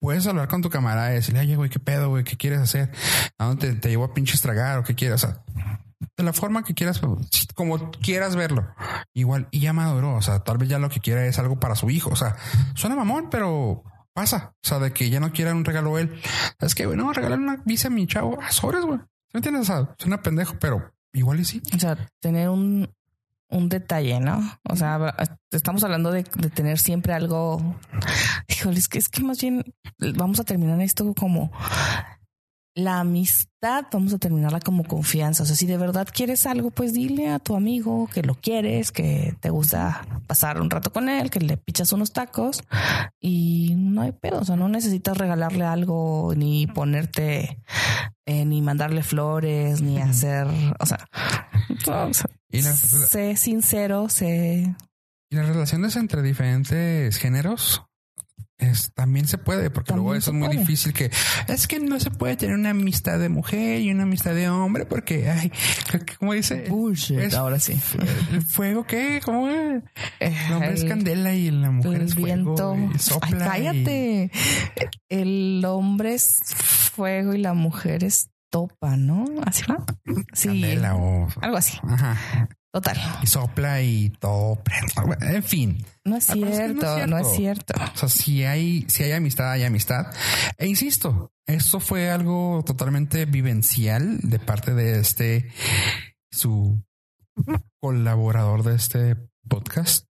puedes 0.00 0.26
hablar 0.26 0.48
con 0.48 0.62
tu 0.62 0.68
camarada 0.68 1.12
y 1.12 1.14
decirle, 1.14 1.40
oye, 1.40 1.54
güey, 1.54 1.70
qué 1.70 1.78
pedo, 1.78 2.08
güey, 2.08 2.24
qué 2.24 2.36
quieres 2.36 2.58
hacer? 2.58 2.90
¿A 3.38 3.46
dónde 3.46 3.68
te, 3.68 3.74
te 3.78 3.88
llevo 3.90 4.04
a 4.04 4.14
pinches 4.14 4.42
tragar 4.42 4.78
o 4.78 4.84
qué 4.84 4.96
quieres? 4.96 5.22
O 5.22 5.26
sea, 5.28 5.44
de 6.16 6.24
la 6.24 6.32
forma 6.32 6.64
que 6.64 6.74
quieras, 6.74 7.00
como 7.54 7.92
quieras 7.92 8.34
verlo. 8.34 8.66
Igual, 9.14 9.46
y 9.52 9.60
ya 9.60 9.72
maduró. 9.72 10.16
O 10.16 10.22
sea, 10.22 10.40
tal 10.40 10.58
vez 10.58 10.68
ya 10.68 10.80
lo 10.80 10.90
que 10.90 10.98
quiera 10.98 11.24
es 11.24 11.38
algo 11.38 11.60
para 11.60 11.76
su 11.76 11.88
hijo. 11.90 12.10
O 12.10 12.16
sea, 12.16 12.34
suena 12.74 12.96
mamón, 12.96 13.28
pero 13.30 13.84
pasa. 14.12 14.54
O 14.64 14.68
sea, 14.68 14.80
de 14.80 14.92
que 14.92 15.08
ya 15.08 15.20
no 15.20 15.32
quiera 15.32 15.54
un 15.54 15.64
regalo 15.64 15.98
él. 15.98 16.20
Es 16.58 16.74
que, 16.74 16.86
bueno, 16.86 17.12
regalar 17.12 17.38
una 17.38 17.62
visa 17.64 17.88
a 17.88 17.92
mi 17.92 18.08
chavo. 18.08 18.38
Sobres, 18.50 18.84
güey. 18.84 18.98
¿Sí 18.98 19.30
¿Me 19.34 19.38
entiendes? 19.38 19.62
O 19.62 19.64
sea, 19.72 19.94
suena 19.98 20.20
pendejo, 20.20 20.58
pero 20.58 20.92
igual 21.12 21.38
y 21.38 21.44
sí. 21.44 21.62
O 21.74 21.78
sea, 21.78 21.96
tener 22.20 22.48
un, 22.48 22.88
un 23.52 23.68
detalle, 23.68 24.18
¿no? 24.20 24.40
O 24.68 24.76
sea, 24.76 25.14
estamos 25.50 25.84
hablando 25.84 26.10
de, 26.10 26.24
de 26.24 26.50
tener 26.50 26.78
siempre 26.78 27.12
algo. 27.12 27.76
Híjole, 28.48 28.78
es 28.78 28.88
que 28.88 28.98
es 28.98 29.08
que 29.08 29.22
más 29.22 29.40
bien 29.40 29.64
vamos 30.16 30.40
a 30.40 30.44
terminar 30.44 30.80
esto 30.80 31.14
como 31.14 31.52
la 32.74 33.00
amistad, 33.00 33.84
vamos 33.92 34.14
a 34.14 34.18
terminarla 34.18 34.60
como 34.60 34.84
confianza. 34.84 35.42
O 35.42 35.46
sea, 35.46 35.56
si 35.56 35.66
de 35.66 35.76
verdad 35.76 36.08
quieres 36.10 36.46
algo, 36.46 36.70
pues 36.70 36.92
dile 36.94 37.28
a 37.30 37.38
tu 37.38 37.54
amigo 37.54 38.08
que 38.12 38.22
lo 38.22 38.34
quieres, 38.34 38.92
que 38.92 39.34
te 39.40 39.50
gusta 39.50 40.06
pasar 40.26 40.60
un 40.60 40.70
rato 40.70 40.90
con 40.92 41.08
él, 41.10 41.30
que 41.30 41.40
le 41.40 41.56
pichas 41.58 41.92
unos 41.92 42.12
tacos 42.12 42.62
y 43.20 43.74
no 43.76 44.00
hay 44.02 44.12
pedo. 44.12 44.40
O 44.40 44.44
sea, 44.44 44.56
no 44.56 44.68
necesitas 44.68 45.18
regalarle 45.18 45.64
algo 45.64 46.32
ni 46.36 46.66
ponerte, 46.66 47.58
eh, 48.26 48.44
ni 48.46 48.62
mandarle 48.62 49.02
flores, 49.02 49.82
ni 49.82 49.98
hacer, 50.00 50.46
o 50.78 50.86
sea, 50.86 51.06
no, 51.86 52.04
o 52.06 52.14
sea, 52.14 52.30
Y 52.50 52.62
la- 52.62 52.72
sé 52.74 53.36
sincero, 53.36 54.08
sé 54.08 54.74
Y 55.30 55.36
las 55.36 55.46
relaciones 55.46 55.96
entre 55.96 56.22
diferentes 56.22 57.18
géneros 57.18 57.82
es, 58.62 58.92
también 58.94 59.26
se 59.28 59.38
puede, 59.38 59.70
porque 59.70 59.88
También 59.88 60.04
luego 60.04 60.18
eso 60.18 60.30
es 60.30 60.36
muy 60.36 60.46
puede. 60.48 60.60
difícil 60.60 60.92
que 60.92 61.10
es 61.48 61.66
que 61.66 61.80
no 61.80 61.98
se 62.00 62.10
puede 62.10 62.36
tener 62.36 62.54
una 62.56 62.70
amistad 62.70 63.18
de 63.18 63.28
mujer 63.28 63.80
y 63.80 63.90
una 63.90 64.04
amistad 64.04 64.34
de 64.34 64.48
hombre 64.48 64.86
porque, 64.86 65.28
ay, 65.30 65.52
¿cómo 66.18 66.32
dice? 66.32 66.66
bullshit. 66.68 67.18
Es- 67.18 67.34
Ahora 67.34 67.58
sí. 67.60 67.78
¿El 68.32 68.42
fuego 68.46 68.84
qué? 68.86 69.20
¿Cómo 69.24 69.48
es? 69.48 69.82
El 70.20 70.52
hombre 70.52 70.72
es 70.74 70.82
El- 70.82 70.88
candela 70.88 71.34
y 71.34 71.50
la 71.50 71.70
mujer 71.70 71.94
el 72.00 72.06
es 72.06 72.14
viento. 72.14 72.56
fuego 72.56 72.90
y 72.94 72.98
sopla. 72.98 73.50
Ay, 73.52 73.62
y- 73.62 73.64
cállate. 73.66 74.30
El 75.08 75.64
hombre 75.66 76.14
es 76.14 76.38
fuego 76.94 77.34
y 77.34 77.38
la 77.38 77.54
mujer 77.54 78.04
es 78.04 78.30
topa, 78.50 78.96
¿no? 78.96 79.24
Así 79.46 79.62
va. 79.68 79.84
Sí. 80.34 80.48
Candela 80.48 80.96
o 80.96 81.28
Algo 81.40 81.56
así. 81.56 81.78
ajá, 81.88 82.48
Total. 82.72 82.96
y 83.22 83.26
sopla 83.26 83.82
y 83.82 84.08
todo. 84.18 84.62
En 85.20 85.42
fin, 85.42 85.84
No 86.04 86.16
es 86.16 86.26
pero 86.26 86.46
es 86.46 86.58
que 86.58 86.68
no 86.68 86.80
es 86.80 86.86
cierto, 86.86 87.06
no 87.06 87.18
es 87.18 87.36
cierto. 87.36 87.74
O 87.94 87.96
sea, 87.98 88.08
si 88.08 88.44
hay, 88.44 88.86
si 88.88 89.02
hay 89.02 89.12
amistad, 89.12 89.50
hay 89.52 89.64
amistad. 89.64 90.06
E 90.56 90.66
insisto, 90.66 91.32
esto 91.46 91.80
fue 91.80 92.10
algo 92.10 92.62
totalmente 92.64 93.26
vivencial 93.26 94.20
de 94.22 94.38
parte 94.38 94.72
de 94.72 95.00
este, 95.00 95.50
su 96.30 96.82
colaborador 97.80 98.62
de 98.62 98.76
este 98.76 99.16
podcast, 99.48 100.06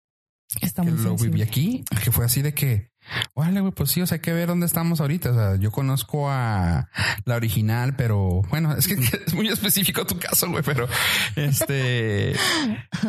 Está 0.61 0.83
que 0.83 0.91
muy 0.93 0.99
lo 1.03 1.09
sensible. 1.11 1.31
viví 1.33 1.43
aquí, 1.43 1.85
que 2.05 2.13
fue 2.13 2.25
así 2.27 2.43
de 2.43 2.55
que, 2.55 2.92
órale, 3.35 3.61
güey, 3.61 3.73
pues 3.73 3.91
sí, 3.91 4.01
o 4.03 4.07
sea, 4.07 4.17
hay 4.17 4.21
que 4.21 4.33
ver 4.33 4.49
dónde 4.49 4.67
estamos 4.67 5.01
ahorita. 5.01 5.31
O 5.31 5.35
sea, 5.35 5.57
yo 5.57 5.71
conozco 5.71 6.31
a 6.31 6.89
la 7.25 7.37
original, 7.37 7.95
pero 7.97 8.43
bueno, 8.51 8.75
es 8.77 8.87
que 8.89 8.95
es 9.27 9.35
muy 9.35 9.49
específico 9.49 10.05
tu 10.07 10.19
caso, 10.19 10.49
güey, 10.51 10.63
pero 10.63 10.89
este, 11.37 12.35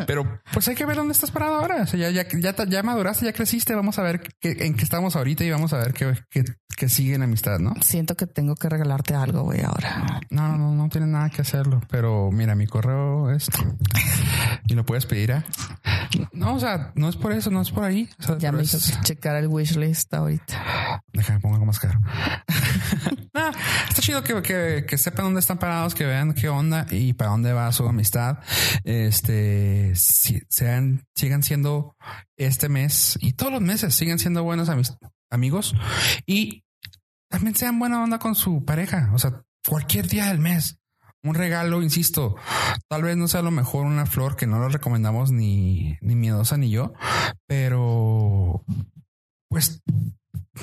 pero 0.06 0.40
pues 0.52 0.68
hay 0.68 0.74
que 0.74 0.84
ver 0.86 0.96
dónde 0.96 1.12
estás 1.12 1.30
parado 1.30 1.56
ahora. 1.56 1.82
O 1.82 1.86
sea, 1.86 1.98
ya, 1.98 2.10
ya, 2.10 2.26
ya, 2.38 2.54
ya 2.66 2.82
maduraste, 2.82 3.24
ya 3.26 3.32
creciste. 3.32 3.74
Vamos 3.74 3.98
a 3.98 4.02
ver 4.02 4.22
qué, 4.40 4.56
en 4.60 4.74
qué 4.74 4.84
estamos 4.84 5.16
ahorita 5.16 5.44
y 5.44 5.50
vamos 5.50 5.72
a 5.72 5.78
ver 5.78 5.92
qué, 5.92 6.14
qué, 6.30 6.44
qué 6.76 6.88
sigue 6.88 7.14
en 7.14 7.22
amistad, 7.22 7.58
¿no? 7.58 7.74
Siento 7.82 8.16
que 8.16 8.26
tengo 8.26 8.54
que 8.54 8.68
regalarte 8.68 9.14
algo, 9.14 9.42
güey, 9.42 9.62
ahora. 9.62 10.20
No, 10.30 10.48
no, 10.48 10.58
no, 10.58 10.74
no 10.74 10.88
tienes 10.88 11.08
nada 11.10 11.30
que 11.30 11.42
hacerlo, 11.42 11.80
pero 11.90 12.30
mira, 12.32 12.54
mi 12.54 12.66
correo 12.66 13.30
es 13.30 13.48
y 14.66 14.74
lo 14.74 14.84
puedes 14.84 15.06
pedir 15.06 15.32
a. 15.32 15.44
No, 16.32 16.54
o 16.54 16.60
sea, 16.60 16.92
no 16.94 17.08
es 17.08 17.16
por 17.16 17.32
eso, 17.32 17.50
no 17.50 17.60
es 17.60 17.70
por 17.70 17.84
ahí. 17.84 18.08
O 18.20 18.22
sea, 18.22 18.38
Ya 18.38 18.52
me 18.52 18.62
hizo 18.62 18.76
es- 18.76 19.00
checar 19.02 19.36
el 19.36 19.48
wishlist 19.48 19.83
ahorita. 20.18 21.02
Déjame 21.12 21.40
pongo 21.40 21.54
algo 21.54 21.66
más 21.66 21.78
caro. 21.78 22.00
no, 23.34 23.50
está 23.88 24.00
chido 24.00 24.22
que, 24.22 24.42
que, 24.42 24.84
que 24.86 24.98
sepan 24.98 25.26
dónde 25.26 25.40
están 25.40 25.58
parados, 25.58 25.94
que 25.94 26.04
vean 26.04 26.34
qué 26.34 26.48
onda 26.48 26.86
y 26.90 27.12
para 27.12 27.30
dónde 27.30 27.52
va 27.52 27.72
su 27.72 27.86
amistad. 27.86 28.38
Este 28.84 29.94
si, 29.94 30.42
sean, 30.48 31.04
sigan 31.14 31.42
siendo 31.42 31.96
este 32.36 32.68
mes 32.68 33.18
y 33.20 33.32
todos 33.32 33.52
los 33.52 33.60
meses 33.60 33.94
sigan 33.94 34.18
siendo 34.18 34.42
buenos 34.42 34.70
amigos 35.30 35.74
y 36.26 36.64
también 37.28 37.54
sean 37.54 37.78
buena 37.78 38.02
onda 38.02 38.18
con 38.18 38.34
su 38.34 38.64
pareja. 38.64 39.10
O 39.14 39.18
sea, 39.18 39.42
cualquier 39.68 40.06
día 40.08 40.26
del 40.26 40.38
mes. 40.38 40.78
Un 41.22 41.34
regalo, 41.34 41.82
insisto, 41.82 42.36
tal 42.86 43.02
vez 43.02 43.16
no 43.16 43.28
sea 43.28 43.40
lo 43.40 43.50
mejor 43.50 43.86
una 43.86 44.04
flor 44.04 44.36
que 44.36 44.46
no 44.46 44.58
lo 44.58 44.68
recomendamos 44.68 45.32
ni, 45.32 45.96
ni 46.02 46.14
miedosa 46.16 46.58
ni 46.58 46.68
yo, 46.68 46.92
pero 47.46 48.62
pues 49.54 49.80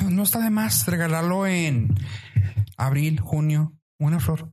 no- 0.01 0.09
no 0.09 0.23
está 0.23 0.39
de 0.39 0.49
más 0.49 0.85
regalarlo 0.85 1.47
en 1.47 1.95
abril, 2.76 3.22
junio, 3.22 3.73
una 3.97 4.19
flor, 4.19 4.51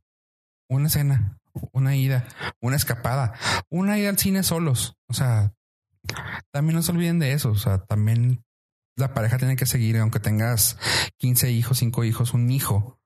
una 0.70 0.88
cena, 0.88 1.36
una 1.72 1.96
ida, 1.96 2.24
una 2.60 2.76
escapada, 2.76 3.32
una 3.68 3.98
ida 3.98 4.10
al 4.10 4.18
cine 4.18 4.44
solos. 4.44 4.94
O 5.08 5.12
sea, 5.12 5.52
también 6.52 6.76
no 6.76 6.82
se 6.82 6.92
olviden 6.92 7.18
de 7.18 7.32
eso. 7.32 7.50
O 7.50 7.56
sea, 7.56 7.78
también 7.78 8.44
la 8.96 9.12
pareja 9.12 9.38
tiene 9.38 9.56
que 9.56 9.66
seguir, 9.66 9.96
aunque 9.98 10.20
tengas 10.20 10.78
15 11.16 11.50
hijos, 11.50 11.78
5 11.78 12.04
hijos, 12.04 12.32
un 12.32 12.48
hijo. 12.52 13.00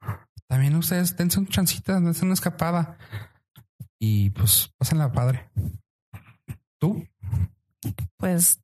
También 0.49 0.77
ustedes 0.77 1.17
dense 1.17 1.39
un 1.41 1.47
chancita, 1.47 1.99
dense 1.99 2.27
una 2.27 2.35
escapada 2.35 2.99
y 3.99 4.29
pues 4.31 4.71
pásenla 4.77 5.13
padre. 5.13 5.51
¿Tú? 6.79 7.07
Pues 8.19 8.61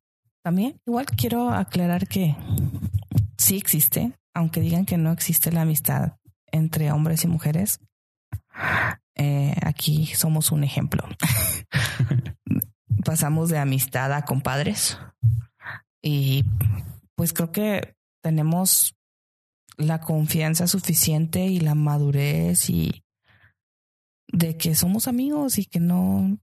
también 0.49 0.81
igual 0.87 1.05
quiero 1.05 1.51
aclarar 1.51 2.07
que 2.07 2.35
sí 3.37 3.55
existe, 3.55 4.13
aunque 4.33 4.61
digan 4.61 4.83
que 4.83 4.97
no 4.97 5.11
existe 5.11 5.51
la 5.51 5.61
amistad 5.61 6.13
entre 6.51 6.91
hombres 6.91 7.23
y 7.23 7.27
mujeres. 7.27 7.79
eh, 9.13 9.55
aquí 9.61 10.07
somos 10.07 10.51
un 10.51 10.63
ejemplo. 10.63 11.07
Pasamos 13.05 13.49
de 13.49 13.59
amistad 13.59 14.11
a 14.11 14.25
compadres 14.25 14.97
y 16.01 16.45
pues 17.13 17.31
creo 17.31 17.51
que 17.51 17.93
tenemos 18.23 18.95
la 19.77 20.01
confianza 20.01 20.65
suficiente 20.65 21.45
y 21.45 21.59
la 21.59 21.75
madurez 21.75 22.71
y 22.71 23.03
de 24.29 24.57
que 24.57 24.73
somos 24.73 25.07
amigos 25.07 25.59
y 25.59 25.65
que 25.65 25.79
no, 25.79 26.39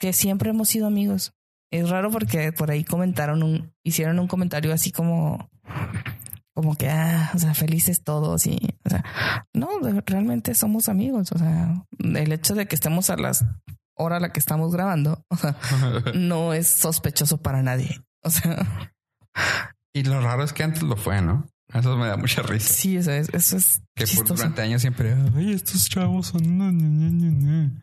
que 0.00 0.12
siempre 0.12 0.50
hemos 0.50 0.70
sido 0.70 0.88
amigos. 0.88 1.37
Es 1.70 1.90
raro 1.90 2.10
porque 2.10 2.52
por 2.52 2.70
ahí 2.70 2.84
comentaron 2.84 3.42
un, 3.42 3.72
hicieron 3.84 4.18
un 4.18 4.28
comentario 4.28 4.72
así 4.72 4.90
como, 4.90 5.50
como 6.54 6.74
que, 6.76 6.88
ah, 6.88 7.30
o 7.34 7.38
sea, 7.38 7.54
felices 7.54 8.02
todos 8.02 8.46
y, 8.46 8.58
o 8.84 8.90
sea, 8.90 9.04
no, 9.54 9.68
realmente 10.06 10.54
somos 10.54 10.88
amigos. 10.88 11.30
O 11.32 11.38
sea, 11.38 11.84
el 11.98 12.32
hecho 12.32 12.54
de 12.54 12.66
que 12.66 12.74
estemos 12.74 13.10
a 13.10 13.16
las 13.16 13.44
hora 13.94 14.16
a 14.16 14.20
la 14.20 14.32
que 14.32 14.40
estamos 14.40 14.72
grabando, 14.72 15.24
o 15.30 15.36
sea, 15.36 15.56
no 16.14 16.54
es 16.54 16.68
sospechoso 16.68 17.38
para 17.38 17.62
nadie. 17.62 18.00
O 18.22 18.30
sea, 18.30 18.92
y 19.94 20.02
lo 20.04 20.20
raro 20.20 20.42
es 20.44 20.52
que 20.52 20.62
antes 20.62 20.82
lo 20.82 20.96
fue, 20.96 21.20
¿no? 21.20 21.46
Eso 21.72 21.96
me 21.96 22.06
da 22.06 22.16
mucha 22.16 22.42
risa. 22.42 22.72
sí, 22.72 22.96
eso 22.96 23.12
es, 23.12 23.28
eso 23.34 23.56
es 23.58 23.82
Que 23.94 24.06
por 24.16 24.26
durante 24.26 24.62
años 24.62 24.80
siempre, 24.80 25.14
ay, 25.36 25.52
estos 25.52 25.88
chavos 25.88 26.28
son. 26.28 27.80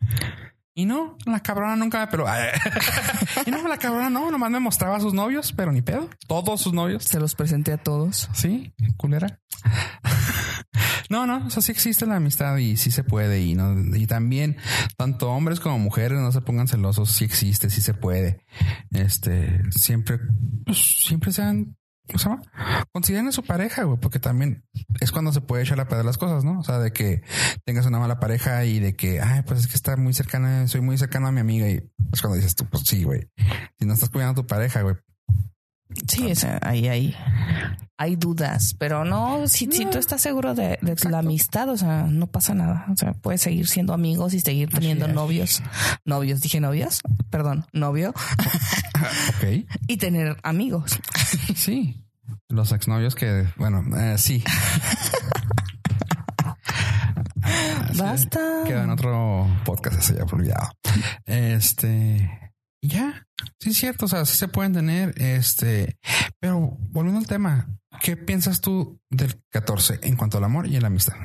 No, 0.84 0.94
no, 0.94 1.02
no, 1.02 1.06
no, 1.06 1.16
no". 1.16 1.16
Y 1.26 1.26
no, 1.26 1.32
la 1.32 1.40
cabrona 1.40 1.74
nunca 1.74 2.00
me 2.00 2.06
peló. 2.08 2.26
Y 3.46 3.50
no, 3.50 3.66
la 3.66 3.78
cabrona 3.78 4.10
no, 4.10 4.30
nomás 4.30 4.50
me 4.50 4.60
mostraba 4.60 4.96
a 4.96 5.00
sus 5.00 5.14
novios, 5.14 5.52
pero 5.52 5.72
ni 5.72 5.80
pedo. 5.80 6.10
Todos 6.28 6.60
sus 6.60 6.74
novios. 6.74 7.04
Se 7.04 7.18
los 7.18 7.34
presenté 7.34 7.72
a 7.72 7.78
todos. 7.78 8.28
Sí, 8.34 8.74
culera. 8.96 9.40
No, 11.08 11.24
no, 11.24 11.46
o 11.46 11.50
sea, 11.50 11.62
sí 11.62 11.70
existe 11.70 12.04
la 12.04 12.16
amistad 12.16 12.56
y 12.56 12.76
sí 12.76 12.90
se 12.90 13.04
puede. 13.04 13.40
Y 13.40 13.54
no, 13.54 13.76
y 13.96 14.08
también, 14.08 14.56
tanto 14.96 15.30
hombres 15.30 15.60
como 15.60 15.78
mujeres, 15.78 16.18
no 16.18 16.32
se 16.32 16.40
pongan 16.40 16.66
celosos, 16.66 17.12
sí 17.12 17.24
existe, 17.24 17.70
sí 17.70 17.80
se 17.80 17.94
puede. 17.94 18.44
Este, 18.90 19.60
siempre, 19.70 20.18
pues, 20.64 20.78
siempre 21.04 21.32
sean, 21.32 21.75
¿cómo 22.06 22.18
se 22.18 22.28
llama? 22.28 22.42
Consideren 22.92 23.32
su 23.32 23.42
pareja, 23.42 23.84
güey, 23.84 23.98
porque 23.98 24.18
también 24.18 24.64
es 25.00 25.12
cuando 25.12 25.32
se 25.32 25.40
puede 25.40 25.62
echar 25.62 25.80
a 25.80 25.88
perder 25.88 26.04
las 26.04 26.18
cosas, 26.18 26.44
¿no? 26.44 26.60
O 26.60 26.64
sea, 26.64 26.78
de 26.78 26.92
que 26.92 27.22
tengas 27.64 27.86
una 27.86 27.98
mala 27.98 28.20
pareja 28.20 28.64
y 28.64 28.78
de 28.78 28.94
que, 28.94 29.20
ay, 29.20 29.42
pues 29.42 29.60
es 29.60 29.66
que 29.66 29.74
está 29.74 29.96
muy 29.96 30.14
cercana, 30.14 30.66
soy 30.68 30.80
muy 30.80 30.98
cercano 30.98 31.26
a 31.26 31.32
mi 31.32 31.40
amiga 31.40 31.68
y 31.68 31.82
es 32.12 32.20
cuando 32.20 32.36
dices 32.36 32.54
tú, 32.54 32.66
pues 32.66 32.84
sí, 32.86 33.04
güey. 33.04 33.28
Si 33.78 33.86
no 33.86 33.94
estás 33.94 34.10
cuidando 34.10 34.40
a 34.40 34.44
tu 34.44 34.46
pareja, 34.46 34.82
güey, 34.82 34.96
Sí, 36.08 36.32
ahí 36.62 36.88
hay, 36.88 37.16
hay 37.96 38.16
dudas, 38.16 38.74
pero 38.78 39.04
no, 39.04 39.46
si, 39.46 39.70
si 39.70 39.86
tú 39.86 39.98
estás 39.98 40.20
seguro 40.20 40.54
de, 40.54 40.78
de 40.82 40.96
la 41.10 41.20
amistad, 41.20 41.68
o 41.68 41.76
sea, 41.76 42.04
no 42.04 42.26
pasa 42.26 42.54
nada. 42.54 42.86
O 42.92 42.96
sea, 42.96 43.12
puedes 43.14 43.40
seguir 43.40 43.68
siendo 43.68 43.92
amigos 43.94 44.34
y 44.34 44.40
seguir 44.40 44.68
teniendo 44.68 45.06
novios, 45.08 45.62
novios, 46.04 46.40
dije 46.40 46.60
novios, 46.60 47.02
perdón, 47.30 47.66
novio, 47.72 48.10
ok. 49.38 49.64
y 49.86 49.96
tener 49.96 50.36
amigos. 50.42 50.98
Sí. 51.54 52.02
Los 52.48 52.72
exnovios 52.72 53.14
que, 53.14 53.46
bueno, 53.56 53.84
eh, 53.96 54.18
sí. 54.18 54.42
Basta. 57.96 58.64
Queda 58.66 58.84
en 58.84 58.90
otro 58.90 59.46
podcast, 59.64 60.00
ese 60.00 60.16
ya 60.16 60.24
olvidado. 60.24 60.70
Este, 61.24 62.45
ya. 62.82 63.26
Sí, 63.60 63.70
es 63.70 63.76
cierto. 63.76 64.06
O 64.06 64.08
sea, 64.08 64.24
sí 64.24 64.36
se 64.36 64.48
pueden 64.48 64.72
tener, 64.72 65.14
este, 65.20 65.96
pero 66.40 66.76
volviendo 66.90 67.20
al 67.20 67.26
tema, 67.26 67.68
¿qué 68.00 68.16
piensas 68.16 68.60
tú 68.60 68.98
del 69.10 69.40
14 69.50 70.00
en 70.02 70.16
cuanto 70.16 70.38
al 70.38 70.44
amor 70.44 70.66
y 70.66 70.76
a 70.76 70.80
la 70.80 70.88
amistad? 70.88 71.16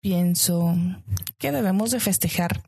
Pienso 0.00 0.76
que 1.38 1.50
debemos 1.50 1.90
de 1.90 2.00
festejar, 2.00 2.62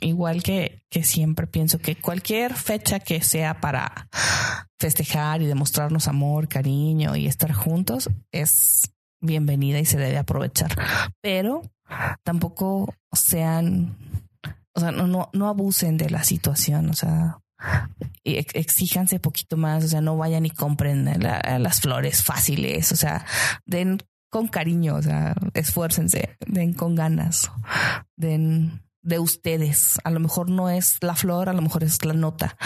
igual 0.00 0.42
que, 0.42 0.82
que 0.88 1.04
siempre 1.04 1.46
pienso 1.46 1.78
que 1.78 1.96
cualquier 1.96 2.54
fecha 2.54 3.00
que 3.00 3.22
sea 3.22 3.60
para 3.60 4.08
festejar 4.78 5.42
y 5.42 5.46
demostrarnos 5.46 6.08
amor, 6.08 6.48
cariño 6.48 7.16
y 7.16 7.26
estar 7.26 7.52
juntos 7.52 8.08
es 8.32 8.90
bienvenida 9.20 9.78
y 9.78 9.84
se 9.84 9.98
debe 9.98 10.18
aprovechar. 10.18 10.74
Pero 11.20 11.62
tampoco 12.22 12.94
sean, 13.12 13.96
o 14.74 14.80
sea, 14.80 14.90
no, 14.92 15.06
no, 15.06 15.30
no 15.32 15.48
abusen 15.48 15.96
de 15.96 16.10
la 16.10 16.24
situación, 16.24 16.90
o 16.90 16.94
sea, 16.94 17.38
exíjanse 18.24 19.18
poquito 19.18 19.56
más, 19.56 19.84
o 19.84 19.88
sea, 19.88 20.00
no 20.00 20.16
vayan 20.16 20.46
y 20.46 20.50
compren 20.50 21.04
la- 21.04 21.58
las 21.58 21.80
flores 21.80 22.22
fáciles, 22.22 22.92
o 22.92 22.96
sea, 22.96 23.24
den 23.66 23.98
con 24.30 24.46
cariño, 24.48 24.94
o 24.96 25.02
sea, 25.02 25.34
esfuércense, 25.54 26.36
den 26.46 26.72
con 26.72 26.94
ganas, 26.94 27.50
den 28.16 28.82
de 29.02 29.18
ustedes. 29.18 29.98
A 30.04 30.10
lo 30.10 30.20
mejor 30.20 30.48
no 30.50 30.70
es 30.70 30.98
la 31.00 31.14
flor, 31.16 31.48
a 31.48 31.52
lo 31.52 31.62
mejor 31.62 31.82
es 31.82 32.04
la 32.04 32.12
nota 32.12 32.56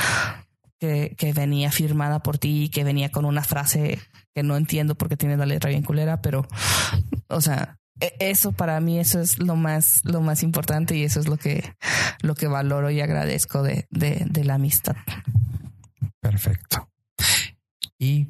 que, 0.78 1.14
que 1.16 1.32
venía 1.32 1.70
firmada 1.70 2.20
por 2.22 2.38
ti, 2.38 2.68
que 2.72 2.84
venía 2.84 3.10
con 3.10 3.24
una 3.24 3.42
frase 3.44 3.98
que 4.34 4.42
no 4.42 4.56
entiendo 4.56 4.94
porque 4.96 5.16
tiene 5.16 5.36
la 5.36 5.46
letra 5.46 5.70
bien 5.70 5.84
culera, 5.84 6.20
pero, 6.20 6.46
o 7.28 7.40
sea, 7.40 7.78
eso 8.00 8.52
para 8.52 8.80
mí 8.80 8.98
eso 8.98 9.20
es 9.20 9.38
lo 9.38 9.56
más 9.56 10.00
lo 10.04 10.20
más 10.20 10.42
importante 10.42 10.96
y 10.96 11.04
eso 11.04 11.20
es 11.20 11.28
lo 11.28 11.36
que 11.36 11.74
lo 12.20 12.34
que 12.34 12.48
valoro 12.48 12.90
y 12.90 13.00
agradezco 13.00 13.62
de, 13.62 13.86
de, 13.90 14.24
de 14.28 14.44
la 14.44 14.54
amistad. 14.54 14.96
Perfecto. 16.20 16.90
Y 17.98 18.28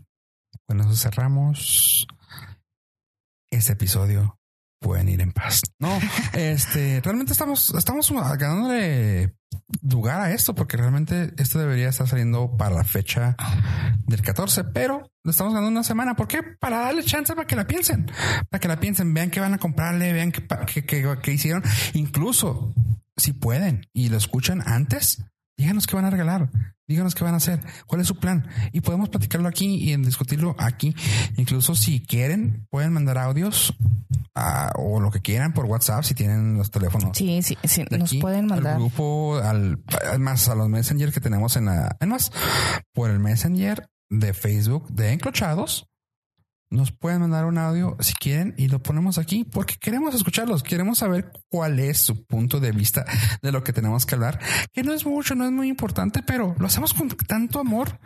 con 0.67 0.81
eso 0.81 0.95
cerramos 0.95 2.07
este 3.51 3.73
episodio 3.73 4.39
pueden 4.85 5.09
ir 5.09 5.23
en 5.23 5.33
paz. 5.33 5.63
No, 5.79 5.99
este, 6.35 7.01
realmente 7.03 7.33
estamos, 7.33 7.75
estamos 7.75 8.13
ganándole 8.13 9.35
lugar 9.83 10.21
a 10.21 10.33
esto 10.33 10.55
porque 10.55 10.77
realmente 10.77 11.33
esto 11.39 11.59
debería 11.59 11.89
estar 11.89 12.07
saliendo 12.07 12.57
para 12.59 12.75
la 12.75 12.85
fecha 12.85 13.35
del 14.07 14.21
14, 14.21 14.65
pero 14.65 15.11
le 15.25 15.31
estamos 15.31 15.55
ganando 15.55 15.71
una 15.71 15.85
semana. 15.85 16.15
¿Por 16.15 16.29
qué? 16.29 16.43
Para 16.43 16.81
darle 16.81 17.03
chance 17.03 17.35
para 17.35 17.47
que 17.47 17.57
la 17.57 17.67
piensen, 17.67 18.11
para 18.51 18.61
que 18.61 18.69
la 18.69 18.79
piensen, 18.79 19.15
vean 19.15 19.31
que 19.31 19.41
van 19.41 19.55
a 19.55 19.59
comprarle, 19.59 20.13
vean 20.13 20.33
qué 20.33 21.33
hicieron. 21.33 21.63
Incluso 21.95 22.75
si 23.17 23.33
pueden 23.33 23.89
y 23.95 24.11
lo 24.11 24.19
escuchan 24.19 24.63
antes, 24.67 25.25
díganos 25.57 25.87
qué 25.87 25.97
van 25.97 26.05
a 26.05 26.11
regalar. 26.11 26.51
Díganos 26.87 27.15
qué 27.15 27.25
van 27.25 27.35
a 27.35 27.39
hacer, 27.39 27.61
cuál 27.87 28.03
es 28.03 28.07
su 28.07 28.17
plan 28.17 28.47
y 28.73 28.83
podemos 28.83 29.09
platicarlo 29.09 29.49
aquí 29.49 29.91
y 29.91 29.97
discutirlo 29.97 30.55
aquí. 30.59 30.95
Incluso 31.37 31.75
si 31.75 32.05
quieren, 32.05 32.67
pueden 32.71 32.93
mandar 32.93 33.17
audios 33.17 33.75
ah, 34.35 34.71
o 34.77 35.01
lo 35.01 35.11
que 35.11 35.21
quieran 35.21 35.55
por 35.55 35.65
WhatsApp 35.65 36.05
si 36.05 36.15
tienen 36.15 36.59
los 36.59 36.71
teléfonos. 36.71 37.17
Sí, 37.17 37.43
sí, 37.43 37.57
sí, 37.65 37.85
nos 37.91 38.15
pueden 38.17 38.47
mandar. 38.47 38.75
Al 38.75 38.81
grupo, 38.81 39.37
al, 39.43 39.83
más 40.19 40.49
a 40.49 40.55
los 40.55 40.69
Messenger 40.69 41.11
que 41.11 41.21
tenemos 41.21 41.57
en 41.57 41.67
la, 41.67 41.97
además, 41.99 42.31
por 42.93 43.11
el 43.11 43.19
Messenger 43.19 43.89
de 44.11 44.35
Facebook 44.35 44.89
de 44.91 45.13
Encrochados 45.13 45.89
nos 46.71 46.93
pueden 46.93 47.21
mandar 47.21 47.45
un 47.45 47.59
audio 47.59 47.97
si 48.01 48.15
quieren 48.15 48.55
y 48.57 48.69
lo 48.69 48.83
ponemos 48.83 49.19
aquí 49.19 49.45
porque 49.45 49.77
queremos 49.79 50.15
escucharlos, 50.15 50.63
queremos 50.63 50.99
saber 50.99 51.31
cuál 51.49 51.79
es 51.79 51.99
su 51.99 52.25
punto 52.25 52.61
de 52.61 52.73
vista 52.73 53.05
de 53.43 53.53
lo 53.53 53.63
que 53.63 53.73
tenemos 53.73 54.07
que 54.07 54.15
hablar, 54.15 54.41
que 54.73 54.83
no 54.83 54.93
es 54.93 55.07
mucho, 55.07 55.35
no 55.35 55.45
es 55.45 55.53
muy 55.53 55.69
importante, 55.69 56.23
pero 56.23 56.55
lo 56.59 56.67
hacemos 56.67 56.95
con 56.95 57.09
tanto 57.09 57.61
amor 57.61 57.99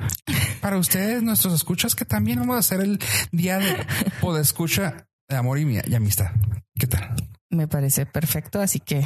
para 0.60 0.78
ustedes, 0.78 1.22
nuestros 1.22 1.54
escuchas, 1.54 1.94
que 1.94 2.04
también 2.04 2.40
vamos 2.40 2.56
a 2.56 2.60
hacer 2.60 2.80
el 2.80 2.98
día 3.32 3.58
de 3.58 3.86
poder 4.20 4.42
escucha 4.42 5.06
de 5.28 5.36
amor 5.36 5.58
y, 5.58 5.80
y 5.86 5.94
amistad. 5.94 6.30
¿Qué 6.74 6.86
tal? 6.86 7.14
Me 7.50 7.68
parece 7.68 8.06
perfecto, 8.06 8.60
así 8.60 8.80
que 8.80 9.04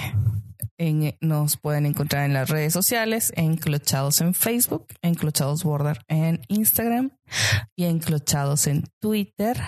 nos 1.21 1.57
pueden 1.57 1.87
encontrar 1.87 2.25
en 2.25 2.35
las 2.35 2.51
redes 2.51 2.73
sociales, 2.73 3.33
enclochados 3.37 4.21
en 4.21 4.35
Facebook, 4.35 4.87
enclochados 5.03 5.65
border 5.65 6.05
en 6.09 6.41
Instagram 6.49 7.11
y 7.77 7.85
enclochados 7.85 8.67
en 8.67 8.85
Twitter. 9.01 9.59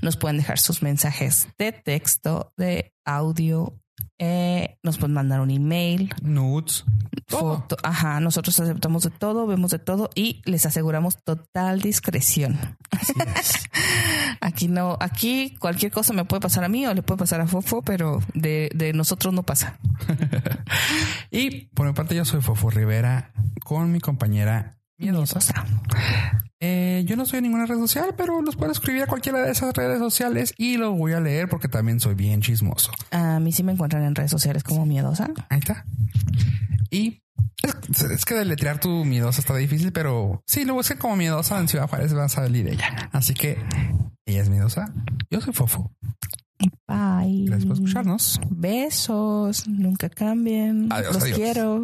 Nos 0.00 0.16
pueden 0.16 0.38
dejar 0.38 0.58
sus 0.58 0.82
mensajes 0.82 1.48
de 1.58 1.72
texto, 1.72 2.52
de 2.56 2.94
audio 3.04 3.81
eh, 4.18 4.78
nos 4.82 4.98
pueden 4.98 5.14
mandar 5.14 5.40
un 5.40 5.50
email, 5.50 6.14
nudes, 6.22 6.84
foto. 7.28 7.76
Ajá, 7.82 8.20
nosotros 8.20 8.58
aceptamos 8.60 9.02
de 9.02 9.10
todo, 9.10 9.46
vemos 9.46 9.70
de 9.70 9.78
todo 9.78 10.10
y 10.14 10.42
les 10.44 10.66
aseguramos 10.66 11.22
total 11.22 11.80
discreción. 11.80 12.58
aquí 14.40 14.68
no, 14.68 14.96
aquí 15.00 15.56
cualquier 15.58 15.92
cosa 15.92 16.12
me 16.12 16.24
puede 16.24 16.40
pasar 16.40 16.64
a 16.64 16.68
mí 16.68 16.86
o 16.86 16.94
le 16.94 17.02
puede 17.02 17.18
pasar 17.18 17.40
a 17.40 17.46
Fofo, 17.46 17.82
pero 17.82 18.20
de, 18.34 18.70
de 18.74 18.92
nosotros 18.92 19.32
no 19.32 19.42
pasa. 19.42 19.78
y 21.30 21.66
por 21.66 21.86
mi 21.86 21.92
parte, 21.92 22.14
yo 22.14 22.24
soy 22.24 22.40
Fofo 22.40 22.70
Rivera 22.70 23.32
con 23.64 23.92
mi 23.92 24.00
compañera 24.00 24.78
Miedosa. 24.98 25.40
Eh, 26.64 27.02
yo 27.06 27.16
no 27.16 27.26
soy 27.26 27.38
en 27.38 27.42
ninguna 27.42 27.66
red 27.66 27.74
social, 27.74 28.14
pero 28.16 28.40
los 28.40 28.54
puedo 28.54 28.70
escribir 28.70 29.02
a 29.02 29.08
cualquiera 29.08 29.42
de 29.42 29.50
esas 29.50 29.74
redes 29.74 29.98
sociales 29.98 30.54
y 30.56 30.76
lo 30.76 30.92
voy 30.92 31.12
a 31.12 31.18
leer 31.18 31.48
porque 31.48 31.66
también 31.66 31.98
soy 31.98 32.14
bien 32.14 32.40
chismoso. 32.40 32.92
A 33.10 33.40
mí 33.40 33.50
sí 33.50 33.64
me 33.64 33.72
encuentran 33.72 34.04
en 34.04 34.14
redes 34.14 34.30
sociales 34.30 34.62
como 34.62 34.86
miedosa. 34.86 35.28
Ahí 35.48 35.58
está. 35.58 35.84
Y 36.88 37.20
es, 37.98 38.24
que 38.24 38.34
deletrear 38.34 38.78
tu 38.78 39.04
miedosa 39.04 39.40
está 39.40 39.56
difícil, 39.56 39.90
pero 39.90 40.40
sí, 40.46 40.64
lo 40.64 40.74
busquen 40.74 40.98
como 40.98 41.16
miedosa 41.16 41.58
en 41.58 41.66
Ciudad 41.66 41.88
Juárez, 41.88 42.16
va 42.16 42.26
a 42.26 42.28
salir 42.28 42.68
ella. 42.68 43.10
Así 43.10 43.34
que 43.34 43.58
ella 44.24 44.42
es 44.42 44.48
miedosa. 44.48 44.92
Yo 45.30 45.40
soy 45.40 45.52
fofo. 45.52 45.90
Bye. 46.86 47.46
Gracias 47.46 47.66
por 47.66 47.74
escucharnos. 47.74 48.40
Besos. 48.50 49.66
Nunca 49.66 50.08
cambien. 50.08 50.88
Los 50.88 51.24
quiero. 51.24 51.82